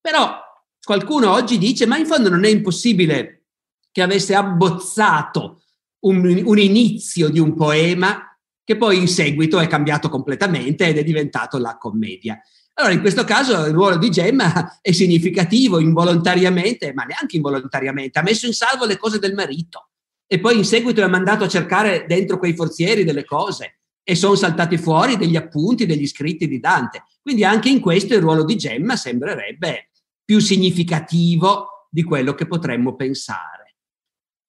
Però 0.00 0.38
qualcuno 0.82 1.30
oggi 1.32 1.56
dice, 1.56 1.86
ma 1.86 1.96
in 1.96 2.06
fondo 2.06 2.28
non 2.28 2.44
è 2.44 2.48
impossibile 2.48 3.46
che 3.90 4.02
avesse 4.02 4.34
abbozzato 4.34 5.62
un, 6.00 6.42
un 6.44 6.58
inizio 6.58 7.30
di 7.30 7.38
un 7.38 7.54
poema 7.54 8.35
che 8.66 8.76
poi 8.76 8.98
in 8.98 9.06
seguito 9.06 9.60
è 9.60 9.68
cambiato 9.68 10.08
completamente 10.08 10.88
ed 10.88 10.98
è 10.98 11.04
diventato 11.04 11.56
la 11.56 11.78
commedia. 11.78 12.36
Allora, 12.74 12.92
in 12.92 13.00
questo 13.00 13.22
caso 13.22 13.64
il 13.64 13.72
ruolo 13.72 13.96
di 13.96 14.10
Gemma 14.10 14.80
è 14.82 14.90
significativo, 14.90 15.78
involontariamente, 15.78 16.92
ma 16.92 17.04
neanche 17.04 17.36
involontariamente, 17.36 18.18
ha 18.18 18.22
messo 18.22 18.46
in 18.46 18.52
salvo 18.52 18.84
le 18.84 18.96
cose 18.96 19.20
del 19.20 19.34
marito 19.34 19.90
e 20.26 20.40
poi 20.40 20.56
in 20.56 20.64
seguito 20.64 21.00
ha 21.00 21.06
mandato 21.06 21.44
a 21.44 21.48
cercare 21.48 22.06
dentro 22.08 22.38
quei 22.38 22.56
forzieri 22.56 23.04
delle 23.04 23.24
cose 23.24 23.78
e 24.02 24.16
sono 24.16 24.34
saltati 24.34 24.78
fuori 24.78 25.16
degli 25.16 25.36
appunti, 25.36 25.86
degli 25.86 26.06
scritti 26.08 26.48
di 26.48 26.58
Dante. 26.58 27.04
Quindi 27.22 27.44
anche 27.44 27.68
in 27.68 27.78
questo 27.78 28.14
il 28.14 28.20
ruolo 28.20 28.44
di 28.44 28.56
Gemma 28.56 28.96
sembrerebbe 28.96 29.90
più 30.24 30.40
significativo 30.40 31.86
di 31.88 32.02
quello 32.02 32.34
che 32.34 32.48
potremmo 32.48 32.96
pensare. 32.96 33.76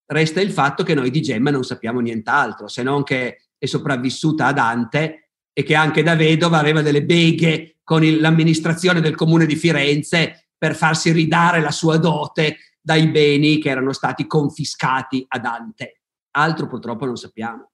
Resta 0.08 0.42
il 0.42 0.52
fatto 0.52 0.84
che 0.84 0.96
noi 0.96 1.12
di 1.12 1.22
Gemma 1.22 1.52
non 1.52 1.64
sappiamo 1.64 2.00
nient'altro, 2.00 2.68
se 2.68 2.82
non 2.82 3.04
che 3.04 3.47
è 3.58 3.66
sopravvissuta 3.66 4.48
a 4.48 4.54
Dante 4.54 5.32
e 5.54 5.64
che 5.64 5.76
anche 5.76 6.04
da 6.04 6.16
vedova 6.16 6.60
aveva 6.60 6.82
delle 6.82 7.04
beghe 7.04 7.78
con 7.84 8.04
il, 8.04 8.20
l'amministrazione 8.20 9.02
del 9.02 9.16
comune 9.16 9.46
di 9.46 9.56
Firenze 9.56 10.50
per 10.58 10.76
farsi 10.76 11.12
ridare 11.12 11.62
la 11.62 11.72
sua 11.72 11.98
dote 11.98 12.58
dai 12.82 13.08
beni 13.10 13.60
che 13.60 13.70
erano 13.70 13.94
stati 13.94 14.28
confiscati 14.28 15.26
a 15.28 15.40
Dante. 15.40 16.02
Altro 16.32 16.68
purtroppo 16.68 17.06
non 17.06 17.16
sappiamo. 17.18 17.72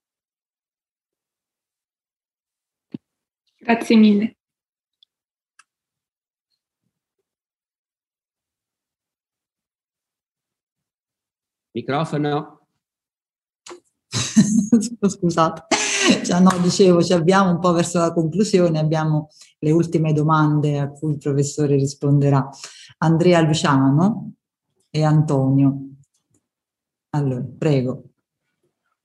Grazie 3.60 3.96
mille. 3.96 4.38
Microfono. 11.74 12.63
Scusate, 15.08 15.66
cioè, 16.24 16.40
no, 16.40 16.52
dicevo, 16.62 17.04
ci 17.04 17.14
abbiamo 17.14 17.52
un 17.52 17.60
po' 17.60 17.72
verso 17.72 18.00
la 18.00 18.12
conclusione, 18.12 18.80
abbiamo 18.80 19.30
le 19.60 19.72
ultime 19.72 20.14
domande 20.14 20.80
a 20.80 20.90
cui 20.90 21.12
il 21.12 21.18
professore 21.18 21.76
risponderà. 21.76 22.50
Andrea 23.00 23.42
Luciano 23.42 24.34
e 24.90 25.04
Antonio. 25.04 25.78
Allora, 27.12 27.44
prego. 27.58 28.04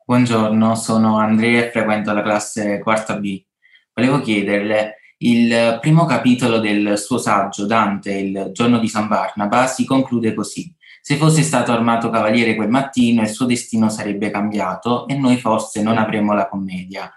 Buongiorno, 0.04 0.74
sono 0.74 1.18
Andrea 1.18 1.64
e 1.64 1.70
frequento 1.70 2.12
la 2.12 2.22
classe 2.22 2.78
quarta 2.78 3.18
B. 3.18 3.44
Volevo 3.92 4.20
chiederle, 4.20 4.94
il 5.18 5.78
primo 5.80 6.06
capitolo 6.06 6.60
del 6.60 6.96
suo 6.96 7.18
saggio, 7.18 7.66
Dante, 7.66 8.12
il 8.12 8.50
giorno 8.52 8.78
di 8.78 8.88
San 8.88 9.08
Barnaba, 9.08 9.66
si 9.66 9.84
conclude 9.84 10.32
così. 10.32 10.74
Se 11.08 11.16
fosse 11.16 11.40
stato 11.40 11.72
armato 11.72 12.10
cavaliere 12.10 12.54
quel 12.54 12.68
mattino, 12.68 13.22
il 13.22 13.28
suo 13.28 13.46
destino 13.46 13.88
sarebbe 13.88 14.30
cambiato 14.30 15.08
e 15.08 15.16
noi 15.16 15.38
forse 15.38 15.82
non 15.82 15.96
avremmo 15.96 16.34
la 16.34 16.46
commedia. 16.46 17.10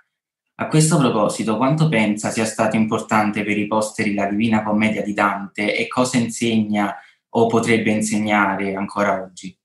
A 0.56 0.68
questo 0.68 0.98
proposito, 0.98 1.58
quanto 1.58 1.90
pensa 1.90 2.30
sia 2.30 2.46
stato 2.46 2.78
importante 2.78 3.44
per 3.44 3.58
i 3.58 3.68
posteri 3.68 4.14
la 4.14 4.28
Divina 4.28 4.64
Commedia 4.64 5.04
di 5.04 5.12
Dante 5.12 5.76
e 5.76 5.90
cosa 5.90 6.16
insegna 6.16 6.96
o 7.32 7.48
potrebbe 7.48 7.92
insegnare 7.92 8.76
ancora 8.76 9.24
oggi? 9.24 9.60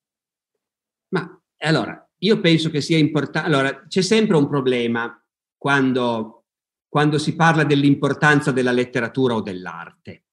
Ma 1.11 1.40
allora, 1.59 2.11
io 2.19 2.40
penso 2.40 2.69
che 2.69 2.81
sia 2.81 2.98
importante. 2.98 3.47
Allora, 3.47 3.86
c'è 3.86 4.03
sempre 4.03 4.36
un 4.36 4.48
problema 4.48 5.24
quando, 5.57 6.47
quando 6.89 7.19
si 7.19 7.36
parla 7.36 7.62
dell'importanza 7.62 8.51
della 8.51 8.73
letteratura 8.73 9.36
o 9.36 9.40
dell'arte, 9.40 10.24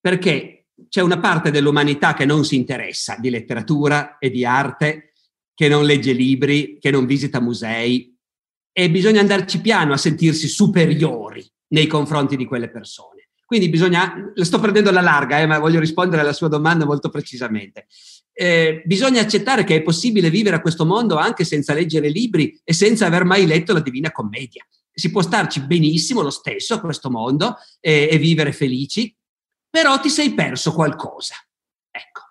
perché 0.00 0.59
c'è 0.88 1.00
una 1.00 1.18
parte 1.18 1.50
dell'umanità 1.50 2.14
che 2.14 2.24
non 2.24 2.44
si 2.44 2.56
interessa 2.56 3.16
di 3.18 3.30
letteratura 3.30 4.18
e 4.18 4.30
di 4.30 4.44
arte, 4.44 5.12
che 5.54 5.68
non 5.68 5.84
legge 5.84 6.12
libri, 6.12 6.78
che 6.80 6.90
non 6.90 7.06
visita 7.06 7.40
musei 7.40 8.16
e 8.72 8.90
bisogna 8.90 9.20
andarci 9.20 9.60
piano 9.60 9.92
a 9.92 9.98
sentirsi 9.98 10.48
superiori 10.48 11.46
nei 11.68 11.86
confronti 11.86 12.36
di 12.36 12.46
quelle 12.46 12.70
persone. 12.70 13.28
Quindi 13.44 13.68
bisogna, 13.68 14.32
la 14.32 14.44
sto 14.44 14.60
prendendo 14.60 14.90
alla 14.90 15.00
larga, 15.00 15.40
eh, 15.40 15.46
ma 15.46 15.58
voglio 15.58 15.80
rispondere 15.80 16.22
alla 16.22 16.32
sua 16.32 16.48
domanda 16.48 16.84
molto 16.84 17.08
precisamente. 17.08 17.88
Eh, 18.32 18.82
bisogna 18.86 19.20
accettare 19.20 19.64
che 19.64 19.74
è 19.74 19.82
possibile 19.82 20.30
vivere 20.30 20.56
a 20.56 20.60
questo 20.60 20.86
mondo 20.86 21.16
anche 21.16 21.44
senza 21.44 21.74
leggere 21.74 22.08
libri 22.08 22.58
e 22.62 22.72
senza 22.72 23.06
aver 23.06 23.24
mai 23.24 23.46
letto 23.46 23.72
la 23.72 23.80
Divina 23.80 24.12
Commedia. 24.12 24.64
Si 24.92 25.10
può 25.10 25.20
starci 25.20 25.66
benissimo 25.66 26.22
lo 26.22 26.30
stesso 26.30 26.74
a 26.74 26.80
questo 26.80 27.10
mondo 27.10 27.56
eh, 27.80 28.08
e 28.10 28.18
vivere 28.18 28.52
felici 28.52 29.14
però 29.70 30.00
ti 30.00 30.10
sei 30.10 30.34
perso 30.34 30.72
qualcosa. 30.72 31.36
Ecco. 31.90 32.22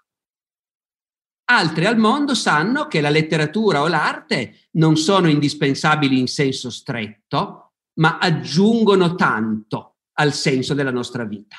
Altri 1.46 1.86
al 1.86 1.98
mondo 1.98 2.36
sanno 2.36 2.88
che 2.88 3.02
la 3.02 3.10
letteratura 3.10 3.82
o 3.82 3.88
l'arte 3.88 4.68
non 4.72 4.98
sono 4.98 5.30
indispensabili 5.30 6.20
in 6.20 6.28
senso 6.28 6.70
stretto, 6.70 7.72
ma 8.00 8.18
aggiungono 8.20 9.16
tanto 9.16 9.96
al 10.14 10.34
senso 10.34 10.74
della 10.74 10.92
nostra 10.92 11.24
vita. 11.24 11.56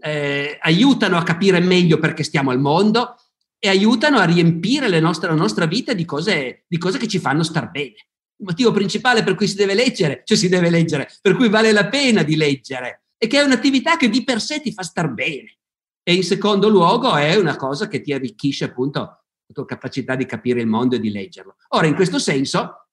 Eh, 0.00 0.56
aiutano 0.60 1.16
a 1.16 1.24
capire 1.24 1.58
meglio 1.60 1.98
perché 1.98 2.22
stiamo 2.22 2.52
al 2.52 2.60
mondo 2.60 3.16
e 3.58 3.68
aiutano 3.68 4.18
a 4.18 4.24
riempire 4.24 5.00
nostre, 5.00 5.28
la 5.28 5.34
nostra 5.34 5.66
vita 5.66 5.92
di 5.92 6.04
cose, 6.04 6.64
di 6.68 6.78
cose 6.78 6.98
che 6.98 7.08
ci 7.08 7.18
fanno 7.18 7.42
star 7.42 7.70
bene. 7.70 7.96
Il 8.40 8.46
motivo 8.46 8.70
principale 8.70 9.24
per 9.24 9.34
cui 9.34 9.48
si 9.48 9.56
deve 9.56 9.74
leggere, 9.74 10.22
cioè 10.24 10.36
si 10.36 10.48
deve 10.48 10.70
leggere, 10.70 11.10
per 11.20 11.34
cui 11.34 11.48
vale 11.48 11.72
la 11.72 11.88
pena 11.88 12.22
di 12.22 12.36
leggere, 12.36 13.07
e 13.18 13.26
che 13.26 13.40
è 13.40 13.42
un'attività 13.42 13.96
che 13.96 14.08
di 14.08 14.22
per 14.22 14.40
sé 14.40 14.60
ti 14.60 14.72
fa 14.72 14.82
star 14.82 15.12
bene. 15.12 15.58
E 16.02 16.14
in 16.14 16.22
secondo 16.22 16.68
luogo 16.68 17.14
è 17.16 17.34
una 17.36 17.56
cosa 17.56 17.88
che 17.88 18.00
ti 18.00 18.12
arricchisce 18.12 18.64
appunto 18.64 19.00
la 19.00 19.52
tua 19.52 19.66
capacità 19.66 20.14
di 20.14 20.24
capire 20.24 20.60
il 20.60 20.66
mondo 20.66 20.94
e 20.94 21.00
di 21.00 21.10
leggerlo. 21.10 21.56
Ora, 21.70 21.86
in 21.86 21.94
questo 21.94 22.18
senso, 22.18 22.86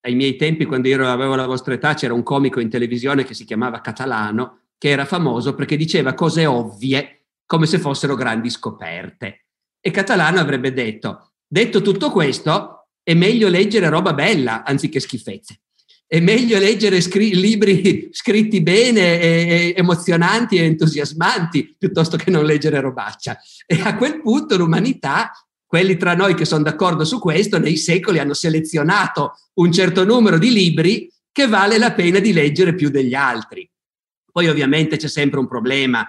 ai 0.00 0.14
miei 0.14 0.36
tempi, 0.36 0.64
quando 0.64 0.88
io 0.88 1.06
avevo 1.06 1.36
la 1.36 1.46
vostra 1.46 1.74
età, 1.74 1.94
c'era 1.94 2.14
un 2.14 2.22
comico 2.24 2.58
in 2.58 2.70
televisione 2.70 3.24
che 3.24 3.34
si 3.34 3.44
chiamava 3.44 3.80
Catalano, 3.80 4.62
che 4.78 4.88
era 4.88 5.04
famoso 5.04 5.54
perché 5.54 5.76
diceva 5.76 6.14
cose 6.14 6.46
ovvie, 6.46 7.26
come 7.46 7.66
se 7.66 7.78
fossero 7.78 8.16
grandi 8.16 8.50
scoperte. 8.50 9.46
E 9.78 9.90
Catalano 9.90 10.40
avrebbe 10.40 10.72
detto, 10.72 11.34
detto 11.46 11.82
tutto 11.82 12.10
questo, 12.10 12.88
è 13.02 13.14
meglio 13.14 13.48
leggere 13.48 13.88
roba 13.88 14.14
bella 14.14 14.64
anziché 14.64 14.98
schifezze 14.98 15.61
è 16.12 16.20
meglio 16.20 16.58
leggere 16.58 17.00
scri- 17.00 17.34
libri 17.34 18.10
scritti 18.12 18.60
bene, 18.60 19.18
e, 19.18 19.28
e 19.28 19.74
emozionanti 19.74 20.58
e 20.58 20.64
entusiasmanti 20.64 21.74
piuttosto 21.78 22.18
che 22.18 22.30
non 22.30 22.44
leggere 22.44 22.80
robaccia. 22.80 23.38
E 23.64 23.80
a 23.80 23.96
quel 23.96 24.20
punto 24.20 24.58
l'umanità, 24.58 25.32
quelli 25.64 25.96
tra 25.96 26.14
noi 26.14 26.34
che 26.34 26.44
sono 26.44 26.64
d'accordo 26.64 27.06
su 27.06 27.18
questo, 27.18 27.58
nei 27.58 27.78
secoli 27.78 28.18
hanno 28.18 28.34
selezionato 28.34 29.38
un 29.54 29.72
certo 29.72 30.04
numero 30.04 30.36
di 30.36 30.52
libri 30.52 31.10
che 31.32 31.46
vale 31.46 31.78
la 31.78 31.92
pena 31.94 32.18
di 32.18 32.34
leggere 32.34 32.74
più 32.74 32.90
degli 32.90 33.14
altri. 33.14 33.66
Poi 34.30 34.48
ovviamente 34.48 34.98
c'è 34.98 35.08
sempre 35.08 35.38
un 35.40 35.48
problema, 35.48 36.06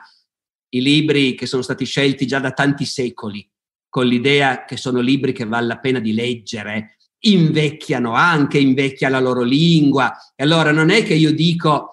i 0.72 0.82
libri 0.82 1.34
che 1.34 1.46
sono 1.46 1.62
stati 1.62 1.86
scelti 1.86 2.28
già 2.28 2.40
da 2.40 2.52
tanti 2.52 2.84
secoli, 2.84 3.50
con 3.88 4.06
l'idea 4.06 4.66
che 4.66 4.76
sono 4.76 5.00
libri 5.00 5.32
che 5.32 5.46
vale 5.46 5.68
la 5.68 5.80
pena 5.80 6.00
di 6.00 6.14
leggere, 6.14 6.98
invecchiano 7.26 8.14
anche, 8.14 8.58
invecchia 8.58 9.10
la 9.10 9.20
loro 9.20 9.42
lingua. 9.42 10.14
E 10.36 10.44
allora 10.44 10.72
non 10.72 10.90
è 10.90 11.04
che 11.04 11.14
io 11.14 11.34
dico 11.34 11.90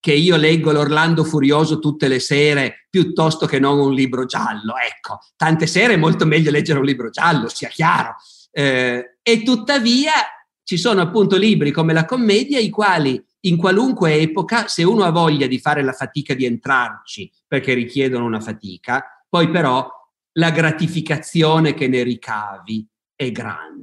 che 0.00 0.12
io 0.12 0.36
leggo 0.36 0.70
l'Orlando 0.70 1.24
Furioso 1.24 1.78
tutte 1.78 2.08
le 2.08 2.18
sere 2.18 2.86
piuttosto 2.90 3.46
che 3.46 3.58
non 3.58 3.78
un 3.78 3.94
libro 3.94 4.26
giallo. 4.26 4.74
Ecco, 4.76 5.18
tante 5.36 5.66
sere 5.66 5.94
è 5.94 5.96
molto 5.96 6.26
meglio 6.26 6.50
leggere 6.50 6.78
un 6.78 6.84
libro 6.84 7.08
giallo, 7.10 7.48
sia 7.48 7.68
chiaro. 7.68 8.16
Eh, 8.50 9.16
e 9.22 9.42
tuttavia 9.42 10.12
ci 10.62 10.76
sono 10.76 11.00
appunto 11.00 11.36
libri 11.36 11.70
come 11.70 11.92
la 11.92 12.04
commedia, 12.04 12.58
i 12.58 12.70
quali 12.70 13.22
in 13.40 13.56
qualunque 13.56 14.14
epoca, 14.14 14.68
se 14.68 14.82
uno 14.82 15.04
ha 15.04 15.10
voglia 15.10 15.46
di 15.46 15.58
fare 15.58 15.82
la 15.82 15.92
fatica 15.92 16.34
di 16.34 16.46
entrarci, 16.46 17.30
perché 17.46 17.74
richiedono 17.74 18.24
una 18.24 18.40
fatica, 18.40 19.24
poi 19.28 19.50
però 19.50 19.86
la 20.32 20.50
gratificazione 20.50 21.74
che 21.74 21.88
ne 21.88 22.02
ricavi 22.02 22.86
è 23.14 23.30
grande. 23.30 23.73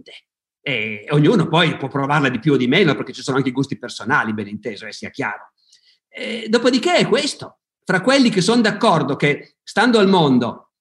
E 0.62 1.08
ognuno 1.10 1.48
poi 1.48 1.76
può 1.78 1.88
provarla 1.88 2.30
di 2.30 2.40
più 2.40 2.54
o 2.54 2.58
di 2.58 2.68
meno 2.68 2.96
perché 2.96 3.14
ci 3.14 3.24
sono 3.24 3.38
anche 3.38 3.52
gusti 3.52 3.78
personali, 3.78 4.34
ben 4.34 4.48
inteso, 4.48 4.86
eh, 4.86 4.94
sia 4.94 5.10
chiaro. 5.10 5.54
E 6.08 6.48
dopodiché 6.50 6.96
è 6.96 7.08
questo, 7.08 7.60
fra 7.84 8.02
quelli 8.02 8.30
che 8.30 8.42
sono 8.42 8.62
d'accordo 8.62 9.16
che 9.16 9.58
stando 9.64 9.98
al 10.00 10.08
mondo 10.08 10.74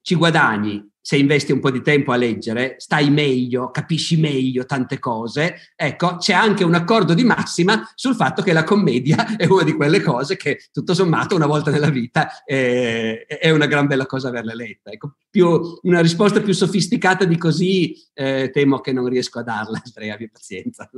ci 0.00 0.14
guadagni 0.14 0.90
se 1.06 1.18
investi 1.18 1.52
un 1.52 1.60
po' 1.60 1.70
di 1.70 1.82
tempo 1.82 2.12
a 2.12 2.16
leggere, 2.16 2.76
stai 2.78 3.10
meglio, 3.10 3.70
capisci 3.70 4.16
meglio 4.16 4.64
tante 4.64 4.98
cose. 4.98 5.72
Ecco, 5.76 6.16
c'è 6.16 6.32
anche 6.32 6.64
un 6.64 6.72
accordo 6.72 7.12
di 7.12 7.24
massima 7.24 7.86
sul 7.94 8.14
fatto 8.14 8.40
che 8.40 8.54
la 8.54 8.64
commedia 8.64 9.36
è 9.36 9.44
una 9.44 9.64
di 9.64 9.74
quelle 9.74 10.00
cose 10.00 10.36
che, 10.36 10.70
tutto 10.72 10.94
sommato, 10.94 11.36
una 11.36 11.44
volta 11.44 11.70
nella 11.70 11.90
vita 11.90 12.42
è, 12.42 13.26
è 13.26 13.50
una 13.50 13.66
gran 13.66 13.86
bella 13.86 14.06
cosa 14.06 14.28
averle 14.28 14.54
letta. 14.54 14.92
Ecco, 14.92 15.16
più, 15.28 15.78
una 15.82 16.00
risposta 16.00 16.40
più 16.40 16.54
sofisticata 16.54 17.26
di 17.26 17.36
così 17.36 17.94
eh, 18.14 18.48
temo 18.50 18.80
che 18.80 18.94
non 18.94 19.06
riesco 19.06 19.40
a 19.40 19.42
darla, 19.42 19.82
Andrea, 19.84 20.14
abbi 20.14 20.30
pazienza. 20.30 20.88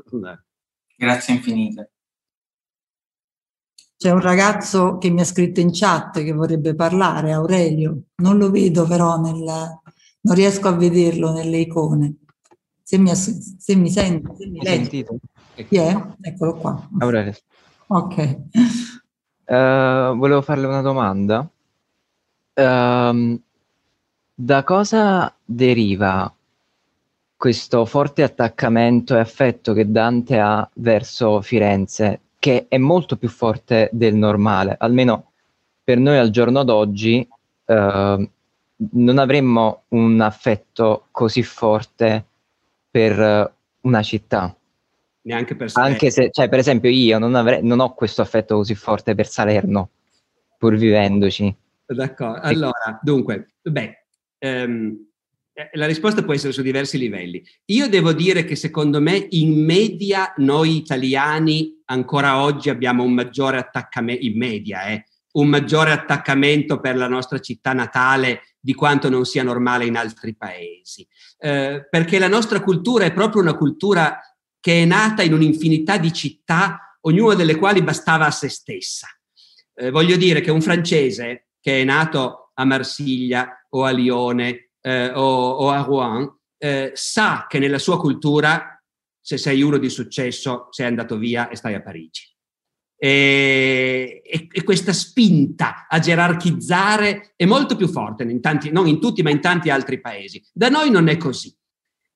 Grazie 0.96 1.34
infinite. 1.34 1.90
C'è 3.96 4.12
un 4.12 4.20
ragazzo 4.20 4.98
che 4.98 5.10
mi 5.10 5.22
ha 5.22 5.24
scritto 5.24 5.58
in 5.58 5.70
chat 5.72 6.22
che 6.22 6.32
vorrebbe 6.32 6.76
parlare, 6.76 7.32
Aurelio. 7.32 8.02
Non 8.22 8.38
lo 8.38 8.52
vedo 8.52 8.86
però 8.86 9.18
nel, 9.18 9.80
Non 10.26 10.34
riesco 10.34 10.66
a 10.66 10.72
vederlo 10.72 11.32
nelle 11.32 11.58
icone. 11.58 12.16
Se 12.82 12.98
mi, 12.98 13.14
se 13.14 13.76
mi 13.76 13.88
senti, 13.88 14.34
se 14.36 14.46
mi 14.48 14.60
leggi. 14.60 15.06
Chi 15.54 15.76
è? 15.76 16.04
Eccolo 16.20 16.56
qua. 16.56 16.88
Aurelio. 16.98 17.32
Ok. 17.86 18.38
Uh, 19.44 20.16
volevo 20.16 20.42
farle 20.42 20.66
una 20.66 20.80
domanda. 20.80 21.48
Uh, 22.54 23.40
da 24.34 24.64
cosa 24.64 25.32
deriva 25.44 26.34
questo 27.36 27.84
forte 27.84 28.24
attaccamento 28.24 29.14
e 29.14 29.20
affetto 29.20 29.74
che 29.74 29.88
Dante 29.88 30.40
ha 30.40 30.68
verso 30.74 31.40
Firenze, 31.40 32.22
che 32.40 32.66
è 32.68 32.78
molto 32.78 33.16
più 33.16 33.28
forte 33.28 33.90
del 33.92 34.16
normale, 34.16 34.74
almeno 34.76 35.30
per 35.84 35.98
noi 35.98 36.18
al 36.18 36.30
giorno 36.30 36.64
d'oggi 36.64 37.28
uh, 37.66 38.28
non 38.92 39.18
avremmo 39.18 39.84
un 39.88 40.20
affetto 40.20 41.06
così 41.10 41.42
forte 41.42 42.24
per 42.90 43.54
una 43.80 44.02
città. 44.02 44.54
Neanche 45.22 45.56
per 45.56 45.70
Salerno. 45.70 45.94
Anche 45.94 46.10
se, 46.10 46.30
cioè, 46.30 46.48
per 46.48 46.58
esempio, 46.58 46.90
io 46.90 47.18
non, 47.18 47.34
avrei, 47.34 47.62
non 47.62 47.80
ho 47.80 47.94
questo 47.94 48.22
affetto 48.22 48.56
così 48.56 48.74
forte 48.74 49.14
per 49.14 49.26
Salerno, 49.26 49.90
pur 50.58 50.76
vivendoci. 50.76 51.54
D'accordo. 51.86 52.40
Allora, 52.42 52.98
dunque, 53.02 53.54
beh, 53.62 54.04
ehm, 54.38 55.06
la 55.72 55.86
risposta 55.86 56.22
può 56.22 56.34
essere 56.34 56.52
su 56.52 56.62
diversi 56.62 56.98
livelli. 56.98 57.42
Io 57.66 57.88
devo 57.88 58.12
dire 58.12 58.44
che 58.44 58.56
secondo 58.56 59.00
me 59.00 59.26
in 59.30 59.64
media 59.64 60.34
noi 60.36 60.76
italiani 60.76 61.80
ancora 61.86 62.42
oggi 62.42 62.68
abbiamo 62.68 63.02
un 63.02 63.12
maggiore 63.12 63.56
attaccamento, 63.56 64.24
in 64.24 64.36
media, 64.36 64.86
eh, 64.86 65.04
un 65.32 65.48
maggiore 65.48 65.92
attaccamento 65.92 66.78
per 66.78 66.96
la 66.96 67.08
nostra 67.08 67.38
città 67.38 67.72
natale 67.72 68.42
di 68.66 68.74
quanto 68.74 69.08
non 69.08 69.24
sia 69.24 69.44
normale 69.44 69.86
in 69.86 69.96
altri 69.96 70.34
paesi. 70.34 71.06
Eh, 71.38 71.86
perché 71.88 72.18
la 72.18 72.26
nostra 72.26 72.60
cultura 72.60 73.04
è 73.04 73.12
proprio 73.12 73.40
una 73.40 73.54
cultura 73.54 74.18
che 74.58 74.82
è 74.82 74.84
nata 74.84 75.22
in 75.22 75.32
un'infinità 75.32 75.98
di 75.98 76.12
città, 76.12 76.98
ognuna 77.02 77.36
delle 77.36 77.54
quali 77.54 77.80
bastava 77.80 78.26
a 78.26 78.32
se 78.32 78.48
stessa. 78.48 79.06
Eh, 79.72 79.90
voglio 79.90 80.16
dire 80.16 80.40
che 80.40 80.50
un 80.50 80.60
francese 80.60 81.50
che 81.60 81.80
è 81.80 81.84
nato 81.84 82.50
a 82.54 82.64
Marsiglia 82.64 83.68
o 83.70 83.84
a 83.84 83.90
Lione 83.90 84.70
eh, 84.80 85.12
o, 85.14 85.50
o, 85.50 85.70
a 85.70 85.82
Rouen 85.82 86.28
eh, 86.58 86.90
sa 86.92 87.46
che 87.48 87.60
nella 87.60 87.78
sua 87.78 87.98
cultura, 87.98 88.82
se 89.20 89.38
sei 89.38 89.62
uno 89.62 89.78
di 89.78 89.88
successo, 89.88 90.66
sei 90.70 90.86
andato 90.86 91.16
via 91.18 91.48
e 91.48 91.54
stai 91.54 91.74
a 91.74 91.82
Parigi. 91.82 92.35
E, 92.98 94.22
e, 94.24 94.48
e, 94.50 94.64
questa 94.64 94.94
spinta 94.94 95.86
a 95.86 95.98
gerarchizzare 95.98 97.34
è 97.36 97.44
molto 97.44 97.76
più 97.76 97.88
forte, 97.88 98.22
in 98.22 98.40
tanti, 98.40 98.70
non 98.70 98.86
in 98.86 99.00
tutti, 99.00 99.22
ma 99.22 99.30
in 99.30 99.40
tanti 99.40 99.68
altri 99.68 100.00
paesi. 100.00 100.42
Da 100.52 100.68
noi 100.68 100.90
non 100.90 101.08
è 101.08 101.16
così. 101.16 101.54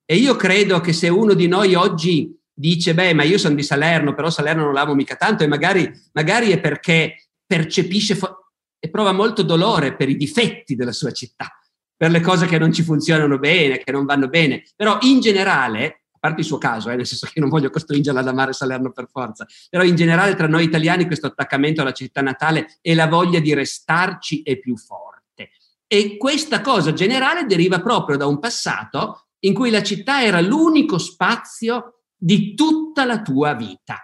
E 0.05 0.17
io 0.17 0.37
credo 0.37 0.81
che 0.81 0.93
se 0.93 1.09
uno 1.09 1.35
di 1.35 1.49
noi 1.49 1.75
oggi 1.75 2.35
dice, 2.53 2.95
beh, 2.95 3.15
ma 3.15 3.23
io 3.23 3.39
sono 3.39 3.55
di 3.55 3.63
Salerno, 3.63 4.15
però 4.15 4.31
Salerno 4.31 4.65
non 4.65 4.75
l'amo 4.75 4.95
mica 4.95 5.17
tanto, 5.17 5.45
e 5.45 5.47
magari, 5.47 5.91
magari 6.13 6.51
è 6.51 6.61
perché 6.61 7.29
percepisce 7.47 8.15
fo- 8.15 8.53
e 8.79 8.89
prova 8.89 9.13
molto 9.13 9.43
dolore 9.43 9.95
per 9.95 10.09
i 10.09 10.17
difetti 10.17 10.75
della 10.75 10.93
sua 10.93 11.13
città, 11.13 11.59
per 11.95 12.11
le 12.11 12.21
cose 12.21 12.47
che 12.47 12.59
non 12.59 12.73
ci 12.73 12.83
funzionano 12.83 13.39
bene, 13.39 13.79
che 13.79 13.93
non 13.93 14.07
vanno 14.07 14.29
bene. 14.29 14.65
Però 14.75 14.99
in 15.03 15.21
generale 15.21 16.00
parte 16.21 16.43
il 16.43 16.47
suo 16.47 16.59
caso, 16.59 16.91
eh, 16.91 16.97
nel 16.97 17.07
senso 17.07 17.27
che 17.33 17.41
non 17.41 17.49
voglio 17.49 17.71
costringerla 17.71 18.21
ad 18.21 18.29
amare 18.29 18.53
Salerno 18.53 18.93
per 18.93 19.09
forza, 19.11 19.47
però 19.69 19.83
in 19.83 19.97
generale 19.97 20.37
tra 20.37 20.47
noi 20.47 20.65
italiani 20.65 21.07
questo 21.07 21.27
attaccamento 21.27 21.81
alla 21.81 21.93
città 21.93 22.21
natale 22.21 22.79
e 22.83 22.95
la 22.95 23.09
voglia 23.09 23.41
di 23.41 23.55
restarci 23.55 24.43
è 24.43 24.59
più 24.59 24.77
forte. 24.77 25.51
E 25.87 26.17
questa 26.19 26.61
cosa 26.61 26.93
generale 26.93 27.47
deriva 27.47 27.81
proprio 27.81 28.17
da 28.17 28.27
un 28.27 28.39
passato 28.39 29.29
in 29.41 29.55
cui 29.55 29.71
la 29.71 29.83
città 29.83 30.23
era 30.23 30.41
l'unico 30.41 30.99
spazio 30.99 32.03
di 32.15 32.55
tutta 32.55 33.05
la 33.05 33.23
tua 33.23 33.55
vita, 33.55 33.99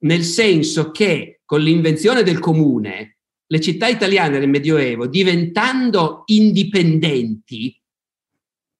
nel 0.00 0.22
senso 0.22 0.90
che 0.90 1.40
con 1.44 1.60
l'invenzione 1.60 2.22
del 2.22 2.38
comune, 2.38 3.16
le 3.46 3.60
città 3.60 3.88
italiane 3.88 4.38
del 4.38 4.48
Medioevo, 4.48 5.06
diventando 5.06 6.22
indipendenti, 6.26 7.80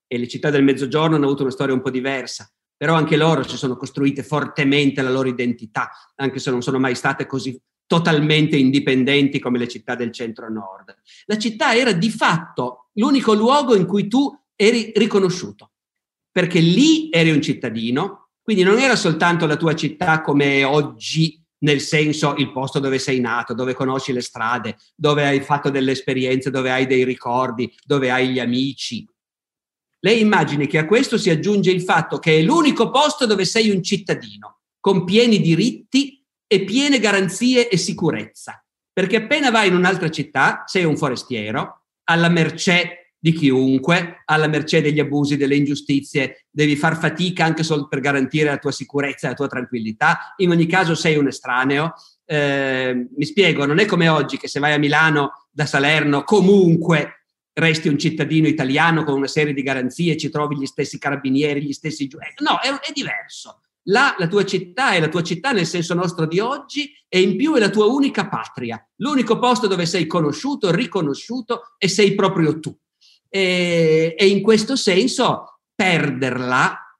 e 0.06 0.19
le 0.19 0.28
città 0.28 0.51
del 0.51 0.62
Mezzogiorno 0.62 1.16
hanno 1.16 1.27
avuto 1.27 1.43
una 1.43 1.51
storia 1.51 1.74
un 1.74 1.81
po' 1.81 1.90
diversa, 1.90 2.48
però 2.76 2.94
anche 2.94 3.16
loro 3.16 3.42
si 3.42 3.56
sono 3.56 3.76
costruite 3.76 4.22
fortemente 4.22 5.02
la 5.02 5.10
loro 5.10 5.28
identità, 5.28 5.90
anche 6.16 6.38
se 6.38 6.51
non 6.51 6.62
sono 6.62 6.78
mai 6.78 6.94
state 6.94 7.26
così 7.26 7.60
totalmente 7.86 8.56
indipendenti 8.56 9.38
come 9.38 9.59
le 9.59 9.68
città 9.68 9.94
del 9.94 10.12
centro-nord. 10.12 10.96
La 11.26 11.38
città 11.38 11.74
era 11.74 11.92
di 11.92 12.10
fatto 12.10 12.88
l'unico 12.94 13.34
luogo 13.34 13.74
in 13.74 13.86
cui 13.86 14.09
tu 14.09 14.34
eri 14.56 14.92
riconosciuto, 14.94 15.72
perché 16.30 16.60
lì 16.60 17.10
eri 17.10 17.30
un 17.30 17.42
cittadino, 17.42 18.30
quindi 18.42 18.62
non 18.62 18.78
era 18.78 18.96
soltanto 18.96 19.46
la 19.46 19.56
tua 19.56 19.74
città 19.74 20.20
come 20.20 20.64
oggi, 20.64 21.40
nel 21.59 21.80
senso 21.80 22.34
il 22.36 22.52
posto 22.52 22.78
dove 22.78 22.98
sei 22.98 23.20
nato, 23.20 23.55
dove 23.55 23.72
conosci 23.72 24.12
le 24.12 24.20
strade, 24.20 24.76
dove 24.94 25.26
hai 25.26 25.40
fatto 25.40 25.70
delle 25.70 25.92
esperienze, 25.92 26.51
dove 26.51 26.70
hai 26.70 26.86
dei 26.86 27.05
ricordi, 27.05 27.72
dove 27.84 28.10
hai 28.10 28.28
gli 28.30 28.38
amici, 28.38 29.09
lei 30.05 30.20
immagini 30.20 30.66
che 30.66 30.76
a 30.76 30.85
questo 30.85 31.16
si 31.16 31.31
aggiunge 31.31 31.70
il 31.70 31.81
fatto 31.81 32.18
che 32.18 32.39
è 32.39 32.43
l'unico 32.43 32.90
posto 32.90 33.24
dove 33.24 33.47
sei 33.47 33.70
un 33.70 33.82
cittadino, 33.82 34.60
con 34.78 35.05
pieni 35.05 35.40
diritti 35.40 36.22
e 36.47 36.64
piene 36.64 36.98
garanzie 36.98 37.70
e 37.70 37.78
sicurezza. 37.78 38.62
Perché 38.93 39.16
appena 39.16 39.51
vai 39.51 39.68
in 39.68 39.74
un'altra 39.74 40.10
città 40.10 40.64
sei 40.66 40.85
un 40.85 40.98
forestiero, 40.98 41.86
alla 42.05 42.28
mercé 42.28 43.14
di 43.18 43.32
chiunque, 43.32 44.20
alla 44.26 44.47
mercé 44.47 44.82
degli 44.82 45.01
abusi, 45.01 45.39
delle 45.39 45.56
ingiustizie, 45.56 46.48
devi 46.51 46.76
far 46.76 46.98
fatica 46.98 47.47
anche 47.47 47.62
solo 47.62 47.89
per 47.89 48.01
garantire 48.01 48.51
la 48.51 48.59
tua 48.59 48.72
sicurezza 48.72 49.26
e 49.26 49.31
la 49.31 49.36
tua 49.36 49.48
tranquillità. 49.48 50.35
In 50.36 50.51
ogni 50.51 50.66
caso 50.66 50.94
sei 50.94 51.16
un 51.16 51.28
estraneo. 51.28 51.94
Eh, 52.26 53.09
mi 53.16 53.24
spiego, 53.24 53.64
non 53.64 53.78
è 53.78 53.86
come 53.86 54.09
oggi 54.09 54.36
che 54.36 54.48
se 54.48 54.60
vai 54.60 54.74
a 54.74 54.78
Milano 54.78 55.48
da 55.51 55.64
Salerno 55.64 56.24
comunque 56.24 57.23
resti 57.55 57.89
un 57.89 57.98
cittadino 57.98 58.48
italiano 58.48 59.05
con 59.05 59.14
una 59.14 59.26
serie 59.26 59.55
di 59.55 59.62
garanzie, 59.62 60.16
ci 60.16 60.28
trovi 60.28 60.59
gli 60.59 60.66
stessi 60.66 60.98
carabinieri, 60.98 61.62
gli 61.62 61.72
stessi 61.72 62.06
giudici. 62.06 62.35
No, 62.39 62.60
è, 62.60 62.68
è 62.68 62.93
diverso. 62.93 63.60
Là 63.89 64.14
la 64.18 64.28
tua 64.28 64.44
città 64.44 64.93
è 64.93 65.01
la 65.01 65.09
tua 65.09 65.22
città 65.22 65.52
nel 65.52 65.66
senso 65.66 65.94
nostro 65.94 66.26
di 66.26 66.40
oggi 66.40 66.90
e 67.06 67.20
in 67.20 67.36
più 67.36 67.55
è 67.55 67.60
la 67.60 67.68
tua 67.68 67.86
unica 67.86 68.28
patria, 68.28 68.82
l'unico 68.97 69.39
posto 69.39 69.66
dove 69.66 69.85
sei 69.85 70.06
conosciuto, 70.06 70.70
riconosciuto 70.70 71.74
e 71.76 71.89
sei 71.89 72.14
proprio 72.14 72.59
tu. 72.60 72.74
E, 73.28 74.14
e 74.18 74.26
in 74.26 74.43
questo 74.43 74.74
senso 74.74 75.60
perderla 75.74 76.98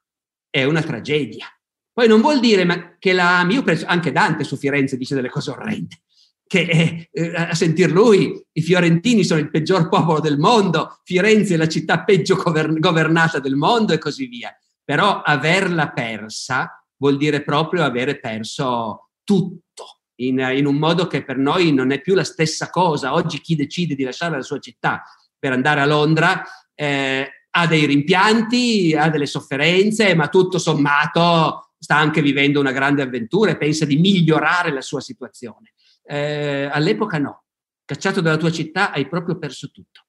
è 0.49 0.63
una 0.63 0.83
tragedia. 0.83 1.47
Poi 1.91 2.07
non 2.07 2.21
vuol 2.21 2.39
dire 2.39 2.97
che 2.99 3.13
la 3.13 3.39
ami, 3.39 3.55
io 3.55 3.63
penso, 3.63 3.85
anche 3.87 4.11
Dante 4.11 4.43
su 4.43 4.55
Firenze 4.55 4.97
dice 4.97 5.15
delle 5.15 5.29
cose 5.29 5.51
orrende, 5.51 6.01
che 6.47 7.09
eh, 7.11 7.33
a 7.35 7.55
sentir 7.55 7.91
lui 7.91 8.39
i 8.51 8.61
fiorentini 8.61 9.23
sono 9.23 9.39
il 9.39 9.49
peggior 9.49 9.89
popolo 9.89 10.19
del 10.19 10.37
mondo, 10.37 10.99
Firenze 11.03 11.55
è 11.55 11.57
la 11.57 11.67
città 11.67 12.03
peggio 12.03 12.35
govern- 12.35 12.79
governata 12.79 13.39
del 13.39 13.55
mondo 13.55 13.93
e 13.93 13.97
così 13.97 14.27
via. 14.27 14.55
Però 14.83 15.21
averla 15.21 15.89
persa 15.89 16.85
vuol 16.97 17.17
dire 17.17 17.43
proprio 17.43 17.83
avere 17.83 18.19
perso 18.19 19.09
tutto, 19.23 20.01
in, 20.19 20.39
in 20.55 20.65
un 20.65 20.75
modo 20.75 21.07
che 21.07 21.23
per 21.23 21.37
noi 21.37 21.73
non 21.73 21.91
è 21.91 21.99
più 21.99 22.13
la 22.13 22.23
stessa 22.23 22.69
cosa. 22.69 23.13
Oggi 23.13 23.41
chi 23.41 23.55
decide 23.55 23.95
di 23.95 24.03
lasciare 24.03 24.35
la 24.35 24.43
sua 24.43 24.59
città 24.59 25.03
per 25.37 25.51
andare 25.51 25.81
a 25.81 25.85
Londra 25.85 26.43
eh, 26.75 27.27
ha 27.49 27.67
dei 27.67 27.85
rimpianti, 27.85 28.95
ha 28.95 29.09
delle 29.09 29.25
sofferenze, 29.25 30.13
ma 30.13 30.27
tutto 30.27 30.59
sommato 30.59 31.71
sta 31.77 31.95
anche 31.95 32.21
vivendo 32.21 32.59
una 32.59 32.71
grande 32.71 33.01
avventura 33.01 33.51
e 33.51 33.57
pensa 33.57 33.85
di 33.85 33.97
migliorare 33.97 34.71
la 34.71 34.81
sua 34.81 35.01
situazione. 35.01 35.73
Eh, 36.07 36.69
all'epoca 36.71 37.17
no, 37.17 37.43
cacciato 37.83 38.21
dalla 38.21 38.37
tua 38.37 38.51
città 38.51 38.91
hai 38.91 39.07
proprio 39.07 39.37
perso 39.37 39.71
tutto. 39.71 40.05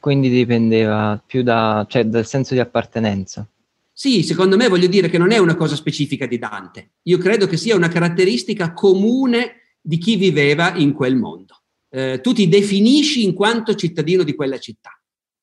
Quindi 0.00 0.28
dipendeva 0.28 1.22
più 1.24 1.42
da, 1.42 1.84
cioè, 1.88 2.04
dal 2.04 2.26
senso 2.26 2.54
di 2.54 2.60
appartenenza. 2.60 3.46
Sì, 3.92 4.22
secondo 4.22 4.56
me 4.56 4.68
voglio 4.68 4.86
dire 4.86 5.08
che 5.08 5.18
non 5.18 5.32
è 5.32 5.38
una 5.38 5.56
cosa 5.56 5.74
specifica 5.74 6.26
di 6.26 6.38
Dante. 6.38 6.92
Io 7.02 7.18
credo 7.18 7.48
che 7.48 7.56
sia 7.56 7.74
una 7.74 7.88
caratteristica 7.88 8.72
comune 8.72 9.76
di 9.80 9.98
chi 9.98 10.14
viveva 10.16 10.74
in 10.76 10.92
quel 10.92 11.16
mondo. 11.16 11.62
Eh, 11.88 12.20
tu 12.20 12.32
ti 12.32 12.48
definisci 12.48 13.24
in 13.24 13.32
quanto 13.32 13.74
cittadino 13.74 14.22
di 14.22 14.34
quella 14.34 14.58
città 14.58 14.90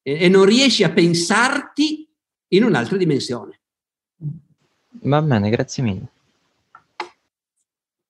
e, 0.01 0.19
e 0.21 0.29
non 0.29 0.45
riesci 0.45 0.83
a 0.83 0.91
pensarti 0.91 2.07
in 2.49 2.63
un'altra 2.63 2.95
dimensione. 2.95 3.59
Va 5.01 5.21
bene, 5.21 5.49
grazie 5.49 5.83
mille. 5.83 6.11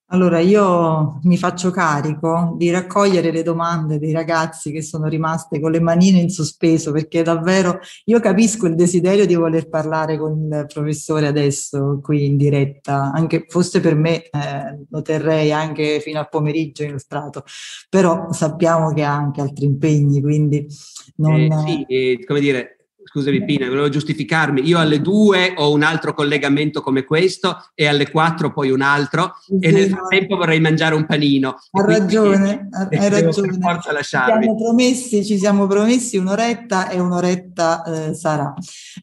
Allora, 0.09 0.39
io 0.39 1.19
mi 1.23 1.35
faccio 1.35 1.71
carico 1.71 2.53
di 2.57 2.69
raccogliere 2.69 3.31
le 3.31 3.41
domande 3.41 3.97
dei 3.97 4.11
ragazzi 4.11 4.71
che 4.71 4.83
sono 4.83 5.07
rimaste 5.07 5.59
con 5.59 5.71
le 5.71 5.79
manine 5.79 6.19
in 6.19 6.29
sospeso, 6.29 6.91
perché 6.91 7.23
davvero 7.23 7.79
io 8.05 8.19
capisco 8.19 8.67
il 8.67 8.75
desiderio 8.75 9.25
di 9.25 9.33
voler 9.33 9.67
parlare 9.67 10.19
con 10.19 10.47
il 10.51 10.65
professore 10.71 11.25
adesso 11.25 11.99
qui 12.03 12.25
in 12.25 12.37
diretta, 12.37 13.11
anche 13.11 13.45
fosse 13.47 13.79
per 13.79 13.95
me 13.95 14.21
eh, 14.25 14.85
lo 14.87 15.01
terrei 15.01 15.51
anche 15.51 15.99
fino 15.99 16.19
al 16.19 16.29
pomeriggio 16.29 16.83
illustrato, 16.83 17.43
però 17.89 18.31
sappiamo 18.31 18.93
che 18.93 19.03
ha 19.03 19.13
anche 19.13 19.41
altri 19.41 19.65
impegni, 19.65 20.21
quindi 20.21 20.67
non... 21.15 21.33
Eh, 21.33 21.63
sì, 21.65 21.83
eh, 21.87 22.23
come 22.25 22.39
dire, 22.41 22.74
scusami 23.15 23.45
Pina, 23.45 23.69
volevo 23.69 23.87
giustificarmi, 23.87 24.67
io 24.67 24.77
alle 24.77 24.99
due 24.99 25.53
ho 25.55 25.71
un 25.71 25.83
altro 25.83 26.13
collegamento 26.13 26.81
come 26.81 27.05
questo 27.05 27.69
e 27.73 27.87
alle 27.87 28.11
quattro 28.11 28.51
poi 28.51 28.71
un 28.71 28.81
altro 28.81 29.35
sì, 29.39 29.57
e 29.57 29.71
nel 29.71 29.89
frattempo 29.89 30.35
vorrei 30.35 30.59
mangiare 30.59 30.95
un 30.95 31.05
panino. 31.05 31.55
Ha 31.71 31.85
ragione, 31.85 32.67
hai 32.91 33.09
ragione. 33.09 33.57
Forza 33.57 33.93
lasciarmi. 33.93 34.33
Ci 34.33 34.43
siamo, 34.43 34.57
promessi, 34.57 35.25
ci 35.25 35.37
siamo 35.37 35.65
promessi 35.65 36.17
un'oretta 36.17 36.89
e 36.89 36.99
un'oretta 36.99 37.83
eh, 37.83 38.13
sarà. 38.13 38.53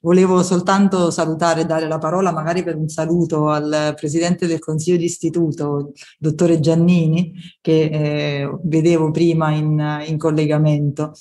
Volevo 0.03 0.43
soltanto 0.43 1.11
salutare 1.11 1.63
e 1.63 1.65
dare 1.65 1.89
la 1.89 1.99
parola 1.99 2.33
magari 2.33 2.63
per 2.63 2.77
un 2.77 2.89
saluto 2.89 3.49
al 3.49 3.95
Presidente 3.97 4.47
del 4.47 4.59
Consiglio 4.59 4.99
d'Istituto, 4.99 5.93
dottore 6.19 6.61
Giannini, 6.61 7.33
che 7.63 7.85
eh, 7.85 8.59
vedevo 8.65 9.11
prima 9.11 9.53
in, 9.53 10.03
in 10.07 10.19
collegamento. 10.19 11.13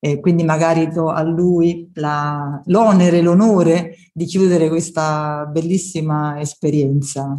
E 0.00 0.20
quindi 0.20 0.44
magari 0.44 0.88
do 0.88 1.10
a 1.10 1.22
lui 1.22 1.90
la, 1.94 2.60
l'onere, 2.66 3.20
l'onore 3.20 3.96
di 4.12 4.26
chiudere 4.26 4.68
questa 4.68 5.44
bellissima 5.50 6.40
esperienza. 6.40 7.36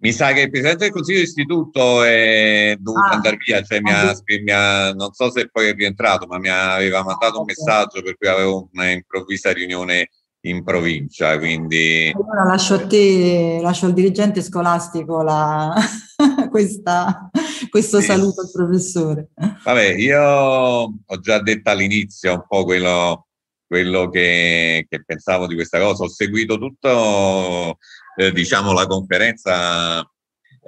Mi 0.00 0.12
sa 0.12 0.32
che 0.32 0.42
il 0.42 0.50
Presidente 0.50 0.84
del 0.84 0.92
Consiglio 0.92 1.18
d'Istituto 1.18 2.04
è 2.04 2.76
dovuto 2.78 3.06
ah, 3.06 3.14
andare 3.14 3.36
via, 3.44 3.60
cioè 3.62 3.80
mi 3.80 3.90
ha, 3.90 4.14
mi 4.24 4.52
ha, 4.52 4.92
non 4.92 5.12
so 5.12 5.28
se 5.28 5.48
poi 5.50 5.68
è 5.68 5.74
rientrato, 5.74 6.26
ma 6.26 6.38
mi 6.38 6.48
aveva 6.48 7.02
mandato 7.02 7.40
un 7.40 7.44
messaggio 7.44 8.00
per 8.02 8.16
cui 8.16 8.28
avevo 8.28 8.68
un'improvvisa 8.72 9.52
riunione 9.52 10.10
in 10.48 10.64
provincia, 10.64 11.38
quindi... 11.38 12.12
Allora 12.14 12.44
lascio 12.44 12.74
a 12.74 12.86
te, 12.86 13.58
lascio 13.60 13.86
al 13.86 13.92
dirigente 13.92 14.42
scolastico 14.42 15.22
la, 15.22 15.74
questa, 16.50 17.30
questo 17.70 18.00
sì. 18.00 18.06
saluto 18.06 18.40
al 18.42 18.50
professore. 18.52 19.28
Vabbè, 19.64 19.94
io 19.94 20.20
ho 20.20 21.20
già 21.20 21.40
detto 21.40 21.70
all'inizio 21.70 22.32
un 22.32 22.44
po' 22.46 22.64
quello, 22.64 23.26
quello 23.66 24.08
che, 24.08 24.86
che, 24.88 25.04
pensavo 25.04 25.46
di 25.46 25.54
questa 25.54 25.78
cosa, 25.78 26.04
ho 26.04 26.08
seguito 26.08 26.58
tutto, 26.58 27.78
eh, 28.16 28.32
diciamo, 28.32 28.72
la 28.72 28.86
conferenza 28.86 30.04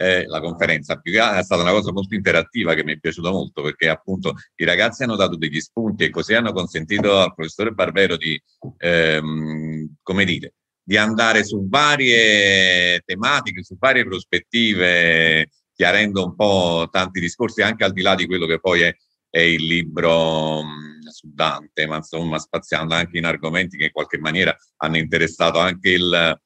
eh, 0.00 0.24
la 0.26 0.40
conferenza 0.40 0.96
più 0.96 1.12
che 1.12 1.18
è 1.18 1.42
stata 1.42 1.60
una 1.60 1.72
cosa 1.72 1.92
molto 1.92 2.14
interattiva 2.14 2.72
che 2.72 2.82
mi 2.82 2.94
è 2.94 2.98
piaciuta 2.98 3.30
molto 3.30 3.60
perché 3.60 3.90
appunto 3.90 4.34
i 4.56 4.64
ragazzi 4.64 5.02
hanno 5.02 5.14
dato 5.14 5.36
degli 5.36 5.60
spunti 5.60 6.04
e 6.04 6.10
così 6.10 6.32
hanno 6.32 6.54
consentito 6.54 7.18
al 7.18 7.34
professore 7.34 7.72
Barbero 7.72 8.16
di, 8.16 8.40
ehm, 8.78 9.59
come 10.10 10.24
dire, 10.24 10.54
di 10.82 10.96
andare 10.96 11.44
su 11.44 11.68
varie 11.68 13.00
tematiche, 13.04 13.62
su 13.62 13.76
varie 13.78 14.04
prospettive, 14.04 15.48
chiarendo 15.72 16.24
un 16.24 16.34
po' 16.34 16.88
tanti 16.90 17.20
discorsi 17.20 17.62
anche 17.62 17.84
al 17.84 17.92
di 17.92 18.02
là 18.02 18.16
di 18.16 18.26
quello 18.26 18.46
che 18.46 18.58
poi 18.58 18.80
è, 18.80 18.92
è 19.30 19.38
il 19.38 19.64
libro 19.64 20.64
mh, 20.64 21.06
su 21.10 21.30
Dante, 21.32 21.86
ma 21.86 21.98
insomma 21.98 22.40
spaziando 22.40 22.92
anche 22.94 23.18
in 23.18 23.24
argomenti 23.24 23.76
che 23.76 23.84
in 23.84 23.92
qualche 23.92 24.18
maniera 24.18 24.52
hanno 24.78 24.96
interessato 24.96 25.60
anche 25.60 25.90
il, 25.90 26.40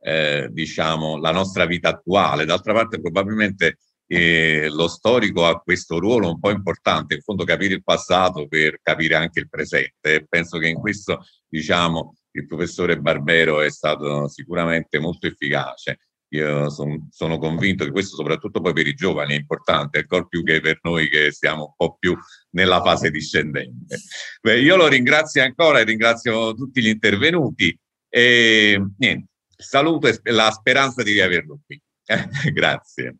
eh, 0.00 0.48
diciamo, 0.50 1.16
la 1.16 1.32
nostra 1.32 1.64
vita 1.64 1.88
attuale. 1.88 2.44
D'altra 2.44 2.74
parte 2.74 3.00
probabilmente 3.00 3.78
eh, 4.06 4.68
lo 4.68 4.86
storico 4.86 5.46
ha 5.46 5.60
questo 5.60 5.98
ruolo 5.98 6.28
un 6.28 6.38
po' 6.38 6.50
importante, 6.50 7.14
in 7.14 7.22
fondo 7.22 7.44
capire 7.44 7.72
il 7.72 7.82
passato 7.82 8.46
per 8.48 8.80
capire 8.82 9.14
anche 9.14 9.40
il 9.40 9.48
presente. 9.48 10.26
Penso 10.28 10.58
che 10.58 10.68
in 10.68 10.78
questo, 10.78 11.24
diciamo, 11.48 12.17
il 12.32 12.46
professore 12.46 12.98
Barbero 12.98 13.60
è 13.60 13.70
stato 13.70 14.28
sicuramente 14.28 14.98
molto 14.98 15.26
efficace. 15.26 15.98
Io 16.30 16.68
son, 16.68 17.08
sono 17.10 17.38
convinto 17.38 17.84
che 17.84 17.90
questo, 17.90 18.16
soprattutto 18.16 18.60
poi 18.60 18.74
per 18.74 18.86
i 18.86 18.94
giovani, 18.94 19.34
è 19.34 19.38
importante, 19.38 20.00
ancora 20.00 20.24
più 20.24 20.42
che 20.42 20.60
per 20.60 20.78
noi 20.82 21.08
che 21.08 21.32
siamo 21.32 21.64
un 21.64 21.72
po' 21.74 21.96
più 21.98 22.14
nella 22.50 22.82
fase 22.82 23.10
discendente. 23.10 23.98
Beh, 24.42 24.60
io 24.60 24.76
lo 24.76 24.88
ringrazio 24.88 25.42
ancora 25.42 25.80
e 25.80 25.84
ringrazio 25.84 26.54
tutti 26.54 26.82
gli 26.82 26.88
intervenuti. 26.88 27.76
E 28.10 28.82
niente, 28.98 29.28
saluto 29.56 30.08
e 30.08 30.20
la 30.30 30.50
speranza 30.50 31.02
di 31.02 31.12
riaverlo 31.12 31.60
qui. 31.64 31.80
grazie. 32.52 33.16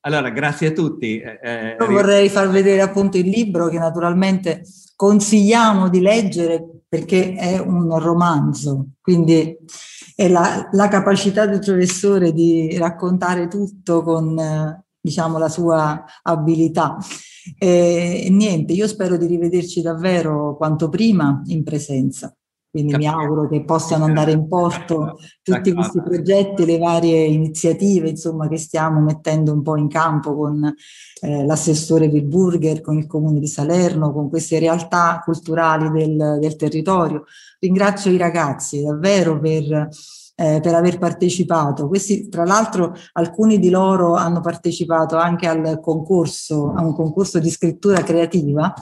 Allora, 0.00 0.30
grazie 0.30 0.68
a 0.68 0.72
tutti. 0.72 1.20
Eh, 1.20 1.38
eh 1.42 1.76
vorrei 1.78 2.28
far 2.28 2.48
vedere 2.50 2.82
appunto 2.82 3.16
il 3.16 3.28
libro 3.28 3.68
che 3.68 3.78
naturalmente 3.78 4.62
consigliamo 4.96 5.88
di 5.88 6.00
leggere 6.00 6.82
perché 6.88 7.34
è 7.34 7.58
un 7.58 7.98
romanzo, 7.98 8.90
quindi 9.00 9.56
è 10.14 10.28
la, 10.28 10.68
la 10.70 10.88
capacità 10.88 11.46
del 11.46 11.58
professore 11.58 12.32
di 12.32 12.76
raccontare 12.78 13.48
tutto 13.48 14.02
con 14.02 14.82
diciamo 15.00 15.38
la 15.38 15.48
sua 15.48 16.04
abilità. 16.22 16.96
E, 17.58 18.28
niente, 18.30 18.72
io 18.72 18.86
spero 18.86 19.16
di 19.16 19.26
rivederci 19.26 19.82
davvero 19.82 20.56
quanto 20.56 20.88
prima 20.88 21.42
in 21.46 21.62
presenza. 21.62 22.34
Quindi 22.74 22.96
mi 22.96 23.06
auguro 23.06 23.46
che 23.48 23.62
possano 23.62 24.04
andare 24.04 24.32
in 24.32 24.48
porto 24.48 25.16
tutti 25.44 25.72
questi 25.72 26.02
progetti, 26.02 26.66
le 26.66 26.78
varie 26.78 27.22
iniziative 27.22 28.08
insomma, 28.08 28.48
che 28.48 28.56
stiamo 28.56 28.98
mettendo 28.98 29.52
un 29.52 29.62
po' 29.62 29.76
in 29.76 29.86
campo 29.86 30.34
con 30.34 30.74
eh, 31.20 31.44
l'assessore 31.46 32.08
Wilburger, 32.08 32.80
con 32.80 32.98
il 32.98 33.06
comune 33.06 33.38
di 33.38 33.46
Salerno, 33.46 34.12
con 34.12 34.28
queste 34.28 34.58
realtà 34.58 35.20
culturali 35.24 35.88
del, 35.92 36.38
del 36.40 36.56
territorio. 36.56 37.26
Ringrazio 37.60 38.10
i 38.10 38.16
ragazzi 38.16 38.82
davvero 38.82 39.38
per, 39.38 39.88
eh, 40.34 40.58
per 40.60 40.74
aver 40.74 40.98
partecipato. 40.98 41.86
Questi, 41.86 42.28
tra 42.28 42.42
l'altro, 42.42 42.92
alcuni 43.12 43.60
di 43.60 43.70
loro 43.70 44.14
hanno 44.14 44.40
partecipato 44.40 45.16
anche 45.16 45.46
al 45.46 45.78
concorso, 45.80 46.72
a 46.74 46.84
un 46.84 46.92
concorso 46.92 47.38
di 47.38 47.50
scrittura 47.50 48.02
creativa 48.02 48.74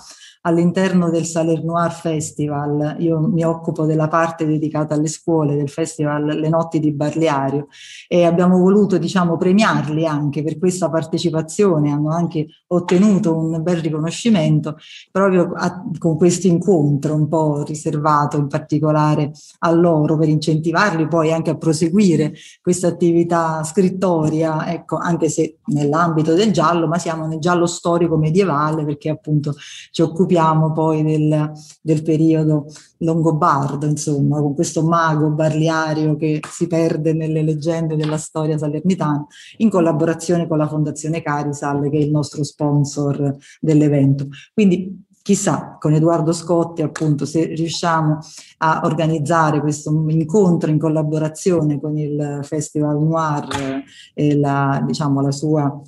all'interno 0.42 1.10
del 1.10 1.24
Salernoir 1.24 1.92
Festival, 1.92 2.96
io 2.98 3.20
mi 3.20 3.44
occupo 3.44 3.86
della 3.86 4.08
parte 4.08 4.44
dedicata 4.44 4.94
alle 4.94 5.06
scuole 5.06 5.54
del 5.54 5.68
festival 5.68 6.24
Le 6.24 6.48
Notti 6.48 6.80
di 6.80 6.92
Barliario 6.92 7.68
e 8.08 8.24
abbiamo 8.24 8.58
voluto 8.58 8.98
diciamo 8.98 9.36
premiarli 9.36 10.04
anche 10.04 10.42
per 10.42 10.58
questa 10.58 10.90
partecipazione, 10.90 11.92
hanno 11.92 12.10
anche 12.10 12.46
ottenuto 12.68 13.36
un 13.36 13.62
bel 13.62 13.76
riconoscimento 13.76 14.76
proprio 15.12 15.52
a, 15.54 15.84
con 15.98 16.16
questo 16.16 16.48
incontro 16.48 17.14
un 17.14 17.28
po' 17.28 17.62
riservato 17.62 18.36
in 18.36 18.48
particolare 18.48 19.30
a 19.60 19.70
loro 19.70 20.18
per 20.18 20.28
incentivarli 20.28 21.06
poi 21.06 21.32
anche 21.32 21.50
a 21.50 21.56
proseguire 21.56 22.34
questa 22.60 22.88
attività 22.88 23.62
scrittoria, 23.62 24.72
ecco, 24.72 24.96
anche 24.96 25.28
se 25.28 25.58
nell'ambito 25.66 26.34
del 26.34 26.50
giallo, 26.50 26.88
ma 26.88 26.98
siamo 26.98 27.26
nel 27.26 27.38
giallo 27.38 27.66
storico 27.66 28.16
medievale 28.16 28.84
perché 28.84 29.08
appunto 29.08 29.54
ci 29.90 30.02
occupiamo 30.02 30.30
occupiamo 30.32 30.72
poi 30.72 31.02
del, 31.02 31.52
del 31.80 32.02
periodo 32.02 32.66
longobardo, 32.98 33.86
insomma, 33.86 34.40
con 34.40 34.54
questo 34.54 34.82
mago 34.82 35.30
barliario 35.30 36.16
che 36.16 36.40
si 36.48 36.66
perde 36.66 37.12
nelle 37.12 37.42
leggende 37.42 37.96
della 37.96 38.16
storia 38.16 38.56
salernitana, 38.56 39.26
in 39.58 39.68
collaborazione 39.68 40.48
con 40.48 40.58
la 40.58 40.68
Fondazione 40.68 41.22
Carisal, 41.22 41.88
che 41.90 41.98
è 41.98 42.00
il 42.00 42.10
nostro 42.10 42.42
sponsor 42.42 43.36
dell'evento. 43.60 44.28
Quindi 44.54 45.04
chissà, 45.22 45.76
con 45.78 45.92
Edoardo 45.92 46.32
Scotti, 46.32 46.82
appunto, 46.82 47.26
se 47.26 47.44
riusciamo 47.44 48.18
a 48.58 48.80
organizzare 48.84 49.60
questo 49.60 49.90
incontro 50.08 50.70
in 50.70 50.78
collaborazione 50.78 51.80
con 51.80 51.96
il 51.98 52.40
Festival 52.42 53.00
Noir 53.00 53.82
e 54.14 54.36
la, 54.36 54.82
diciamo, 54.84 55.20
la 55.20 55.30
sua 55.30 55.80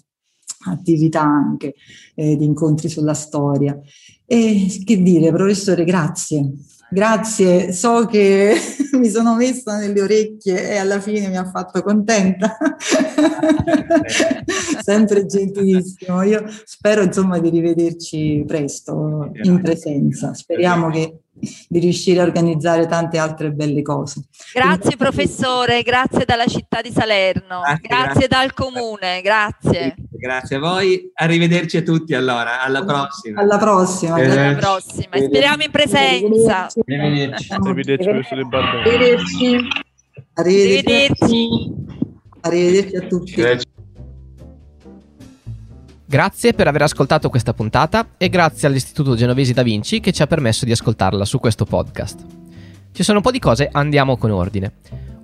attività 0.67 1.23
anche 1.23 1.75
eh, 2.15 2.37
di 2.37 2.45
incontri 2.45 2.89
sulla 2.89 3.15
storia. 3.15 3.79
E 4.27 4.83
che 4.85 5.03
dire, 5.03 5.31
professore, 5.33 5.85
grazie. 5.85 6.53
Grazie, 6.95 7.73
so 7.73 8.07
che 8.07 8.55
mi 8.97 9.09
sono 9.09 9.35
messa 9.35 9.79
nelle 9.79 10.01
orecchie 10.01 10.71
e 10.71 10.77
alla 10.77 11.01
fine 11.01 11.27
mi 11.29 11.37
ha 11.37 11.51
fatto 11.51 11.83
contenta. 11.83 12.57
Sempre 14.81 15.27
gentilissimo. 15.27 16.23
Io 16.23 16.45
spero 16.65 17.03
insomma 17.03 17.41
di 17.41 17.49
rivederci 17.49 18.45
presto 18.47 19.31
in 19.43 19.61
presenza. 19.61 20.35
Speriamo 20.35 20.89
che 20.91 21.19
di 21.69 21.81
riuscire 21.81 22.21
a 22.21 22.25
organizzare 22.25 22.87
tante 22.87 23.19
altre 23.19 23.51
belle 23.51 23.83
cose. 23.83 24.23
Grazie 24.53 24.97
professore, 24.97 25.83
grazie 25.83 26.25
dalla 26.25 26.47
città 26.47 26.81
di 26.81 26.93
Salerno, 26.93 27.61
grazie, 27.61 27.89
grazie, 27.89 28.07
grazie. 28.07 28.29
dal 28.29 28.55
comune, 28.55 29.21
grazie. 29.21 29.97
Grazie 30.25 30.57
a 30.57 30.59
voi, 30.59 31.11
arrivederci 31.13 31.77
a 31.77 31.83
tutti 31.83 32.15
allora, 32.15 32.63
alla 32.63 32.83
prossima. 32.83 33.43
Alla 33.43 33.59
prossima. 33.59 34.15
Alla 34.15 34.55
prossima, 34.55 35.19
speriamo 35.19 35.65
in 35.65 35.71
presenza. 35.71 36.67
Arrivederci. 36.87 37.53
Arrivederci. 37.53 38.09
Arrivederci. 38.73 39.69
Arrivederci. 40.33 41.49
Arrivederci 42.41 42.97
a 42.97 43.01
tutti. 43.07 43.45
Grazie 46.07 46.55
per 46.55 46.69
aver 46.69 46.81
ascoltato 46.81 47.29
questa 47.29 47.53
puntata 47.53 48.13
e 48.17 48.31
grazie 48.31 48.67
all'Istituto 48.67 49.17
Genovesi 49.17 49.53
da 49.53 49.63
Vinci 49.63 50.01
che 50.01 50.13
ci 50.13 50.23
ha 50.23 50.27
permesso 50.27 50.65
di 50.65 50.73
ascoltarla 50.73 51.27
su 51.27 51.39
questo 51.39 51.67
podcast. 51.67 52.25
Ci 52.93 53.03
sono 53.03 53.19
un 53.19 53.23
po' 53.23 53.31
di 53.31 53.39
cose, 53.39 53.69
andiamo 53.71 54.17
con 54.17 54.31
ordine. 54.31 54.73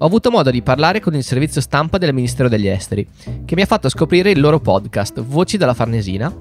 Ho 0.03 0.07
avuto 0.07 0.31
modo 0.31 0.51
di 0.51 0.63
parlare 0.63 0.99
con 0.99 1.15
il 1.15 1.23
servizio 1.23 1.61
stampa 1.61 1.99
del 1.99 2.15
Ministero 2.15 2.49
degli 2.49 2.67
Esteri, 2.67 3.07
che 3.45 3.55
mi 3.55 3.61
ha 3.61 3.67
fatto 3.67 3.91
scoprire 3.91 4.31
il 4.31 4.41
loro 4.41 4.59
podcast 4.59 5.21
Voci 5.21 5.59
dalla 5.59 5.75
Farnesina, 5.75 6.35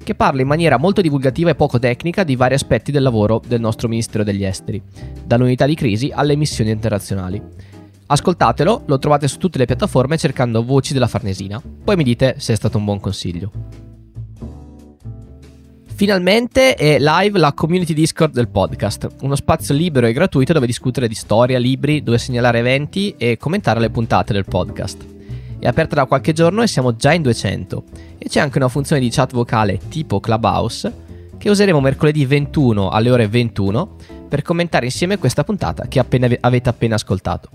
che 0.00 0.14
parla 0.14 0.42
in 0.42 0.46
maniera 0.46 0.78
molto 0.78 1.00
divulgativa 1.00 1.50
e 1.50 1.56
poco 1.56 1.80
tecnica 1.80 2.22
di 2.22 2.36
vari 2.36 2.54
aspetti 2.54 2.92
del 2.92 3.02
lavoro 3.02 3.42
del 3.44 3.58
nostro 3.58 3.88
Ministero 3.88 4.22
degli 4.22 4.44
Esteri, 4.44 4.80
dall'unità 5.24 5.66
di 5.66 5.74
crisi 5.74 6.12
alle 6.14 6.36
missioni 6.36 6.70
internazionali. 6.70 7.42
Ascoltatelo, 8.06 8.82
lo 8.86 8.98
trovate 9.00 9.26
su 9.26 9.38
tutte 9.38 9.58
le 9.58 9.66
piattaforme 9.66 10.16
cercando 10.16 10.62
Voci 10.62 10.92
della 10.92 11.08
Farnesina. 11.08 11.60
Poi 11.60 11.96
mi 11.96 12.04
dite 12.04 12.36
se 12.38 12.52
è 12.52 12.56
stato 12.56 12.78
un 12.78 12.84
buon 12.84 13.00
consiglio. 13.00 13.89
Finalmente 16.00 16.76
è 16.76 16.98
live 16.98 17.38
la 17.38 17.52
community 17.52 17.92
Discord 17.92 18.32
del 18.32 18.48
podcast, 18.48 19.06
uno 19.20 19.36
spazio 19.36 19.74
libero 19.74 20.06
e 20.06 20.14
gratuito 20.14 20.54
dove 20.54 20.64
discutere 20.64 21.06
di 21.06 21.14
storia, 21.14 21.58
libri, 21.58 22.02
dove 22.02 22.16
segnalare 22.16 22.60
eventi 22.60 23.14
e 23.18 23.36
commentare 23.36 23.80
le 23.80 23.90
puntate 23.90 24.32
del 24.32 24.46
podcast. 24.46 25.04
È 25.58 25.66
aperta 25.66 25.96
da 25.96 26.06
qualche 26.06 26.32
giorno 26.32 26.62
e 26.62 26.68
siamo 26.68 26.96
già 26.96 27.12
in 27.12 27.20
200 27.20 27.84
e 28.16 28.28
c'è 28.30 28.40
anche 28.40 28.56
una 28.56 28.68
funzione 28.68 29.02
di 29.02 29.10
chat 29.10 29.34
vocale 29.34 29.78
tipo 29.90 30.20
Clubhouse 30.20 30.90
che 31.36 31.50
useremo 31.50 31.82
mercoledì 31.82 32.24
21 32.24 32.88
alle 32.88 33.10
ore 33.10 33.28
21 33.28 33.96
per 34.26 34.40
commentare 34.40 34.86
insieme 34.86 35.18
questa 35.18 35.44
puntata 35.44 35.86
che 35.86 35.98
appena, 35.98 36.34
avete 36.40 36.70
appena 36.70 36.94
ascoltato. 36.94 37.50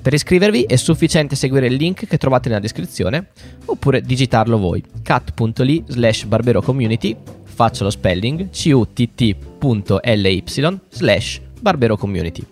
Per 0.00 0.14
iscrivervi 0.14 0.62
è 0.62 0.76
sufficiente 0.76 1.36
seguire 1.36 1.66
il 1.66 1.74
link 1.74 2.06
che 2.06 2.16
trovate 2.16 2.48
nella 2.48 2.60
descrizione 2.60 3.32
oppure 3.66 4.00
digitarlo 4.00 4.56
voi 4.56 4.82
cat.ly 5.02 5.84
slash 5.88 6.24
barberocommunity 6.24 7.16
faccio 7.50 7.84
lo 7.84 7.90
spelling 7.90 8.48
cutt.ly 8.50 10.42
slash 10.88 11.40
barberocommunity. 11.60 12.46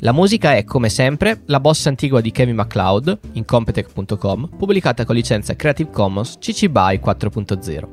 La 0.00 0.12
musica 0.12 0.54
è, 0.54 0.62
come 0.62 0.88
sempre, 0.90 1.40
la 1.46 1.58
bossa 1.58 1.88
antigua 1.88 2.20
di 2.20 2.30
Kevin 2.30 2.54
MacLeod 2.54 3.18
in 3.32 3.44
Competech.com, 3.44 4.50
pubblicata 4.56 5.04
con 5.04 5.16
licenza 5.16 5.56
Creative 5.56 5.90
Commons 5.90 6.36
CC 6.38 6.68
BY 6.68 7.00
4.0. 7.04 7.88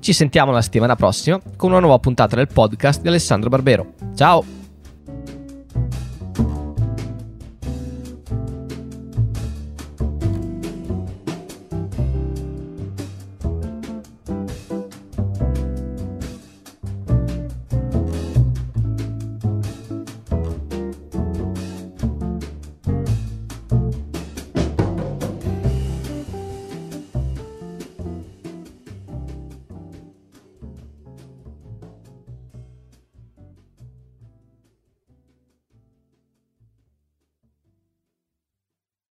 Ci 0.00 0.12
sentiamo 0.12 0.50
la 0.50 0.62
settimana 0.62 0.96
prossima 0.96 1.40
con 1.56 1.70
una 1.70 1.80
nuova 1.80 1.98
puntata 1.98 2.34
del 2.34 2.48
podcast 2.48 3.02
di 3.02 3.08
Alessandro 3.08 3.48
Barbero. 3.48 3.92
Ciao! 4.16 4.44